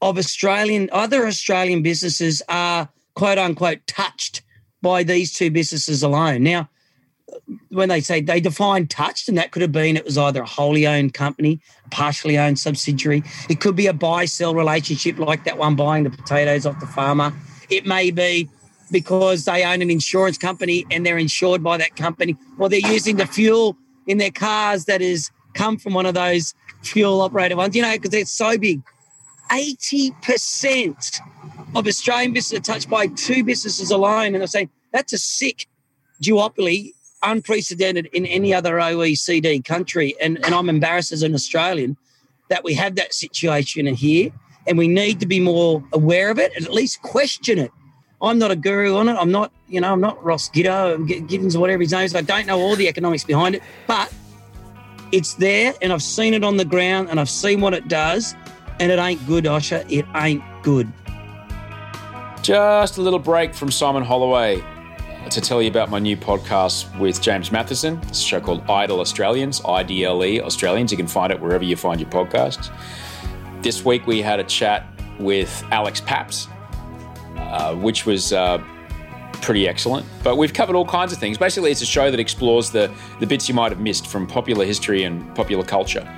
of 0.00 0.18
Australian, 0.18 0.88
other 0.92 1.26
Australian 1.26 1.82
businesses 1.82 2.42
are 2.48 2.88
quote 3.14 3.38
unquote 3.38 3.86
touched 3.86 4.42
by 4.80 5.02
these 5.04 5.32
two 5.32 5.50
businesses 5.50 6.02
alone. 6.02 6.42
Now, 6.42 6.68
when 7.68 7.88
they 7.88 8.00
say 8.00 8.20
they 8.20 8.40
define 8.40 8.86
touched, 8.86 9.28
and 9.28 9.38
that 9.38 9.50
could 9.50 9.62
have 9.62 9.72
been 9.72 9.96
it 9.96 10.04
was 10.04 10.18
either 10.18 10.42
a 10.42 10.46
wholly 10.46 10.86
owned 10.86 11.14
company, 11.14 11.60
partially 11.90 12.38
owned 12.38 12.58
subsidiary. 12.58 13.22
It 13.48 13.60
could 13.60 13.76
be 13.76 13.86
a 13.86 13.92
buy 13.92 14.24
sell 14.26 14.54
relationship 14.54 15.18
like 15.18 15.44
that 15.44 15.58
one 15.58 15.76
buying 15.76 16.04
the 16.04 16.10
potatoes 16.10 16.66
off 16.66 16.78
the 16.80 16.86
farmer. 16.86 17.32
It 17.70 17.86
may 17.86 18.10
be 18.10 18.48
because 18.90 19.46
they 19.46 19.64
own 19.64 19.80
an 19.80 19.90
insurance 19.90 20.36
company 20.36 20.84
and 20.90 21.06
they're 21.06 21.18
insured 21.18 21.62
by 21.62 21.78
that 21.78 21.96
company, 21.96 22.36
or 22.58 22.68
they're 22.68 22.80
using 22.80 23.16
the 23.16 23.26
fuel 23.26 23.76
in 24.06 24.18
their 24.18 24.30
cars 24.30 24.84
that 24.84 25.00
has 25.00 25.30
come 25.54 25.78
from 25.78 25.94
one 25.94 26.06
of 26.06 26.14
those 26.14 26.54
fuel 26.82 27.20
operated 27.20 27.56
ones, 27.56 27.74
you 27.74 27.82
know, 27.82 27.92
because 27.92 28.10
they're 28.10 28.24
so 28.24 28.58
big. 28.58 28.82
80% 29.50 31.20
of 31.74 31.86
Australian 31.86 32.32
businesses 32.32 32.58
are 32.58 32.72
touched 32.72 32.88
by 32.88 33.06
two 33.06 33.44
businesses 33.44 33.90
alone. 33.90 34.34
And 34.34 34.36
they're 34.36 34.46
saying 34.46 34.70
that's 34.92 35.12
a 35.12 35.18
sick 35.18 35.68
duopoly 36.22 36.92
unprecedented 37.22 38.06
in 38.12 38.26
any 38.26 38.52
other 38.52 38.74
OECD 38.76 39.64
country. 39.64 40.14
And, 40.20 40.44
and 40.44 40.54
I'm 40.54 40.68
embarrassed 40.68 41.12
as 41.12 41.22
an 41.22 41.34
Australian 41.34 41.96
that 42.48 42.64
we 42.64 42.74
have 42.74 42.96
that 42.96 43.14
situation 43.14 43.86
here 43.86 44.30
and 44.66 44.78
we 44.78 44.88
need 44.88 45.20
to 45.20 45.26
be 45.26 45.40
more 45.40 45.82
aware 45.92 46.30
of 46.30 46.38
it 46.38 46.52
and 46.56 46.64
at 46.64 46.72
least 46.72 47.02
question 47.02 47.58
it. 47.58 47.72
I'm 48.20 48.38
not 48.38 48.50
a 48.50 48.56
guru 48.56 48.96
on 48.96 49.08
it. 49.08 49.14
I'm 49.14 49.32
not, 49.32 49.52
you 49.68 49.80
know, 49.80 49.92
I'm 49.92 50.00
not 50.00 50.22
Ross 50.22 50.48
Giddo, 50.48 51.08
Gittins 51.28 51.56
or 51.56 51.60
whatever 51.60 51.82
his 51.82 51.92
name 51.92 52.04
is. 52.04 52.14
I 52.14 52.20
don't 52.20 52.46
know 52.46 52.60
all 52.60 52.76
the 52.76 52.86
economics 52.86 53.24
behind 53.24 53.56
it, 53.56 53.62
but 53.86 54.12
it's 55.10 55.34
there 55.34 55.74
and 55.82 55.92
I've 55.92 56.02
seen 56.02 56.34
it 56.34 56.44
on 56.44 56.56
the 56.56 56.64
ground 56.64 57.08
and 57.10 57.18
I've 57.18 57.30
seen 57.30 57.60
what 57.60 57.74
it 57.74 57.88
does 57.88 58.36
and 58.78 58.92
it 58.92 58.98
ain't 58.98 59.26
good, 59.26 59.44
Osher. 59.44 59.84
It 59.90 60.06
ain't 60.14 60.42
good. 60.62 60.92
Just 62.42 62.98
a 62.98 63.02
little 63.02 63.18
break 63.18 63.54
from 63.54 63.70
Simon 63.70 64.02
Holloway 64.02 64.62
to 65.30 65.40
tell 65.40 65.62
you 65.62 65.68
about 65.68 65.90
my 65.90 65.98
new 65.98 66.16
podcast 66.16 66.98
with 66.98 67.20
James 67.20 67.50
Mathison. 67.50 68.02
It's 68.08 68.20
a 68.20 68.24
show 68.24 68.40
called 68.40 68.68
Idle 68.68 69.00
Australians, 69.00 69.60
IDLE 69.60 70.40
Australians. 70.40 70.90
You 70.90 70.96
can 70.96 71.06
find 71.06 71.32
it 71.32 71.40
wherever 71.40 71.64
you 71.64 71.76
find 71.76 72.00
your 72.00 72.10
podcasts. 72.10 72.70
This 73.62 73.84
week 73.84 74.06
we 74.06 74.20
had 74.20 74.40
a 74.40 74.44
chat 74.44 74.86
with 75.18 75.64
Alex 75.70 76.00
Papps, 76.00 76.48
uh, 77.36 77.74
which 77.76 78.06
was 78.06 78.32
uh, 78.32 78.58
pretty 79.40 79.68
excellent. 79.68 80.06
But 80.22 80.36
we've 80.36 80.52
covered 80.52 80.76
all 80.76 80.86
kinds 80.86 81.12
of 81.12 81.18
things. 81.18 81.38
Basically, 81.38 81.70
it's 81.70 81.82
a 81.82 81.86
show 81.86 82.10
that 82.10 82.20
explores 82.20 82.70
the, 82.70 82.92
the 83.20 83.26
bits 83.26 83.48
you 83.48 83.54
might 83.54 83.72
have 83.72 83.80
missed 83.80 84.06
from 84.06 84.26
popular 84.26 84.64
history 84.64 85.04
and 85.04 85.34
popular 85.34 85.64
culture. 85.64 86.08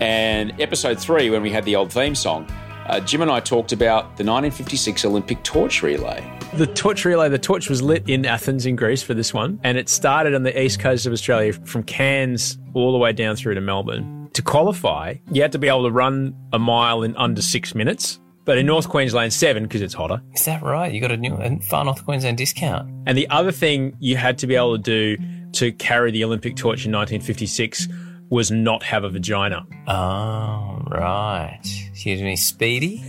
And 0.00 0.58
episode 0.60 0.98
three, 0.98 1.30
when 1.30 1.42
we 1.42 1.50
had 1.50 1.64
the 1.64 1.76
old 1.76 1.92
theme 1.92 2.14
song, 2.14 2.48
uh, 2.86 3.00
Jim 3.00 3.22
and 3.22 3.30
I 3.30 3.40
talked 3.40 3.72
about 3.72 4.16
the 4.16 4.24
1956 4.24 5.04
Olympic 5.04 5.42
torch 5.42 5.82
relay. 5.82 6.37
The 6.54 6.66
torch 6.66 7.04
relay, 7.04 7.28
the 7.28 7.38
torch 7.38 7.68
was 7.68 7.82
lit 7.82 8.08
in 8.08 8.24
Athens 8.26 8.66
in 8.66 8.74
Greece 8.74 9.02
for 9.02 9.14
this 9.14 9.32
one, 9.32 9.60
and 9.62 9.78
it 9.78 9.88
started 9.88 10.34
on 10.34 10.42
the 10.42 10.60
east 10.60 10.80
coast 10.80 11.06
of 11.06 11.12
Australia 11.12 11.52
from 11.52 11.84
Cairns 11.84 12.58
all 12.74 12.90
the 12.90 12.98
way 12.98 13.12
down 13.12 13.36
through 13.36 13.54
to 13.54 13.60
Melbourne. 13.60 14.28
To 14.32 14.42
qualify, 14.42 15.14
you 15.30 15.42
had 15.42 15.52
to 15.52 15.58
be 15.58 15.68
able 15.68 15.84
to 15.84 15.90
run 15.92 16.34
a 16.52 16.58
mile 16.58 17.02
in 17.02 17.14
under 17.16 17.42
six 17.42 17.74
minutes. 17.74 18.18
But 18.44 18.56
in 18.58 18.64
North 18.66 18.88
Queensland, 18.88 19.32
seven 19.34 19.64
because 19.64 19.82
it's 19.82 19.92
hotter. 19.94 20.22
Is 20.34 20.46
that 20.46 20.62
right? 20.62 20.90
You 20.90 21.00
got 21.02 21.12
a 21.12 21.16
new 21.18 21.60
Far 21.68 21.84
North 21.84 22.02
Queensland 22.04 22.38
discount. 22.38 22.88
And 23.06 23.16
the 23.16 23.28
other 23.28 23.52
thing 23.52 23.94
you 24.00 24.16
had 24.16 24.38
to 24.38 24.46
be 24.46 24.56
able 24.56 24.78
to 24.78 24.82
do 24.82 25.16
to 25.52 25.70
carry 25.72 26.10
the 26.10 26.24
Olympic 26.24 26.56
torch 26.56 26.86
in 26.86 26.92
1956 26.92 27.88
was 28.30 28.50
not 28.50 28.82
have 28.82 29.04
a 29.04 29.10
vagina. 29.10 29.66
Oh, 29.86 30.82
right. 30.88 31.60
Excuse 31.90 32.22
me, 32.22 32.36
Speedy? 32.36 33.04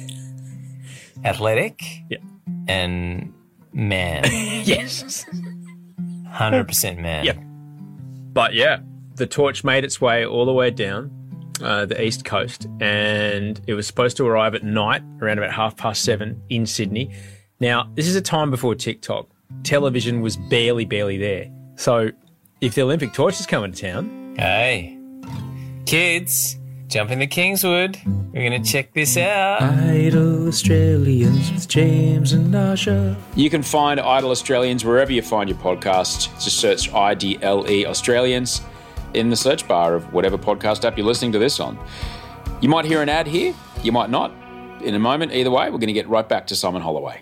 athletic, 1.26 1.82
Yeah. 2.10 2.18
And 2.68 3.34
man. 3.74 4.24
yes. 4.66 5.26
100% 6.28 7.00
man. 7.00 7.26
Yep. 7.26 7.38
But 8.34 8.54
yeah, 8.54 8.80
the 9.16 9.28
torch 9.28 9.64
made 9.64 9.84
its 9.84 10.00
way 10.00 10.26
all 10.26 10.46
the 10.46 10.54
way 10.54 10.72
down 10.72 11.12
uh, 11.62 11.86
the 11.86 12.02
east 12.02 12.26
coast, 12.26 12.68
and 12.80 13.60
it 13.68 13.74
was 13.74 13.86
supposed 13.88 14.18
to 14.18 14.26
arrive 14.26 14.56
at 14.56 14.64
night 14.64 15.04
around 15.22 15.38
about 15.38 15.52
half 15.52 15.76
past 15.76 16.04
seven 16.04 16.42
in 16.50 16.66
Sydney. 16.66 17.12
Now, 17.60 17.90
this 17.96 18.08
is 18.08 18.16
a 18.16 18.22
time 18.22 18.52
before 18.52 18.76
TikTok. 18.76 19.28
Television 19.64 20.22
was 20.22 20.38
barely, 20.38 20.86
barely 20.86 21.18
there. 21.18 21.52
So, 21.76 22.12
if 22.62 22.76
the 22.76 22.82
Olympic 22.84 23.14
torch 23.14 23.40
is 23.40 23.46
coming 23.46 23.72
to 23.72 23.82
town, 23.82 24.36
Hey, 24.38 24.98
kids, 25.86 26.59
jump 26.90 27.12
into 27.12 27.28
Kingswood. 27.28 28.00
We're 28.34 28.50
going 28.50 28.64
to 28.64 28.68
check 28.72 28.94
this 28.94 29.16
out. 29.16 29.62
Idle 29.62 30.48
Australians 30.48 31.52
with 31.52 31.68
James 31.68 32.34
and 32.34 32.52
Osher. 32.54 33.16
You 33.36 33.50
can 33.52 33.62
find 33.62 34.00
Idle 34.00 34.32
Australians 34.32 34.84
wherever 34.84 35.12
you 35.12 35.22
find 35.22 35.48
your 35.48 35.60
podcast. 35.60 36.34
Just 36.44 36.60
search 36.60 36.90
IDLE 36.92 37.70
E 37.70 37.86
Australians 37.86 38.62
in 39.14 39.30
the 39.30 39.36
search 39.36 39.68
bar 39.68 39.94
of 39.94 40.12
whatever 40.14 40.38
podcast 40.38 40.84
app 40.84 40.98
you're 40.98 41.06
listening 41.06 41.32
to 41.32 41.40
this 41.40 41.60
on. 41.60 41.78
You 42.60 42.70
might 42.70 42.86
hear 42.86 43.02
an 43.04 43.10
ad 43.10 43.28
here, 43.28 43.54
you 43.84 43.92
might 43.92 44.10
not. 44.10 44.32
In 44.82 44.96
a 44.96 45.00
moment, 45.00 45.32
either 45.32 45.52
way, 45.52 45.66
we're 45.66 45.78
going 45.78 45.88
to 45.88 45.94
get 45.94 46.10
right 46.10 46.28
back 46.28 46.48
to 46.48 46.56
Simon 46.56 46.82
Holloway. 46.82 47.22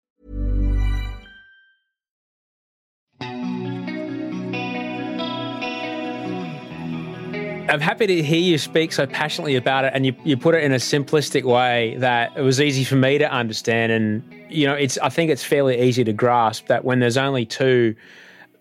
I'm 7.69 7.79
happy 7.79 8.07
to 8.07 8.23
hear 8.23 8.39
you 8.39 8.57
speak 8.57 8.91
so 8.91 9.05
passionately 9.05 9.55
about 9.55 9.85
it, 9.85 9.93
and 9.93 10.05
you, 10.05 10.15
you 10.23 10.35
put 10.35 10.55
it 10.55 10.63
in 10.63 10.71
a 10.71 10.77
simplistic 10.77 11.43
way 11.43 11.95
that 11.97 12.35
it 12.35 12.41
was 12.41 12.59
easy 12.59 12.83
for 12.83 12.95
me 12.95 13.17
to 13.17 13.31
understand. 13.31 13.91
And 13.91 14.23
you 14.49 14.67
know, 14.67 14.73
it's 14.73 14.97
I 14.97 15.09
think 15.09 15.31
it's 15.31 15.43
fairly 15.43 15.79
easy 15.81 16.03
to 16.03 16.13
grasp 16.13 16.67
that 16.67 16.83
when 16.83 16.99
there's 16.99 17.17
only 17.17 17.45
two, 17.45 17.95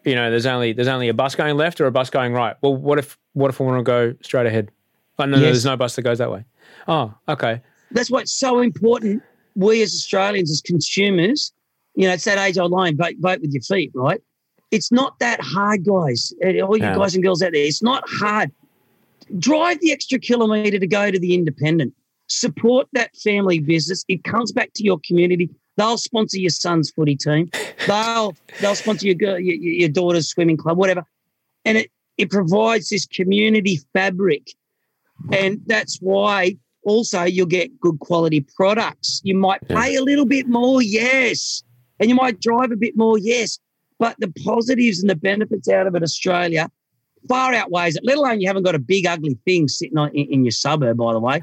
you 0.04 0.14
know, 0.14 0.30
there's 0.30 0.46
only 0.46 0.72
there's 0.72 0.88
only 0.88 1.08
a 1.08 1.14
bus 1.14 1.34
going 1.34 1.56
left 1.56 1.80
or 1.80 1.86
a 1.86 1.90
bus 1.92 2.10
going 2.10 2.32
right. 2.32 2.56
Well, 2.62 2.76
what 2.76 2.98
if 2.98 3.18
what 3.32 3.48
if 3.48 3.60
I 3.60 3.64
want 3.64 3.78
to 3.78 3.82
go 3.82 4.14
straight 4.22 4.46
ahead? 4.46 4.70
Oh, 5.18 5.24
no, 5.24 5.36
no, 5.36 5.42
there's 5.42 5.64
no 5.64 5.76
bus 5.76 5.96
that 5.96 6.02
goes 6.02 6.18
that 6.18 6.30
way. 6.30 6.44
Oh, 6.88 7.12
okay. 7.28 7.60
That's 7.90 8.10
what's 8.10 8.32
so 8.32 8.60
important. 8.60 9.22
We 9.56 9.82
as 9.82 9.92
Australians, 9.92 10.50
as 10.50 10.60
consumers, 10.60 11.52
you 11.94 12.06
know, 12.06 12.14
it's 12.14 12.24
that 12.24 12.38
age 12.38 12.56
old 12.56 12.70
line 12.70 12.96
vote, 12.96 13.14
vote 13.18 13.40
with 13.40 13.52
your 13.52 13.62
feet, 13.62 13.90
right? 13.94 14.22
It's 14.70 14.92
not 14.92 15.18
that 15.18 15.40
hard, 15.42 15.84
guys. 15.84 16.32
All 16.42 16.76
you 16.76 16.82
guys 16.82 17.14
and 17.14 17.24
girls 17.24 17.42
out 17.42 17.52
there, 17.52 17.64
it's 17.64 17.82
not 17.82 18.04
hard. 18.06 18.52
Drive 19.38 19.80
the 19.80 19.92
extra 19.92 20.18
kilometre 20.18 20.78
to 20.78 20.86
go 20.86 21.10
to 21.10 21.18
the 21.18 21.34
independent. 21.34 21.94
Support 22.28 22.88
that 22.92 23.16
family 23.16 23.58
business. 23.58 24.04
It 24.08 24.24
comes 24.24 24.52
back 24.52 24.72
to 24.74 24.84
your 24.84 25.00
community. 25.06 25.50
They'll 25.76 25.98
sponsor 25.98 26.38
your 26.38 26.50
son's 26.50 26.90
footy 26.90 27.16
team. 27.16 27.50
They'll 27.86 28.36
they'll 28.60 28.74
sponsor 28.74 29.06
your 29.06 29.14
girl, 29.14 29.38
your, 29.38 29.56
your 29.56 29.88
daughter's 29.88 30.28
swimming 30.28 30.56
club, 30.56 30.76
whatever. 30.76 31.04
And 31.64 31.78
it 31.78 31.90
it 32.18 32.30
provides 32.30 32.90
this 32.90 33.06
community 33.06 33.80
fabric, 33.92 34.50
and 35.32 35.60
that's 35.66 35.98
why 36.00 36.56
also 36.84 37.24
you'll 37.24 37.46
get 37.46 37.80
good 37.80 37.98
quality 38.00 38.46
products. 38.56 39.20
You 39.24 39.36
might 39.36 39.66
pay 39.68 39.96
a 39.96 40.02
little 40.02 40.26
bit 40.26 40.48
more, 40.48 40.82
yes, 40.82 41.62
and 41.98 42.08
you 42.08 42.14
might 42.14 42.40
drive 42.40 42.72
a 42.72 42.76
bit 42.76 42.96
more, 42.96 43.18
yes. 43.18 43.58
But 43.98 44.16
the 44.18 44.32
positives 44.44 45.00
and 45.00 45.10
the 45.10 45.16
benefits 45.16 45.68
out 45.68 45.86
of 45.86 45.94
it, 45.94 46.02
Australia, 46.02 46.70
far 47.28 47.52
outweighs 47.54 47.96
it. 47.96 48.04
Let 48.04 48.18
alone 48.18 48.40
you 48.40 48.46
haven't 48.46 48.62
got 48.62 48.74
a 48.74 48.78
big 48.78 49.06
ugly 49.06 49.38
thing 49.44 49.68
sitting 49.68 49.98
on, 49.98 50.10
in, 50.10 50.26
in 50.26 50.44
your 50.44 50.52
suburb. 50.52 50.98
By 50.98 51.12
the 51.12 51.20
way, 51.20 51.42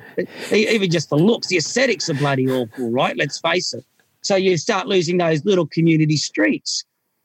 E- 0.51 0.67
even 0.69 0.89
just 0.89 1.09
the 1.09 1.17
looks, 1.17 1.47
the 1.47 1.57
aesthetics 1.57 2.09
are 2.09 2.15
bloody 2.15 2.49
awful, 2.49 2.91
right? 2.91 3.15
Let's 3.17 3.39
face 3.39 3.73
it. 3.73 3.85
So 4.21 4.35
you 4.35 4.57
start 4.57 4.87
losing 4.87 5.17
those 5.17 5.45
little 5.45 5.67
community 5.67 6.17
streets, 6.17 6.83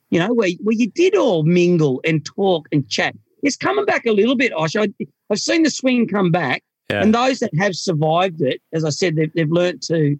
you 0.09 0.19
know, 0.19 0.33
where 0.33 0.49
where 0.61 0.75
you 0.75 0.89
did 0.91 1.15
all 1.15 1.43
mingle 1.43 1.99
and 2.05 2.23
talk 2.25 2.67
and 2.71 2.87
chat. 2.89 3.15
It's 3.41 3.57
coming 3.57 3.85
back 3.85 4.05
a 4.05 4.11
little 4.11 4.35
bit, 4.35 4.53
Osh. 4.53 4.75
I, 4.75 4.87
I've 5.29 5.39
seen 5.39 5.63
the 5.63 5.69
swing 5.69 6.07
come 6.07 6.31
back. 6.31 6.63
Yeah. 6.89 7.01
And 7.01 7.13
those 7.13 7.39
that 7.39 7.53
have 7.57 7.75
survived 7.75 8.41
it, 8.41 8.61
as 8.73 8.85
I 8.85 8.89
said, 8.89 9.15
they've, 9.15 9.33
they've 9.33 9.51
learnt 9.51 9.81
to 9.83 10.17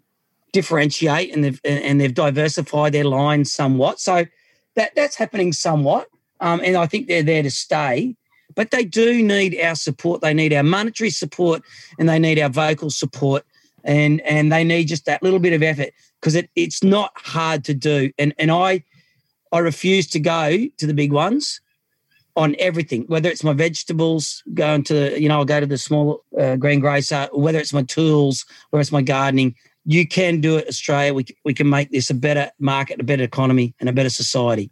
differentiate 0.52 1.32
and 1.34 1.44
they've 1.44 1.60
and 1.64 2.00
they've 2.00 2.14
diversified 2.14 2.92
their 2.92 3.04
lines 3.04 3.52
somewhat. 3.52 4.00
So 4.00 4.24
that 4.74 4.94
that's 4.94 5.16
happening 5.16 5.52
somewhat, 5.52 6.08
um, 6.40 6.60
and 6.64 6.76
I 6.76 6.86
think 6.86 7.06
they're 7.06 7.22
there 7.22 7.42
to 7.42 7.50
stay. 7.50 8.16
But 8.54 8.70
they 8.70 8.84
do 8.84 9.22
need 9.22 9.60
our 9.60 9.74
support. 9.74 10.20
They 10.20 10.34
need 10.34 10.52
our 10.52 10.62
monetary 10.62 11.10
support, 11.10 11.62
and 11.98 12.08
they 12.08 12.18
need 12.18 12.38
our 12.38 12.48
vocal 12.48 12.90
support, 12.90 13.44
and 13.84 14.20
and 14.22 14.52
they 14.52 14.64
need 14.64 14.88
just 14.88 15.06
that 15.06 15.22
little 15.22 15.40
bit 15.40 15.52
of 15.52 15.62
effort 15.62 15.90
because 16.20 16.34
it, 16.34 16.50
it's 16.56 16.82
not 16.82 17.12
hard 17.16 17.64
to 17.64 17.74
do. 17.74 18.12
And 18.18 18.34
and 18.38 18.50
I 18.50 18.84
I 19.52 19.58
refuse 19.58 20.06
to 20.08 20.20
go 20.20 20.66
to 20.78 20.86
the 20.86 20.94
big 20.94 21.12
ones 21.12 21.60
on 22.36 22.56
everything, 22.58 23.04
whether 23.06 23.28
it's 23.28 23.44
my 23.44 23.52
vegetables, 23.52 24.42
going 24.54 24.82
to, 24.84 25.20
you 25.20 25.28
know, 25.28 25.38
I'll 25.38 25.44
go 25.44 25.60
to 25.60 25.66
the 25.66 25.78
small 25.78 26.24
uh, 26.38 26.56
greengrocer, 26.56 27.28
or 27.32 27.40
whether 27.40 27.58
it's 27.58 27.72
my 27.72 27.84
tools, 27.84 28.44
whether 28.70 28.80
it's 28.80 28.90
my 28.90 29.02
gardening. 29.02 29.54
You 29.84 30.06
can 30.08 30.40
do 30.40 30.56
it, 30.56 30.66
Australia. 30.66 31.12
We, 31.12 31.26
we 31.44 31.52
can 31.52 31.68
make 31.68 31.90
this 31.90 32.10
a 32.10 32.14
better 32.14 32.50
market, 32.58 33.00
a 33.00 33.04
better 33.04 33.22
economy, 33.22 33.74
and 33.80 33.88
a 33.88 33.92
better 33.92 34.08
society. 34.08 34.70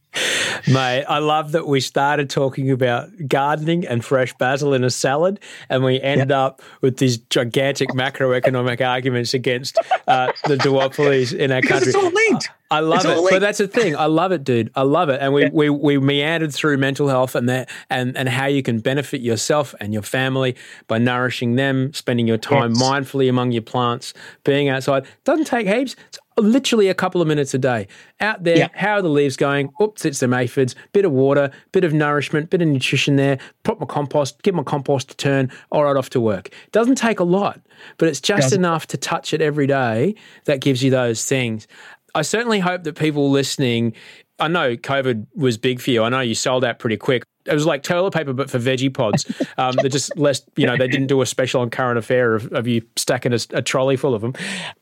Mate, 0.67 1.05
I 1.05 1.19
love 1.19 1.53
that 1.53 1.67
we 1.67 1.81
started 1.81 2.31
talking 2.31 2.71
about 2.71 3.09
gardening 3.27 3.87
and 3.87 4.05
fresh 4.05 4.33
basil 4.35 4.75
in 4.75 4.85
a 4.85 4.91
salad, 4.91 5.41
and 5.69 5.85
we 5.85 6.01
end 6.01 6.33
up 6.33 6.63
with 6.81 6.99
these 6.99 7.19
gigantic 7.19 7.91
macroeconomic 7.91 8.87
arguments 8.87 9.35
against 9.35 9.79
uh, 10.07 10.33
the 10.47 10.57
duopolies 10.57 11.35
in 11.35 11.53
our 11.53 11.63
country. 11.63 11.89
it's 11.89 11.97
all 11.97 12.11
linked. 12.11 12.49
I 12.73 12.81
love 12.81 13.05
It's 13.05 13.21
it, 13.21 13.31
but 13.31 13.39
that's 13.41 13.59
the 13.59 13.69
thing. 13.69 13.95
I 13.97 14.07
love 14.07 14.33
it, 14.33 14.45
dude. 14.45 14.71
I 14.75 14.83
love 14.83 15.09
it, 15.09 15.21
and 15.21 15.33
we, 15.33 15.49
we, 15.51 15.69
we 15.71 15.99
meandered 15.99 16.53
through 16.53 16.79
mental 16.79 17.09
health 17.09 17.35
and 17.35 17.49
that 17.49 17.69
and 17.91 18.17
and 18.17 18.29
how 18.29 18.47
you 18.47 18.63
can 18.63 18.81
benefit 18.81 19.21
yourself 19.21 19.75
and 19.81 19.93
your 19.93 20.03
family 20.03 20.57
by 20.89 20.99
nourishing 20.99 21.57
them, 21.57 21.93
spending 21.93 22.27
your 22.27 22.39
time 22.39 22.71
Yes. 22.73 22.83
mindfully 22.83 23.29
among 23.29 23.53
your 23.53 23.63
plants, 23.63 24.15
being 24.45 24.69
outside. 24.69 25.05
Doesn't 25.25 25.45
take 25.47 25.67
heaps. 25.69 25.95
It's 26.09 26.19
literally 26.39 26.89
a 26.89 26.95
couple 26.95 27.21
of 27.21 27.29
minutes 27.29 27.53
a 27.53 27.59
day 27.59 27.87
out 28.21 28.43
there. 28.43 28.57
Yeah. 28.57 28.69
How 28.73 28.95
are 28.95 29.03
the 29.03 29.09
leaves 29.11 29.37
going? 29.37 29.71
Oops, 29.83 30.03
it's 30.07 30.19
some 30.19 30.33
aphids. 30.33 30.75
Bit 30.93 31.05
of 31.05 31.13
water, 31.13 31.51
bit 31.73 31.85
of 31.85 31.93
nourishment, 31.93 32.49
bit 32.49 32.63
of 32.63 32.69
nutrition 32.69 33.17
there. 33.17 33.39
Put 33.65 33.79
my 33.81 33.85
compost, 33.87 34.41
give 34.43 34.55
my 34.55 34.63
compost 34.63 35.13
a 35.13 35.17
turn. 35.17 35.51
All 35.71 35.85
right, 35.85 35.95
off 35.97 36.09
to 36.11 36.21
work. 36.21 36.49
Doesn't 36.73 36.95
take 36.97 37.21
a 37.21 37.25
lot, 37.25 37.61
but 37.99 38.09
it's 38.09 38.21
just 38.21 38.45
Doesn't. 38.45 38.61
enough 38.61 38.87
to 38.89 38.97
touch 38.97 39.35
it 39.35 39.43
every 39.43 39.67
day 39.67 40.15
that 40.47 40.61
gives 40.61 40.83
you 40.83 40.91
those 40.91 41.23
things. 41.27 41.67
I 42.15 42.23
certainly 42.23 42.61
hope 42.61 42.85
that 42.85 42.97
people 42.97 43.31
listening. 43.31 43.95
I 44.39 44.49
know 44.49 44.77
COVID 44.77 45.27
was 45.35 45.57
big 45.57 45.81
for 45.81 45.91
you. 45.91 46.03
I 46.03 46.09
know 46.09 46.21
you 46.21 46.35
sold 46.35 46.65
out 46.65 46.79
pretty 46.79 46.97
quick. 46.97 47.23
It 47.45 47.55
was 47.55 47.67
like 47.67 47.83
toilet 47.83 48.13
paper, 48.13 48.33
but 48.33 48.51
for 48.51 48.59
Vegepods. 48.59 49.47
Um, 49.59 49.77
they're 49.77 49.91
just 49.91 50.17
less, 50.17 50.43
you 50.57 50.67
know, 50.67 50.77
they 50.77 50.89
didn't 50.89 51.09
do 51.09 51.21
a 51.21 51.27
special 51.27 51.61
on 51.61 51.69
current 51.69 51.99
affair 51.99 52.35
of, 52.35 52.51
of 52.53 52.67
you 52.67 52.83
stacking 52.97 53.33
a, 53.33 53.39
a 53.51 53.61
trolley 53.61 53.97
full 53.97 54.15
of 54.15 54.23
them. 54.23 54.33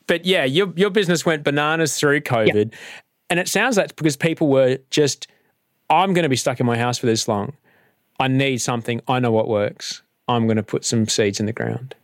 But 0.07 0.25
yeah, 0.25 0.45
your, 0.45 0.71
your 0.75 0.89
business 0.89 1.25
went 1.25 1.43
bananas 1.43 1.99
through 1.99 2.21
COVID. 2.21 2.73
And 3.29 3.39
it 3.39 3.47
sounds 3.47 3.77
like 3.77 3.95
because 3.95 4.15
people 4.15 4.47
were 4.47 4.79
just, 4.89 5.27
I'm 5.89 6.13
going 6.13 6.23
to 6.23 6.29
be 6.29 6.37
stuck 6.37 6.59
in 6.59 6.65
my 6.65 6.77
house 6.77 6.97
for 6.97 7.05
this 7.05 7.27
long. 7.27 7.53
I 8.19 8.27
need 8.27 8.59
something. 8.59 9.01
I 9.07 9.19
know 9.19 9.31
what 9.31 9.47
works. 9.47 10.01
I'm 10.27 10.47
going 10.47 10.57
to 10.57 10.63
put 10.63 10.85
some 10.85 11.07
seeds 11.07 11.39
in 11.39 11.47
the 11.47 11.53
ground. 11.53 11.95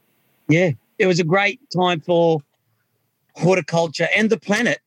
Yeah, 0.49 0.71
it 0.99 1.05
was 1.05 1.19
a 1.19 1.23
great 1.23 1.59
time 1.71 2.01
for 2.01 2.41
horticulture 3.35 4.07
and 4.15 4.29
the 4.29 4.37
planet, 4.37 4.79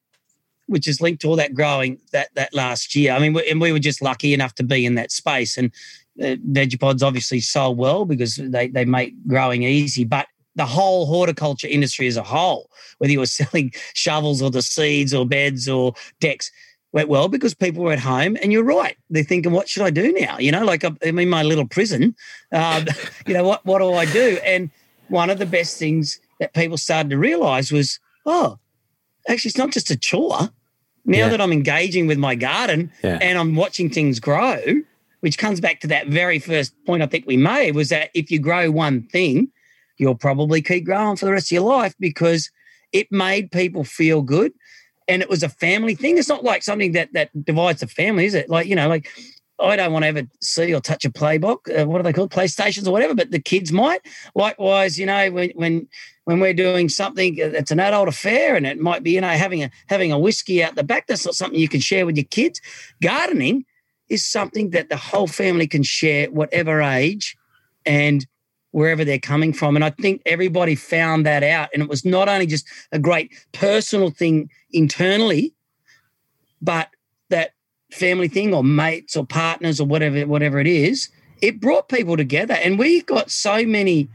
which 0.70 0.86
is 0.86 1.00
linked 1.00 1.20
to 1.22 1.28
all 1.28 1.36
that 1.36 1.52
growing 1.52 1.98
that 2.12 2.28
that 2.36 2.54
last 2.54 2.94
year. 2.94 3.12
I 3.12 3.18
mean, 3.18 3.32
we, 3.32 3.48
and 3.50 3.60
we 3.60 3.72
were 3.72 3.80
just 3.80 4.00
lucky 4.00 4.32
enough 4.32 4.54
to 4.54 4.62
be 4.62 4.86
in 4.86 4.94
that 4.94 5.10
space. 5.10 5.58
And 5.58 5.72
uh, 6.20 6.36
Vegepods 6.52 7.02
obviously 7.02 7.40
sold 7.40 7.76
well 7.76 8.04
because 8.04 8.36
they 8.36 8.68
they 8.68 8.84
make 8.84 9.14
growing 9.26 9.64
easy. 9.64 10.04
But 10.04 10.28
the 10.54 10.66
whole 10.66 11.06
horticulture 11.06 11.66
industry 11.66 12.06
as 12.06 12.16
a 12.16 12.22
whole, 12.22 12.70
whether 12.98 13.12
you 13.12 13.18
were 13.18 13.26
selling 13.40 13.72
shovels 13.94 14.40
or 14.40 14.50
the 14.50 14.62
seeds 14.62 15.12
or 15.12 15.26
beds 15.26 15.68
or 15.68 15.94
decks, 16.20 16.50
went 16.92 17.08
well 17.08 17.28
because 17.28 17.54
people 17.54 17.84
were 17.84 17.92
at 17.92 17.98
home. 17.98 18.36
And 18.40 18.52
you're 18.52 18.64
right; 18.64 18.96
they're 19.10 19.24
thinking, 19.24 19.52
"What 19.52 19.68
should 19.68 19.82
I 19.82 19.90
do 19.90 20.12
now?" 20.12 20.38
You 20.38 20.52
know, 20.52 20.64
like 20.64 20.84
I'm 20.84 21.18
in 21.18 21.28
my 21.28 21.42
little 21.42 21.66
prison. 21.66 22.14
Um, 22.52 22.86
you 23.26 23.34
know, 23.34 23.44
what 23.44 23.66
what 23.66 23.80
do 23.80 23.92
I 23.92 24.06
do? 24.06 24.38
And 24.44 24.70
one 25.08 25.30
of 25.30 25.38
the 25.38 25.46
best 25.46 25.78
things 25.78 26.20
that 26.38 26.54
people 26.54 26.78
started 26.78 27.10
to 27.10 27.18
realise 27.18 27.70
was, 27.72 27.98
oh, 28.24 28.58
actually, 29.28 29.50
it's 29.50 29.58
not 29.58 29.72
just 29.72 29.90
a 29.90 29.96
chore. 29.96 30.50
Now 31.10 31.18
Yeah. 31.18 31.28
that 31.30 31.40
I'm 31.40 31.52
engaging 31.52 32.06
with 32.06 32.18
my 32.18 32.34
garden 32.36 32.90
Yeah. 33.02 33.18
and 33.20 33.36
I'm 33.38 33.56
watching 33.56 33.90
things 33.90 34.20
grow, 34.20 34.58
which 35.20 35.36
comes 35.38 35.60
back 35.60 35.80
to 35.80 35.88
that 35.88 36.06
very 36.06 36.38
first 36.38 36.72
point 36.86 37.02
I 37.02 37.06
think 37.06 37.26
we 37.26 37.36
made 37.36 37.74
was 37.74 37.88
that 37.88 38.10
if 38.14 38.30
you 38.30 38.38
grow 38.38 38.70
one 38.70 39.02
thing, 39.02 39.48
you'll 39.98 40.14
probably 40.14 40.62
keep 40.62 40.84
growing 40.84 41.16
for 41.16 41.26
the 41.26 41.32
rest 41.32 41.48
of 41.48 41.56
your 41.56 41.62
life 41.78 41.94
because 41.98 42.50
it 42.92 43.10
made 43.10 43.50
people 43.50 43.82
feel 43.84 44.22
good 44.22 44.52
and 45.08 45.20
it 45.20 45.28
was 45.28 45.42
a 45.42 45.48
family 45.48 45.94
thing. 45.96 46.16
It's 46.16 46.28
not 46.28 46.44
like 46.44 46.62
something 46.62 46.92
that 46.92 47.12
that 47.12 47.28
divides 47.44 47.80
the 47.80 47.88
family, 47.88 48.26
is 48.26 48.34
it? 48.34 48.48
Like, 48.48 48.66
you 48.68 48.76
know, 48.76 48.88
like 48.88 49.08
I 49.60 49.76
don't 49.76 49.92
want 49.92 50.04
to 50.04 50.08
ever 50.08 50.22
see 50.40 50.74
or 50.74 50.80
touch 50.80 51.04
a 51.04 51.10
playbook. 51.10 51.68
Uh, 51.68 51.86
what 51.86 52.00
are 52.00 52.04
they 52.04 52.12
called? 52.12 52.30
PlayStations 52.30 52.86
or 52.86 52.92
whatever, 52.92 53.14
but 53.14 53.30
the 53.30 53.40
kids 53.40 53.72
might. 53.72 54.00
Likewise, 54.34 54.98
you 54.98 55.06
know, 55.06 55.30
when 55.30 55.50
when 55.50 55.88
when 56.24 56.40
we're 56.40 56.54
doing 56.54 56.88
something 56.88 57.36
that's 57.36 57.70
an 57.70 57.80
adult 57.80 58.08
affair 58.08 58.54
and 58.54 58.66
it 58.66 58.78
might 58.78 59.02
be, 59.02 59.12
you 59.12 59.20
know, 59.20 59.28
having 59.28 59.62
a 59.62 59.70
having 59.88 60.12
a 60.12 60.18
whiskey 60.18 60.62
out 60.62 60.76
the 60.76 60.84
back, 60.84 61.06
that's 61.06 61.24
not 61.24 61.34
something 61.34 61.58
you 61.58 61.68
can 61.68 61.80
share 61.80 62.06
with 62.06 62.16
your 62.16 62.24
kids. 62.24 62.60
Gardening 63.02 63.64
is 64.08 64.24
something 64.24 64.70
that 64.70 64.88
the 64.88 64.96
whole 64.96 65.26
family 65.26 65.66
can 65.66 65.82
share, 65.82 66.30
whatever 66.30 66.80
age 66.82 67.36
and 67.86 68.26
wherever 68.72 69.04
they're 69.04 69.18
coming 69.18 69.52
from. 69.52 69.76
And 69.76 69.84
I 69.84 69.90
think 69.90 70.22
everybody 70.26 70.74
found 70.74 71.26
that 71.26 71.42
out. 71.42 71.70
And 71.72 71.82
it 71.82 71.88
was 71.88 72.04
not 72.04 72.28
only 72.28 72.46
just 72.46 72.68
a 72.92 72.98
great 72.98 73.32
personal 73.52 74.10
thing 74.10 74.50
internally, 74.72 75.54
but 76.60 76.88
family 77.92 78.28
thing 78.28 78.54
or 78.54 78.64
mates 78.64 79.16
or 79.16 79.24
partners 79.24 79.80
or 79.80 79.86
whatever, 79.86 80.26
whatever 80.26 80.58
it 80.58 80.66
is, 80.66 81.08
it 81.42 81.60
brought 81.60 81.88
people 81.88 82.16
together. 82.16 82.54
And 82.54 82.78
we 82.78 83.02
got 83.02 83.30
so 83.30 83.64
many 83.64 84.08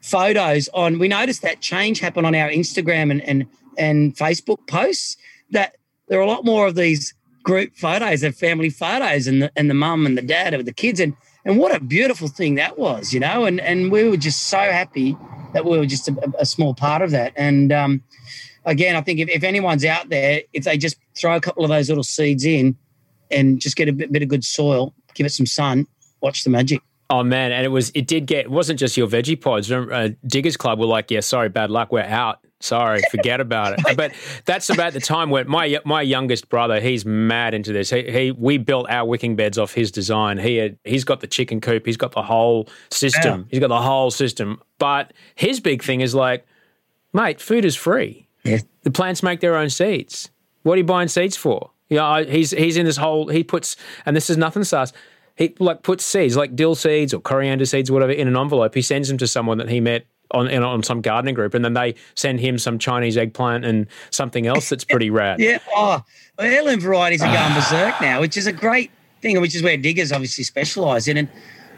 photos 0.00 0.68
on, 0.74 0.98
we 0.98 1.08
noticed 1.08 1.42
that 1.42 1.60
change 1.60 2.00
happen 2.00 2.24
on 2.24 2.34
our 2.34 2.48
Instagram 2.48 3.10
and 3.10 3.22
and, 3.22 3.46
and 3.78 4.14
Facebook 4.16 4.66
posts 4.66 5.16
that 5.50 5.76
there 6.08 6.18
are 6.18 6.22
a 6.22 6.26
lot 6.26 6.44
more 6.44 6.66
of 6.66 6.74
these 6.74 7.14
group 7.42 7.74
photos 7.76 8.22
of 8.22 8.36
family 8.36 8.70
photos 8.70 9.26
and 9.26 9.42
the 9.42 9.52
and 9.56 9.68
the 9.68 9.74
mum 9.74 10.06
and 10.06 10.16
the 10.16 10.22
dad 10.22 10.54
of 10.54 10.64
the 10.64 10.72
kids. 10.72 11.00
And 11.00 11.14
and 11.44 11.58
what 11.58 11.74
a 11.74 11.80
beautiful 11.80 12.28
thing 12.28 12.54
that 12.56 12.78
was, 12.78 13.12
you 13.12 13.20
know. 13.20 13.44
And 13.44 13.60
and 13.60 13.90
we 13.90 14.08
were 14.08 14.16
just 14.16 14.44
so 14.44 14.58
happy 14.58 15.16
that 15.52 15.64
we 15.64 15.78
were 15.78 15.86
just 15.86 16.08
a, 16.08 16.32
a 16.38 16.46
small 16.46 16.74
part 16.74 17.02
of 17.02 17.10
that. 17.10 17.32
And 17.36 17.72
um, 17.72 18.02
again, 18.64 18.96
I 18.96 19.00
think 19.00 19.20
if, 19.20 19.28
if 19.28 19.42
anyone's 19.42 19.84
out 19.84 20.08
there, 20.08 20.42
if 20.52 20.64
they 20.64 20.78
just 20.78 20.96
throw 21.14 21.36
a 21.36 21.40
couple 21.40 21.64
of 21.64 21.70
those 21.70 21.88
little 21.88 22.04
seeds 22.04 22.44
in 22.44 22.76
and 23.32 23.60
just 23.60 23.76
get 23.76 23.88
a 23.88 23.92
bit, 23.92 24.12
bit 24.12 24.22
of 24.22 24.28
good 24.28 24.44
soil, 24.44 24.94
give 25.14 25.26
it 25.26 25.30
some 25.30 25.46
sun, 25.46 25.86
watch 26.20 26.44
the 26.44 26.50
magic. 26.50 26.80
Oh 27.10 27.22
man, 27.22 27.52
and 27.52 27.64
it 27.64 27.68
was 27.68 27.90
it 27.94 28.06
did 28.06 28.26
get 28.26 28.46
it 28.46 28.50
wasn't 28.50 28.78
just 28.78 28.96
your 28.96 29.06
Vegepods. 29.06 29.70
Uh, 29.70 30.14
Diggers 30.26 30.56
Club 30.56 30.78
were 30.78 30.86
like, 30.86 31.10
yeah, 31.10 31.20
sorry, 31.20 31.50
bad 31.50 31.70
luck, 31.70 31.92
we're 31.92 32.00
out. 32.00 32.38
Sorry, 32.60 33.02
forget 33.10 33.40
about 33.40 33.78
it. 33.78 33.96
But 33.96 34.12
that's 34.46 34.70
about 34.70 34.94
the 34.94 35.00
time 35.00 35.28
when 35.28 35.46
my 35.46 35.78
my 35.84 36.00
youngest 36.00 36.48
brother, 36.48 36.80
he's 36.80 37.04
mad 37.04 37.52
into 37.52 37.72
this. 37.72 37.90
He, 37.90 38.10
he 38.10 38.30
we 38.30 38.56
built 38.56 38.88
our 38.88 39.04
wicking 39.04 39.36
beds 39.36 39.58
off 39.58 39.74
his 39.74 39.90
design. 39.90 40.38
He 40.38 40.56
had 40.56 40.78
he's 40.84 41.04
got 41.04 41.20
the 41.20 41.26
chicken 41.26 41.60
coop. 41.60 41.84
He's 41.84 41.98
got 41.98 42.12
the 42.12 42.22
whole 42.22 42.68
system. 42.90 43.40
Yeah. 43.40 43.46
He's 43.50 43.60
got 43.60 43.68
the 43.68 43.82
whole 43.82 44.10
system. 44.10 44.62
But 44.78 45.12
his 45.34 45.60
big 45.60 45.82
thing 45.82 46.00
is 46.00 46.14
like, 46.14 46.46
mate, 47.12 47.40
food 47.42 47.64
is 47.66 47.76
free. 47.76 48.26
Yeah. 48.44 48.60
The 48.84 48.90
plants 48.90 49.22
make 49.22 49.40
their 49.40 49.56
own 49.56 49.68
seeds. 49.68 50.30
What 50.62 50.74
are 50.74 50.78
you 50.78 50.84
buying 50.84 51.08
seeds 51.08 51.36
for? 51.36 51.70
Yeah, 51.92 52.06
I 52.06 52.24
he's 52.24 52.50
he's 52.52 52.76
in 52.76 52.86
this 52.86 52.96
whole. 52.96 53.28
He 53.28 53.44
puts, 53.44 53.76
and 54.06 54.16
this 54.16 54.30
is 54.30 54.36
nothing 54.36 54.64
sus. 54.64 54.92
He 55.36 55.54
like 55.58 55.82
puts 55.82 56.04
seeds 56.04 56.36
like 56.36 56.56
dill 56.56 56.74
seeds 56.74 57.12
or 57.12 57.20
coriander 57.20 57.66
seeds, 57.66 57.90
or 57.90 57.94
whatever, 57.94 58.12
in 58.12 58.28
an 58.28 58.36
envelope. 58.36 58.74
He 58.74 58.82
sends 58.82 59.08
them 59.08 59.18
to 59.18 59.26
someone 59.26 59.58
that 59.58 59.68
he 59.68 59.80
met 59.80 60.06
on 60.30 60.48
in, 60.48 60.62
on 60.62 60.82
some 60.82 61.02
gardening 61.02 61.34
group, 61.34 61.52
and 61.52 61.64
then 61.64 61.74
they 61.74 61.94
send 62.14 62.40
him 62.40 62.58
some 62.58 62.78
Chinese 62.78 63.16
eggplant 63.16 63.64
and 63.64 63.86
something 64.10 64.46
else 64.46 64.70
that's 64.70 64.84
pretty 64.84 65.10
rad. 65.20 65.38
Yeah. 65.38 65.58
Oh, 65.74 66.02
heirloom 66.38 66.80
varieties 66.80 67.22
are 67.22 67.32
going 67.32 67.54
berserk 67.54 68.00
now, 68.00 68.20
which 68.20 68.36
is 68.36 68.46
a 68.46 68.52
great 68.52 68.90
thing, 69.20 69.40
which 69.40 69.54
is 69.54 69.62
where 69.62 69.76
diggers 69.76 70.12
obviously 70.12 70.44
specialise 70.44 71.06
in. 71.08 71.18
And 71.18 71.28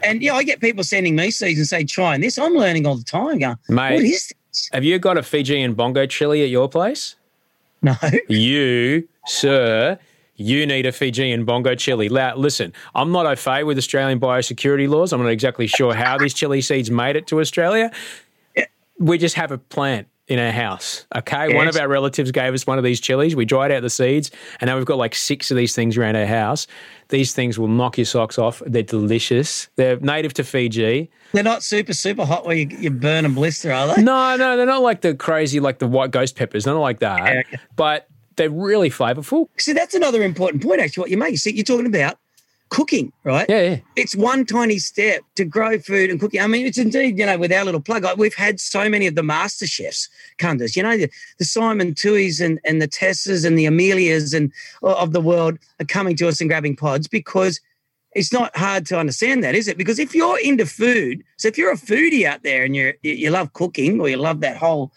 and 0.01 0.21
yeah, 0.21 0.35
I 0.35 0.43
get 0.43 0.61
people 0.61 0.83
sending 0.83 1.15
me 1.15 1.31
seeds 1.31 1.59
and 1.59 1.67
say, 1.67 1.83
try 1.83 2.17
this. 2.17 2.37
I'm 2.37 2.53
learning 2.53 2.85
all 2.85 2.95
the 2.95 3.03
time. 3.03 3.39
Going, 3.39 3.57
Mate. 3.69 3.95
what 3.95 4.03
is 4.03 4.27
this? 4.27 4.69
Have 4.71 4.83
you 4.83 4.97
got 4.99 5.17
a 5.17 5.23
Fijian 5.23 5.73
bongo 5.73 6.05
chili 6.05 6.43
at 6.43 6.49
your 6.49 6.69
place? 6.69 7.15
No. 7.85 7.95
You, 8.27 9.07
sir, 9.27 9.99
you 10.37 10.65
need 10.65 10.87
a 10.87 10.91
Fijian 10.91 11.45
bongo 11.45 11.75
chili. 11.75 12.09
Now, 12.09 12.35
listen, 12.35 12.73
I'm 12.95 13.11
not 13.11 13.27
au 13.27 13.35
fait 13.35 13.63
with 13.63 13.77
Australian 13.77 14.19
biosecurity 14.19 14.89
laws. 14.89 15.13
I'm 15.13 15.21
not 15.21 15.29
exactly 15.29 15.67
sure 15.67 15.93
how 15.93 16.17
these 16.17 16.33
chili 16.33 16.61
seeds 16.61 16.89
made 16.89 17.15
it 17.15 17.27
to 17.27 17.39
Australia. 17.39 17.91
We 18.97 19.19
just 19.19 19.35
have 19.35 19.51
a 19.51 19.59
plant 19.59 20.07
in 20.27 20.39
our 20.39 20.51
house. 20.51 21.05
Okay. 21.15 21.53
One 21.53 21.67
of 21.67 21.77
our 21.77 21.87
relatives 21.87 22.31
gave 22.31 22.53
us 22.53 22.65
one 22.65 22.77
of 22.77 22.83
these 22.83 22.99
chilies. 22.99 23.35
We 23.35 23.45
dried 23.45 23.71
out 23.71 23.81
the 23.81 23.89
seeds, 23.89 24.31
and 24.59 24.67
now 24.67 24.77
we've 24.77 24.85
got 24.85 24.97
like 24.97 25.13
six 25.13 25.51
of 25.51 25.57
these 25.57 25.75
things 25.75 25.97
around 25.97 26.15
our 26.15 26.25
house. 26.25 26.65
These 27.09 27.33
things 27.33 27.59
will 27.59 27.67
knock 27.67 27.97
your 27.97 28.05
socks 28.05 28.39
off. 28.39 28.61
They're 28.65 28.81
delicious. 28.81 29.69
They're 29.75 29.99
native 29.99 30.33
to 30.35 30.43
Fiji. 30.43 31.11
They're 31.33 31.43
not 31.43 31.61
super, 31.61 31.93
super 31.93 32.25
hot 32.25 32.45
where 32.45 32.55
you, 32.55 32.67
you 32.79 32.89
burn 32.89 33.25
and 33.25 33.35
blister, 33.35 33.71
are 33.71 33.95
they? 33.95 34.01
No, 34.01 34.35
no, 34.35 34.57
they're 34.57 34.65
not 34.65 34.81
like 34.81 35.01
the 35.01 35.13
crazy, 35.13 35.59
like 35.59 35.77
the 35.79 35.87
white 35.87 36.09
ghost 36.09 36.35
peppers. 36.35 36.65
Not 36.65 36.79
like 36.79 36.99
that. 36.99 37.19
Yeah, 37.19 37.39
okay. 37.41 37.57
But 37.75 38.07
they're 38.37 38.49
really 38.49 38.89
flavorful. 38.89 39.49
See, 39.57 39.73
that's 39.73 39.93
another 39.93 40.23
important 40.23 40.63
point, 40.63 40.81
actually, 40.81 41.01
what 41.01 41.11
you 41.11 41.17
make. 41.17 41.37
See, 41.37 41.53
you're 41.53 41.63
talking 41.63 41.85
about 41.85 42.17
cooking, 42.69 43.13
right? 43.23 43.45
Yeah, 43.47 43.61
yeah. 43.61 43.79
It's 43.95 44.15
one 44.15 44.45
tiny 44.45 44.79
step 44.79 45.21
to 45.35 45.45
grow 45.45 45.79
food 45.79 46.09
and 46.09 46.19
cooking. 46.19 46.41
I 46.41 46.47
mean, 46.47 46.65
it's 46.65 46.77
indeed, 46.77 47.17
you 47.17 47.25
know, 47.25 47.37
with 47.37 47.51
our 47.51 47.63
little 47.63 47.81
plug, 47.81 48.03
like, 48.03 48.17
we've 48.17 48.35
had 48.35 48.59
so 48.59 48.89
many 48.89 49.07
of 49.07 49.15
the 49.15 49.23
master 49.23 49.67
chefs 49.67 50.09
come 50.39 50.57
to 50.57 50.65
us. 50.65 50.75
You 50.75 50.83
know, 50.83 50.97
the, 50.97 51.09
the 51.37 51.45
Simon 51.45 51.93
Tooheys 51.93 52.43
and, 52.43 52.59
and 52.65 52.81
the 52.81 52.87
Tessas 52.87 53.45
and 53.45 53.57
the 53.57 53.65
Amelias 53.65 54.33
and 54.33 54.51
of 54.81 55.13
the 55.13 55.21
world 55.21 55.57
are 55.79 55.85
coming 55.85 56.15
to 56.17 56.27
us 56.27 56.41
and 56.41 56.49
grabbing 56.49 56.75
pods 56.75 57.07
because 57.07 57.59
it's 58.15 58.31
not 58.31 58.55
hard 58.55 58.85
to 58.87 58.97
understand 58.97 59.43
that, 59.43 59.55
is 59.55 59.67
it? 59.67 59.77
Because 59.77 59.99
if 59.99 60.15
you're 60.15 60.39
into 60.39 60.65
food, 60.65 61.23
so 61.37 61.49
if 61.49 61.57
you're 61.57 61.71
a 61.71 61.77
foodie 61.77 62.25
out 62.25 62.43
there 62.43 62.63
and 62.63 62.75
you're 62.75 62.93
you 63.03 63.13
you 63.13 63.29
love 63.29 63.51
cooking 63.53 63.99
or 63.99 64.07
you 64.07 64.15
love 64.15 64.39
that 64.39 64.55
whole 64.55 64.93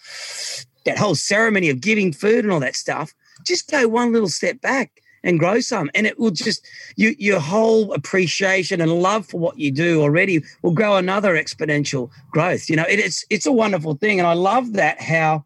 that 0.84 0.98
whole 0.98 1.16
ceremony 1.16 1.68
of 1.68 1.80
giving 1.80 2.12
food 2.12 2.44
and 2.44 2.52
all 2.52 2.60
that 2.60 2.76
stuff, 2.76 3.12
just 3.44 3.68
go 3.68 3.88
one 3.88 4.12
little 4.12 4.28
step 4.28 4.60
back 4.60 5.02
and 5.22 5.38
grow 5.38 5.60
some, 5.60 5.90
and 5.94 6.06
it 6.06 6.18
will 6.18 6.30
just 6.30 6.66
you 6.96 7.14
your 7.18 7.40
whole 7.40 7.92
appreciation 7.92 8.80
and 8.80 8.92
love 8.92 9.26
for 9.26 9.38
what 9.38 9.58
you 9.58 9.70
do 9.70 10.02
already 10.02 10.42
will 10.62 10.72
grow 10.72 10.96
another 10.96 11.34
exponential 11.34 12.10
growth. 12.30 12.68
You 12.68 12.76
know, 12.76 12.86
it, 12.88 12.98
it's 12.98 13.24
it's 13.30 13.46
a 13.46 13.52
wonderful 13.52 13.94
thing, 13.94 14.18
and 14.18 14.26
I 14.26 14.34
love 14.34 14.74
that 14.74 15.00
how. 15.00 15.44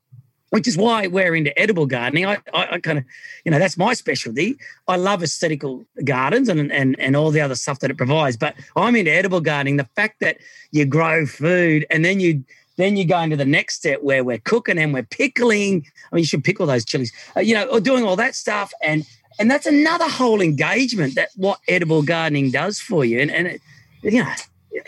Which 0.51 0.69
is 0.69 0.77
why 0.77 1.07
we're 1.07 1.35
into 1.35 1.59
edible 1.59 1.87
gardening. 1.87 2.27
I, 2.27 2.37
I, 2.53 2.73
I 2.73 2.79
kind 2.79 2.99
of, 2.99 3.05
you 3.43 3.51
know, 3.51 3.59
that's 3.59 3.79
my 3.79 3.95
specialty. 3.95 4.59
I 4.87 4.97
love 4.97 5.23
aesthetical 5.23 5.87
gardens 6.05 6.51
and, 6.51 6.71
and 6.71 6.95
and 7.01 7.17
all 7.17 7.31
the 7.31 7.41
other 7.41 7.55
stuff 7.55 7.79
that 7.79 7.91
it 7.91 7.97
provides. 7.97 8.37
But 8.37 8.55
I'm 8.77 8.95
into 8.95 9.11
edible 9.11 9.41
gardening. 9.41 9.79
The 9.79 9.89
fact 9.97 10.21
that 10.21 10.37
you 10.71 10.85
grow 10.85 11.25
food 11.25 11.87
and 11.89 12.05
then 12.05 12.21
you 12.21 12.45
then 12.77 12.99
you 12.99 13.07
go 13.07 13.19
into 13.21 13.37
the 13.37 13.47
next 13.47 13.77
step 13.77 14.03
where 14.03 14.23
we're 14.25 14.41
cooking 14.41 14.77
and 14.77 14.93
we're 14.93 15.05
pickling. 15.05 15.87
I 16.11 16.17
mean, 16.17 16.21
you 16.21 16.27
should 16.27 16.45
pickle 16.45 16.67
those 16.67 16.85
chilies, 16.85 17.13
uh, 17.35 17.41
you 17.41 17.55
know, 17.55 17.65
or 17.69 17.81
doing 17.81 18.05
all 18.05 18.17
that 18.17 18.35
stuff. 18.35 18.75
And 18.83 19.07
and 19.39 19.51
that's 19.51 19.67
another 19.67 20.09
whole 20.09 20.41
engagement 20.41 21.15
that 21.15 21.31
what 21.37 21.61
edible 21.69 22.03
gardening 22.03 22.51
does 22.51 22.81
for 22.81 23.05
you. 23.05 23.21
And 23.21 23.31
and 23.31 23.47
it, 23.47 23.61
you 24.03 24.23
know, 24.23 24.33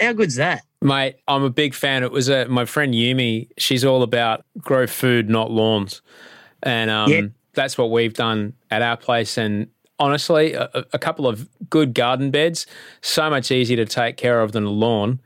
how 0.00 0.12
good's 0.12 0.36
that? 0.36 0.62
Mate, 0.80 1.16
I'm 1.28 1.42
a 1.42 1.50
big 1.50 1.74
fan. 1.74 2.02
It 2.02 2.12
was 2.12 2.28
uh, 2.28 2.46
my 2.48 2.64
friend 2.64 2.92
Yumi. 2.92 3.48
She's 3.56 3.84
all 3.84 4.02
about 4.02 4.44
grow 4.58 4.86
food, 4.86 5.30
not 5.30 5.50
lawns, 5.50 6.02
and 6.62 6.90
um, 6.90 7.34
that's 7.54 7.78
what 7.78 7.90
we've 7.90 8.14
done 8.14 8.54
at 8.70 8.82
our 8.82 8.96
place. 8.96 9.38
And 9.38 9.68
honestly, 9.98 10.54
a, 10.54 10.68
a 10.92 10.98
couple 10.98 11.26
of 11.26 11.48
good 11.70 11.94
garden 11.94 12.30
beds, 12.30 12.66
so 13.00 13.30
much 13.30 13.50
easier 13.50 13.76
to 13.78 13.86
take 13.86 14.16
care 14.16 14.40
of 14.42 14.52
than 14.52 14.64
a 14.64 14.70
lawn. 14.70 15.20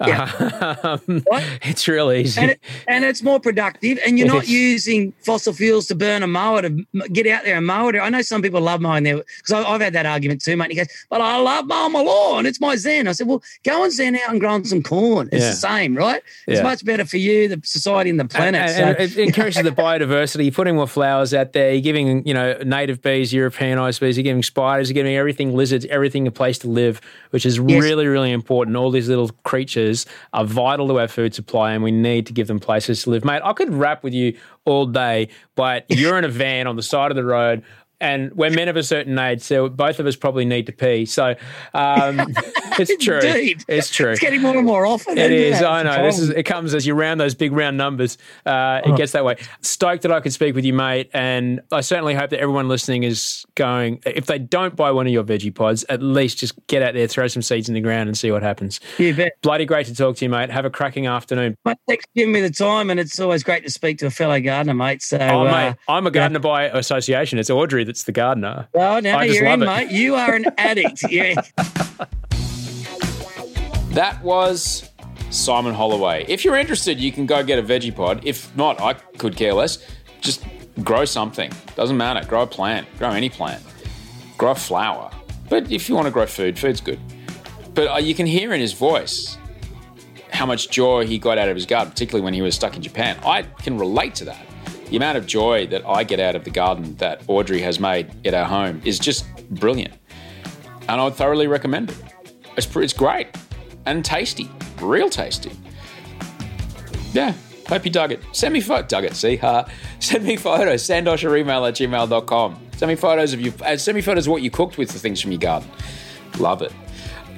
Um, 0.00 1.22
What? 1.26 1.44
it's 1.62 1.86
real 1.86 2.10
easy. 2.12 2.40
and, 2.40 2.50
it, 2.52 2.60
and 2.88 3.04
it's 3.04 3.22
more 3.22 3.38
productive. 3.40 3.98
And 4.06 4.18
you're 4.18 4.28
not 4.28 4.48
using 4.48 5.12
fossil 5.24 5.52
fuels 5.52 5.86
to 5.88 5.94
burn 5.94 6.22
a 6.22 6.26
mower 6.26 6.62
to 6.62 6.84
get 7.12 7.26
out 7.26 7.44
there 7.44 7.56
and 7.56 7.66
mow 7.66 7.88
it. 7.88 7.96
I 7.96 8.08
know 8.08 8.22
some 8.22 8.42
people 8.42 8.60
love 8.60 8.80
mowing 8.80 9.04
there 9.04 9.16
because 9.16 9.52
I've 9.66 9.80
had 9.80 9.92
that 9.92 10.06
argument 10.06 10.42
too, 10.42 10.56
mate. 10.56 10.70
He 10.70 10.76
goes, 10.76 10.88
"But 11.10 11.20
I 11.20 11.36
love 11.38 11.66
mowing 11.66 11.92
my 11.92 12.00
lawn. 12.02 12.46
It's 12.46 12.60
my 12.60 12.76
zen." 12.76 13.08
I 13.08 13.12
said, 13.12 13.26
"Well, 13.26 13.42
go 13.64 13.84
and 13.84 13.92
zen 13.92 14.16
out 14.16 14.30
and 14.30 14.40
grow 14.40 14.62
some 14.62 14.82
corn. 14.82 15.28
It's 15.32 15.42
Yeah. 15.44 15.50
the 15.50 15.56
same, 15.56 15.96
right? 15.96 16.22
It's 16.46 16.58
Yeah. 16.58 16.62
much 16.62 16.84
better 16.84 17.04
for 17.04 17.16
you, 17.18 17.48
the 17.48 17.60
society, 17.64 18.10
and 18.10 18.18
the 18.18 18.24
planet." 18.24 18.62
And, 18.62 18.70
so, 18.70 18.82
and 18.82 18.96
it 19.00 19.18
encourages 19.18 19.62
the 19.62 19.70
biodiversity. 19.70 20.44
You're 20.44 20.52
putting 20.52 20.76
more 20.76 20.86
flowers 20.88 21.34
out 21.34 21.52
there. 21.52 21.72
You're 21.72 21.82
giving, 21.82 22.26
you 22.26 22.34
know, 22.34 22.56
native 22.64 23.02
bees, 23.02 23.32
Europeanized 23.32 24.00
bees. 24.00 24.16
You're 24.16 24.24
giving 24.24 24.42
spiders. 24.42 24.88
You're 24.88 24.94
giving 24.94 25.14
everything, 25.16 25.54
lizards, 25.54 25.84
everything 25.90 26.26
a 26.26 26.30
place 26.30 26.58
to 26.60 26.68
live, 26.68 27.00
which 27.30 27.44
is 27.44 27.58
Yes. 27.58 27.82
really, 27.82 28.06
really 28.06 28.32
important. 28.32 28.76
All 28.76 28.90
these 28.90 29.08
little 29.08 29.30
creatures 29.44 29.89
are 30.32 30.44
vital 30.44 30.88
to 30.88 30.98
our 30.98 31.08
food 31.08 31.34
supply 31.34 31.72
and 31.72 31.82
we 31.82 31.90
need 31.90 32.26
to 32.26 32.32
give 32.32 32.46
them 32.46 32.60
places 32.60 33.02
to 33.04 33.10
live. 33.10 33.24
Mate, 33.24 33.42
I 33.44 33.52
could 33.52 33.72
rap 33.72 34.02
with 34.02 34.14
you 34.14 34.36
all 34.64 34.86
day, 34.86 35.28
but 35.54 35.84
you're 35.88 36.18
in 36.18 36.24
a 36.24 36.28
van 36.28 36.66
on 36.66 36.76
the 36.76 36.82
side 36.82 37.10
of 37.10 37.16
the 37.16 37.24
road 37.24 37.62
and 38.00 38.32
we're 38.32 38.50
men 38.50 38.68
of 38.68 38.76
a 38.76 38.82
certain 38.82 39.18
age, 39.18 39.42
so 39.42 39.68
both 39.68 39.98
of 39.98 40.06
us 40.06 40.16
probably 40.16 40.44
need 40.44 40.66
to 40.66 40.72
pee. 40.72 41.06
So 41.06 41.34
um, 41.74 42.20
it's 42.78 43.02
true. 43.04 43.18
Indeed. 43.18 43.64
It's 43.68 43.90
true. 43.90 44.10
It's 44.10 44.20
getting 44.20 44.42
more 44.42 44.56
and 44.56 44.66
more 44.66 44.86
often. 44.86 45.18
It 45.18 45.30
isn't 45.32 45.54
is. 45.56 45.60
it? 45.60 45.64
I 45.64 45.80
It's 45.80 45.84
know. 45.96 46.02
This 46.04 46.18
is. 46.18 46.30
It 46.30 46.44
comes 46.44 46.74
as 46.74 46.86
you 46.86 46.94
round 46.94 47.20
those 47.20 47.34
big 47.34 47.52
round 47.52 47.76
numbers. 47.76 48.18
Uh, 48.46 48.80
it 48.84 48.96
gets 48.96 49.12
that 49.12 49.24
way. 49.24 49.36
Stoked 49.60 50.02
that 50.02 50.12
I 50.12 50.20
could 50.20 50.32
speak 50.32 50.54
with 50.54 50.64
you, 50.64 50.72
mate. 50.72 51.10
And 51.12 51.60
I 51.72 51.80
certainly 51.80 52.14
hope 52.14 52.30
that 52.30 52.40
everyone 52.40 52.68
listening 52.68 53.02
is 53.02 53.44
going. 53.54 54.00
If 54.06 54.26
they 54.26 54.38
don't 54.38 54.76
buy 54.76 54.90
one 54.90 55.06
of 55.06 55.12
your 55.12 55.24
Vegepods, 55.24 55.84
at 55.88 56.02
least 56.02 56.38
just 56.38 56.54
get 56.66 56.82
out 56.82 56.94
there, 56.94 57.06
throw 57.06 57.26
some 57.28 57.42
seeds 57.42 57.68
in 57.68 57.74
the 57.74 57.80
ground, 57.80 58.08
and 58.08 58.16
see 58.16 58.30
what 58.30 58.42
happens. 58.42 58.80
You 58.98 59.14
bet. 59.14 59.32
Bloody 59.42 59.64
great 59.66 59.86
to 59.86 59.94
talk 59.94 60.16
to 60.16 60.24
you, 60.24 60.28
mate. 60.30 60.50
Have 60.50 60.64
a 60.64 60.70
cracking 60.70 61.06
afternoon. 61.06 61.56
Mate, 61.64 61.76
thanks 61.88 62.04
for 62.04 62.10
giving 62.16 62.32
me 62.32 62.40
the 62.40 62.50
time, 62.50 62.90
and 62.90 62.98
it's 62.98 63.18
always 63.20 63.42
great 63.42 63.64
to 63.64 63.70
speak 63.70 63.98
to 63.98 64.06
a 64.06 64.10
fellow 64.10 64.40
gardener, 64.40 64.74
mate. 64.74 65.02
So, 65.02 65.18
Oh, 65.20 65.46
uh, 65.46 65.50
mate, 65.52 65.76
I'm 65.88 66.06
a 66.06 66.10
gardener 66.10 66.38
by 66.40 66.64
association. 66.64 67.38
It's 67.38 67.50
Audrey 67.50 67.84
that's 67.90 68.04
the 68.04 68.12
gardener. 68.12 68.68
well, 68.72 69.02
now 69.02 69.18
I 69.18 69.24
you're 69.24 69.44
in, 69.44 69.60
love 69.60 69.80
it. 69.80 69.88
mate. 69.88 69.90
You 69.90 70.14
are 70.14 70.32
an 70.34 70.46
addict. 70.58 71.02
Yeah. 71.10 71.34
That 73.94 74.22
was 74.22 74.88
Simon 75.30 75.74
Holloway. 75.74 76.24
If 76.28 76.44
you're 76.44 76.56
interested, 76.56 77.00
you 77.00 77.10
can 77.10 77.26
go 77.26 77.42
get 77.42 77.58
a 77.58 77.62
Vegepod. 77.62 78.20
If 78.24 78.54
not, 78.56 78.80
I 78.80 78.92
could 78.94 79.34
care 79.36 79.52
less. 79.52 79.78
Just 80.20 80.44
grow 80.84 81.04
something. 81.04 81.50
Doesn't 81.74 81.96
matter. 81.96 82.24
Grow 82.28 82.42
a 82.42 82.46
plant. 82.46 82.86
Grow 82.98 83.10
any 83.10 83.28
plant. 83.28 83.60
Grow 84.38 84.52
a 84.52 84.54
flower. 84.54 85.10
But 85.48 85.72
if 85.72 85.88
you 85.88 85.96
want 85.96 86.06
to 86.06 86.12
grow 86.12 86.26
food, 86.26 86.56
food's 86.56 86.80
good. 86.80 87.00
But 87.74 87.88
uh, 87.90 87.96
you 87.98 88.14
can 88.14 88.26
hear 88.26 88.54
in 88.54 88.60
his 88.60 88.72
voice 88.72 89.36
how 90.30 90.46
much 90.46 90.70
joy 90.70 91.04
he 91.04 91.18
got 91.18 91.38
out 91.38 91.48
of 91.48 91.56
his 91.56 91.66
garden, 91.66 91.90
particularly 91.90 92.22
when 92.24 92.34
he 92.34 92.42
was 92.42 92.54
stuck 92.54 92.76
in 92.76 92.82
Japan. 92.82 93.18
I 93.24 93.42
can 93.42 93.76
relate 93.76 94.14
to 94.16 94.24
that. 94.26 94.46
The 94.90 94.96
amount 94.96 95.18
of 95.18 95.26
joy 95.26 95.66
that 95.68 95.86
I 95.86 96.02
get 96.04 96.18
out 96.20 96.34
of 96.34 96.44
the 96.44 96.50
garden 96.50 96.96
that 96.96 97.22
Audrey 97.28 97.60
has 97.60 97.78
made 97.78 98.10
at 98.26 98.34
our 98.34 98.44
home 98.44 98.82
is 98.84 98.98
just 98.98 99.24
brilliant. 99.50 99.94
And 100.88 101.00
I 101.00 101.04
would 101.04 101.14
thoroughly 101.14 101.46
recommend 101.46 101.90
it. 101.90 101.96
It's, 102.56 102.74
it's 102.76 102.92
great 102.92 103.28
and 103.86 104.04
tasty, 104.04 104.50
real 104.80 105.08
tasty. 105.08 105.52
Yeah, 107.12 107.34
hope 107.68 107.84
you 107.84 107.90
dug 107.92 108.10
it. 108.12 108.20
Send 108.32 108.52
me 108.52 108.60
photos. 108.60 108.88
Dug 108.88 109.04
it, 109.04 109.14
see? 109.14 109.36
Ha. 109.40 109.66
Send 110.00 110.24
me 110.24 110.36
photos. 110.36 110.82
Sandosh 110.82 111.28
or 111.28 111.36
email 111.36 111.64
at 111.66 111.74
gmail.com. 111.74 112.60
Send 112.76 112.88
me 112.88 112.96
photos 112.96 113.32
of 113.32 113.40
you. 113.40 113.52
uh, 113.64 113.76
Send 113.76 113.94
me 113.94 114.02
photos 114.02 114.26
of 114.26 114.32
what 114.32 114.42
you 114.42 114.50
cooked 114.50 114.76
with 114.76 114.90
the 114.90 114.98
things 114.98 115.20
from 115.20 115.30
your 115.30 115.40
garden. 115.40 115.70
Love 116.38 116.62
it. 116.62 116.72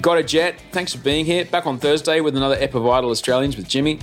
Got 0.01 0.19
a 0.19 0.23
jet. 0.23 0.57
Thanks 0.73 0.95
for 0.95 1.03
being 1.03 1.27
here. 1.27 1.45
Back 1.45 1.67
on 1.67 1.79
Thursday 1.79 2.21
with 2.21 2.37
another 2.37 2.57
Ep 2.59 2.75
of 2.75 2.83
Vital 2.85 3.11
Australians 3.11 3.57
with 3.57 3.69
Jimmy. 3.69 3.99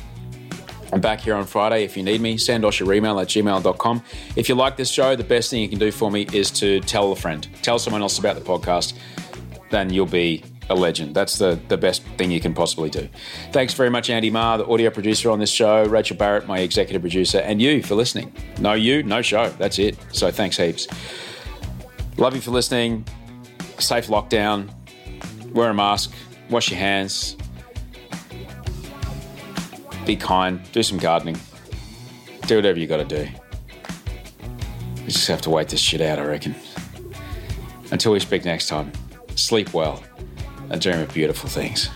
I'm 0.91 1.01
back 1.01 1.21
here 1.21 1.35
on 1.35 1.45
Friday 1.45 1.83
if 1.83 1.95
you 1.95 2.03
need 2.03 2.21
me. 2.21 2.35
Sandosh 2.35 2.85
or 2.85 2.91
email 2.93 3.19
at 3.19 3.27
gmail.com. 3.27 4.03
If 4.35 4.49
you 4.49 4.55
like 4.55 4.75
this 4.75 4.89
show, 4.89 5.15
the 5.15 5.23
best 5.23 5.49
thing 5.49 5.61
you 5.61 5.69
can 5.69 5.79
do 5.79 5.91
for 5.91 6.09
me 6.09 6.27
is 6.33 6.49
to 6.51 6.79
tell 6.81 7.11
a 7.11 7.15
friend. 7.15 7.47
Tell 7.61 7.77
someone 7.77 8.01
else 8.01 8.17
about 8.17 8.35
the 8.35 8.41
podcast. 8.41 8.97
Then 9.69 9.91
you'll 9.91 10.07
be 10.07 10.43
a 10.69 10.75
legend. 10.75 11.15
That's 11.15 11.37
the, 11.37 11.59
the 11.67 11.77
best 11.77 12.03
thing 12.17 12.31
you 12.31 12.39
can 12.39 12.53
possibly 12.53 12.89
do. 12.89 13.07
Thanks 13.51 13.73
very 13.73 13.89
much, 13.89 14.09
Andy 14.09 14.29
Marr, 14.29 14.59
the 14.59 14.67
audio 14.67 14.89
producer 14.89 15.29
on 15.29 15.39
this 15.39 15.49
show, 15.51 15.85
Rachel 15.85 16.15
Barrett, 16.17 16.47
my 16.47 16.59
executive 16.59 17.01
producer, 17.01 17.39
and 17.39 17.61
you 17.61 17.83
for 17.83 17.95
listening. 17.95 18.33
No 18.59 18.73
you, 18.73 19.03
no 19.03 19.21
show. 19.21 19.49
That's 19.57 19.79
it. 19.79 19.97
So 20.11 20.31
thanks 20.31 20.57
heaps. 20.57 20.87
Love 22.17 22.35
you 22.35 22.41
for 22.41 22.51
listening. 22.51 23.05
Safe 23.79 24.07
lockdown. 24.07 24.69
Wear 25.53 25.69
a 25.69 25.73
mask. 25.73 26.13
Wash 26.49 26.69
your 26.69 26.79
hands. 26.79 27.35
Be 30.10 30.15
kind. 30.15 30.60
Do 30.72 30.81
some 30.81 30.98
gardening. 30.98 31.38
Do 32.48 32.56
whatever 32.56 32.80
you 32.80 32.88
got 32.88 32.98
to 32.98 33.06
do. 33.06 33.30
We 35.03 35.11
just 35.11 35.27
have 35.27 35.41
to 35.41 35.52
wait 35.52 35.68
this 35.68 35.80
shit 35.80 36.02
out, 36.02 36.18
I 36.18 36.23
reckon. 36.23 36.56
Until 37.91 38.14
we 38.14 38.19
speak 38.19 38.44
next 38.44 38.69
time, 38.69 38.91
sleep 39.36 39.72
well 39.72 40.03
and 40.72 40.81
dream 40.81 40.98
of 40.98 41.14
beautiful 41.14 41.48
things. 41.48 41.91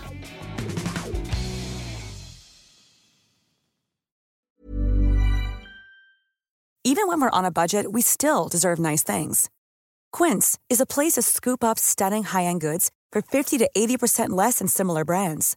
Even 6.84 7.08
when 7.08 7.20
we're 7.20 7.30
on 7.30 7.44
a 7.44 7.50
budget, 7.50 7.90
we 7.90 8.00
still 8.00 8.46
deserve 8.46 8.78
nice 8.78 9.02
things. 9.02 9.50
Quince 10.12 10.56
is 10.70 10.80
a 10.80 10.86
place 10.86 11.14
to 11.14 11.22
scoop 11.22 11.64
up 11.64 11.80
stunning 11.80 12.22
high-end 12.22 12.60
goods 12.60 12.92
for 13.10 13.22
50 13.22 13.58
to 13.58 13.68
80% 13.76 14.28
less 14.28 14.60
than 14.60 14.68
similar 14.68 15.04
brands. 15.04 15.56